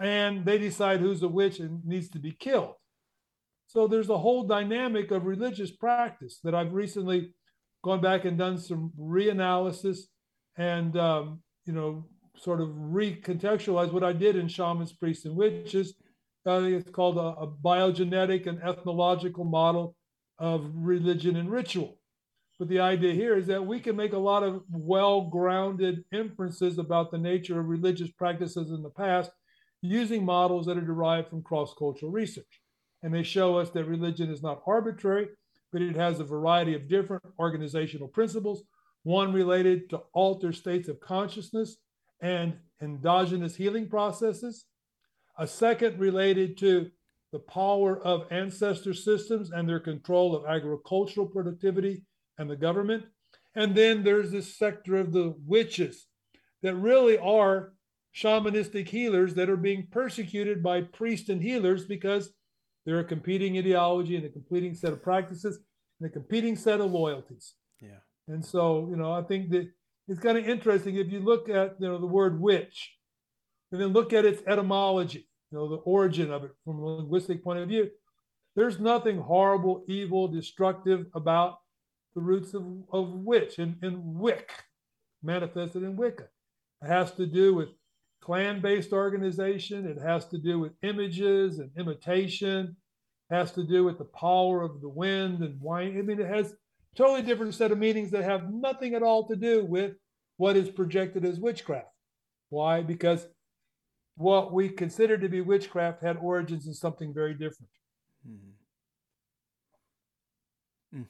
and 0.00 0.44
they 0.44 0.58
decide 0.58 1.00
who's 1.00 1.22
a 1.22 1.28
witch 1.28 1.60
and 1.60 1.84
needs 1.84 2.08
to 2.10 2.18
be 2.18 2.32
killed. 2.32 2.74
So 3.66 3.86
there's 3.86 4.10
a 4.10 4.18
whole 4.18 4.44
dynamic 4.44 5.10
of 5.10 5.24
religious 5.24 5.70
practice 5.70 6.40
that 6.44 6.54
I've 6.54 6.74
recently 6.74 7.32
gone 7.82 8.00
back 8.00 8.24
and 8.24 8.36
done 8.36 8.58
some 8.58 8.92
reanalysis 9.00 10.00
and 10.56 10.96
um, 10.96 11.40
you 11.64 11.72
know 11.72 12.04
sort 12.36 12.60
of 12.60 12.68
recontextualize 12.68 13.92
what 13.92 14.04
I 14.04 14.12
did 14.12 14.36
in 14.36 14.48
shamans, 14.48 14.92
priests, 14.92 15.24
and 15.24 15.36
witches. 15.36 15.94
Uh, 16.46 16.62
it's 16.64 16.90
called 16.90 17.18
a, 17.18 17.40
a 17.40 17.46
biogenetic 17.46 18.46
and 18.46 18.60
ethnological 18.62 19.44
model 19.44 19.96
of 20.38 20.68
religion 20.74 21.36
and 21.36 21.50
ritual. 21.50 21.98
But 22.62 22.68
the 22.68 22.78
idea 22.78 23.12
here 23.12 23.36
is 23.36 23.48
that 23.48 23.66
we 23.66 23.80
can 23.80 23.96
make 23.96 24.12
a 24.12 24.18
lot 24.18 24.44
of 24.44 24.62
well 24.70 25.22
grounded 25.22 26.04
inferences 26.12 26.78
about 26.78 27.10
the 27.10 27.18
nature 27.18 27.58
of 27.58 27.66
religious 27.66 28.12
practices 28.12 28.70
in 28.70 28.84
the 28.84 28.90
past 28.90 29.32
using 29.80 30.24
models 30.24 30.66
that 30.66 30.78
are 30.78 30.80
derived 30.80 31.28
from 31.28 31.42
cross 31.42 31.74
cultural 31.76 32.12
research. 32.12 32.60
And 33.02 33.12
they 33.12 33.24
show 33.24 33.56
us 33.56 33.70
that 33.70 33.86
religion 33.86 34.30
is 34.30 34.44
not 34.44 34.62
arbitrary, 34.64 35.26
but 35.72 35.82
it 35.82 35.96
has 35.96 36.20
a 36.20 36.24
variety 36.24 36.76
of 36.76 36.88
different 36.88 37.24
organizational 37.36 38.06
principles, 38.06 38.62
one 39.02 39.32
related 39.32 39.90
to 39.90 40.02
altered 40.12 40.54
states 40.54 40.86
of 40.86 41.00
consciousness 41.00 41.78
and 42.20 42.54
endogenous 42.80 43.56
healing 43.56 43.88
processes, 43.88 44.66
a 45.36 45.48
second 45.48 45.98
related 45.98 46.56
to 46.58 46.92
the 47.32 47.40
power 47.40 48.00
of 48.02 48.30
ancestor 48.30 48.94
systems 48.94 49.50
and 49.50 49.68
their 49.68 49.80
control 49.80 50.36
of 50.36 50.46
agricultural 50.46 51.26
productivity 51.26 52.04
and 52.42 52.50
the 52.50 52.56
government. 52.56 53.04
And 53.54 53.74
then 53.74 54.04
there's 54.04 54.30
this 54.30 54.58
sector 54.58 54.96
of 54.96 55.12
the 55.12 55.34
witches 55.46 56.06
that 56.62 56.74
really 56.74 57.16
are 57.16 57.72
shamanistic 58.14 58.88
healers 58.88 59.34
that 59.34 59.48
are 59.48 59.56
being 59.56 59.86
persecuted 59.90 60.62
by 60.62 60.82
priests 60.82 61.30
and 61.30 61.42
healers 61.42 61.86
because 61.86 62.30
they're 62.84 62.98
a 62.98 63.04
competing 63.04 63.56
ideology 63.56 64.16
and 64.16 64.26
a 64.26 64.28
competing 64.28 64.74
set 64.74 64.92
of 64.92 65.02
practices 65.02 65.60
and 66.00 66.10
a 66.10 66.12
competing 66.12 66.56
set 66.56 66.80
of 66.80 66.90
loyalties. 66.90 67.54
Yeah. 67.80 68.00
And 68.28 68.44
so, 68.44 68.88
you 68.90 68.96
know, 68.96 69.12
I 69.12 69.22
think 69.22 69.50
that 69.50 69.70
it's 70.08 70.20
kind 70.20 70.36
of 70.36 70.48
interesting 70.48 70.96
if 70.96 71.10
you 71.10 71.20
look 71.20 71.48
at 71.48 71.76
you 71.78 71.88
know 71.88 71.98
the 71.98 72.06
word 72.06 72.40
witch 72.40 72.92
and 73.70 73.80
then 73.80 73.88
look 73.88 74.12
at 74.12 74.24
its 74.24 74.42
etymology, 74.46 75.28
you 75.50 75.58
know, 75.58 75.68
the 75.68 75.76
origin 75.76 76.30
of 76.30 76.44
it 76.44 76.50
from 76.64 76.78
a 76.78 76.84
linguistic 76.84 77.42
point 77.42 77.60
of 77.60 77.68
view. 77.68 77.88
There's 78.54 78.78
nothing 78.78 79.18
horrible, 79.18 79.84
evil, 79.88 80.28
destructive 80.28 81.06
about 81.14 81.61
the 82.14 82.20
roots 82.20 82.54
of, 82.54 82.64
of 82.92 83.10
witch 83.10 83.58
and, 83.58 83.76
and 83.82 83.98
wick, 84.18 84.50
manifested 85.22 85.82
in 85.82 85.96
Wicca. 85.96 86.28
It 86.82 86.88
has 86.88 87.12
to 87.12 87.26
do 87.26 87.54
with 87.54 87.68
clan 88.20 88.60
based 88.60 88.92
organization. 88.92 89.86
It 89.86 90.00
has 90.00 90.26
to 90.28 90.38
do 90.38 90.58
with 90.58 90.72
images 90.82 91.58
and 91.58 91.70
imitation, 91.76 92.76
it 93.30 93.34
has 93.34 93.52
to 93.52 93.64
do 93.64 93.84
with 93.84 93.98
the 93.98 94.04
power 94.04 94.62
of 94.62 94.80
the 94.80 94.88
wind 94.88 95.42
and 95.42 95.60
wine. 95.60 95.98
I 95.98 96.02
mean, 96.02 96.20
it 96.20 96.26
has 96.26 96.54
totally 96.96 97.22
different 97.22 97.54
set 97.54 97.72
of 97.72 97.78
meanings 97.78 98.10
that 98.10 98.24
have 98.24 98.52
nothing 98.52 98.94
at 98.94 99.02
all 99.02 99.26
to 99.28 99.36
do 99.36 99.64
with 99.64 99.94
what 100.36 100.56
is 100.56 100.68
projected 100.68 101.24
as 101.24 101.40
witchcraft. 101.40 101.88
Why? 102.50 102.82
Because 102.82 103.26
what 104.16 104.52
we 104.52 104.68
consider 104.68 105.16
to 105.16 105.28
be 105.28 105.40
witchcraft 105.40 106.02
had 106.02 106.16
origins 106.18 106.66
in 106.66 106.74
something 106.74 107.14
very 107.14 107.32
different. 107.32 107.70
Mm-hmm. 108.28 108.52
Mm. 111.00 111.06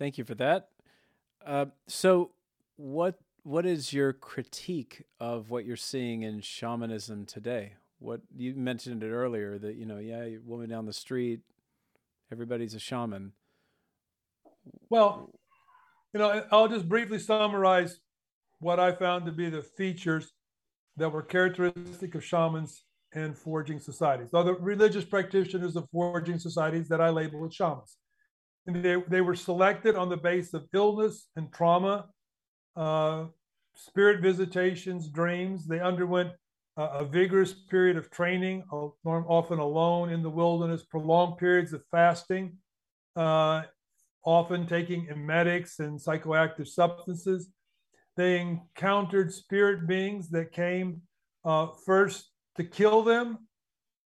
Thank 0.00 0.16
you 0.16 0.24
for 0.24 0.34
that. 0.36 0.70
Uh, 1.44 1.66
so, 1.86 2.30
what 2.76 3.18
what 3.42 3.66
is 3.66 3.92
your 3.92 4.14
critique 4.14 5.04
of 5.20 5.50
what 5.50 5.66
you're 5.66 5.76
seeing 5.76 6.22
in 6.22 6.40
shamanism 6.40 7.26
today? 7.26 7.74
What 7.98 8.22
you 8.34 8.54
mentioned 8.54 9.02
it 9.02 9.10
earlier 9.10 9.58
that 9.58 9.74
you 9.74 9.84
know, 9.84 9.98
yeah, 9.98 10.26
woman 10.42 10.70
down 10.70 10.86
the 10.86 10.94
street, 10.94 11.40
everybody's 12.32 12.72
a 12.72 12.78
shaman. 12.78 13.32
Well, 14.88 15.38
you 16.14 16.20
know, 16.20 16.46
I'll 16.50 16.68
just 16.68 16.88
briefly 16.88 17.18
summarize 17.18 18.00
what 18.58 18.80
I 18.80 18.92
found 18.92 19.26
to 19.26 19.32
be 19.32 19.50
the 19.50 19.62
features 19.62 20.32
that 20.96 21.10
were 21.10 21.22
characteristic 21.22 22.14
of 22.14 22.24
shamans 22.24 22.84
and 23.12 23.36
foraging 23.36 23.80
societies, 23.80 24.30
other 24.32 24.54
religious 24.54 25.04
practitioners 25.04 25.76
of 25.76 25.86
foraging 25.92 26.38
societies 26.38 26.88
that 26.88 27.02
I 27.02 27.10
label 27.10 27.44
as 27.44 27.54
shamans. 27.54 27.98
They, 28.66 28.96
they 29.08 29.20
were 29.20 29.34
selected 29.34 29.96
on 29.96 30.08
the 30.08 30.16
base 30.16 30.54
of 30.54 30.66
illness 30.72 31.28
and 31.36 31.52
trauma 31.52 32.06
uh, 32.76 33.24
spirit 33.74 34.20
visitations, 34.20 35.08
dreams. 35.08 35.66
They 35.66 35.80
underwent 35.80 36.32
a, 36.76 36.84
a 36.84 37.04
vigorous 37.04 37.52
period 37.52 37.96
of 37.96 38.10
training, 38.10 38.64
often 38.70 39.58
alone 39.58 40.10
in 40.10 40.22
the 40.22 40.30
wilderness, 40.30 40.84
prolonged 40.84 41.38
periods 41.38 41.72
of 41.72 41.82
fasting, 41.90 42.56
uh, 43.16 43.62
often 44.24 44.66
taking 44.66 45.08
emetics 45.08 45.78
and 45.78 45.98
psychoactive 45.98 46.68
substances. 46.68 47.50
They 48.16 48.40
encountered 48.40 49.32
spirit 49.32 49.86
beings 49.86 50.28
that 50.30 50.52
came 50.52 51.02
uh, 51.44 51.68
first 51.86 52.30
to 52.56 52.64
kill 52.64 53.02
them, 53.02 53.46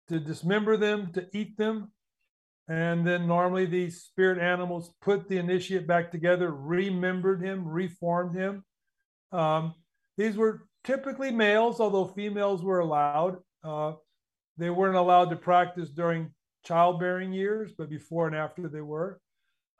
to 0.08 0.18
dismember 0.18 0.76
them, 0.76 1.12
to 1.12 1.28
eat 1.32 1.56
them, 1.56 1.92
and 2.68 3.06
then 3.06 3.26
normally 3.26 3.66
these 3.66 4.02
spirit 4.02 4.38
animals 4.38 4.92
put 5.00 5.28
the 5.28 5.38
initiate 5.38 5.86
back 5.86 6.10
together, 6.10 6.50
remembered 6.50 7.42
him, 7.42 7.66
reformed 7.66 8.36
him. 8.36 8.64
Um, 9.32 9.74
these 10.16 10.36
were 10.36 10.66
typically 10.84 11.30
males, 11.30 11.80
although 11.80 12.06
females 12.06 12.62
were 12.62 12.80
allowed. 12.80 13.38
Uh, 13.64 13.94
they 14.58 14.70
weren't 14.70 14.96
allowed 14.96 15.30
to 15.30 15.36
practice 15.36 15.90
during 15.90 16.30
childbearing 16.64 17.32
years, 17.32 17.72
but 17.76 17.90
before 17.90 18.26
and 18.26 18.36
after 18.36 18.68
they 18.68 18.80
were. 18.80 19.20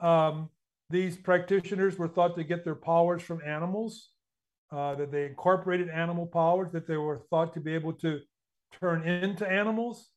Um, 0.00 0.48
these 0.90 1.16
practitioners 1.16 1.98
were 1.98 2.08
thought 2.08 2.36
to 2.36 2.44
get 2.44 2.64
their 2.64 2.74
powers 2.74 3.22
from 3.22 3.40
animals, 3.46 4.10
uh, 4.72 4.94
that 4.96 5.12
they 5.12 5.26
incorporated 5.26 5.88
animal 5.88 6.26
powers, 6.26 6.72
that 6.72 6.86
they 6.86 6.96
were 6.96 7.22
thought 7.30 7.54
to 7.54 7.60
be 7.60 7.74
able 7.74 7.92
to 7.94 8.20
turn 8.80 9.06
into 9.06 9.48
animals. 9.48 10.08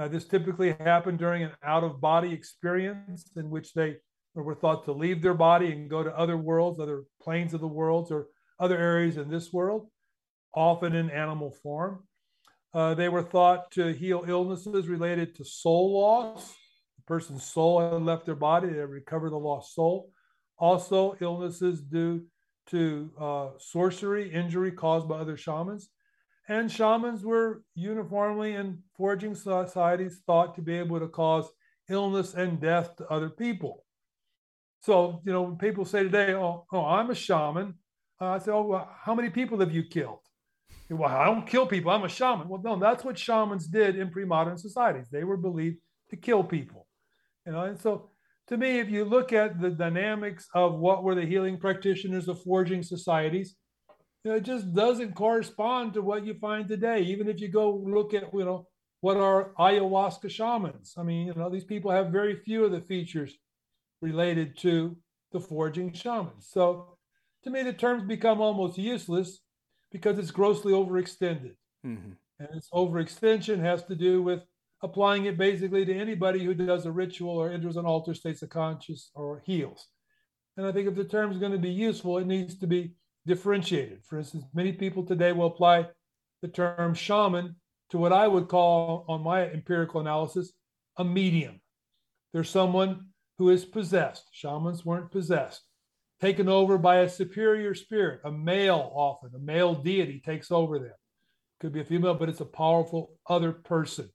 Uh, 0.00 0.08
this 0.08 0.24
typically 0.24 0.74
happened 0.80 1.18
during 1.18 1.42
an 1.42 1.52
out 1.62 1.84
of 1.84 2.00
body 2.00 2.32
experience 2.32 3.30
in 3.36 3.50
which 3.50 3.74
they 3.74 3.96
were 4.34 4.54
thought 4.54 4.82
to 4.86 4.92
leave 4.92 5.20
their 5.20 5.34
body 5.34 5.72
and 5.72 5.90
go 5.90 6.02
to 6.02 6.18
other 6.18 6.38
worlds, 6.38 6.80
other 6.80 7.04
planes 7.20 7.52
of 7.52 7.60
the 7.60 7.66
worlds, 7.66 8.10
or 8.10 8.28
other 8.58 8.78
areas 8.78 9.18
in 9.18 9.28
this 9.28 9.52
world, 9.52 9.88
often 10.54 10.94
in 10.94 11.10
animal 11.10 11.54
form. 11.62 12.02
Uh, 12.72 12.94
they 12.94 13.10
were 13.10 13.22
thought 13.22 13.70
to 13.72 13.92
heal 13.92 14.24
illnesses 14.26 14.88
related 14.88 15.34
to 15.34 15.44
soul 15.44 16.00
loss. 16.00 16.48
The 16.96 17.02
person's 17.06 17.44
soul 17.44 17.80
had 17.80 18.00
left 18.00 18.24
their 18.24 18.34
body, 18.34 18.68
they 18.68 18.78
recover 18.78 19.28
the 19.28 19.36
lost 19.36 19.74
soul. 19.74 20.12
also 20.56 21.14
illnesses 21.20 21.82
due 21.82 22.24
to 22.68 23.10
uh, 23.20 23.48
sorcery, 23.58 24.32
injury 24.32 24.72
caused 24.72 25.08
by 25.08 25.18
other 25.18 25.36
shamans. 25.36 25.90
And 26.50 26.70
shamans 26.70 27.24
were 27.24 27.62
uniformly 27.76 28.56
in 28.56 28.82
foraging 28.96 29.36
societies 29.36 30.20
thought 30.26 30.56
to 30.56 30.62
be 30.62 30.76
able 30.76 30.98
to 30.98 31.06
cause 31.06 31.48
illness 31.88 32.34
and 32.34 32.60
death 32.60 32.96
to 32.96 33.06
other 33.06 33.30
people. 33.30 33.84
So, 34.82 35.22
you 35.24 35.32
know, 35.32 35.42
when 35.42 35.58
people 35.58 35.84
say 35.84 36.02
today, 36.02 36.34
oh, 36.34 36.66
oh 36.72 36.84
I'm 36.84 37.08
a 37.10 37.14
shaman, 37.14 37.74
uh, 38.20 38.30
I 38.30 38.38
say, 38.38 38.50
oh, 38.50 38.62
well, 38.62 38.90
how 39.00 39.14
many 39.14 39.30
people 39.30 39.60
have 39.60 39.72
you 39.72 39.84
killed? 39.84 40.18
Well, 40.90 41.08
I 41.08 41.24
don't 41.26 41.46
kill 41.46 41.68
people. 41.68 41.92
I'm 41.92 42.02
a 42.02 42.08
shaman. 42.08 42.48
Well, 42.48 42.60
no, 42.64 42.76
that's 42.80 43.04
what 43.04 43.16
shamans 43.16 43.68
did 43.68 43.96
in 43.96 44.10
pre-modern 44.10 44.58
societies. 44.58 45.06
They 45.08 45.22
were 45.22 45.36
believed 45.36 45.76
to 46.10 46.16
kill 46.16 46.42
people. 46.42 46.88
You 47.46 47.52
know, 47.52 47.60
and 47.60 47.78
so 47.78 48.10
to 48.48 48.56
me, 48.56 48.80
if 48.80 48.90
you 48.90 49.04
look 49.04 49.32
at 49.32 49.60
the 49.60 49.70
dynamics 49.70 50.48
of 50.52 50.80
what 50.80 51.04
were 51.04 51.14
the 51.14 51.24
healing 51.24 51.60
practitioners 51.60 52.26
of 52.26 52.42
foraging 52.42 52.82
societies, 52.82 53.54
you 54.24 54.30
know, 54.30 54.36
it 54.36 54.42
just 54.42 54.74
doesn't 54.74 55.14
correspond 55.14 55.94
to 55.94 56.02
what 56.02 56.24
you 56.24 56.34
find 56.34 56.68
today. 56.68 57.02
Even 57.02 57.28
if 57.28 57.40
you 57.40 57.48
go 57.48 57.82
look 57.84 58.12
at, 58.12 58.32
you 58.34 58.44
know, 58.44 58.66
what 59.00 59.16
are 59.16 59.52
ayahuasca 59.58 60.30
shamans? 60.30 60.94
I 60.98 61.02
mean, 61.02 61.28
you 61.28 61.34
know, 61.34 61.48
these 61.48 61.64
people 61.64 61.90
have 61.90 62.08
very 62.08 62.36
few 62.36 62.64
of 62.64 62.72
the 62.72 62.82
features 62.82 63.38
related 64.02 64.58
to 64.58 64.96
the 65.32 65.40
foraging 65.40 65.92
shamans. 65.92 66.48
So 66.50 66.98
to 67.44 67.50
me, 67.50 67.62
the 67.62 67.72
terms 67.72 68.04
become 68.04 68.40
almost 68.40 68.76
useless 68.76 69.40
because 69.90 70.18
it's 70.18 70.30
grossly 70.30 70.72
overextended. 70.72 71.54
Mm-hmm. 71.86 72.12
And 72.40 72.48
its 72.54 72.68
overextension 72.74 73.58
has 73.60 73.84
to 73.84 73.94
do 73.94 74.22
with 74.22 74.42
applying 74.82 75.26
it 75.26 75.38
basically 75.38 75.84
to 75.84 75.94
anybody 75.94 76.44
who 76.44 76.54
does 76.54 76.86
a 76.86 76.92
ritual 76.92 77.36
or 77.36 77.50
enters 77.50 77.76
an 77.76 77.86
altered 77.86 78.16
states 78.16 78.42
of 78.42 78.50
conscious 78.50 79.10
or 79.14 79.42
heals. 79.44 79.88
And 80.56 80.66
I 80.66 80.72
think 80.72 80.88
if 80.88 80.94
the 80.94 81.04
term 81.04 81.32
is 81.32 81.38
going 81.38 81.52
to 81.52 81.58
be 81.58 81.70
useful, 81.70 82.18
it 82.18 82.26
needs 82.26 82.58
to 82.58 82.66
be 82.66 82.94
differentiated. 83.26 84.04
For 84.04 84.18
instance, 84.18 84.44
many 84.54 84.72
people 84.72 85.04
today 85.04 85.32
will 85.32 85.46
apply 85.46 85.86
the 86.42 86.48
term 86.48 86.94
shaman 86.94 87.56
to 87.90 87.98
what 87.98 88.12
I 88.12 88.26
would 88.28 88.48
call, 88.48 89.04
on 89.08 89.22
my 89.22 89.48
empirical 89.48 90.00
analysis, 90.00 90.52
a 90.96 91.04
medium. 91.04 91.60
There's 92.32 92.48
someone 92.48 93.08
who 93.38 93.50
is 93.50 93.64
possessed. 93.64 94.28
Shamans 94.32 94.84
weren't 94.84 95.10
possessed. 95.10 95.62
Taken 96.20 96.48
over 96.48 96.78
by 96.78 96.96
a 96.96 97.08
superior 97.08 97.74
spirit, 97.74 98.20
a 98.24 98.30
male 98.30 98.92
often, 98.94 99.30
a 99.34 99.38
male 99.38 99.74
deity 99.74 100.20
takes 100.24 100.50
over 100.50 100.78
them. 100.78 100.92
Could 101.60 101.72
be 101.72 101.80
a 101.80 101.84
female, 101.84 102.14
but 102.14 102.28
it's 102.28 102.40
a 102.40 102.44
powerful 102.44 103.14
other 103.28 103.52
person. 103.52 104.08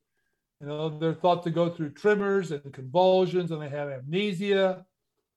You 0.62 0.68
know, 0.68 0.98
they're 0.98 1.14
thought 1.14 1.44
to 1.44 1.50
go 1.50 1.70
through 1.70 1.92
tremors 1.92 2.52
and 2.52 2.72
convulsions, 2.72 3.52
and 3.52 3.62
they 3.62 3.70
have 3.70 3.90
amnesia. 3.90 4.86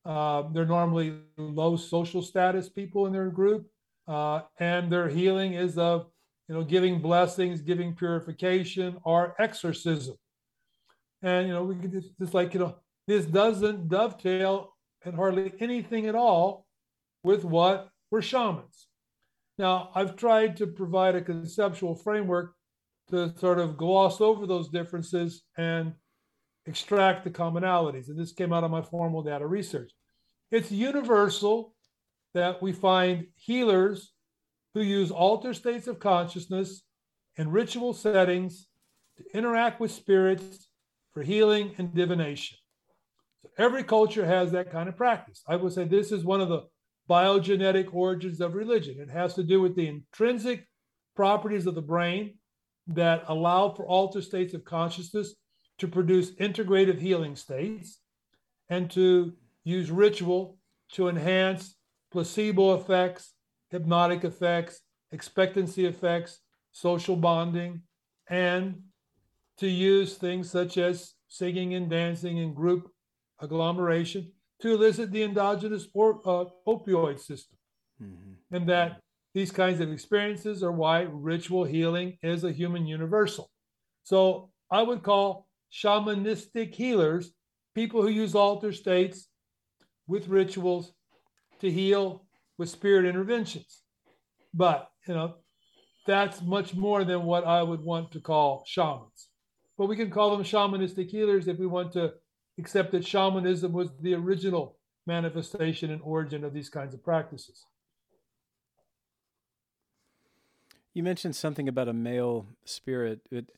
Uh, 0.05 0.45
they're 0.53 0.65
normally 0.65 1.19
low 1.37 1.77
social 1.77 2.23
status 2.23 2.69
people 2.69 3.07
in 3.07 3.12
their 3.12 3.31
group, 3.31 3.66
uh, 4.07 4.43
and 4.59 4.91
their 4.91 5.09
healing 5.09 5.55
is 5.55 5.77
of, 5.77 6.07
you 6.49 6.55
know, 6.55 6.65
giving 6.65 7.01
blessings, 7.01 7.61
giving 7.61 7.95
purification, 7.95 8.97
or 9.05 9.35
exorcism. 9.39 10.16
And 11.23 11.49
you 11.49 11.53
know, 11.53 11.65
we 11.65 11.75
just, 11.89 12.19
just 12.19 12.35
like 12.35 12.55
you 12.55 12.61
know, 12.61 12.77
this 13.07 13.27
doesn't 13.27 13.89
dovetail 13.89 14.75
and 15.05 15.15
hardly 15.15 15.53
anything 15.61 16.07
at 16.07 16.15
all 16.15 16.66
with 17.23 17.45
what 17.45 17.91
we're 18.11 18.23
shamans. 18.23 18.89
Now, 19.59 19.91
I've 19.95 20.16
tried 20.16 20.57
to 20.59 20.66
provide 20.66 21.16
a 21.16 21.23
conceptual 21.23 21.95
framework 21.95 22.55
to 23.11 23.37
sort 23.39 23.59
of 23.59 23.77
gloss 23.77 24.20
over 24.20 24.47
those 24.47 24.69
differences 24.69 25.43
and 25.57 25.95
extract 26.69 27.24
the 27.24 27.31
commonalities. 27.31 28.09
And 28.09 28.19
this 28.19 28.32
came 28.32 28.53
out 28.53 28.65
of 28.65 28.70
my 28.70 28.82
formal 28.82 29.23
data 29.23 29.47
research. 29.47 29.90
It's 30.51 30.70
universal 30.70 31.74
that 32.35 32.62
we 32.62 32.73
find 32.73 33.27
healers 33.36 34.12
who 34.74 34.82
use 34.82 35.11
altered 35.11 35.57
states 35.57 35.86
of 35.86 35.99
consciousness 35.99 36.82
in 37.36 37.51
ritual 37.51 37.95
settings 37.95 38.69
to 39.16 39.24
interact 39.36 39.81
with 39.81 39.90
spirits 39.90 40.69
for 41.12 41.23
healing 41.23 41.74
and 41.78 41.95
divination. 41.95 42.59
So 43.43 43.51
every 43.59 43.82
culture 43.82 44.27
has 44.27 44.53
that 44.53 44.70
kind 44.70 44.89
of 44.89 44.97
practice. 44.97 45.43
I 45.49 45.57
would 45.57 45.73
say 45.73 45.85
this 45.85 46.12
is 46.12 46.24
one 46.24 46.40
of 46.40 46.49
the 46.49 46.65
biogenetic 47.09 47.93
origins 47.93 48.40
of 48.40 48.55
religion. 48.55 49.01
It 49.01 49.11
has 49.11 49.35
to 49.35 49.43
do 49.43 49.61
with 49.61 49.74
the 49.74 49.89
intrinsic 49.89 50.66
properties 51.16 51.66
of 51.66 51.74
the 51.74 51.82
brain 51.82 52.35
that 52.89 53.24
allow 53.28 53.70
for 53.70 53.86
altered 53.86 54.24
states 54.24 54.55
of 54.55 54.65
consciousness 54.65 55.35
to 55.79 55.89
produce 55.89 56.33
integrative 56.37 57.01
healing 57.01 57.37
states 57.37 58.01
and 58.69 58.91
to 58.91 59.33
use 59.65 59.91
ritual 59.91 60.59
to 60.93 61.09
enhance 61.09 61.77
placebo 62.11 62.75
effects, 62.75 63.35
hypnotic 63.71 64.25
effects, 64.25 64.81
expectancy 65.13 65.87
effects, 65.87 66.41
social 66.73 67.17
bonding, 67.17 67.83
and 68.29 68.83
to 69.59 69.69
use 69.69 70.15
things 70.17 70.51
such 70.51 70.79
as 70.79 71.15
singing 71.29 71.75
and 71.75 71.91
dancing 71.91 72.39
and 72.39 72.55
group 72.55 72.91
agglomeration 73.41 74.33
to 74.61 74.75
elicit 74.75 75.13
the 75.13 75.23
endogenous 75.23 75.87
or, 75.95 76.21
uh, 76.25 76.45
opioid 76.67 77.21
system. 77.21 77.57
Mm-hmm. 78.03 78.57
And 78.57 78.69
that 78.69 79.01
these 79.35 79.51
kinds 79.51 79.81
of 79.81 79.93
experiences 79.93 80.63
are 80.63 80.73
why 80.73 81.03
ritual 81.03 81.65
healing 81.65 82.17
is 82.23 82.45
a 82.45 82.53
human 82.53 82.87
universal. 82.87 83.51
So 84.05 84.51
I 84.71 84.83
would 84.83 85.03
call 85.03 85.48
shamanistic 85.73 86.74
healers 86.74 87.32
people 87.74 88.03
who 88.03 88.09
use 88.09 88.35
alter 88.35 88.73
states 88.73 89.28
with 90.09 90.27
rituals 90.27 90.93
to 91.61 91.70
heal 91.70 92.24
with 92.59 92.69
spirit 92.69 93.05
interventions. 93.05 93.82
But, 94.53 94.90
you 95.07 95.15
know, 95.15 95.35
that's 96.05 96.43
much 96.43 96.74
more 96.74 97.05
than 97.05 97.23
what 97.23 97.47
I 97.47 97.62
would 97.62 97.81
want 97.81 98.11
to 98.12 98.20
call 98.20 98.65
shamans. 98.66 99.28
But 99.77 99.86
we 99.86 99.95
can 99.95 100.11
call 100.11 100.36
them 100.36 100.45
shamanistic 100.45 101.09
healers 101.09 101.47
if 101.47 101.59
we 101.59 101.69
want 101.69 101.93
to 101.93 102.15
accept 102.59 102.90
that 102.90 103.07
shamanism 103.07 103.73
was 103.73 103.90
the 104.01 104.15
original 104.15 104.77
manifestation 105.07 105.93
and 105.93 106.03
origin 106.03 106.43
of 106.43 106.53
these 106.53 106.69
kinds 106.69 106.95
of 106.95 107.05
practices. 107.05 107.65
You 110.95 111.05
mentioned 111.05 111.36
something 111.36 111.69
about 111.69 111.86
a 111.86 111.93
male 111.93 112.47
spirit. 112.65 113.20
It, 113.31 113.51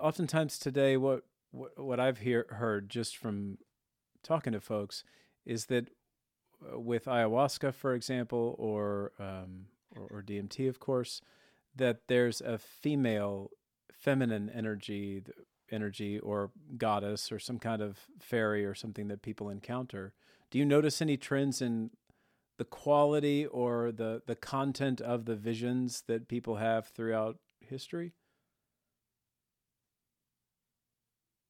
oftentimes 0.00 0.58
today, 0.58 0.96
what, 0.96 1.24
what, 1.50 1.78
what 1.82 2.00
I've 2.00 2.18
hear, 2.18 2.46
heard 2.50 2.88
just 2.88 3.16
from 3.16 3.58
talking 4.22 4.52
to 4.52 4.60
folks 4.60 5.04
is 5.46 5.66
that 5.66 5.90
uh, 6.72 6.78
with 6.78 7.04
ayahuasca, 7.06 7.74
for 7.74 7.94
example, 7.94 8.54
or, 8.58 9.12
um, 9.18 9.66
or, 9.96 10.18
or 10.18 10.22
DMT, 10.22 10.68
of 10.68 10.80
course, 10.80 11.20
that 11.74 12.02
there's 12.08 12.40
a 12.40 12.58
female, 12.58 13.50
feminine 13.92 14.50
energy, 14.50 15.22
energy, 15.70 16.18
or 16.18 16.50
goddess, 16.76 17.30
or 17.30 17.38
some 17.38 17.58
kind 17.58 17.80
of 17.80 17.98
fairy, 18.20 18.64
or 18.64 18.74
something 18.74 19.08
that 19.08 19.22
people 19.22 19.48
encounter. 19.48 20.12
Do 20.50 20.58
you 20.58 20.64
notice 20.64 21.00
any 21.00 21.16
trends 21.16 21.62
in 21.62 21.90
the 22.58 22.64
quality 22.64 23.46
or 23.46 23.92
the 23.92 24.22
the 24.26 24.34
content 24.34 25.00
of 25.00 25.24
the 25.24 25.36
visions 25.36 26.02
that 26.08 26.28
people 26.28 26.56
have 26.56 26.88
throughout 26.88 27.38
history? 27.60 28.12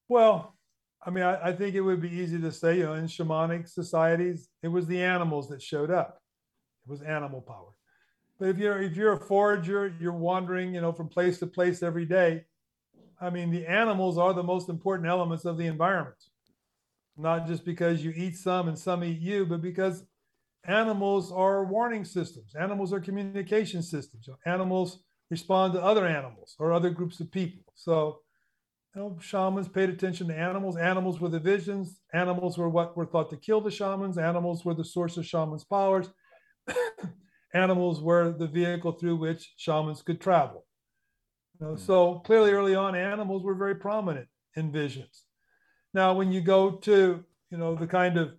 Well, 0.09 0.57
I 1.05 1.11
mean, 1.11 1.23
I, 1.23 1.49
I, 1.49 1.53
think 1.53 1.75
it 1.75 1.81
would 1.81 2.01
be 2.01 2.09
easy 2.09 2.41
to 2.41 2.51
say, 2.51 2.77
you 2.77 2.83
know, 2.83 2.93
in 2.93 3.05
shamanic 3.05 3.69
societies, 3.69 4.49
it 4.63 4.67
was 4.67 4.87
the 4.87 5.01
animals 5.01 5.47
that 5.49 5.61
showed 5.61 5.91
up. 5.91 6.19
It 6.83 6.89
was 6.89 7.01
animal 7.01 7.41
power. 7.41 7.71
But 8.39 8.49
if 8.49 8.57
you're 8.57 8.81
if 8.81 8.95
you're 8.95 9.13
a 9.13 9.19
forager, 9.19 9.93
you're 9.99 10.11
wandering, 10.11 10.73
you 10.73 10.81
know, 10.81 10.91
from 10.91 11.09
place 11.09 11.39
to 11.39 11.47
place 11.47 11.83
every 11.83 12.05
day. 12.05 12.45
I 13.21 13.29
mean, 13.29 13.51
the 13.51 13.67
animals 13.67 14.17
are 14.17 14.33
the 14.33 14.43
most 14.43 14.69
important 14.69 15.07
elements 15.07 15.45
of 15.45 15.57
the 15.57 15.67
environment. 15.67 16.17
Not 17.17 17.47
just 17.47 17.65
because 17.65 18.03
you 18.03 18.11
eat 18.15 18.37
some 18.37 18.69
and 18.69 18.79
some 18.79 19.03
eat 19.03 19.19
you, 19.19 19.45
but 19.45 19.61
because 19.61 20.05
animals 20.65 21.31
are 21.31 21.65
warning 21.65 22.05
systems. 22.05 22.55
Animals 22.55 22.93
are 22.93 23.01
communication 23.01 23.83
systems. 23.83 24.29
Animals 24.45 25.03
respond 25.29 25.73
to 25.73 25.83
other 25.83 26.07
animals 26.07 26.55
or 26.59 26.71
other 26.71 26.89
groups 26.89 27.19
of 27.19 27.29
people. 27.29 27.73
So, 27.75 28.21
you 28.95 29.01
know, 29.01 29.17
shamans 29.21 29.67
paid 29.67 29.89
attention 29.89 30.27
to 30.27 30.37
animals. 30.37 30.77
Animals 30.77 31.19
were 31.19 31.29
the 31.29 31.39
visions. 31.39 31.99
Animals 32.13 32.57
were 32.57 32.69
what 32.69 32.97
were 32.97 33.05
thought 33.05 33.29
to 33.29 33.37
kill 33.37 33.61
the 33.61 33.71
shamans. 33.71 34.17
Animals 34.17 34.65
were 34.65 34.73
the 34.73 34.85
source 34.85 35.17
of 35.17 35.25
shamans' 35.25 35.63
powers. 35.63 36.09
animals 37.53 38.01
were 38.01 38.31
the 38.31 38.47
vehicle 38.47 38.93
through 38.93 39.17
which 39.17 39.53
shamans 39.57 40.01
could 40.01 40.19
travel. 40.19 40.65
You 41.59 41.67
know, 41.67 41.73
mm. 41.73 41.79
So 41.79 42.19
clearly, 42.19 42.51
early 42.51 42.75
on, 42.75 42.95
animals 42.95 43.43
were 43.43 43.55
very 43.55 43.75
prominent 43.75 44.27
in 44.55 44.71
visions. 44.71 45.25
Now, 45.93 46.13
when 46.13 46.31
you 46.31 46.41
go 46.41 46.71
to 46.71 47.23
you 47.51 47.57
know 47.57 47.75
the 47.75 47.87
kind 47.87 48.17
of 48.17 48.33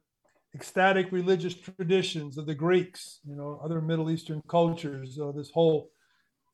ecstatic 0.54 1.12
religious 1.12 1.54
traditions 1.54 2.36
of 2.36 2.46
the 2.46 2.54
Greeks, 2.54 3.20
you 3.24 3.36
know, 3.36 3.60
other 3.62 3.80
Middle 3.80 4.10
Eastern 4.10 4.42
cultures, 4.48 5.18
uh, 5.18 5.32
this 5.32 5.50
whole, 5.50 5.90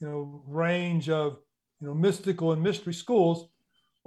you 0.00 0.06
know, 0.06 0.42
range 0.46 1.08
of, 1.08 1.38
you 1.80 1.86
know, 1.86 1.94
mystical 1.94 2.52
and 2.52 2.62
mystery 2.62 2.92
schools. 2.92 3.48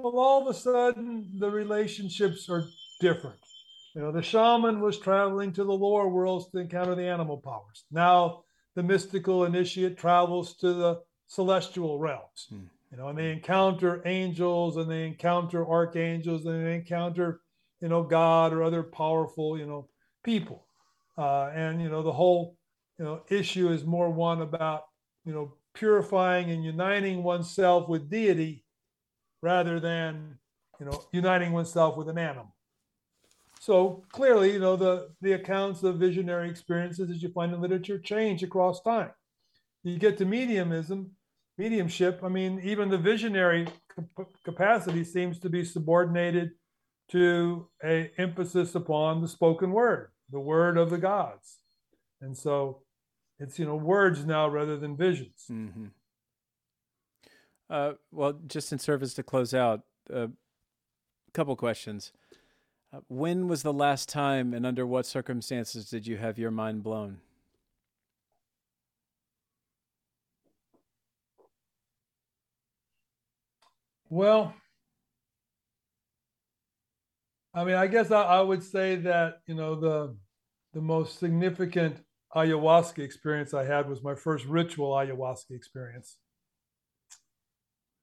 Well, 0.02 0.18
all 0.18 0.42
of 0.42 0.48
a 0.48 0.58
sudden 0.58 1.30
the 1.40 1.52
relationships 1.52 2.50
are 2.50 2.64
different. 3.02 3.40
You 3.94 4.02
know, 4.02 4.14
the 4.14 4.22
shaman 4.22 4.80
was 4.80 4.98
traveling 4.98 5.52
to 5.54 5.66
the 5.66 5.74
lower 5.74 6.08
worlds 6.08 6.50
to 6.52 6.60
encounter 6.60 6.96
the 6.96 7.04
animal 7.08 7.38
powers. 7.38 7.84
Now 7.92 8.44
the 8.76 8.84
mystical 8.84 9.44
initiate 9.44 9.98
travels 9.98 10.56
to 10.58 10.74
the 10.74 11.02
celestial 11.28 12.00
realms. 12.00 12.48
Hmm. 12.50 12.64
You 12.92 12.98
know, 12.98 13.10
and 13.10 13.20
they 13.20 13.32
encounter 13.32 14.02
angels 14.06 14.78
and 14.78 14.90
they 14.90 15.06
encounter 15.06 15.68
archangels 15.68 16.46
and 16.46 16.66
they 16.66 16.76
encounter, 16.76 17.42
you 17.82 17.90
know, 17.90 18.02
God 18.02 18.54
or 18.54 18.64
other 18.64 18.84
powerful, 18.84 19.60
you 19.60 19.66
know, 19.66 19.90
people. 20.24 20.66
Uh, 21.18 21.52
and 21.54 21.82
you 21.82 21.90
know, 21.90 22.04
the 22.04 22.14
whole, 22.14 22.56
you 22.98 23.04
know, 23.04 23.24
issue 23.30 23.70
is 23.70 23.84
more 23.84 24.10
one 24.10 24.42
about, 24.42 24.86
you 25.26 25.34
know, 25.34 25.56
purifying 25.74 26.52
and 26.52 26.64
uniting 26.64 27.22
oneself 27.22 27.90
with 27.90 28.10
deity 28.10 28.64
rather 29.42 29.80
than, 29.80 30.38
you 30.80 30.86
know, 30.86 31.04
uniting 31.12 31.52
oneself 31.52 31.98
with 31.98 32.10
an 32.10 32.18
animal. 32.18 32.56
So 33.60 34.04
clearly, 34.12 34.54
you 34.54 34.60
know, 34.60 34.76
the, 34.76 35.10
the 35.22 35.34
accounts 35.34 35.84
of 35.84 35.98
visionary 35.98 36.50
experiences 36.50 37.10
that 37.10 37.22
you 37.22 37.30
find 37.30 37.54
in 37.54 37.62
literature 37.62 38.00
change 38.00 38.42
across 38.42 38.82
time. 38.82 39.12
You 39.84 39.98
get 39.98 40.18
to 40.20 40.26
mediumism, 40.26 41.08
mediumship. 41.58 42.22
I 42.24 42.30
mean, 42.30 42.62
even 42.64 42.90
the 42.90 42.98
visionary 42.98 43.68
capacity 44.46 45.04
seems 45.04 45.40
to 45.40 45.50
be 45.50 45.66
subordinated 45.66 46.52
to 47.12 47.68
a 47.84 48.12
emphasis 48.18 48.76
upon 48.76 49.22
the 49.22 49.28
spoken 49.28 49.72
word, 49.72 50.12
the 50.32 50.40
word 50.40 50.78
of 50.78 50.90
the 50.90 50.98
gods. 50.98 51.58
And 52.22 52.38
so 52.38 52.84
it's, 53.40 53.60
you 53.60 53.66
know, 53.66 53.76
words 53.76 54.26
now 54.26 54.48
rather 54.48 54.78
than 54.78 54.96
visions. 54.96 55.46
Mm-hmm. 55.52 55.88
Uh, 57.70 57.94
well, 58.12 58.34
just 58.48 58.72
in 58.72 58.80
service 58.80 59.14
to 59.14 59.24
close 59.24 59.54
out, 59.54 59.82
a 60.10 60.24
uh, 60.24 60.28
couple 61.34 61.56
questions. 61.56 62.12
Uh, 62.92 63.00
when 63.08 63.48
was 63.48 63.62
the 63.62 63.74
last 63.74 64.10
time 64.10 64.54
and 64.54 64.66
under 64.66 64.88
what 64.88 65.06
circumstances 65.06 65.90
did 65.90 66.08
you 66.08 66.18
have 66.18 66.40
your 66.40 66.50
mind 66.50 66.82
blown? 66.82 67.20
Well, 74.10 74.56
I 77.54 77.64
mean, 77.64 77.76
I 77.76 77.86
guess 77.86 78.10
I, 78.10 78.24
I, 78.24 78.42
would 78.42 78.64
say 78.64 78.96
that 78.96 79.42
you 79.46 79.54
know 79.54 79.76
the 79.76 80.16
the 80.74 80.82
most 80.82 81.20
significant 81.20 81.98
ayahuasca 82.36 83.00
experience 83.00 83.54
I 83.54 83.66
had 83.66 83.88
was 83.88 84.02
my 84.02 84.16
first 84.16 84.46
ritual 84.46 84.94
ayahuasca 84.94 85.52
experience 85.52 86.18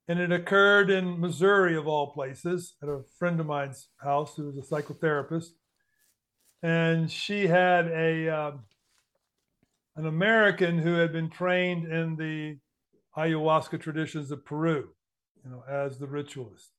and 0.09 0.21
it 0.21 0.31
occurred 0.31 0.91
in 0.91 1.21
Missouri, 1.21 1.77
of 1.77 1.89
all 1.89 2.13
places, 2.13 2.77
at 2.83 2.89
a 2.89 3.03
friend 3.19 3.41
of 3.41 3.47
mine's 3.47 3.89
house 3.99 4.37
who 4.37 4.47
was 4.47 4.57
a 4.57 4.63
psychotherapist. 4.63 5.51
And 6.63 7.11
she 7.11 7.47
had 7.47 7.89
a 7.89 8.29
um, 8.29 8.65
an 9.97 10.07
American 10.07 10.79
who 10.79 10.95
had 10.95 11.13
been 11.13 11.31
trained 11.31 11.91
in 11.91 12.17
the 12.17 12.59
ayahuasca 13.17 13.81
traditions 13.81 14.31
of 14.31 14.45
Peru, 14.45 14.89
you 15.45 15.51
know, 15.51 15.65
as 15.69 15.99
the 15.99 16.07
ritualist. 16.07 16.71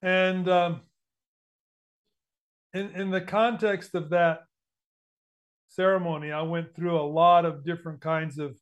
And 0.00 0.48
um, 0.48 0.80
in 2.72 2.90
in 2.90 3.10
the 3.10 3.20
context 3.20 3.94
of 3.94 4.10
that 4.10 4.44
ceremony, 5.68 6.32
I 6.32 6.42
went 6.42 6.74
through 6.74 6.98
a 6.98 7.02
lot 7.02 7.44
of 7.44 7.64
different 7.64 8.00
kinds 8.00 8.38
of 8.38 8.56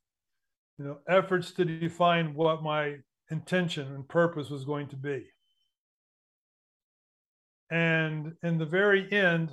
you 0.79 0.85
know, 0.85 0.99
efforts 1.09 1.53
to 1.53 1.65
define 1.65 2.35
what 2.35 2.63
my 2.63 2.97
intention 3.31 3.93
and 3.95 4.09
purpose 4.09 4.51
was 4.51 4.65
going 4.65 4.89
to 4.89 4.97
be. 4.97 5.27
And 7.71 8.35
in 8.43 8.59
the 8.59 8.67
very 8.67 9.11
end, 9.11 9.51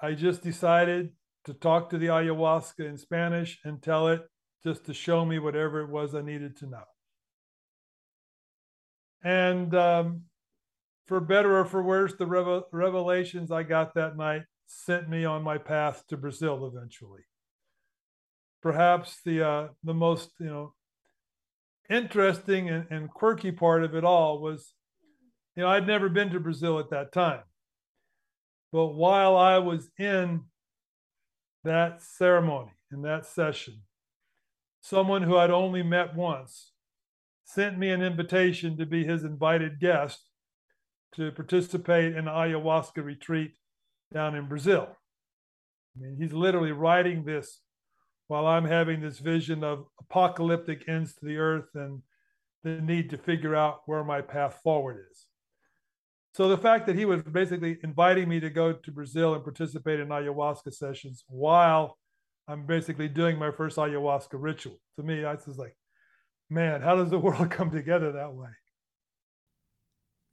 I 0.00 0.12
just 0.12 0.42
decided 0.42 1.10
to 1.44 1.54
talk 1.54 1.90
to 1.90 1.98
the 1.98 2.06
ayahuasca 2.06 2.80
in 2.80 2.96
Spanish 2.96 3.58
and 3.64 3.82
tell 3.82 4.08
it 4.08 4.22
just 4.64 4.84
to 4.86 4.94
show 4.94 5.24
me 5.24 5.38
whatever 5.38 5.80
it 5.80 5.90
was 5.90 6.14
I 6.14 6.22
needed 6.22 6.56
to 6.58 6.66
know. 6.66 6.84
And 9.22 9.74
um, 9.74 10.22
for 11.06 11.20
better 11.20 11.58
or 11.58 11.64
for 11.64 11.82
worse, 11.82 12.14
the 12.14 12.26
revel- 12.26 12.66
revelations 12.72 13.50
I 13.50 13.62
got 13.62 13.94
that 13.94 14.16
night 14.16 14.42
sent 14.66 15.08
me 15.08 15.24
on 15.24 15.42
my 15.42 15.58
path 15.58 16.04
to 16.08 16.16
Brazil 16.16 16.66
eventually 16.66 17.22
perhaps 18.62 19.20
the 19.24 19.46
uh, 19.46 19.68
the 19.84 19.94
most 19.94 20.30
you 20.38 20.46
know 20.46 20.74
interesting 21.88 22.68
and, 22.68 22.86
and 22.90 23.10
quirky 23.10 23.52
part 23.52 23.84
of 23.84 23.94
it 23.94 24.04
all 24.04 24.40
was 24.40 24.74
you 25.54 25.62
know 25.62 25.68
I'd 25.68 25.86
never 25.86 26.08
been 26.08 26.30
to 26.30 26.40
Brazil 26.40 26.78
at 26.78 26.90
that 26.90 27.12
time, 27.12 27.42
but 28.72 28.88
while 28.88 29.36
I 29.36 29.58
was 29.58 29.88
in 29.98 30.42
that 31.64 32.02
ceremony 32.02 32.72
in 32.92 33.02
that 33.02 33.26
session, 33.26 33.82
someone 34.80 35.22
who 35.22 35.36
I'd 35.36 35.50
only 35.50 35.82
met 35.82 36.14
once 36.14 36.72
sent 37.44 37.78
me 37.78 37.90
an 37.90 38.02
invitation 38.02 38.76
to 38.76 38.86
be 38.86 39.04
his 39.04 39.24
invited 39.24 39.80
guest 39.80 40.28
to 41.14 41.30
participate 41.32 42.12
in 42.12 42.18
an 42.18 42.34
ayahuasca 42.34 43.02
retreat 43.02 43.52
down 44.12 44.34
in 44.34 44.48
Brazil. 44.48 44.88
I 45.96 46.00
mean, 46.00 46.16
he's 46.20 46.32
literally 46.32 46.72
writing 46.72 47.24
this 47.24 47.60
while 48.28 48.46
I'm 48.46 48.64
having 48.64 49.00
this 49.00 49.18
vision 49.18 49.62
of 49.62 49.86
apocalyptic 50.00 50.88
ends 50.88 51.14
to 51.14 51.24
the 51.24 51.36
earth 51.36 51.68
and 51.74 52.02
the 52.64 52.80
need 52.80 53.10
to 53.10 53.18
figure 53.18 53.54
out 53.54 53.82
where 53.86 54.02
my 54.02 54.20
path 54.20 54.60
forward 54.62 55.04
is. 55.10 55.26
So 56.34 56.48
the 56.48 56.58
fact 56.58 56.86
that 56.86 56.96
he 56.96 57.04
was 57.04 57.22
basically 57.22 57.78
inviting 57.82 58.28
me 58.28 58.40
to 58.40 58.50
go 58.50 58.72
to 58.72 58.90
Brazil 58.90 59.34
and 59.34 59.42
participate 59.42 60.00
in 60.00 60.08
ayahuasca 60.08 60.74
sessions 60.74 61.24
while 61.28 61.96
I'm 62.48 62.66
basically 62.66 63.08
doing 63.08 63.38
my 63.38 63.50
first 63.50 63.76
ayahuasca 63.76 64.34
ritual, 64.34 64.78
to 64.96 65.02
me, 65.02 65.24
I 65.24 65.34
was 65.34 65.56
like, 65.56 65.76
man, 66.50 66.82
how 66.82 66.96
does 66.96 67.10
the 67.10 67.18
world 67.26 67.50
come 67.50 67.70
together 67.70 68.12
that 68.12 68.34
way? 68.34 68.50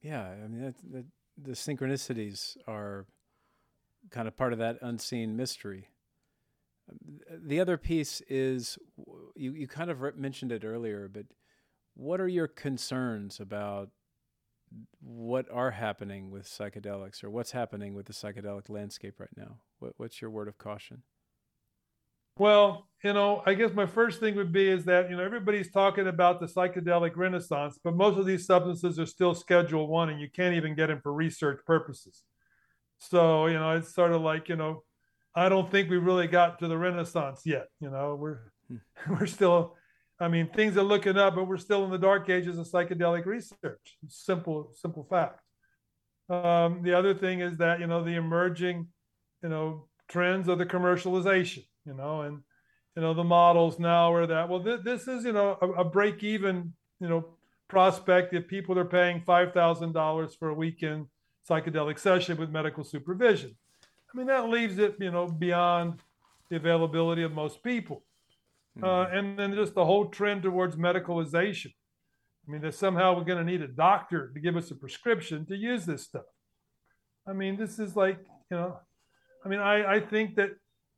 Yeah, 0.02 0.28
I 0.28 0.48
mean, 0.48 0.62
that, 0.62 0.76
that, 0.92 1.06
the 1.42 1.52
synchronicities 1.54 2.58
are 2.68 3.06
kind 4.12 4.28
of 4.28 4.36
part 4.36 4.54
of 4.54 4.60
that 4.60 4.78
unseen 4.82 5.38
mystery 5.38 5.88
the 7.30 7.60
other 7.60 7.78
piece 7.78 8.22
is 8.30 8.78
you, 9.36 9.54
you 9.54 9.68
kind 9.68 9.90
of 9.90 10.18
mentioned 10.18 10.52
it 10.52 10.66
earlier, 10.66 11.08
but 11.08 11.26
what 11.96 12.20
are 12.20 12.28
your 12.28 12.48
concerns 12.48 13.40
about 13.40 13.90
what 15.00 15.46
are 15.52 15.72
happening 15.72 16.32
with 16.32 16.46
psychedelics 16.46 17.24
or 17.24 17.30
what's 17.30 17.52
happening 17.52 17.94
with 17.94 18.08
the 18.08 18.14
psychedelic 18.14 18.70
landscape 18.70 19.20
right 19.20 19.30
now? 19.38 19.60
What, 19.80 19.94
what's 19.98 20.22
your 20.22 20.32
word 20.32 20.48
of 20.48 20.58
caution? 20.58 21.04
Well, 22.38 22.88
you 23.04 23.14
know, 23.14 23.44
I 23.46 23.54
guess 23.54 23.74
my 23.74 23.86
first 23.86 24.20
thing 24.20 24.36
would 24.36 24.52
be 24.52 24.68
is 24.68 24.86
that, 24.86 25.10
you 25.10 25.16
know, 25.16 25.24
everybody's 25.24 25.72
talking 25.72 26.08
about 26.08 26.40
the 26.40 26.48
psychedelic 26.48 27.16
renaissance, 27.16 27.80
but 27.84 27.96
most 27.96 28.18
of 28.18 28.26
these 28.26 28.48
substances 28.48 28.98
are 28.98 29.06
still 29.06 29.36
Schedule 29.36 29.88
One 29.88 30.10
and 30.10 30.20
you 30.20 30.30
can't 30.32 30.56
even 30.56 30.74
get 30.74 30.88
them 30.88 31.00
for 31.04 31.14
research 31.14 31.60
purposes. 31.66 32.24
So, 32.98 33.46
you 33.46 33.54
know, 33.54 33.72
it's 33.72 33.94
sort 33.94 34.14
of 34.14 34.22
like, 34.22 34.50
you 34.50 34.56
know, 34.56 34.84
I 35.36 35.50
don't 35.50 35.70
think 35.70 35.90
we 35.90 35.98
really 35.98 36.28
got 36.28 36.60
to 36.60 36.68
the 36.68 36.78
Renaissance 36.78 37.42
yet. 37.46 37.68
You 37.80 37.90
know, 37.90 38.16
we're 38.20 38.40
hmm. 38.68 38.78
we're 39.10 39.26
still. 39.26 39.76
I 40.20 40.28
mean, 40.28 40.48
things 40.54 40.78
are 40.78 40.84
looking 40.84 41.18
up, 41.18 41.36
but 41.36 41.48
we're 41.48 41.58
still 41.58 41.84
in 41.84 41.92
the 41.92 41.98
dark 41.98 42.30
ages 42.30 42.58
of 42.58 42.68
psychedelic 42.68 43.26
research. 43.26 43.98
Simple, 44.08 44.72
simple 44.74 45.06
fact. 45.10 45.40
Um, 46.30 46.82
the 46.84 46.94
other 46.94 47.14
thing 47.14 47.42
is 47.42 47.58
that 47.58 47.80
you 47.80 47.88
know 47.88 48.04
the 48.04 48.16
emerging, 48.16 48.88
you 49.42 49.50
know, 49.50 49.88
trends 50.08 50.48
of 50.48 50.60
the 50.60 50.66
commercialization. 50.66 51.66
You 51.86 51.96
know, 51.96 52.22
and 52.22 52.42
you 52.96 53.02
know 53.02 53.14
the 53.14 53.24
models 53.24 53.80
now 53.80 54.14
are 54.14 54.28
that 54.28 54.50
well, 54.50 54.64
th- 54.64 54.82
this 54.84 55.08
is 55.08 55.26
you 55.26 55.34
know 55.34 55.58
a, 55.62 55.68
a 55.70 55.84
break 55.84 56.24
even 56.24 56.74
you 57.00 57.10
know 57.10 57.26
prospect 57.68 58.34
if 58.34 58.48
people 58.48 58.78
are 58.78 58.86
paying 58.86 59.22
five 59.26 59.52
thousand 59.54 59.94
dollars 59.94 60.36
for 60.36 60.50
a 60.50 60.54
weekend 60.54 61.08
psychedelic 61.50 62.00
session 62.00 62.38
with 62.38 62.50
medical 62.50 62.84
supervision 62.84 63.58
I 64.14 64.18
mean, 64.18 64.28
that 64.28 64.50
leaves 64.50 64.78
it, 64.78 64.96
you 65.00 65.12
know, 65.12 65.28
beyond 65.28 66.00
the 66.50 66.56
availability 66.56 67.24
of 67.24 67.32
most 67.32 67.64
people. 67.64 68.04
Mm-hmm. 68.78 68.86
Uh, 68.86 69.18
and 69.18 69.38
then 69.38 69.56
just 69.56 69.74
the 69.74 69.86
whole 69.86 70.06
trend 70.06 70.44
towards 70.44 70.76
medicalization. 70.76 71.74
I 72.48 72.52
mean, 72.52 72.62
that 72.62 72.76
somehow 72.76 73.16
we're 73.16 73.24
going 73.24 73.44
to 73.44 73.52
need 73.52 73.62
a 73.62 73.68
doctor 73.68 74.32
to 74.34 74.40
give 74.40 74.56
us 74.56 74.70
a 74.70 74.76
prescription 74.76 75.46
to 75.48 75.56
use 75.56 75.86
this 75.86 76.04
stuff. 76.04 76.26
I 77.28 77.34
mean, 77.34 77.58
this 77.58 77.80
is 77.80 77.96
like, 77.96 78.20
you 78.52 78.58
know, 78.58 78.78
I 79.46 79.50
mean, 79.50 79.60
I, 79.60 79.96
I 79.96 80.00
think 80.00 80.36
that, 80.36 80.50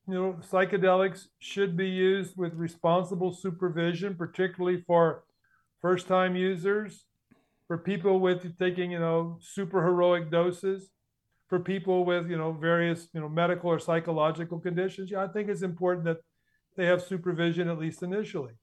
you 0.07 0.13
know, 0.13 0.39
psychedelics 0.51 1.27
should 1.39 1.77
be 1.77 1.87
used 1.87 2.35
with 2.35 2.53
responsible 2.55 3.31
supervision, 3.31 4.15
particularly 4.15 4.83
for 4.87 5.23
first 5.81 6.07
time 6.07 6.35
users, 6.35 7.05
for 7.67 7.77
people 7.77 8.19
with 8.19 8.57
taking, 8.57 8.91
you 8.91 8.99
know, 8.99 9.37
super 9.41 9.83
heroic 9.83 10.31
doses 10.31 10.89
for 11.47 11.59
people 11.59 12.05
with 12.05 12.29
you 12.29 12.37
know 12.37 12.51
various 12.51 13.07
you 13.13 13.19
know 13.21 13.29
medical 13.29 13.69
or 13.69 13.79
psychological 13.79 14.59
conditions 14.59 15.11
yeah 15.11 15.23
i 15.23 15.27
think 15.27 15.49
it's 15.49 15.61
important 15.61 16.05
that 16.05 16.17
they 16.75 16.85
have 16.85 17.01
supervision 17.01 17.69
at 17.69 17.77
least 17.77 18.03
initially 18.03 18.53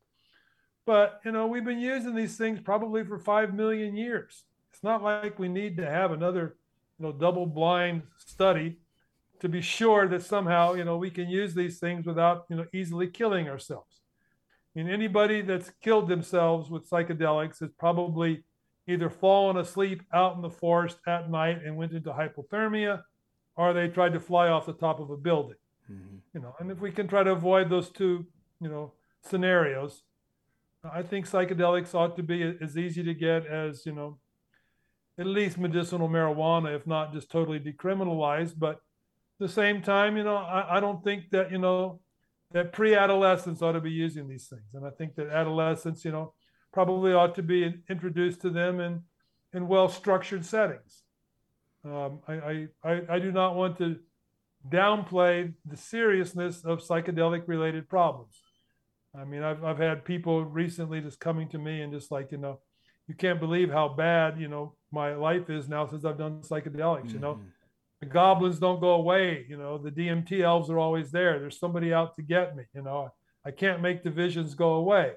but 0.86 1.20
you 1.24 1.32
know 1.32 1.46
we've 1.46 1.64
been 1.64 1.78
using 1.78 2.14
these 2.14 2.36
things 2.36 2.60
probably 2.60 3.04
for 3.04 3.18
5 3.18 3.54
million 3.54 3.96
years 3.96 4.44
it's 4.72 4.82
not 4.82 5.02
like 5.02 5.38
we 5.38 5.48
need 5.48 5.76
to 5.76 5.88
have 5.88 6.12
another 6.12 6.56
you 7.02 7.08
know, 7.08 7.12
double 7.12 7.46
blind 7.46 8.02
study 8.16 8.78
to 9.40 9.48
be 9.48 9.60
sure 9.60 10.06
that 10.06 10.22
somehow, 10.22 10.74
you 10.74 10.84
know, 10.84 10.96
we 10.96 11.10
can 11.10 11.28
use 11.28 11.52
these 11.52 11.80
things 11.80 12.06
without, 12.06 12.44
you 12.48 12.56
know, 12.56 12.66
easily 12.72 13.08
killing 13.08 13.48
ourselves. 13.48 14.02
I 14.74 14.78
mean, 14.78 14.88
anybody 14.88 15.42
that's 15.42 15.72
killed 15.82 16.08
themselves 16.08 16.70
with 16.70 16.88
psychedelics 16.88 17.58
has 17.58 17.70
probably 17.76 18.44
either 18.88 19.08
fallen 19.08 19.56
asleep 19.56 20.02
out 20.12 20.34
in 20.36 20.42
the 20.42 20.50
forest 20.50 20.98
at 21.06 21.30
night 21.30 21.60
and 21.64 21.76
went 21.76 21.92
into 21.92 22.10
hypothermia, 22.10 23.02
or 23.56 23.72
they 23.72 23.88
tried 23.88 24.12
to 24.12 24.20
fly 24.20 24.48
off 24.48 24.66
the 24.66 24.72
top 24.72 24.98
of 24.98 25.10
a 25.10 25.16
building. 25.16 25.56
Mm-hmm. 25.90 26.16
You 26.34 26.40
know, 26.40 26.54
and 26.58 26.70
if 26.70 26.80
we 26.80 26.90
can 26.90 27.06
try 27.06 27.22
to 27.22 27.30
avoid 27.30 27.70
those 27.70 27.90
two, 27.90 28.26
you 28.60 28.68
know, 28.68 28.92
scenarios, 29.20 30.02
I 30.84 31.02
think 31.02 31.28
psychedelics 31.28 31.94
ought 31.94 32.16
to 32.16 32.22
be 32.22 32.56
as 32.60 32.76
easy 32.76 33.04
to 33.04 33.14
get 33.14 33.46
as, 33.46 33.86
you 33.86 33.92
know, 33.92 34.18
at 35.18 35.26
least 35.26 35.58
medicinal 35.58 36.08
marijuana, 36.08 36.74
if 36.74 36.86
not 36.86 37.12
just 37.12 37.30
totally 37.30 37.60
decriminalized. 37.60 38.54
But 38.58 38.76
at 38.76 38.80
the 39.38 39.48
same 39.48 39.82
time, 39.82 40.16
you 40.16 40.24
know, 40.24 40.36
I, 40.36 40.78
I 40.78 40.80
don't 40.80 41.04
think 41.04 41.30
that, 41.30 41.52
you 41.52 41.58
know, 41.58 42.00
that 42.52 42.72
pre-adolescents 42.72 43.62
ought 43.62 43.72
to 43.72 43.80
be 43.80 43.92
using 43.92 44.28
these 44.28 44.48
things. 44.48 44.74
And 44.74 44.84
I 44.84 44.90
think 44.90 45.14
that 45.16 45.28
adolescents, 45.28 46.04
you 46.04 46.12
know, 46.12 46.34
probably 46.72 47.12
ought 47.12 47.34
to 47.34 47.42
be 47.42 47.74
introduced 47.88 48.40
to 48.42 48.50
them 48.50 48.80
in, 48.80 49.02
in 49.52 49.68
well-structured 49.68 50.44
settings. 50.44 51.02
Um, 51.84 52.20
I, 52.28 52.68
I, 52.84 53.00
I 53.10 53.18
do 53.18 53.32
not 53.32 53.56
want 53.56 53.78
to 53.78 53.96
downplay 54.68 55.52
the 55.64 55.76
seriousness 55.76 56.64
of 56.64 56.80
psychedelic 56.80 57.48
related 57.48 57.88
problems. 57.88 58.40
I 59.18 59.24
mean, 59.24 59.42
I've, 59.42 59.62
I've 59.64 59.78
had 59.78 60.04
people 60.04 60.44
recently 60.44 61.00
just 61.00 61.20
coming 61.20 61.48
to 61.50 61.58
me 61.58 61.82
and 61.82 61.92
just 61.92 62.10
like, 62.10 62.32
you 62.32 62.38
know, 62.38 62.60
you 63.08 63.14
can't 63.14 63.40
believe 63.40 63.70
how 63.70 63.88
bad, 63.88 64.40
you 64.40 64.48
know, 64.48 64.74
my 64.90 65.14
life 65.14 65.50
is 65.50 65.68
now 65.68 65.86
since 65.86 66.04
I've 66.04 66.18
done 66.18 66.40
psychedelics, 66.40 67.06
mm-hmm. 67.06 67.14
you 67.14 67.18
know. 67.18 67.34
Mm-hmm. 67.34 67.48
The 68.00 68.06
goblins 68.06 68.58
don't 68.58 68.80
go 68.80 68.94
away, 68.94 69.46
you 69.48 69.56
know, 69.56 69.78
the 69.78 69.90
DMT 69.90 70.40
elves 70.40 70.70
are 70.70 70.78
always 70.78 71.12
there. 71.12 71.38
There's 71.38 71.58
somebody 71.58 71.92
out 71.92 72.16
to 72.16 72.22
get 72.22 72.56
me, 72.56 72.64
you 72.74 72.82
know. 72.82 73.10
I 73.44 73.50
can't 73.50 73.80
make 73.80 74.02
the 74.02 74.10
visions 74.10 74.54
go 74.54 74.74
away. 74.74 75.12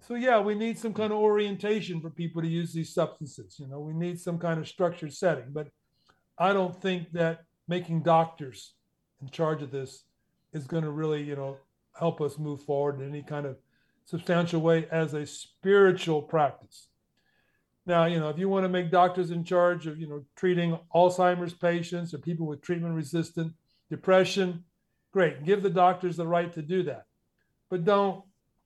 So 0.00 0.16
yeah, 0.16 0.38
we 0.38 0.54
need 0.54 0.78
some 0.78 0.92
kind 0.92 1.12
of 1.12 1.18
orientation 1.18 2.00
for 2.00 2.10
people 2.10 2.42
to 2.42 2.48
use 2.48 2.72
these 2.72 2.92
substances. 2.92 3.56
You 3.58 3.66
know, 3.68 3.80
we 3.80 3.94
need 3.94 4.20
some 4.20 4.38
kind 4.38 4.60
of 4.60 4.68
structured 4.68 5.14
setting. 5.14 5.46
But 5.50 5.68
I 6.38 6.52
don't 6.52 6.78
think 6.80 7.12
that 7.12 7.44
making 7.68 8.02
doctors 8.02 8.74
in 9.22 9.30
charge 9.30 9.62
of 9.62 9.70
this 9.70 10.04
is 10.52 10.66
going 10.66 10.84
to 10.84 10.90
really, 10.90 11.22
you 11.22 11.36
know, 11.36 11.56
help 11.98 12.20
us 12.20 12.38
move 12.38 12.62
forward 12.62 13.00
in 13.00 13.08
any 13.08 13.22
kind 13.22 13.46
of 13.46 13.56
substantial 14.04 14.60
way 14.60 14.86
as 14.90 15.14
a 15.14 15.26
spiritual 15.26 16.20
practice. 16.20 16.88
Now, 17.86 18.06
you 18.06 18.18
know, 18.18 18.28
if 18.28 18.38
you 18.38 18.48
want 18.48 18.64
to 18.64 18.68
make 18.68 18.90
doctors 18.90 19.30
in 19.30 19.44
charge 19.44 19.86
of, 19.86 19.98
you 19.98 20.06
know, 20.06 20.24
treating 20.36 20.78
Alzheimer's 20.94 21.54
patients 21.54 22.14
or 22.14 22.18
people 22.18 22.46
with 22.46 22.62
treatment 22.62 22.94
resistant 22.94 23.52
depression, 23.90 24.64
great. 25.12 25.44
Give 25.44 25.62
the 25.62 25.70
doctors 25.70 26.16
the 26.16 26.26
right 26.26 26.52
to 26.52 26.62
do 26.62 26.82
that. 26.84 27.04
But 27.70 27.84
don't 27.84 28.24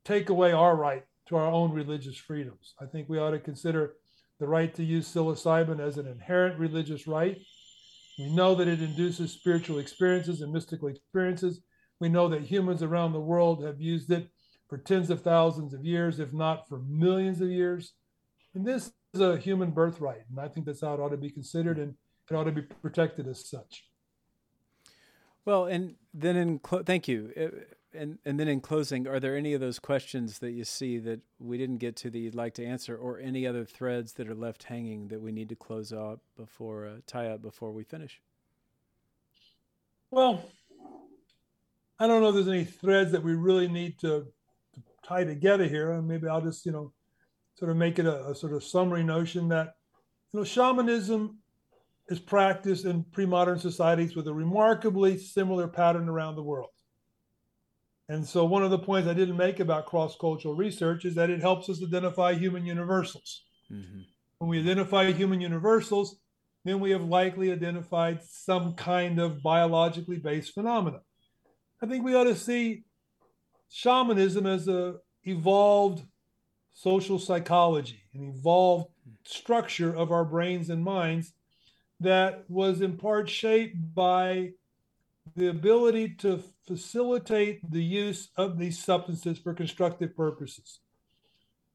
take 0.09 0.31
away 0.31 0.53
our 0.53 0.75
right 0.75 1.05
to 1.27 1.37
our 1.37 1.47
own 1.47 1.71
religious 1.71 2.17
freedoms. 2.17 2.75
I 2.81 2.87
think 2.87 3.09
we 3.09 3.19
ought 3.19 3.33
to 3.33 3.39
consider 3.39 3.97
the 4.41 4.49
right 4.49 4.75
to 4.75 4.83
use 4.83 5.07
psilocybin 5.07 5.81
as 5.81 5.99
an 5.99 6.07
inherent 6.07 6.59
religious 6.59 7.07
right. 7.07 7.39
We 8.19 8.35
know 8.35 8.55
that 8.55 8.69
it 8.69 8.81
induces 8.81 9.33
spiritual 9.33 9.79
experiences 9.79 10.41
and 10.41 10.51
mystical 10.51 10.89
experiences. 10.89 11.61
We 12.01 12.09
know 12.09 12.27
that 12.29 12.43
humans 12.43 12.83
around 12.83 13.13
the 13.13 13.21
world 13.21 13.63
have 13.63 13.83
used 13.83 14.11
it 14.11 14.31
for 14.69 14.79
tens 14.79 15.11
of 15.11 15.21
thousands 15.21 15.75
of 15.75 15.85
years, 15.85 16.21
if 16.21 16.33
not 16.33 16.67
for 16.69 16.79
millions 16.79 17.43
of 17.43 17.51
years. 17.51 17.93
And 18.55 18.67
this 18.67 18.91
is 19.13 19.21
a 19.21 19.37
human 19.37 19.73
birthright. 19.73 20.23
And 20.31 20.41
I 20.41 20.49
think 20.49 20.65
that's 20.65 20.81
how 20.81 20.95
it 20.95 21.01
ought 21.01 21.11
to 21.11 21.19
be 21.19 21.31
considered 21.31 21.79
and 21.79 21.95
it 22.31 22.35
ought 22.35 22.45
to 22.45 22.53
be 22.53 22.63
protected 22.63 23.29
as 23.29 23.47
such. 23.49 23.85
Well, 25.45 25.67
and 25.67 25.97
then 26.15 26.37
in 26.37 26.59
clo- 26.61 26.83
thank 26.83 27.09
you. 27.09 27.33
Uh, 27.37 27.75
And 27.95 28.19
and 28.25 28.39
then 28.39 28.49
in 28.49 28.61
closing, 28.61 29.09
are 29.09 29.19
there 29.19 29.37
any 29.37 29.55
of 29.55 29.61
those 29.61 29.79
questions 29.79 30.41
that 30.41 30.51
you 30.51 30.65
see 30.65 30.99
that 30.99 31.21
we 31.39 31.57
didn't 31.57 31.79
get 31.79 31.97
to 31.97 32.11
that 32.11 32.19
you'd 32.19 32.35
like 32.35 32.55
to 32.55 32.65
answer, 32.65 32.95
or 32.95 33.19
any 33.19 33.47
other 33.47 33.65
threads 33.65 34.13
that 34.15 34.29
are 34.29 34.35
left 34.35 34.65
hanging 34.65 35.09
that 35.09 35.23
we 35.23 35.33
need 35.33 35.49
to 35.49 35.57
close 35.57 35.91
up 35.93 36.21
before 36.37 36.87
uh, 36.87 36.97
tie 37.07 37.29
up 37.29 37.41
before 37.41 37.73
we 37.73 37.85
finish? 37.85 38.21
Well, 40.11 40.43
I 41.99 42.07
don't 42.07 42.23
know 42.23 42.29
if 42.29 42.35
there's 42.35 42.49
any 42.49 42.65
threads 42.65 43.13
that 43.13 43.23
we 43.23 43.35
really 43.35 43.69
need 43.69 43.99
to, 44.01 44.27
to 44.75 44.83
tie 45.03 45.25
together 45.25 45.67
here. 45.67 45.93
And 45.93 46.07
maybe 46.07 46.29
I'll 46.29 46.43
just, 46.43 46.65
you 46.67 46.73
know, 46.73 46.93
sort 47.55 47.71
of 47.71 47.77
make 47.77 47.99
it 47.99 48.07
a, 48.07 48.29
a 48.29 48.35
sort 48.35 48.53
of 48.53 48.63
summary 48.63 49.03
notion 49.03 49.49
that, 49.49 49.77
you 50.33 50.41
know, 50.41 50.45
shamanism 50.45 51.39
is 52.09 52.21
practiced 52.21 52.85
in 52.85 53.05
pre-modern 53.05 53.59
societies 53.59 54.15
with 54.15 54.29
a 54.29 54.33
remarkably 54.33 55.19
similar 55.19 55.69
pattern 55.69 56.09
around 56.09 56.37
the 56.37 56.43
world. 56.43 56.71
And 58.09 58.27
so 58.27 58.45
one 58.45 58.63
of 58.63 58.71
the 58.71 58.79
points 58.79 59.09
I 59.09 59.15
didn't 59.15 59.37
make 59.37 59.61
about 59.61 59.87
cross-cultural 59.87 60.55
research 60.55 61.05
is 61.05 61.15
that 61.17 61.31
it 61.31 61.41
helps 61.41 61.69
us 61.69 61.83
identify 61.83 62.33
human 62.33 62.65
universals. 62.65 63.43
Mm-hmm. 63.71 64.01
When 64.39 64.51
we 64.51 64.61
identify 64.61 65.13
human 65.13 65.41
universals, 65.41 66.17
then 66.65 66.81
we 66.81 66.91
have 66.91 67.05
likely 67.05 67.53
identified 67.53 68.23
some 68.23 68.75
kind 68.75 69.19
of 69.19 69.43
biologically 69.43 70.17
based 70.17 70.55
phenomena. 70.55 71.01
I 71.83 71.87
think 71.87 72.05
we 72.05 72.15
ought 72.15 72.25
to 72.25 72.37
see 72.37 72.85
shamanism 73.69 74.47
as 74.47 74.69
a 74.69 74.97
evolved 75.25 76.03
social 76.73 77.19
psychology, 77.19 78.03
an 78.15 78.35
evolved 78.35 78.89
structure 79.25 79.95
of 79.95 80.13
our 80.13 80.25
brains 80.25 80.71
and 80.71 80.83
minds 80.83 81.35
that 82.01 82.45
was 82.49 82.81
in 82.81 82.97
part 82.97 83.29
shaped 83.29 83.77
by 83.95 84.53
the 85.37 85.49
ability 85.49 86.11
to 86.11 86.43
facilitate 86.67 87.71
the 87.71 87.83
use 87.83 88.29
of 88.37 88.59
these 88.59 88.79
substances 88.79 89.39
for 89.39 89.55
constructive 89.55 90.17
purposes. 90.17 90.81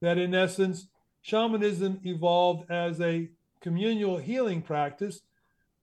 That 0.02 0.18
in 0.18 0.36
essence, 0.36 0.88
shamanism 1.22 2.00
evolved 2.04 2.70
as 2.70 3.00
a 3.02 3.30
communal 3.62 4.18
healing 4.18 4.62
practice, 4.62 5.22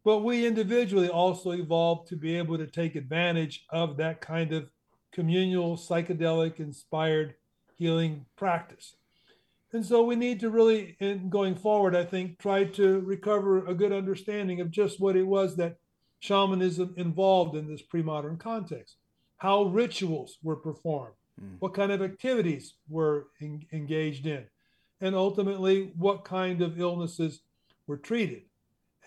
but 0.05 0.19
we 0.19 0.47
individually 0.47 1.09
also 1.09 1.53
evolved 1.53 2.09
to 2.09 2.17
be 2.17 2.37
able 2.37 2.59
to 2.59 2.67
take 2.67 2.95
advantage 2.95 3.65
of 3.71 3.97
that 3.97 4.21
kind 4.21 4.53
of 4.53 4.71
communal 5.13 5.77
psychedelic 5.77 6.61
inspired 6.61 7.35
healing 7.77 8.27
practice. 8.37 8.97
And 9.73 9.87
so 9.87 10.03
we 10.03 10.17
need 10.17 10.41
to 10.41 10.51
really, 10.51 10.97
in 10.99 11.31
going 11.31 11.55
forward, 11.55 11.95
I 11.95 12.05
think, 12.05 12.39
try 12.39 12.65
to 12.65 13.01
recover 13.01 13.65
a 13.67 13.75
good 13.75 13.93
understanding 13.93 14.61
of 14.61 14.71
just 14.71 15.01
what 15.01 15.17
it 15.17 15.27
was 15.27 15.57
that 15.57 15.77
shamanism 16.21 16.95
involved 16.97 17.57
in 17.57 17.67
this 17.67 17.83
pre-modern 17.83 18.37
context, 18.37 18.97
how 19.39 19.65
rituals 19.65 20.39
were 20.43 20.57
performed, 20.57 21.15
mm. 21.43 21.57
what 21.59 21.75
kind 21.75 21.91
of 21.91 22.03
activities 22.03 22.75
were 22.89 23.29
engaged 23.73 24.27
in, 24.27 24.45
and 25.01 25.15
ultimately 25.15 25.93
what 25.97 26.25
kind 26.25 26.61
of 26.61 26.79
illnesses 26.79 27.41
were 27.87 27.97
treated. 27.97 28.43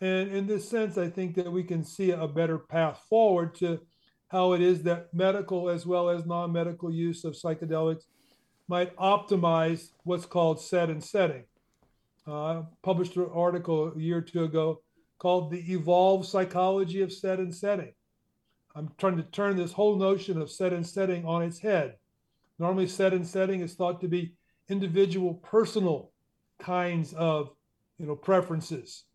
And 0.02 0.30
in 0.30 0.48
this 0.48 0.68
sense, 0.68 0.98
I 0.98 1.10
think 1.10 1.36
that 1.36 1.52
we 1.52 1.64
can 1.64 1.84
see 1.84 2.12
a 2.12 2.28
better 2.28 2.58
path 2.58 3.06
forward 3.08 3.56
to 3.56 3.80
how 4.28 4.54
it 4.54 4.62
is 4.62 4.84
that 4.84 5.14
medical 5.14 5.70
as 5.70 5.86
well 5.86 6.10
as 6.10 6.26
non-medical 6.26 6.92
use 6.92 7.24
of 7.24 7.34
psychedelics 7.34 8.04
might 8.68 8.96
optimize 8.98 9.92
what's 10.04 10.26
called 10.26 10.60
set 10.60 10.90
and 10.90 11.04
setting. 11.04 11.44
Uh, 12.26 12.64
published 12.82 13.16
an 13.18 13.30
article 13.34 13.94
a 13.96 14.00
year 14.00 14.18
or 14.18 14.22
two 14.22 14.46
ago 14.46 14.82
called 15.24 15.52
The 15.52 15.72
Evolved 15.72 16.28
Psychology 16.28 17.02
of 17.02 17.12
Set 17.12 17.40
and 17.40 17.56
Setting. 17.56 17.94
I'm 18.76 18.92
trying 18.98 19.16
to 19.16 19.24
turn 19.24 19.56
this 19.56 19.72
whole 19.72 19.96
notion 19.96 20.42
of 20.42 20.52
set 20.52 20.74
and 20.74 20.86
setting 20.86 21.26
on 21.26 21.42
its 21.42 21.60
head. 21.60 21.96
Normally, 22.60 22.88
set 22.88 23.14
and 23.14 23.26
setting 23.26 23.62
is 23.62 23.74
thought 23.74 24.02
to 24.02 24.10
be 24.10 24.34
individual, 24.68 25.36
personal 25.36 26.12
kinds 26.60 27.14
of 27.14 27.52
you 27.98 28.06
know, 28.06 28.18
preferences. 28.18 29.06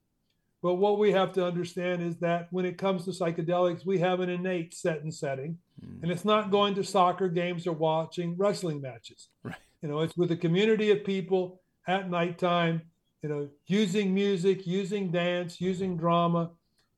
But 0.63 0.77
what 0.77 0.99
we 0.99 1.13
have 1.13 1.33
to 1.35 1.45
understand 1.45 2.03
is 2.03 2.17
that 2.21 2.49
when 2.53 2.65
it 2.65 2.79
comes 2.79 3.05
to 3.05 3.11
psychedelics, 3.11 3.85
we 3.85 3.99
have 3.99 4.21
an 4.21 4.31
innate 4.31 4.73
set 4.73 5.03
and 5.03 5.13
setting, 5.13 5.59
mm. 5.85 6.03
and 6.03 6.11
it's 6.11 6.25
not 6.25 6.51
going 6.51 6.75
to 6.77 6.85
soccer 6.85 7.29
games 7.29 7.67
or 7.67 7.73
watching 7.75 8.35
wrestling 8.39 8.81
matches. 8.81 9.29
Right. 9.43 9.57
You 9.83 9.91
know, 9.91 10.01
it's 10.01 10.17
with 10.17 10.33
a 10.33 10.37
community 10.37 10.91
of 10.91 11.05
people 11.05 11.61
at 11.87 12.11
nighttime 12.11 12.81
you 13.23 13.29
know, 13.29 13.49
using 13.67 14.15
music, 14.15 14.67
using 14.67 15.11
dance, 15.11 15.61
using 15.61 15.97
drama, 15.97 16.51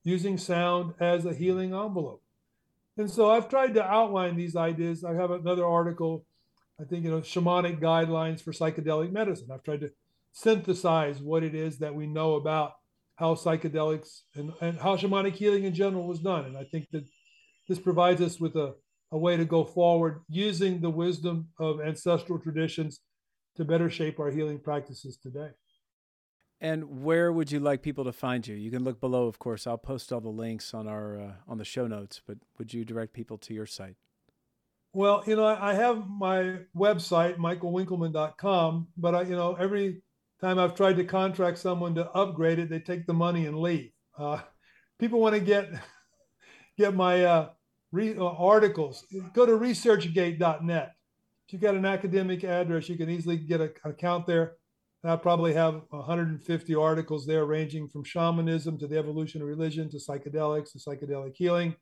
using 0.04 0.36
sound 0.36 0.94
as 1.00 1.24
a 1.24 1.34
healing 1.34 1.72
envelope. 1.74 2.22
And 2.96 3.10
so 3.10 3.30
I've 3.30 3.48
tried 3.48 3.74
to 3.74 3.84
outline 3.84 4.36
these 4.36 4.56
ideas. 4.56 5.04
I 5.04 5.14
have 5.14 5.30
another 5.30 5.64
article, 5.64 6.26
I 6.80 6.84
think, 6.84 7.04
you 7.04 7.10
know, 7.10 7.20
shamanic 7.20 7.80
guidelines 7.80 8.42
for 8.42 8.52
psychedelic 8.52 9.12
medicine. 9.12 9.48
I've 9.52 9.62
tried 9.62 9.80
to 9.80 9.90
synthesize 10.32 11.20
what 11.20 11.42
it 11.42 11.54
is 11.54 11.78
that 11.78 11.94
we 11.94 12.06
know 12.06 12.34
about 12.34 12.74
how 13.16 13.34
psychedelics 13.34 14.20
and, 14.34 14.52
and 14.60 14.78
how 14.78 14.96
shamanic 14.96 15.32
healing 15.32 15.64
in 15.64 15.74
general 15.74 16.06
was 16.06 16.20
done. 16.20 16.44
And 16.44 16.56
I 16.56 16.64
think 16.64 16.88
that 16.92 17.04
this 17.68 17.78
provides 17.78 18.20
us 18.20 18.40
with 18.40 18.56
a, 18.56 18.74
a 19.12 19.18
way 19.18 19.36
to 19.36 19.44
go 19.44 19.64
forward 19.64 20.20
using 20.28 20.80
the 20.80 20.90
wisdom 20.90 21.48
of 21.58 21.80
ancestral 21.80 22.38
traditions 22.38 23.00
to 23.56 23.64
better 23.64 23.90
shape 23.90 24.18
our 24.18 24.30
healing 24.30 24.58
practices 24.58 25.16
today. 25.16 25.50
And 26.60 27.02
where 27.02 27.32
would 27.32 27.50
you 27.50 27.58
like 27.58 27.80
people 27.80 28.04
to 28.04 28.12
find 28.12 28.46
you? 28.46 28.54
You 28.54 28.70
can 28.70 28.84
look 28.84 29.00
below, 29.00 29.26
of 29.26 29.38
course. 29.38 29.66
I'll 29.66 29.78
post 29.78 30.12
all 30.12 30.20
the 30.20 30.28
links 30.28 30.74
on 30.74 30.86
our 30.86 31.18
uh, 31.18 31.32
on 31.48 31.56
the 31.56 31.64
show 31.64 31.86
notes. 31.86 32.20
But 32.26 32.38
would 32.58 32.74
you 32.74 32.84
direct 32.84 33.14
people 33.14 33.38
to 33.38 33.54
your 33.54 33.66
site? 33.66 33.96
Well, 34.92 35.22
you 35.26 35.36
know, 35.36 35.46
I 35.46 35.72
have 35.74 36.08
my 36.08 36.58
website, 36.76 37.36
michaelwinkelman.com, 37.36 38.88
but 38.96 39.14
I, 39.14 39.22
you 39.22 39.36
know, 39.36 39.54
every 39.54 40.02
time 40.40 40.58
I've 40.58 40.74
tried 40.74 40.96
to 40.96 41.04
contract 41.04 41.58
someone 41.58 41.94
to 41.94 42.10
upgrade 42.10 42.58
it, 42.58 42.68
they 42.68 42.80
take 42.80 43.06
the 43.06 43.14
money 43.14 43.46
and 43.46 43.58
leave. 43.58 43.92
Uh, 44.18 44.40
people 44.98 45.20
want 45.20 45.36
to 45.36 45.40
get 45.40 45.70
get 46.76 46.94
my 46.94 47.24
uh, 47.24 47.48
re, 47.92 48.16
uh, 48.16 48.24
articles. 48.24 49.06
Go 49.32 49.46
to 49.46 49.52
researchgate.net. 49.52 50.92
If 51.46 51.52
you've 51.52 51.62
got 51.62 51.74
an 51.74 51.86
academic 51.86 52.44
address, 52.44 52.88
you 52.88 52.96
can 52.96 53.08
easily 53.08 53.38
get 53.38 53.60
an 53.60 53.72
account 53.84 54.26
there. 54.26 54.56
I 55.02 55.16
probably 55.16 55.54
have 55.54 55.82
150 55.90 56.74
articles 56.74 57.26
there, 57.26 57.46
ranging 57.46 57.88
from 57.88 58.04
shamanism 58.04 58.78
to 58.78 58.86
the 58.86 58.98
evolution 58.98 59.40
of 59.40 59.48
religion 59.48 59.88
to 59.90 59.96
psychedelics 59.96 60.72
to 60.72 60.78
psychedelic 60.78 61.34
healing 61.36 61.74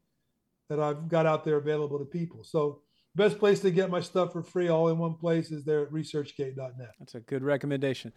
that 0.69 0.78
I've 0.78 1.09
got 1.09 1.27
out 1.27 1.45
there 1.45 1.57
available 1.57 1.99
to 1.99 2.05
people. 2.05 2.45
So 2.45 2.82
best 3.16 3.39
place 3.39 3.61
to 3.61 3.70
get 3.70 3.90
my 3.90 4.01
stuff 4.01 4.32
for 4.32 4.43
free 4.43 4.69
all 4.69 4.89
in 4.89 4.99
one 4.99 5.15
place 5.15 5.51
is 5.51 5.65
there 5.65 5.82
at 5.82 5.90
researchgate.net. 5.90 6.95
That's 7.01 7.16
a 7.16 7.20
good 7.20 7.43
recommendation. 7.43 8.12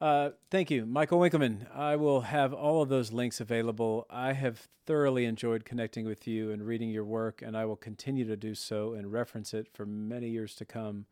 Uh, 0.00 0.30
thank 0.50 0.70
you, 0.70 0.86
Michael 0.86 1.20
Winkelman. 1.20 1.66
I 1.74 1.96
will 1.96 2.22
have 2.22 2.52
all 2.52 2.82
of 2.82 2.88
those 2.88 3.12
links 3.12 3.40
available. 3.40 4.06
I 4.10 4.32
have 4.32 4.68
thoroughly 4.86 5.24
enjoyed 5.24 5.64
connecting 5.64 6.04
with 6.04 6.26
you 6.26 6.50
and 6.50 6.66
reading 6.66 6.90
your 6.90 7.04
work, 7.04 7.42
and 7.42 7.56
I 7.56 7.64
will 7.64 7.76
continue 7.76 8.26
to 8.26 8.36
do 8.36 8.54
so 8.54 8.94
and 8.94 9.12
reference 9.12 9.54
it 9.54 9.68
for 9.72 9.86
many 9.86 10.28
years 10.28 10.54
to 10.56 10.64
come. 10.64 11.06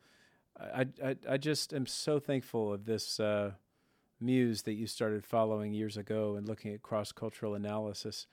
I, 0.58 0.86
I, 1.04 1.16
I 1.28 1.36
just 1.36 1.72
am 1.72 1.86
so 1.86 2.18
thankful 2.18 2.72
of 2.72 2.84
this 2.84 3.18
uh, 3.18 3.52
muse 4.20 4.62
that 4.62 4.74
you 4.74 4.86
started 4.86 5.24
following 5.24 5.72
years 5.72 5.96
ago 5.96 6.36
and 6.36 6.46
looking 6.46 6.72
at 6.72 6.82
cross 6.82 7.12
cultural 7.12 7.54
analysis. 7.54 8.26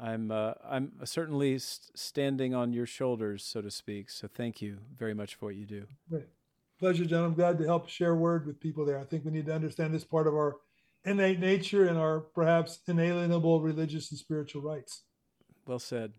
I'm 0.00 0.30
uh, 0.30 0.54
I'm 0.64 0.92
certainly 1.04 1.58
st- 1.58 1.96
standing 1.98 2.54
on 2.54 2.72
your 2.72 2.86
shoulders, 2.86 3.44
so 3.44 3.60
to 3.60 3.70
speak. 3.70 4.08
So 4.10 4.26
thank 4.26 4.62
you 4.62 4.78
very 4.96 5.14
much 5.14 5.34
for 5.34 5.46
what 5.46 5.54
you 5.54 5.66
do. 5.66 5.86
Great. 6.08 6.28
Pleasure, 6.78 7.04
John. 7.04 7.24
I'm 7.24 7.34
glad 7.34 7.58
to 7.58 7.64
help 7.64 7.88
share 7.88 8.14
word 8.14 8.46
with 8.46 8.58
people 8.58 8.84
there. 8.84 8.98
I 8.98 9.04
think 9.04 9.24
we 9.24 9.30
need 9.30 9.46
to 9.46 9.54
understand 9.54 9.94
this 9.94 10.04
part 10.04 10.26
of 10.26 10.34
our 10.34 10.56
innate 11.04 11.38
nature 11.38 11.86
and 11.88 11.98
our 11.98 12.20
perhaps 12.20 12.80
inalienable 12.88 13.60
religious 13.60 14.10
and 14.10 14.18
spiritual 14.18 14.62
rights. 14.62 15.02
Well 15.66 15.78
said. 15.78 16.12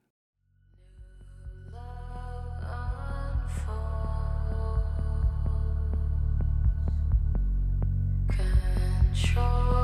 Control. 9.23 9.82